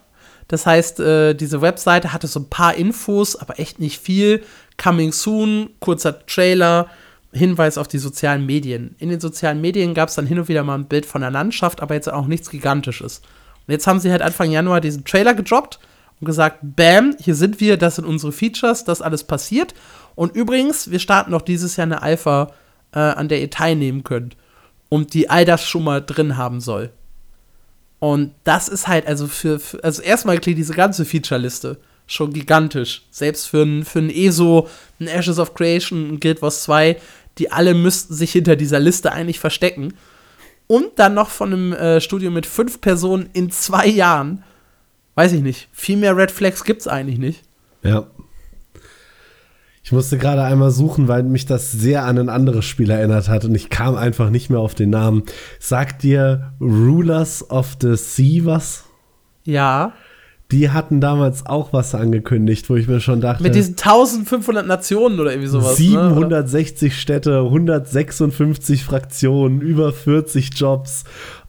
Das 0.49 0.65
heißt, 0.65 0.99
äh, 0.99 1.35
diese 1.35 1.61
Webseite 1.61 2.11
hatte 2.11 2.27
so 2.27 2.41
ein 2.41 2.49
paar 2.49 2.73
Infos, 2.73 3.35
aber 3.35 3.59
echt 3.59 3.79
nicht 3.79 3.99
viel. 3.99 4.43
Coming 4.77 5.13
soon, 5.13 5.69
kurzer 5.79 6.25
Trailer, 6.25 6.87
Hinweis 7.31 7.77
auf 7.77 7.87
die 7.87 7.99
sozialen 7.99 8.45
Medien. 8.45 8.95
In 8.97 9.09
den 9.09 9.19
sozialen 9.19 9.61
Medien 9.61 9.93
gab 9.93 10.09
es 10.09 10.15
dann 10.15 10.25
hin 10.25 10.39
und 10.39 10.47
wieder 10.47 10.63
mal 10.63 10.75
ein 10.75 10.87
Bild 10.87 11.05
von 11.05 11.21
der 11.21 11.29
Landschaft, 11.29 11.81
aber 11.81 11.93
jetzt 11.93 12.11
auch 12.11 12.25
nichts 12.25 12.49
Gigantisches. 12.49 13.21
Und 13.67 13.71
jetzt 13.71 13.85
haben 13.85 13.99
sie 13.99 14.11
halt 14.11 14.23
Anfang 14.23 14.49
Januar 14.51 14.81
diesen 14.81 15.05
Trailer 15.05 15.35
gedroppt 15.35 15.79
und 16.19 16.25
gesagt, 16.25 16.57
bam, 16.63 17.15
hier 17.19 17.35
sind 17.35 17.59
wir, 17.59 17.77
das 17.77 17.97
sind 17.97 18.05
unsere 18.05 18.31
Features, 18.31 18.83
das 18.83 19.03
alles 19.03 19.23
passiert. 19.23 19.75
Und 20.15 20.35
übrigens, 20.35 20.89
wir 20.89 20.97
starten 20.97 21.29
noch 21.29 21.43
dieses 21.43 21.75
Jahr 21.75 21.85
eine 21.85 22.01
Alpha, 22.01 22.51
äh, 22.91 22.99
an 22.99 23.27
der 23.27 23.39
ihr 23.39 23.51
teilnehmen 23.51 24.03
könnt. 24.03 24.35
Und 24.89 25.13
die 25.13 25.29
all 25.29 25.45
das 25.45 25.63
schon 25.63 25.83
mal 25.83 26.01
drin 26.01 26.35
haben 26.35 26.59
soll. 26.59 26.89
Und 27.99 28.33
das 28.43 28.69
ist 28.69 28.87
halt, 28.87 29.07
also 29.07 29.27
für, 29.27 29.59
für 29.59 29.83
also 29.83 30.01
erstmal 30.01 30.37
klingt 30.39 30.57
diese 30.57 30.73
ganze 30.73 31.05
Feature-Liste 31.05 31.77
schon 32.07 32.33
gigantisch. 32.33 33.03
Selbst 33.11 33.47
für 33.47 33.63
ein, 33.63 33.83
für 33.83 33.99
ein 33.99 34.09
ESO, 34.09 34.67
ein 34.99 35.07
Ashes 35.07 35.37
of 35.37 35.53
Creation, 35.53 36.09
ein 36.09 36.19
Guild 36.19 36.41
Wars 36.41 36.63
2, 36.63 36.97
die 37.37 37.51
alle 37.51 37.73
müssten 37.73 38.13
sich 38.13 38.31
hinter 38.31 38.55
dieser 38.55 38.79
Liste 38.79 39.11
eigentlich 39.11 39.39
verstecken. 39.39 39.93
Und 40.67 40.97
dann 40.97 41.13
noch 41.13 41.29
von 41.29 41.53
einem 41.53 41.73
äh, 41.73 42.01
Studio 42.01 42.31
mit 42.31 42.45
fünf 42.45 42.79
Personen 42.81 43.29
in 43.33 43.51
zwei 43.51 43.87
Jahren 43.87 44.43
weiß 45.19 45.33
ich 45.33 45.41
nicht, 45.41 45.67
viel 45.73 45.97
mehr 45.97 46.15
Red 46.15 46.31
Flags 46.31 46.63
gibt 46.63 46.79
es 46.79 46.87
eigentlich 46.87 47.19
nicht. 47.19 47.43
Ja. 47.83 48.07
Ich 49.89 49.93
musste 49.93 50.19
gerade 50.19 50.43
einmal 50.43 50.69
suchen, 50.69 51.07
weil 51.07 51.23
mich 51.23 51.47
das 51.47 51.71
sehr 51.71 52.05
an 52.05 52.19
ein 52.19 52.29
anderes 52.29 52.63
Spiel 52.65 52.91
erinnert 52.91 53.27
hat 53.27 53.43
und 53.43 53.55
ich 53.55 53.71
kam 53.71 53.95
einfach 53.95 54.29
nicht 54.29 54.51
mehr 54.51 54.59
auf 54.59 54.75
den 54.75 54.91
Namen. 54.91 55.23
Sagt 55.57 56.03
dir 56.03 56.53
Rulers 56.61 57.49
of 57.49 57.75
the 57.81 57.95
Sea 57.95 58.45
was? 58.45 58.83
Ja. 59.45 59.93
Die 60.51 60.69
hatten 60.69 61.01
damals 61.01 61.47
auch 61.47 61.73
was 61.73 61.95
angekündigt, 61.95 62.69
wo 62.69 62.75
ich 62.75 62.87
mir 62.87 62.99
schon 62.99 63.19
dachte. 63.19 63.41
Mit 63.41 63.55
diesen 63.55 63.77
1500 63.77 64.67
Nationen 64.67 65.19
oder 65.19 65.31
irgendwie 65.31 65.49
sowas. 65.49 65.77
760 65.77 66.91
ne? 66.91 66.95
Städte, 66.95 67.39
156 67.39 68.83
Fraktionen, 68.83 69.59
über 69.59 69.91
40 69.91 70.51
Jobs. 70.53 71.03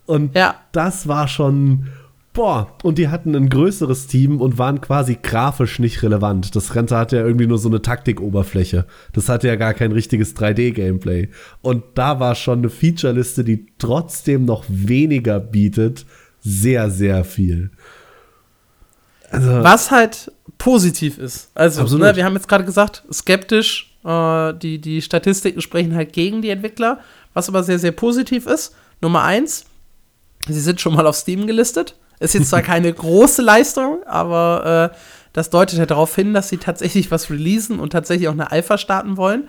Und 0.06 0.34
ja. 0.34 0.54
das 0.72 1.06
war 1.06 1.28
schon 1.28 1.88
Boah, 2.32 2.76
und 2.84 2.98
die 2.98 3.08
hatten 3.08 3.34
ein 3.34 3.48
größeres 3.48 4.06
Team 4.06 4.40
und 4.40 4.56
waren 4.56 4.80
quasi 4.80 5.18
grafisch 5.20 5.80
nicht 5.80 6.02
relevant. 6.04 6.54
Das 6.54 6.72
Ganze 6.72 6.96
hatte 6.96 7.16
ja 7.16 7.24
irgendwie 7.24 7.48
nur 7.48 7.58
so 7.58 7.68
eine 7.68 7.82
Taktikoberfläche. 7.82 8.86
Das 9.12 9.28
hatte 9.28 9.48
ja 9.48 9.56
gar 9.56 9.74
kein 9.74 9.90
richtiges 9.90 10.36
3D-Gameplay. 10.36 11.28
Und 11.60 11.82
da 11.94 12.20
war 12.20 12.36
schon 12.36 12.60
eine 12.60 12.70
Featureliste, 12.70 13.42
die 13.42 13.66
trotzdem 13.78 14.44
noch 14.44 14.64
weniger 14.68 15.40
bietet, 15.40 16.06
sehr, 16.40 16.90
sehr 16.90 17.24
viel. 17.24 17.70
Also, 19.30 19.50
Was 19.64 19.90
halt 19.90 20.30
positiv 20.56 21.18
ist. 21.18 21.50
Also, 21.54 21.98
ne, 21.98 22.14
wir 22.14 22.24
haben 22.24 22.34
jetzt 22.34 22.48
gerade 22.48 22.64
gesagt, 22.64 23.04
skeptisch, 23.12 23.96
äh, 24.04 24.54
die, 24.54 24.80
die 24.80 25.02
Statistiken 25.02 25.60
sprechen 25.60 25.96
halt 25.96 26.12
gegen 26.12 26.42
die 26.42 26.50
Entwickler. 26.50 27.00
Was 27.34 27.48
aber 27.48 27.64
sehr, 27.64 27.80
sehr 27.80 27.92
positiv 27.92 28.46
ist. 28.46 28.74
Nummer 29.00 29.22
eins, 29.22 29.66
Sie 30.48 30.60
sind 30.60 30.80
schon 30.80 30.94
mal 30.94 31.06
auf 31.06 31.16
Steam 31.16 31.46
gelistet. 31.46 31.96
Ist 32.20 32.34
jetzt 32.34 32.50
zwar 32.50 32.62
keine 32.62 32.92
große 32.92 33.40
Leistung, 33.40 34.02
aber 34.06 34.92
äh, 34.92 34.96
das 35.32 35.48
deutet 35.50 35.78
ja 35.78 35.86
darauf 35.86 36.14
hin, 36.14 36.34
dass 36.34 36.50
sie 36.50 36.58
tatsächlich 36.58 37.10
was 37.10 37.30
releasen 37.30 37.80
und 37.80 37.90
tatsächlich 37.90 38.28
auch 38.28 38.34
eine 38.34 38.52
Alpha 38.52 38.78
starten 38.78 39.16
wollen. 39.16 39.48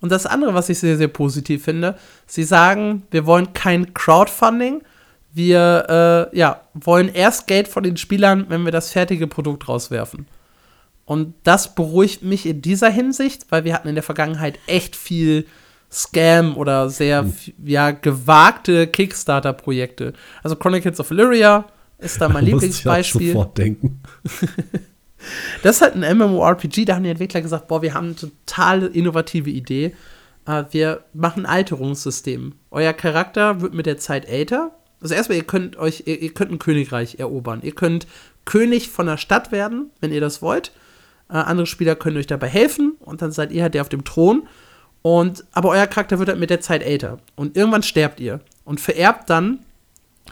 Und 0.00 0.10
das 0.10 0.26
andere, 0.26 0.52
was 0.52 0.68
ich 0.68 0.78
sehr, 0.78 0.96
sehr 0.96 1.08
positiv 1.08 1.64
finde, 1.64 1.96
sie 2.26 2.44
sagen, 2.44 3.04
wir 3.10 3.26
wollen 3.26 3.52
kein 3.52 3.94
Crowdfunding. 3.94 4.82
Wir 5.32 6.30
äh, 6.32 6.36
ja, 6.36 6.62
wollen 6.74 7.08
erst 7.08 7.46
Geld 7.46 7.68
von 7.68 7.84
den 7.84 7.96
Spielern, 7.96 8.46
wenn 8.48 8.64
wir 8.64 8.72
das 8.72 8.90
fertige 8.92 9.26
Produkt 9.26 9.68
rauswerfen. 9.68 10.26
Und 11.04 11.34
das 11.44 11.74
beruhigt 11.74 12.22
mich 12.22 12.46
in 12.46 12.62
dieser 12.62 12.90
Hinsicht, 12.90 13.46
weil 13.50 13.64
wir 13.64 13.74
hatten 13.74 13.88
in 13.88 13.94
der 13.94 14.04
Vergangenheit 14.04 14.58
echt 14.66 14.96
viel 14.96 15.46
Scam 15.90 16.56
oder 16.56 16.90
sehr 16.90 17.22
hm. 17.22 17.34
ja, 17.64 17.92
gewagte 17.92 18.86
Kickstarter-Projekte. 18.88 20.12
Also 20.42 20.56
Chronicles 20.56 21.00
of 21.00 21.10
Illyria 21.10 21.64
ist 21.98 22.20
da 22.20 22.28
mein 22.28 22.44
da 22.44 22.52
Lieblingsbeispiel. 22.52 23.22
Ich 23.22 23.32
sofort 23.32 23.58
denken. 23.58 24.00
das 25.62 25.76
ist 25.76 25.82
halt 25.82 25.94
ein 25.94 26.18
MMORPG, 26.18 26.84
da 26.84 26.94
haben 26.94 27.04
die 27.04 27.10
Entwickler 27.10 27.42
gesagt, 27.42 27.68
boah, 27.68 27.82
wir 27.82 27.94
haben 27.94 28.06
eine 28.06 28.16
total 28.16 28.84
innovative 28.86 29.50
Idee. 29.50 29.94
Uh, 30.48 30.64
wir 30.70 31.04
machen 31.12 31.44
ein 31.44 31.52
Alterungssystem. 31.52 32.54
Euer 32.70 32.94
Charakter 32.94 33.60
wird 33.60 33.74
mit 33.74 33.84
der 33.84 33.98
Zeit 33.98 34.26
älter. 34.26 34.70
Also 35.00 35.14
erstmal, 35.14 35.36
ihr 35.36 35.44
könnt 35.44 35.76
euch, 35.76 36.04
ihr, 36.06 36.22
ihr 36.22 36.32
könnt 36.32 36.50
ein 36.50 36.58
Königreich 36.58 37.18
erobern. 37.18 37.60
Ihr 37.62 37.74
könnt 37.74 38.06
König 38.46 38.88
von 38.88 39.06
der 39.06 39.18
Stadt 39.18 39.52
werden, 39.52 39.90
wenn 40.00 40.10
ihr 40.10 40.22
das 40.22 40.40
wollt. 40.40 40.72
Uh, 41.28 41.34
andere 41.34 41.66
Spieler 41.66 41.96
können 41.96 42.16
euch 42.16 42.26
dabei 42.26 42.48
helfen 42.48 42.96
und 43.00 43.20
dann 43.20 43.30
seid 43.30 43.52
ihr 43.52 43.62
halt 43.62 43.74
der 43.74 43.82
auf 43.82 43.90
dem 43.90 44.04
Thron. 44.04 44.48
Und, 45.02 45.44
aber 45.52 45.68
euer 45.68 45.86
Charakter 45.86 46.18
wird 46.18 46.30
halt 46.30 46.40
mit 46.40 46.50
der 46.50 46.60
Zeit 46.60 46.82
älter. 46.82 47.18
Und 47.36 47.56
irgendwann 47.56 47.82
sterbt 47.82 48.18
ihr 48.18 48.40
und 48.64 48.80
vererbt 48.80 49.28
dann 49.28 49.58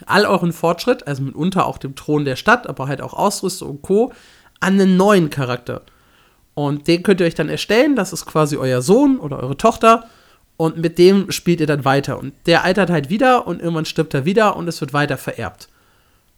all 0.06 0.27
euren 0.27 0.52
Fortschritt, 0.52 1.06
also 1.06 1.23
mitunter 1.23 1.66
auch 1.66 1.78
dem 1.78 1.94
Thron 1.94 2.24
der 2.24 2.36
Stadt, 2.36 2.68
aber 2.68 2.89
halt 2.89 3.01
auch 3.01 3.14
Ausrüstung 3.14 3.70
und 3.70 3.82
Co., 3.82 4.12
an 4.60 4.74
einen 4.74 4.97
neuen 4.97 5.31
Charakter. 5.31 5.82
Und 6.55 6.89
den 6.89 7.02
könnt 7.02 7.20
ihr 7.20 7.27
euch 7.27 7.35
dann 7.35 7.51
erstellen, 7.51 7.97
das 7.97 8.12
ist 8.12 8.24
quasi 8.24 8.56
euer 8.56 8.81
Sohn 8.81 9.18
oder 9.18 9.39
eure 9.39 9.59
Tochter. 9.59 10.06
Und 10.56 10.78
mit 10.78 10.98
dem 10.98 11.31
spielt 11.31 11.60
ihr 11.60 11.66
dann 11.66 11.85
weiter. 11.85 12.18
Und 12.18 12.32
der 12.47 12.64
altert 12.64 12.89
halt 12.89 13.10
wieder 13.10 13.47
und 13.47 13.60
irgendwann 13.60 13.85
stirbt 13.85 14.14
er 14.14 14.24
wieder 14.24 14.56
und 14.56 14.66
es 14.66 14.81
wird 14.81 14.94
weiter 14.94 15.18
vererbt. 15.18 15.68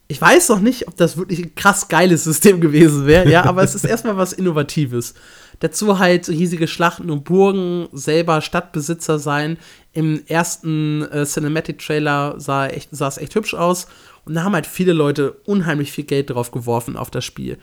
Ich 0.09 0.19
weiß 0.19 0.49
noch 0.49 0.59
nicht, 0.59 0.87
ob 0.87 0.97
das 0.97 1.17
wirklich 1.17 1.39
ein 1.39 1.55
krass 1.55 1.87
geiles 1.87 2.23
System 2.23 2.59
gewesen 2.59 3.05
wäre, 3.05 3.29
ja, 3.29 3.45
aber 3.45 3.63
es 3.63 3.75
ist 3.75 3.85
erstmal 3.85 4.17
was 4.17 4.33
Innovatives. 4.33 5.13
Dazu 5.59 5.99
halt 5.99 6.29
riesige 6.29 6.67
Schlachten 6.67 7.09
und 7.09 7.25
Burgen, 7.25 7.89
selber 7.91 8.41
Stadtbesitzer 8.41 9.19
sein. 9.19 9.57
Im 9.91 10.21
ersten 10.25 11.01
äh, 11.11 11.25
Cinematic-Trailer 11.25 12.39
sah, 12.39 12.67
echt, 12.67 12.89
sah 12.91 13.07
es 13.07 13.17
echt 13.17 13.35
hübsch 13.35 13.53
aus. 13.53 13.87
Und 14.25 14.35
da 14.35 14.43
haben 14.43 14.53
halt 14.53 14.67
viele 14.67 14.93
Leute 14.93 15.33
unheimlich 15.45 15.91
viel 15.91 16.05
Geld 16.05 16.29
drauf 16.29 16.51
geworfen 16.51 16.95
auf 16.95 17.11
das 17.11 17.25
Spiel. 17.25 17.57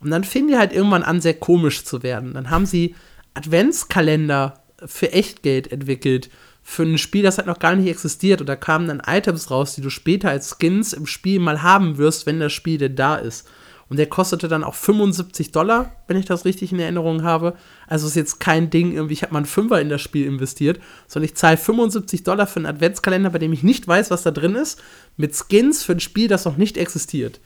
Und 0.00 0.10
dann 0.10 0.24
fingen 0.24 0.48
die 0.48 0.58
halt 0.58 0.72
irgendwann 0.72 1.02
an, 1.02 1.20
sehr 1.20 1.34
komisch 1.34 1.84
zu 1.84 2.02
werden. 2.02 2.34
Dann 2.34 2.50
haben 2.50 2.66
sie 2.66 2.94
Adventskalender 3.34 4.60
für 4.84 5.12
Echtgeld 5.12 5.72
entwickelt. 5.72 6.30
Für 6.62 6.82
ein 6.82 6.98
Spiel, 6.98 7.22
das 7.22 7.38
halt 7.38 7.46
noch 7.46 7.60
gar 7.60 7.74
nicht 7.74 7.88
existiert. 7.88 8.42
Und 8.42 8.48
da 8.48 8.56
kamen 8.56 8.88
dann 8.88 9.02
Items 9.06 9.50
raus, 9.50 9.74
die 9.74 9.80
du 9.80 9.88
später 9.88 10.28
als 10.28 10.56
Skins 10.58 10.92
im 10.92 11.06
Spiel 11.06 11.40
mal 11.40 11.62
haben 11.62 11.96
wirst, 11.96 12.26
wenn 12.26 12.40
das 12.40 12.52
Spiel 12.52 12.76
denn 12.76 12.94
da 12.94 13.16
ist. 13.16 13.48
Und 13.88 13.96
der 13.96 14.06
kostete 14.06 14.48
dann 14.48 14.64
auch 14.64 14.74
75 14.74 15.50
Dollar, 15.50 15.92
wenn 16.06 16.18
ich 16.18 16.26
das 16.26 16.44
richtig 16.44 16.72
in 16.72 16.80
Erinnerung 16.80 17.22
habe. 17.22 17.54
Also 17.86 18.06
ist 18.06 18.16
jetzt 18.16 18.38
kein 18.38 18.68
Ding, 18.68 18.92
irgendwie, 18.92 19.14
ich 19.14 19.22
habe 19.22 19.32
mal 19.32 19.38
einen 19.38 19.46
Fünfer 19.46 19.80
in 19.80 19.88
das 19.88 20.02
Spiel 20.02 20.26
investiert, 20.26 20.78
sondern 21.06 21.24
ich 21.24 21.36
zahle 21.36 21.56
75 21.56 22.22
Dollar 22.22 22.46
für 22.46 22.56
einen 22.56 22.66
Adventskalender, 22.66 23.30
bei 23.30 23.38
dem 23.38 23.52
ich 23.52 23.62
nicht 23.62 23.88
weiß, 23.88 24.10
was 24.10 24.22
da 24.22 24.30
drin 24.30 24.54
ist, 24.54 24.82
mit 25.16 25.34
Skins 25.34 25.82
für 25.84 25.92
ein 25.92 26.00
Spiel, 26.00 26.28
das 26.28 26.44
noch 26.44 26.58
nicht 26.58 26.76
existiert. 26.76 27.40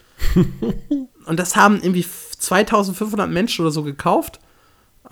und 1.27 1.39
das 1.39 1.55
haben 1.55 1.81
irgendwie 1.81 2.05
2500 2.39 3.31
Menschen 3.31 3.63
oder 3.63 3.73
so 3.73 3.85
gekauft. 3.85 4.41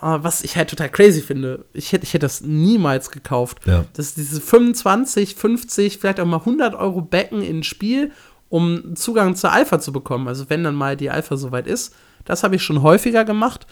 Uh, 0.02 0.22
was 0.22 0.42
ich 0.42 0.56
halt 0.56 0.70
total 0.70 0.88
crazy 0.88 1.20
finde. 1.20 1.66
Ich 1.74 1.92
hätte, 1.92 2.04
ich 2.04 2.14
hätte 2.14 2.24
das 2.24 2.40
niemals 2.40 3.10
gekauft. 3.10 3.58
Ja. 3.66 3.84
Dass 3.92 4.14
diese 4.14 4.40
25, 4.40 5.34
50, 5.34 5.98
vielleicht 5.98 6.20
auch 6.20 6.26
mal 6.26 6.38
100 6.38 6.74
Euro 6.74 7.02
Becken 7.02 7.42
in 7.42 7.58
ein 7.58 7.62
Spiel 7.64 8.10
um 8.50 8.94
Zugang 8.96 9.36
zur 9.36 9.52
Alpha 9.52 9.78
zu 9.78 9.92
bekommen. 9.92 10.28
Also 10.28 10.50
wenn 10.50 10.62
dann 10.62 10.74
mal 10.74 10.96
die 10.96 11.08
Alpha 11.08 11.36
soweit 11.36 11.66
ist. 11.66 11.94
Das 12.26 12.42
habe 12.42 12.56
ich 12.56 12.62
schon 12.62 12.82
häufiger 12.82 13.24
gemacht. 13.24 13.66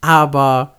Aber 0.00 0.74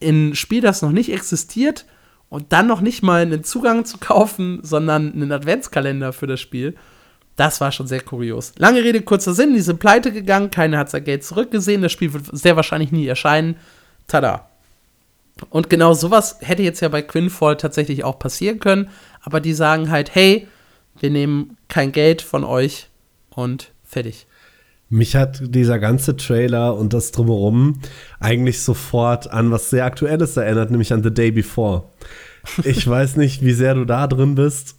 in 0.00 0.34
Spiel, 0.34 0.60
das 0.60 0.82
noch 0.82 0.90
nicht 0.90 1.12
existiert 1.12 1.84
und 2.28 2.52
dann 2.52 2.66
noch 2.66 2.80
nicht 2.80 3.02
mal 3.02 3.22
einen 3.22 3.44
Zugang 3.44 3.84
zu 3.84 3.98
kaufen, 3.98 4.60
sondern 4.62 5.12
einen 5.12 5.32
Adventskalender 5.32 6.12
für 6.12 6.26
das 6.26 6.40
Spiel, 6.40 6.76
das 7.36 7.60
war 7.60 7.70
schon 7.70 7.86
sehr 7.86 8.00
kurios. 8.00 8.52
Lange 8.58 8.82
Rede, 8.82 9.00
kurzer 9.00 9.32
Sinn, 9.32 9.54
die 9.54 9.60
sind 9.60 9.78
pleite 9.78 10.10
gegangen, 10.10 10.50
keiner 10.50 10.78
hat 10.78 10.90
sein 10.90 11.04
Geld 11.04 11.22
zurückgesehen, 11.22 11.82
das 11.82 11.92
Spiel 11.92 12.12
wird 12.12 12.24
sehr 12.32 12.56
wahrscheinlich 12.56 12.90
nie 12.90 13.06
erscheinen. 13.06 13.56
Tada. 14.08 14.48
Und 15.50 15.70
genau 15.70 15.94
sowas 15.94 16.38
hätte 16.40 16.64
jetzt 16.64 16.80
ja 16.80 16.88
bei 16.88 17.02
Quinfall 17.02 17.56
tatsächlich 17.56 18.02
auch 18.02 18.18
passieren 18.18 18.58
können, 18.58 18.90
aber 19.22 19.40
die 19.40 19.54
sagen 19.54 19.90
halt, 19.90 20.14
hey, 20.14 20.48
wir 20.98 21.10
nehmen 21.10 21.57
kein 21.68 21.92
Geld 21.92 22.22
von 22.22 22.44
euch 22.44 22.88
und 23.30 23.72
fertig. 23.84 24.26
Mich 24.90 25.16
hat 25.16 25.40
dieser 25.42 25.78
ganze 25.78 26.16
Trailer 26.16 26.74
und 26.74 26.94
das 26.94 27.12
drumherum 27.12 27.80
eigentlich 28.20 28.62
sofort 28.62 29.30
an 29.30 29.50
was 29.50 29.68
sehr 29.68 29.84
Aktuelles 29.84 30.36
erinnert, 30.36 30.70
nämlich 30.70 30.92
an 30.94 31.02
The 31.02 31.12
Day 31.12 31.30
Before. 31.30 31.84
Ich 32.64 32.86
weiß 32.88 33.16
nicht, 33.16 33.44
wie 33.44 33.52
sehr 33.52 33.74
du 33.74 33.84
da 33.84 34.06
drin 34.06 34.34
bist. 34.34 34.76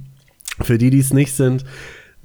Für 0.62 0.78
die, 0.78 0.90
die 0.90 0.98
es 0.98 1.12
nicht 1.12 1.32
sind, 1.34 1.64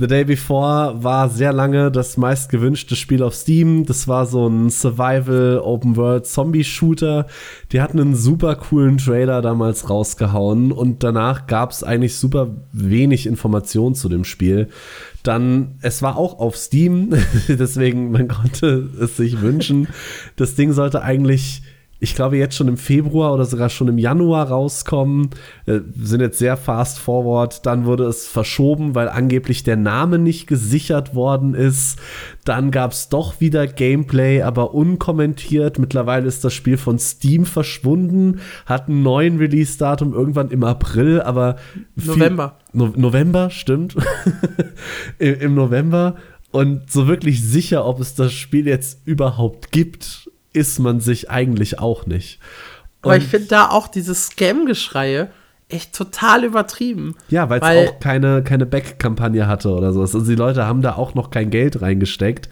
The 0.01 0.07
Day 0.07 0.23
Before 0.23 1.03
war 1.03 1.29
sehr 1.29 1.53
lange 1.53 1.91
das 1.91 2.17
meistgewünschte 2.17 2.95
Spiel 2.95 3.21
auf 3.21 3.35
Steam. 3.35 3.85
Das 3.85 4.07
war 4.07 4.25
so 4.25 4.47
ein 4.47 4.71
Survival 4.71 5.59
Open 5.63 5.95
World 5.95 6.25
Zombie 6.25 6.63
Shooter. 6.63 7.27
Die 7.71 7.81
hatten 7.81 7.99
einen 7.99 8.15
super 8.15 8.55
coolen 8.55 8.97
Trailer 8.97 9.43
damals 9.43 9.91
rausgehauen 9.91 10.71
und 10.71 11.03
danach 11.03 11.45
gab 11.45 11.69
es 11.69 11.83
eigentlich 11.83 12.15
super 12.15 12.47
wenig 12.73 13.27
Informationen 13.27 13.93
zu 13.93 14.09
dem 14.09 14.23
Spiel. 14.23 14.69
Dann, 15.21 15.75
es 15.83 16.01
war 16.01 16.17
auch 16.17 16.39
auf 16.39 16.57
Steam, 16.57 17.13
deswegen 17.47 18.09
man 18.09 18.27
konnte 18.27 18.89
es 18.99 19.17
sich 19.17 19.39
wünschen. 19.41 19.87
Das 20.35 20.55
Ding 20.55 20.73
sollte 20.73 21.03
eigentlich 21.03 21.61
ich 22.03 22.15
glaube, 22.15 22.35
jetzt 22.35 22.55
schon 22.55 22.67
im 22.67 22.77
Februar 22.77 23.31
oder 23.31 23.45
sogar 23.45 23.69
schon 23.69 23.87
im 23.87 23.99
Januar 23.99 24.47
rauskommen. 24.47 25.29
Äh, 25.67 25.81
sind 25.95 26.19
jetzt 26.19 26.39
sehr 26.39 26.57
fast 26.57 26.97
forward. 26.97 27.63
Dann 27.67 27.85
wurde 27.85 28.05
es 28.05 28.27
verschoben, 28.27 28.95
weil 28.95 29.07
angeblich 29.07 29.63
der 29.63 29.77
Name 29.77 30.17
nicht 30.17 30.47
gesichert 30.47 31.13
worden 31.13 31.53
ist. 31.53 31.99
Dann 32.43 32.71
gab 32.71 32.93
es 32.93 33.09
doch 33.09 33.39
wieder 33.39 33.67
Gameplay, 33.67 34.41
aber 34.41 34.73
unkommentiert. 34.73 35.77
Mittlerweile 35.77 36.27
ist 36.27 36.43
das 36.43 36.55
Spiel 36.55 36.77
von 36.77 36.97
Steam 36.97 37.45
verschwunden, 37.45 38.39
hat 38.65 38.89
einen 38.89 39.03
neuen 39.03 39.37
Release-Datum 39.37 40.11
irgendwann 40.13 40.49
im 40.49 40.63
April, 40.63 41.21
aber. 41.21 41.57
November. 41.95 42.57
No 42.73 42.91
November, 42.95 43.51
stimmt. 43.51 43.95
Im, 45.19 45.39
Im 45.39 45.53
November. 45.53 46.15
Und 46.49 46.91
so 46.91 47.07
wirklich 47.07 47.43
sicher, 47.43 47.85
ob 47.85 47.99
es 47.99 48.15
das 48.15 48.33
Spiel 48.33 48.67
jetzt 48.67 49.05
überhaupt 49.05 49.71
gibt, 49.71 50.30
ist 50.53 50.79
man 50.79 50.99
sich 50.99 51.29
eigentlich 51.29 51.79
auch 51.79 52.05
nicht. 52.05 52.39
Und 53.01 53.11
Aber 53.11 53.17
ich 53.17 53.25
finde 53.25 53.47
da 53.47 53.69
auch 53.69 53.87
diese 53.87 54.13
Scam-Geschreie 54.13 55.29
echt 55.69 55.95
total 55.95 56.43
übertrieben. 56.43 57.15
Ja, 57.29 57.49
weil 57.49 57.61
es 57.61 57.89
auch 57.89 57.99
keine, 57.99 58.43
keine 58.43 58.65
Back-Kampagne 58.65 59.47
hatte 59.47 59.69
oder 59.69 59.93
so. 59.93 60.01
Also 60.01 60.21
die 60.21 60.35
Leute 60.35 60.65
haben 60.65 60.81
da 60.81 60.95
auch 60.95 61.15
noch 61.15 61.31
kein 61.31 61.49
Geld 61.49 61.81
reingesteckt. 61.81 62.49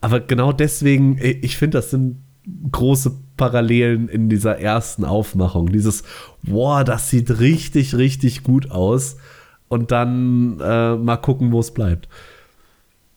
Aber 0.00 0.20
genau 0.20 0.52
deswegen, 0.52 1.18
ich 1.20 1.56
finde, 1.56 1.78
das 1.78 1.90
sind 1.90 2.22
große 2.70 3.12
Parallelen 3.36 4.08
in 4.08 4.28
dieser 4.28 4.58
ersten 4.58 5.04
Aufmachung. 5.04 5.72
Dieses, 5.72 6.04
wow, 6.42 6.84
das 6.84 7.10
sieht 7.10 7.40
richtig, 7.40 7.94
richtig 7.96 8.42
gut 8.42 8.70
aus. 8.70 9.16
Und 9.68 9.92
dann 9.92 10.58
äh, 10.60 10.96
mal 10.96 11.16
gucken, 11.16 11.52
wo 11.52 11.60
es 11.60 11.72
bleibt. 11.72 12.08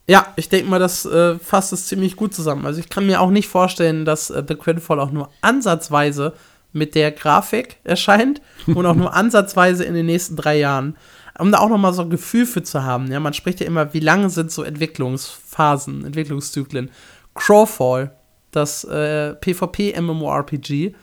Ja, 0.07 0.33
ich 0.35 0.49
denke 0.49 0.69
mal, 0.69 0.79
das 0.79 1.05
äh, 1.05 1.39
fasst 1.39 1.71
es 1.71 1.87
ziemlich 1.87 2.15
gut 2.15 2.33
zusammen. 2.33 2.65
Also 2.65 2.79
ich 2.79 2.89
kann 2.89 3.05
mir 3.05 3.21
auch 3.21 3.29
nicht 3.29 3.47
vorstellen, 3.47 4.03
dass 4.03 4.29
äh, 4.29 4.43
The 4.45 4.55
Quinfall 4.55 4.99
auch 4.99 5.11
nur 5.11 5.29
ansatzweise 5.41 6.33
mit 6.73 6.95
der 6.95 7.11
Grafik 7.11 7.77
erscheint 7.83 8.41
und 8.67 8.85
auch 8.85 8.95
nur 8.95 9.13
ansatzweise 9.13 9.85
in 9.85 9.93
den 9.93 10.05
nächsten 10.05 10.35
drei 10.35 10.57
Jahren. 10.57 10.97
Um 11.39 11.51
da 11.51 11.59
auch 11.59 11.69
noch 11.69 11.77
mal 11.77 11.93
so 11.93 12.03
ein 12.03 12.09
Gefühl 12.09 12.45
für 12.45 12.63
zu 12.63 12.83
haben. 12.83 13.11
Ja, 13.11 13.19
man 13.19 13.33
spricht 13.33 13.59
ja 13.59 13.65
immer, 13.65 13.93
wie 13.93 13.99
lange 13.99 14.29
sind 14.29 14.51
so 14.51 14.61
Entwicklungsphasen, 14.63 16.05
Entwicklungszyklen. 16.05 16.91
Crowfall, 17.33 18.11
das 18.51 18.83
äh, 18.83 19.33
PvP-MMORPG 19.35 20.93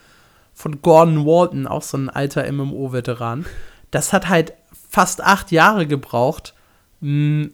von 0.52 0.82
Gordon 0.82 1.24
Walton, 1.24 1.66
auch 1.66 1.82
so 1.82 1.97
ein 1.97 2.10
alter 2.10 2.51
MMO-Veteran, 2.52 3.47
das 3.90 4.12
hat 4.12 4.28
halt 4.28 4.52
fast 4.89 5.22
acht 5.22 5.51
Jahre 5.51 5.86
gebraucht, 5.86 6.55
mh, 7.01 7.48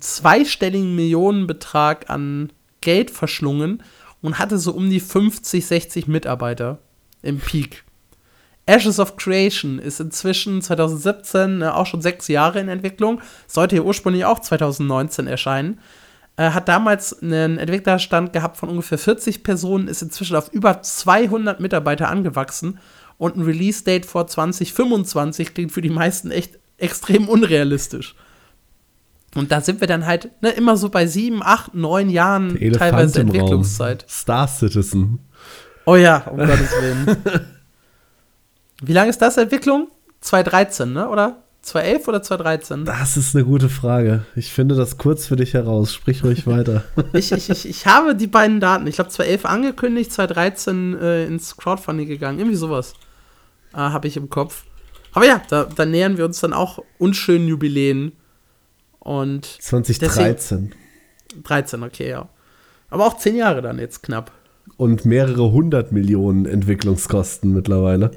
zweistelligen 0.00 0.94
Millionenbetrag 0.94 2.10
an 2.10 2.52
Geld 2.80 3.10
verschlungen 3.10 3.82
und 4.20 4.38
hatte 4.38 4.58
so 4.58 4.72
um 4.72 4.88
die 4.90 5.00
50, 5.00 5.66
60 5.66 6.06
Mitarbeiter 6.06 6.78
im 7.22 7.38
Peak. 7.38 7.84
Ashes 8.66 9.00
of 9.00 9.16
Creation 9.16 9.78
ist 9.78 10.00
inzwischen 10.00 10.62
2017 10.62 11.62
äh, 11.62 11.66
auch 11.66 11.86
schon 11.86 12.00
sechs 12.00 12.28
Jahre 12.28 12.60
in 12.60 12.68
Entwicklung. 12.68 13.20
Sollte 13.48 13.76
hier 13.76 13.84
ursprünglich 13.84 14.24
auch 14.24 14.38
2019 14.38 15.26
erscheinen. 15.26 15.80
Äh, 16.36 16.50
hat 16.50 16.68
damals 16.68 17.22
einen 17.22 17.58
Entwicklerstand 17.58 18.32
gehabt 18.32 18.56
von 18.56 18.68
ungefähr 18.68 18.98
40 18.98 19.42
Personen, 19.42 19.88
ist 19.88 20.02
inzwischen 20.02 20.36
auf 20.36 20.52
über 20.52 20.80
200 20.80 21.58
Mitarbeiter 21.58 22.08
angewachsen 22.08 22.78
und 23.18 23.36
ein 23.36 23.42
Release-Date 23.42 24.06
vor 24.06 24.26
2025 24.26 25.54
klingt 25.54 25.72
für 25.72 25.82
die 25.82 25.90
meisten 25.90 26.30
echt 26.30 26.58
extrem 26.78 27.28
unrealistisch. 27.28 28.14
Und 29.34 29.50
da 29.50 29.60
sind 29.60 29.80
wir 29.80 29.88
dann 29.88 30.06
halt 30.06 30.30
ne, 30.42 30.50
immer 30.50 30.76
so 30.76 30.88
bei 30.90 31.06
sieben, 31.06 31.42
acht, 31.42 31.74
neun 31.74 32.10
Jahren 32.10 32.58
teilweise 32.72 33.20
Entwicklungszeit. 33.20 34.04
Star 34.08 34.46
Citizen. 34.46 35.20
Oh 35.86 35.96
ja, 35.96 36.18
um 36.28 36.36
Gottes 36.36 36.70
Willen. 36.80 37.16
Wie 38.82 38.92
lange 38.92 39.10
ist 39.10 39.22
das 39.22 39.36
Entwicklung? 39.36 39.88
2013, 40.20 40.92
ne? 40.92 41.08
Oder 41.08 41.42
2011 41.62 42.08
oder 42.08 42.22
2013? 42.22 42.84
Das 42.84 43.16
ist 43.16 43.34
eine 43.34 43.44
gute 43.44 43.68
Frage. 43.68 44.24
Ich 44.34 44.52
finde 44.52 44.74
das 44.74 44.98
kurz 44.98 45.26
für 45.26 45.36
dich 45.36 45.54
heraus. 45.54 45.94
Sprich 45.94 46.24
ruhig 46.24 46.46
weiter. 46.46 46.84
ich, 47.12 47.32
ich, 47.32 47.48
ich, 47.50 47.68
ich 47.68 47.86
habe 47.86 48.14
die 48.14 48.26
beiden 48.26 48.60
Daten. 48.60 48.86
Ich 48.86 48.96
glaube, 48.96 49.10
2011 49.10 49.44
angekündigt, 49.46 50.12
2013 50.12 50.98
äh, 50.98 51.24
ins 51.26 51.56
Crowdfunding 51.56 52.08
gegangen. 52.08 52.38
Irgendwie 52.38 52.56
sowas 52.56 52.94
äh, 53.72 53.78
habe 53.78 54.08
ich 54.08 54.16
im 54.16 54.28
Kopf. 54.28 54.64
Aber 55.12 55.26
ja, 55.26 55.40
da, 55.48 55.64
da, 55.64 55.84
nähern 55.84 56.16
wir 56.16 56.24
uns 56.24 56.40
dann 56.40 56.52
auch 56.52 56.80
unschönen 56.98 57.46
Jubiläen. 57.46 58.12
Und 59.02 59.46
2013. 59.46 60.70
Deswegen, 61.28 61.42
13, 61.42 61.82
okay, 61.82 62.10
ja. 62.10 62.28
Aber 62.88 63.06
auch 63.06 63.18
zehn 63.18 63.34
Jahre 63.34 63.60
dann 63.62 63.78
jetzt 63.78 64.02
knapp. 64.02 64.30
Und 64.76 65.04
mehrere 65.04 65.50
hundert 65.50 65.90
Millionen 65.90 66.46
Entwicklungskosten 66.46 67.52
mittlerweile. 67.52 68.12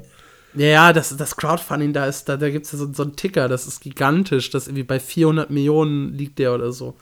Ja, 0.54 0.66
ja, 0.66 0.92
das, 0.92 1.16
das 1.16 1.36
Crowdfunding, 1.36 1.92
da 1.92 2.06
ist, 2.06 2.28
da, 2.28 2.36
da 2.36 2.50
gibt 2.50 2.66
es 2.66 2.72
ja 2.72 2.78
so, 2.78 2.92
so 2.92 3.02
einen 3.02 3.16
Ticker, 3.16 3.48
das 3.48 3.66
ist 3.66 3.80
gigantisch, 3.80 4.50
das 4.50 4.68
irgendwie 4.68 4.84
bei 4.84 5.00
400 5.00 5.50
Millionen 5.50 6.14
liegt 6.14 6.38
der 6.38 6.54
oder 6.54 6.72
so. 6.72 6.94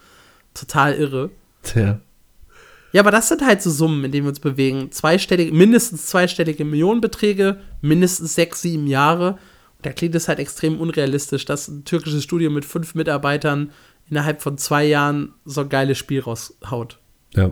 Total 0.53 0.93
irre. 0.95 1.29
Tja. 1.61 1.99
Ja, 2.91 3.01
aber 3.01 3.11
das 3.11 3.27
sind 3.27 3.45
halt 3.45 3.61
so 3.61 3.69
Summen, 3.69 4.03
in 4.05 4.11
denen 4.11 4.25
wir 4.25 4.29
uns 4.29 4.39
bewegen. 4.39 4.91
Zweistellige, 4.91 5.53
mindestens 5.53 6.07
zweistellige 6.07 6.65
Millionenbeträge, 6.65 7.59
mindestens 7.81 8.35
sechs, 8.35 8.61
sieben 8.61 8.87
Jahre 8.87 9.37
da 9.85 9.91
klingt 9.91 10.15
es 10.15 10.27
halt 10.27 10.39
extrem 10.39 10.81
unrealistisch, 10.81 11.45
dass 11.45 11.67
ein 11.67 11.85
türkisches 11.85 12.23
Studio 12.23 12.49
mit 12.49 12.65
fünf 12.65 12.95
Mitarbeitern 12.95 13.71
innerhalb 14.09 14.41
von 14.41 14.57
zwei 14.57 14.83
Jahren 14.85 15.33
so 15.45 15.61
ein 15.61 15.69
geiles 15.69 15.97
Spiel 15.99 16.21
raushaut. 16.21 16.99
Ja. 17.35 17.51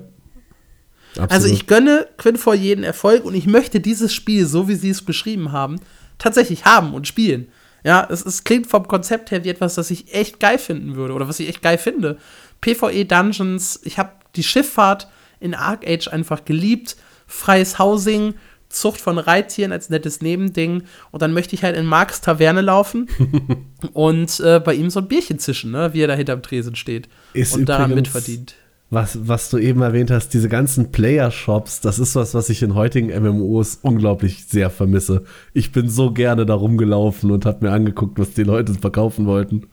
Absolut. 1.12 1.32
Also 1.32 1.48
ich 1.48 1.68
gönne 1.68 2.08
Quinfor 2.18 2.56
jeden 2.56 2.84
Erfolg 2.84 3.24
und 3.24 3.36
ich 3.36 3.46
möchte 3.46 3.80
dieses 3.80 4.16
Spiel, 4.16 4.48
so 4.48 4.68
wie 4.68 4.74
sie 4.74 4.90
es 4.90 5.04
beschrieben 5.04 5.52
haben, 5.52 5.80
tatsächlich 6.18 6.66
haben 6.66 6.96
und 6.96 7.08
spielen. 7.08 7.50
Ja, 7.84 8.08
es, 8.10 8.26
es 8.26 8.44
klingt 8.44 8.66
vom 8.66 8.88
Konzept 8.88 9.30
her 9.30 9.44
wie 9.44 9.50
etwas, 9.50 9.76
das 9.76 9.92
ich 9.92 10.12
echt 10.16 10.40
geil 10.40 10.58
finden 10.58 10.96
würde 10.96 11.14
oder 11.14 11.28
was 11.28 11.40
ich 11.40 11.50
echt 11.50 11.62
geil 11.62 11.78
finde. 11.78 12.18
PvE 12.62 13.06
Dungeons, 13.06 13.80
ich 13.84 14.00
habe 14.00 14.14
die 14.36 14.44
Schifffahrt 14.44 15.08
in 15.40 15.54
Arc 15.54 15.88
Age 15.88 16.08
einfach 16.08 16.46
geliebt, 16.46 16.96
freies 17.28 17.78
Housing, 17.78 18.34
Zucht 18.74 19.00
von 19.00 19.18
Reittieren 19.18 19.72
als 19.72 19.90
nettes 19.90 20.22
Nebending. 20.22 20.84
Und 21.12 21.22
dann 21.22 21.34
möchte 21.34 21.56
ich 21.56 21.64
halt 21.64 21.78
in 21.78 21.86
Marks 21.86 22.22
Taverne 22.22 22.62
laufen 22.62 23.08
und 23.94 24.40
äh, 24.40 24.60
bei 24.60 24.74
ihm 24.74 24.90
so 24.90 25.00
ein 25.00 25.08
Bierchen 25.08 25.40
zischen, 25.40 25.72
ne? 25.72 25.94
wie 25.94 26.02
er 26.02 26.08
da 26.08 26.16
hinterm 26.16 26.42
Tresen 26.42 26.76
steht 26.76 27.08
ist 27.34 27.56
und 27.56 27.70
daran 27.70 27.94
mitverdient. 27.94 28.56
Was, 28.90 29.28
was 29.28 29.50
du 29.50 29.58
eben 29.58 29.82
erwähnt 29.82 30.12
hast, 30.12 30.36
diese 30.36 30.50
ganzen 30.50 30.92
Player-Shops, 30.92 31.82
das 31.82 31.98
ist 31.98 32.16
was, 32.16 32.36
was 32.36 32.50
ich 32.50 32.62
in 32.62 32.76
heutigen 32.76 33.08
MMOs 33.08 33.80
unglaublich 33.82 34.46
sehr 34.46 34.70
vermisse. 34.70 35.24
Ich 35.52 35.72
bin 35.72 35.90
so 35.90 36.12
gerne 36.12 36.46
da 36.46 36.54
rumgelaufen 36.54 37.32
und 37.32 37.48
habe 37.48 37.66
mir 37.66 37.72
angeguckt, 37.72 38.20
was 38.20 38.34
die 38.34 38.44
Leute 38.44 38.76
verkaufen 38.76 39.26
wollten. 39.26 39.66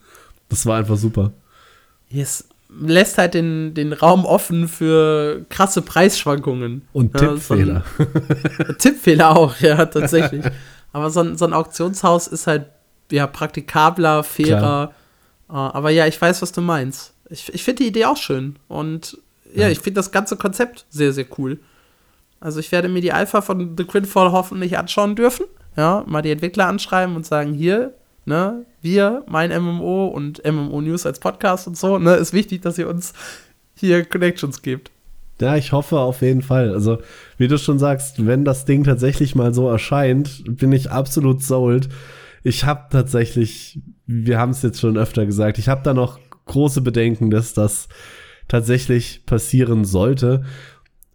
Das 0.49 0.65
war 0.65 0.79
einfach 0.79 0.97
super. 0.97 1.33
Yes, 2.09 2.49
lässt 2.79 3.19
halt 3.19 3.35
den, 3.35 3.75
den 3.75 3.93
Raum 3.93 4.25
offen 4.25 4.69
für 4.69 5.45
krasse 5.49 5.83
Preisschwankungen. 5.83 6.83
Und 6.93 7.15
ja, 7.15 7.29
Tippfehler. 7.29 7.85
So 7.99 8.73
Tippfehler 8.79 9.37
auch, 9.37 9.57
ja, 9.61 9.85
tatsächlich. 9.87 10.45
Aber 10.93 11.11
so 11.11 11.21
ein, 11.21 11.37
so 11.37 11.45
ein 11.45 11.53
Auktionshaus 11.53 12.27
ist 12.27 12.47
halt 12.47 12.67
ja 13.11 13.27
praktikabler, 13.27 14.23
fairer. 14.23 14.93
Uh, 15.49 15.55
aber 15.55 15.91
ja, 15.91 16.07
ich 16.07 16.21
weiß, 16.21 16.43
was 16.43 16.53
du 16.53 16.61
meinst. 16.61 17.13
Ich, 17.29 17.53
ich 17.53 17.65
finde 17.65 17.83
die 17.83 17.89
Idee 17.89 18.05
auch 18.05 18.17
schön. 18.17 18.57
Und 18.69 19.19
ja, 19.53 19.63
ja. 19.63 19.69
ich 19.69 19.81
finde 19.81 19.99
das 19.99 20.13
ganze 20.13 20.37
Konzept 20.37 20.87
sehr, 20.91 21.13
sehr 21.13 21.27
cool. 21.39 21.59
Also 22.39 22.61
ich 22.61 22.73
werde 22.73 22.89
mir 22.89 23.03
die 23.03 23.13
Alpha 23.13 23.41
von 23.41 23.77
The 23.77 23.85
Quinfall 23.85 24.33
hoffentlich 24.33 24.79
anschauen 24.79 25.17
dürfen. 25.17 25.47
Ja, 25.77 26.05
mal 26.07 26.23
die 26.23 26.31
Entwickler 26.31 26.67
anschreiben 26.67 27.17
und 27.17 27.27
sagen, 27.27 27.53
hier, 27.53 27.95
ne, 28.25 28.65
wir, 28.83 29.25
mein 29.29 29.51
MMO 29.51 30.07
und 30.07 30.43
MMO 30.45 30.81
News 30.81 31.07
als 31.07 31.21
Podcast 31.21 31.67
und 31.67 31.77
so, 31.77 31.99
ne, 31.99 32.15
ist 32.15 32.33
wichtig, 32.33 32.63
dass 32.63 32.79
ihr 32.79 32.89
uns 32.89 33.13
hier 33.75 34.05
Connections 34.05 34.63
gebt. 34.63 34.91
Ja, 35.41 35.57
ich 35.57 35.73
hoffe 35.73 35.99
auf 35.99 36.21
jeden 36.21 36.43
Fall. 36.43 36.73
Also, 36.73 36.99
wie 37.39 37.49
du 37.49 37.59
schon 37.59 37.79
sagst, 37.79 38.27
wenn 38.27 38.45
das 38.45 38.67
Ding 38.67 38.85
tatsächlich 38.85 39.35
mal 39.35 39.55
so 39.55 39.69
erscheint, 39.69 40.43
bin 40.47 40.71
ich 40.73 40.91
absolut 40.91 41.43
sold. 41.43 41.89
Ich 42.43 42.65
habe 42.65 42.89
tatsächlich, 42.91 43.81
wir 44.07 44.39
haben 44.39 44.51
es 44.51 44.63
jetzt 44.63 44.81
schon 44.81 44.99
öfter 44.99 45.25
gesagt, 45.25 45.59
ich 45.59 45.69
habe 45.69 45.83
da 45.83 45.95
noch 45.95 46.19
große 46.45 46.83
Bedenken, 46.83 47.31
dass 47.31 47.55
das 47.55 47.89
tatsächlich 48.49 49.25
passieren 49.25 49.85
sollte. 49.85 50.45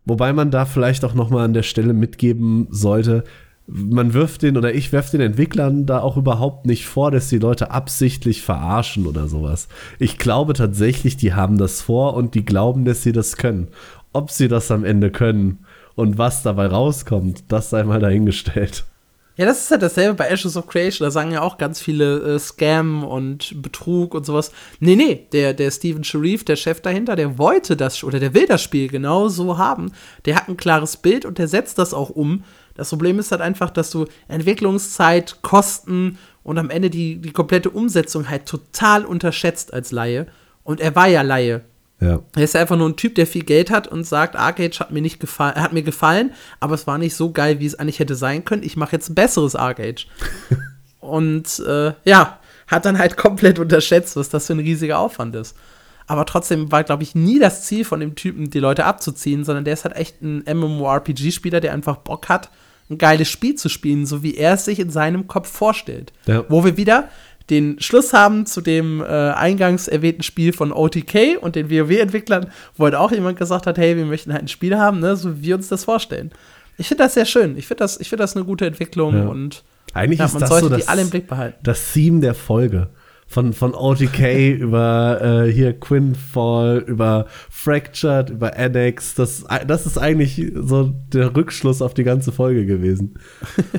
Wobei 0.06 0.34
man 0.34 0.52
da 0.52 0.66
vielleicht 0.66 1.04
auch 1.04 1.14
noch 1.14 1.30
mal 1.30 1.44
an 1.44 1.54
der 1.54 1.64
Stelle 1.64 1.94
mitgeben 1.94 2.68
sollte, 2.70 3.24
man 3.68 4.14
wirft 4.14 4.44
den 4.44 4.58
oder 4.58 4.74
ich 4.74 4.92
werfe 4.92 5.12
den 5.12 5.22
Entwicklern 5.22 5.86
da 5.86 6.00
auch 6.00 6.18
überhaupt 6.18 6.66
nicht 6.66 6.86
vor, 6.86 7.12
dass 7.12 7.30
die 7.30 7.40
Leute 7.40 7.72
absichtlich 7.72 8.42
verarschen 8.42 9.08
oder 9.08 9.28
sowas. 9.28 9.68
Ich 9.98 10.18
glaube 10.18 10.54
tatsächlich, 10.54 11.18
die 11.18 11.34
haben 11.34 11.58
das 11.58 11.82
vor 11.82 12.14
und 12.14 12.36
die 12.36 12.46
glauben, 12.46 12.86
dass 12.86 13.02
sie 13.02 13.12
das 13.12 13.38
können. 13.38 13.70
Ob 14.14 14.30
sie 14.30 14.48
das 14.48 14.70
am 14.72 14.86
Ende 14.86 15.10
können 15.10 15.66
und 15.96 16.18
was 16.18 16.44
dabei 16.44 16.68
rauskommt, 16.68 17.46
das 17.48 17.72
sei 17.72 17.84
mal 17.84 18.00
dahingestellt. 18.00 18.86
Ja, 19.38 19.46
das 19.46 19.64
ist 19.64 19.72
halt 19.72 19.82
dasselbe 19.82 20.14
bei 20.14 20.30
Ashes 20.30 20.56
of 20.56 20.68
Creation. 20.68 21.06
Da 21.06 21.12
sagen 21.12 21.32
ja 21.32 21.42
auch 21.42 21.58
ganz 21.58 21.82
viele 21.82 22.20
äh, 22.20 22.40
Scam 22.40 23.04
und 23.04 23.62
Betrug 23.62 24.14
und 24.14 24.26
sowas. 24.26 24.52
Nee, 24.80 24.96
nee, 24.96 25.28
der, 25.34 25.54
der 25.54 25.72
Steven 25.72 26.06
Sharif, 26.06 26.46
der 26.46 26.56
Chef 26.56 26.80
dahinter, 26.80 27.18
der 27.18 27.38
wollte 27.38 27.76
das 27.76 28.02
oder 28.06 28.20
der 28.20 28.34
will 28.34 28.46
das 28.46 28.62
Spiel 28.62 28.88
genau 28.88 29.28
so 29.28 29.58
haben. 29.58 29.92
Der 30.24 30.38
hat 30.38 30.48
ein 30.48 30.56
klares 30.56 30.96
Bild 30.96 31.26
und 31.26 31.38
der 31.38 31.50
setzt 31.50 31.78
das 31.78 31.94
auch 31.94 32.12
um 32.12 32.46
das 32.76 32.90
Problem 32.90 33.20
ist 33.20 33.32
halt 33.32 33.42
einfach, 33.42 33.70
dass 33.70 33.90
du 33.90 34.06
Entwicklungszeit, 34.28 35.42
Kosten 35.42 36.18
und 36.44 36.58
am 36.58 36.70
Ende 36.70 36.90
die, 36.90 37.18
die 37.18 37.32
komplette 37.32 37.70
Umsetzung 37.70 38.30
halt 38.30 38.46
total 38.46 39.06
unterschätzt 39.06 39.74
als 39.74 39.92
Laie. 39.92 40.28
Und 40.64 40.80
er 40.80 40.96
war 40.96 41.08
ja 41.08 41.22
Laie. 41.22 41.62
Ja. 42.02 42.20
Er 42.36 42.44
ist 42.44 42.56
einfach 42.56 42.76
nur 42.76 42.90
ein 42.90 42.98
Typ, 42.98 43.16
der 43.16 43.26
viel 43.26 43.44
Geld 43.44 43.72
hat 43.72 43.88
und 43.88 44.04
sagt, 44.04 44.36
Arcade 44.36 44.78
hat 44.80 44.92
mir 44.92 45.02
nicht 45.02 45.20
gefallen, 45.20 45.56
hat 45.56 45.72
mir 45.72 45.84
gefallen, 45.84 46.34
aber 46.60 46.76
es 46.76 46.86
war 46.86 46.98
nicht 46.98 47.16
so 47.16 47.32
geil, 47.32 47.60
wie 47.60 47.66
es 47.66 47.80
eigentlich 47.80 48.00
hätte 48.00 48.16
sein 48.16 48.44
können. 48.44 48.64
Ich 48.64 48.76
mache 48.76 48.92
jetzt 48.92 49.10
ein 49.10 49.16
besseres 49.16 49.56
Arcade. 49.56 50.04
und 51.00 51.60
äh, 51.66 51.94
ja, 52.04 52.40
hat 52.68 52.86
dann 52.86 53.00
halt 53.00 53.16
komplett 53.16 53.60
unterschätzt, 53.60 54.18
was 54.18 54.30
das 54.30 54.48
für 54.48 54.54
ein 54.54 54.60
riesiger 54.60 55.00
Aufwand 55.00 55.36
ist. 55.36 55.56
Aber 56.08 56.26
trotzdem 56.26 56.72
war, 56.72 56.84
glaube 56.84 57.04
ich, 57.04 57.16
nie 57.16 57.40
das 57.40 57.64
Ziel 57.66 57.86
von 57.86 58.00
dem 58.00 58.16
Typen, 58.16 58.50
die 58.50 58.60
Leute 58.60 58.86
abzuziehen, 58.86 59.44
sondern 59.44 59.66
der 59.66 59.74
ist 59.74 59.86
halt 59.86 59.96
echt 59.96 60.22
ein 60.22 60.44
MMORPG-Spieler, 60.46 61.62
der 61.62 61.74
einfach 61.74 61.98
Bock 61.98 62.30
hat, 62.30 62.50
ein 62.90 62.98
geiles 62.98 63.30
Spiel 63.30 63.56
zu 63.56 63.70
spielen, 63.70 64.06
so 64.06 64.24
wie 64.24 64.36
er 64.36 64.54
es 64.54 64.66
sich 64.66 64.80
in 64.80 64.90
seinem 64.90 65.28
Kopf 65.28 65.50
vorstellt. 65.50 66.14
Ja. 66.28 66.46
Wo 66.50 66.64
wir 66.64 66.78
wieder 66.78 67.10
den 67.50 67.80
Schluss 67.80 68.14
haben 68.14 68.46
zu 68.46 68.62
dem 68.62 69.02
äh, 69.02 69.06
eingangs 69.06 69.88
erwähnten 69.88 70.24
Spiel 70.24 70.52
von 70.52 70.72
OTK 70.72 71.38
und 71.40 71.56
den 71.56 71.70
WoW-Entwicklern, 71.70 72.52
wo 72.76 72.86
halt 72.86 72.96
auch 72.96 73.12
jemand 73.12 73.38
gesagt 73.38 73.68
hat, 73.68 73.78
hey, 73.78 73.96
wir 73.96 74.06
möchten 74.06 74.34
halt 74.34 74.44
ein 74.44 74.48
Spiel 74.48 74.78
haben, 74.78 75.00
ne, 75.00 75.16
so 75.16 75.38
wie 75.38 75.44
wir 75.44 75.56
uns 75.56 75.68
das 75.68 75.84
vorstellen. 75.84 76.32
Ich 76.78 76.88
finde 76.88 77.04
das 77.04 77.14
sehr 77.14 77.26
schön. 77.26 77.58
Ich 77.58 77.68
finde 77.68 77.80
das, 77.84 77.98
find 77.98 78.20
das 78.20 78.36
eine 78.36 78.46
gute 78.46 78.66
Entwicklung 78.66 79.16
ja. 79.16 79.28
und 79.28 79.64
eigentlich 79.94 80.20
ja, 80.20 80.26
ist 80.26 80.34
man 80.34 80.42
das 80.42 80.50
sollte 80.50 80.66
so 80.66 80.70
das, 80.70 80.84
die 80.84 80.88
alle 80.88 81.02
im 81.04 81.10
Blick 81.10 81.28
behalten. 81.28 81.58
Das 81.64 81.94
Theme 81.94 82.20
der 82.20 82.34
Folge 82.34 82.90
von, 83.28 83.54
von 83.54 83.74
OTK 83.74 84.20
über 84.60 85.46
äh, 85.46 85.52
hier 85.52 85.80
Quinfall, 85.80 86.84
über 86.88 87.26
Fractured, 87.50 88.30
über 88.30 88.58
Annex. 88.58 89.16
Das, 89.16 89.44
das 89.68 89.86
ist 89.86 89.98
eigentlich 89.98 90.52
so 90.56 90.94
der 91.14 91.36
Rückschluss 91.36 91.82
auf 91.82 91.94
die 91.94 92.04
ganze 92.04 92.32
Folge 92.32 92.66
gewesen. 92.66 93.16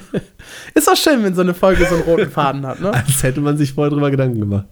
ist 0.74 0.89
auch 0.89 0.97
schön, 0.97 1.23
wenn 1.23 1.35
so 1.35 1.43
eine 1.43 1.55
Folge 1.55 1.86
so 1.86 1.94
einen 1.94 2.05
roten 2.05 2.31
Faden 2.31 2.66
hat, 2.66 2.81
ne? 2.81 2.93
Als 2.93 3.23
hätte 3.23 3.40
man 3.40 3.56
sich 3.56 3.73
vorher 3.73 3.90
drüber 3.90 4.10
Gedanken 4.10 4.40
gemacht. 4.40 4.66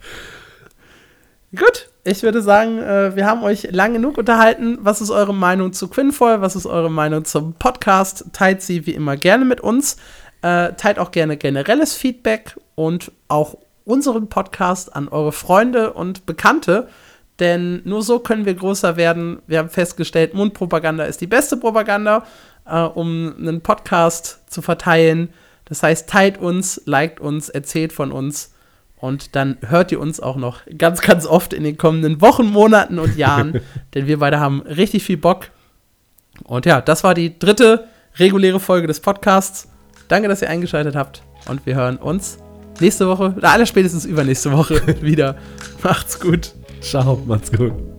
Gut, 1.55 1.89
ich 2.03 2.25
würde 2.25 2.43
sagen, 2.43 2.79
äh, 2.79 3.15
wir 3.15 3.27
haben 3.27 3.45
euch 3.45 3.71
lang 3.71 3.93
genug 3.93 4.19
unterhalten. 4.19 4.79
Was 4.81 5.01
ist 5.01 5.11
eure 5.11 5.33
Meinung 5.33 5.73
zu 5.73 5.89
Quinfall? 5.89 6.41
Was 6.41 6.57
ist 6.57 6.67
eure 6.67 6.91
Meinung 6.91 7.25
zum 7.25 7.55
Podcast? 7.55 8.27
Teilt 8.33 8.61
sie 8.61 8.87
wie 8.87 8.91
immer 8.91 9.17
gerne 9.17 9.45
mit 9.45 9.61
uns. 9.61 9.97
Äh, 10.43 10.73
teilt 10.73 10.99
auch 10.99 11.13
gerne 11.13 11.37
generelles 11.37 11.95
Feedback 11.95 12.57
und 12.75 13.13
auch 13.29 13.57
unseren 13.85 14.29
Podcast 14.29 14.95
an 14.95 15.09
eure 15.09 15.33
Freunde 15.33 15.93
und 15.93 16.27
Bekannte, 16.27 16.89
denn 17.41 17.83
nur 17.85 18.03
so 18.03 18.19
können 18.19 18.47
wir 18.47 18.55
größer 18.55 18.97
werden. 18.97 19.43
Wir 19.47 19.59
haben 19.59 19.69
festgestellt, 19.69 20.35
Mundpropaganda 20.35 21.05
ist 21.05 21.21
die 21.21 21.27
beste 21.27 21.57
Propaganda, 21.57 22.25
äh, 22.67 22.81
um 22.81 23.35
einen 23.39 23.61
Podcast 23.61 24.41
zu 24.51 24.63
verteilen. 24.63 25.31
Das 25.65 25.83
heißt, 25.83 26.09
teilt 26.09 26.39
uns, 26.39 26.83
liked 26.85 27.21
uns, 27.21 27.49
erzählt 27.49 27.93
von 27.93 28.13
uns. 28.13 28.53
Und 28.97 29.37
dann 29.37 29.59
hört 29.67 29.93
ihr 29.93 30.01
uns 30.01 30.21
auch 30.21 30.37
noch 30.37 30.61
ganz, 30.79 31.01
ganz 31.01 31.27
oft 31.27 31.53
in 31.53 31.65
den 31.65 31.77
kommenden 31.77 32.21
Wochen, 32.21 32.47
Monaten 32.47 32.99
und 32.99 33.17
Jahren. 33.17 33.61
denn 33.95 34.07
wir 34.07 34.19
beide 34.19 34.41
haben 34.41 34.63
richtig 34.63 35.05
viel 35.05 35.17
Bock. 35.17 35.51
Und 36.45 36.67
ja, 36.67 36.81
das 36.81 37.05
war 37.05 37.15
die 37.15 37.39
dritte 37.39 37.89
reguläre 38.17 38.61
Folge 38.61 38.87
des 38.87 39.01
Podcasts. 39.01 39.69
Danke, 40.09 40.29
dass 40.29 40.43
ihr 40.43 40.49
eingeschaltet 40.49 40.95
habt. 40.95 41.23
Und 41.49 41.67
wir 41.67 41.75
hören 41.75 41.97
uns 41.97 42.39
nächste 42.81 43.09
Woche, 43.09 43.35
oder 43.37 43.51
aller 43.51 43.67
spätestens 43.67 44.05
übernächste 44.05 44.53
Woche 44.53 44.81
wieder. 45.01 45.37
Macht's 45.83 46.19
gut. 46.19 46.53
Ciao, 46.81 47.23
macht's 47.27 47.51
gut. 47.53 47.94